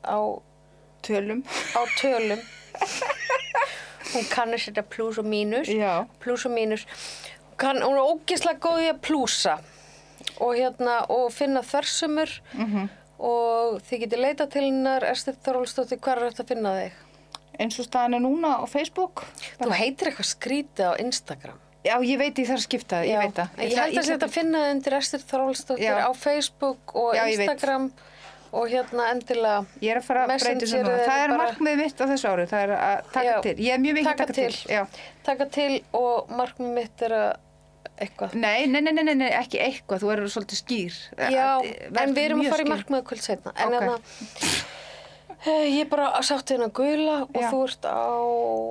á, 0.05 0.17
Tölum. 1.01 1.43
á 1.73 1.81
tölum. 2.01 2.39
Hún 4.13 4.25
kannur 4.29 4.61
setja 4.61 4.83
plús 4.83 5.17
og 5.17 5.25
mínus. 5.25 5.69
Plús 6.21 6.45
og 6.45 6.53
mínus 6.53 6.85
kann, 7.57 7.81
hún 7.81 7.95
er 7.97 8.05
ógeðslega 8.11 8.59
góð 8.59 8.83
í 8.83 8.89
að 8.91 9.01
plúsa 9.05 9.57
og 10.41 10.55
hérna 10.57 11.05
og 11.09 11.31
finna 11.31 11.61
þversumur 11.63 12.39
Mhm. 12.53 12.89
og 13.19 13.81
þið 13.87 13.99
getið 14.05 14.19
leita 14.25 14.47
til 14.51 14.61
hennar 14.67 15.05
Estið 15.07 15.37
Þorvaldsdóttir, 15.45 15.99
hvað 15.99 16.17
er 16.17 16.29
þetta 16.31 16.43
að 16.43 16.47
finna 16.53 16.73
þig? 16.79 16.91
Eins 17.59 17.79
og 17.79 17.85
staðan 17.87 18.15
er 18.15 18.19
núna 18.19 18.49
á 18.59 18.65
Facebook. 18.67 19.23
Þú 19.61 19.71
heitir 19.71 20.09
eitthvað 20.11 20.31
skrítið 20.33 20.89
á 20.91 20.93
Instagram 20.99 21.59
Já, 21.85 21.99
ég 22.01 22.17
veit 22.17 22.33
ég 22.41 22.47
þarf 22.49 22.57
að 22.57 22.65
skipta 22.65 22.95
það, 22.97 23.07
ég 23.07 23.19
veit 23.21 23.35
það. 23.37 23.49
Ég 23.61 23.77
held 23.77 23.97
að 24.01 24.07
þetta 24.09 24.29
finna 24.33 24.57
þið 24.63 24.71
undir 24.75 24.93
Estið 24.97 25.25
Þorvaldsdóttir 25.29 25.99
á 26.01 26.11
Facebook 26.17 26.95
og 26.95 27.13
Já, 27.15 27.23
ég. 27.29 27.39
Instagram 27.45 27.91
og 28.55 28.67
hérna 28.71 29.05
endilega 29.13 29.65
Ég 29.81 29.91
er 29.91 29.97
að 29.99 30.03
fara 30.07 30.23
að 30.25 30.39
breyta 30.41 30.65
núna. 30.65 30.89
er 30.89 31.07
Það 31.07 31.23
er 31.23 31.33
markmið 31.37 31.77
mitt 31.77 32.01
á 32.01 32.05
þessu 32.09 32.27
ári, 32.31 32.45
það 32.49 32.63
er 32.63 32.73
að 32.75 33.11
taka 33.13 33.25
Já. 33.29 33.41
til. 33.45 33.55
Ég 33.55 33.73
er 33.73 33.79
mjög 33.85 33.95
mikið 33.99 34.11
að 34.11 34.17
Taka 34.17 34.33
til. 34.33 34.87
taka 35.23 35.45
til 35.45 35.83
og 35.93 36.27
markmið 36.29 36.73
mitt 36.73 37.01
er 37.01 37.09
að 37.11 37.35
eitthvað 38.01 38.33
Nei, 38.35 38.65
nei, 38.67 38.81
nei, 38.81 38.93
nei, 39.15 39.29
ekki 39.31 39.59
eitthvað, 39.59 39.99
þú 40.03 40.11
erur 40.13 40.31
svolítið 40.33 40.61
skýr. 40.61 40.95
Já, 41.31 41.49
Vertu 41.61 42.01
en 42.03 42.15
við 42.15 42.23
erum 42.29 42.41
að 42.41 42.49
fara 42.49 42.63
í 42.63 42.65
skýr. 42.65 42.73
markmiðakvöld 42.75 43.21
setna. 43.21 43.53
En 43.55 43.67
Ok. 43.67 43.73
hérna, 43.73 43.99
eh, 45.45 45.67
ég 45.75 45.81
er 45.85 45.89
bara 45.91 46.07
að 46.17 46.25
sátt 46.29 46.49
hérna 46.53 46.69
gula 46.73 47.21
og 47.27 47.37
Já. 47.41 47.49
þú 47.51 47.61
ert 47.67 47.85
á 47.85 48.09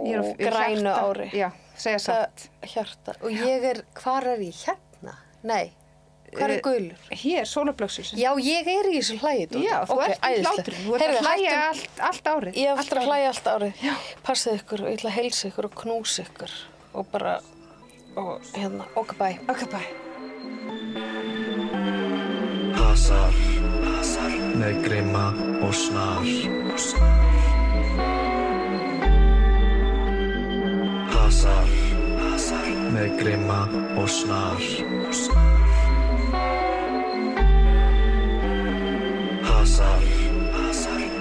er 0.09 0.19
er 0.25 0.51
grænu 0.51 0.83
hjarta. 0.83 1.07
ári. 1.09 1.31
Já, 1.33 1.49
segja 1.77 1.99
satt. 1.99 2.49
Það 2.63 2.75
hjarta. 2.75 3.17
Og 3.23 3.31
ég 3.31 3.65
er, 3.71 3.83
hvar 4.03 4.27
er 4.35 4.39
ég 4.39 4.55
hérna? 4.65 5.15
Nei, 5.43 5.73
hvar 6.35 6.51
Eh, 6.51 6.57
er 6.57 6.61
gulur? 6.63 6.97
Hér, 7.13 7.45
sólablöksus. 7.47 8.13
Já, 8.19 8.35
ég 8.43 8.67
er 8.67 8.89
í 8.91 8.99
þessu 8.99 9.19
hlægi. 9.21 9.63
Já, 9.65 9.85
þú 9.87 9.91
Ok, 9.99 10.09
ert 10.09 10.21
í 10.25 10.43
hlátur. 10.43 10.75
Þú 10.75 10.95
ert 10.95 11.03
að 11.03 11.21
hlæja 11.23 11.69
allt, 11.69 12.01
allt 12.01 12.25
árið. 12.25 12.55
Ég 12.55 12.79
eftir 12.79 12.99
að 12.99 13.07
hlæja 13.09 13.29
allt 13.29 13.45
árið. 13.55 13.73
Passið 14.25 14.61
ykkur 14.61 14.81
og 14.83 14.89
ég 14.91 14.99
ætla 14.99 15.11
að 15.11 15.19
heilsa 15.21 15.49
ykkur 15.51 15.65
og 15.65 15.75
knúsa 15.75 16.23
ykkur 16.27 16.51
og 16.95 17.11
bara, 17.13 17.41
og 18.17 18.41
hérna, 18.55 18.85
ok, 18.97 19.15
bye. 19.19 19.39
Ok, 19.49 19.71
bye. 19.71 19.89
Hasar, 22.75 23.35
með 24.59 24.85
grimma 24.87 25.25
og 25.63 25.75
snar. 25.75 26.29
Hasar, 31.15 31.69
með 32.95 33.19
grimma 33.23 33.61
og 33.99 34.09
snar. 34.09 34.63
Hasar, 39.51 40.09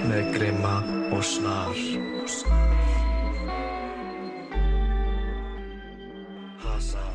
með 0.08 0.32
grimma 0.38 0.76
og 1.10 1.24
snar 1.24 2.83
awesome. 6.74 7.13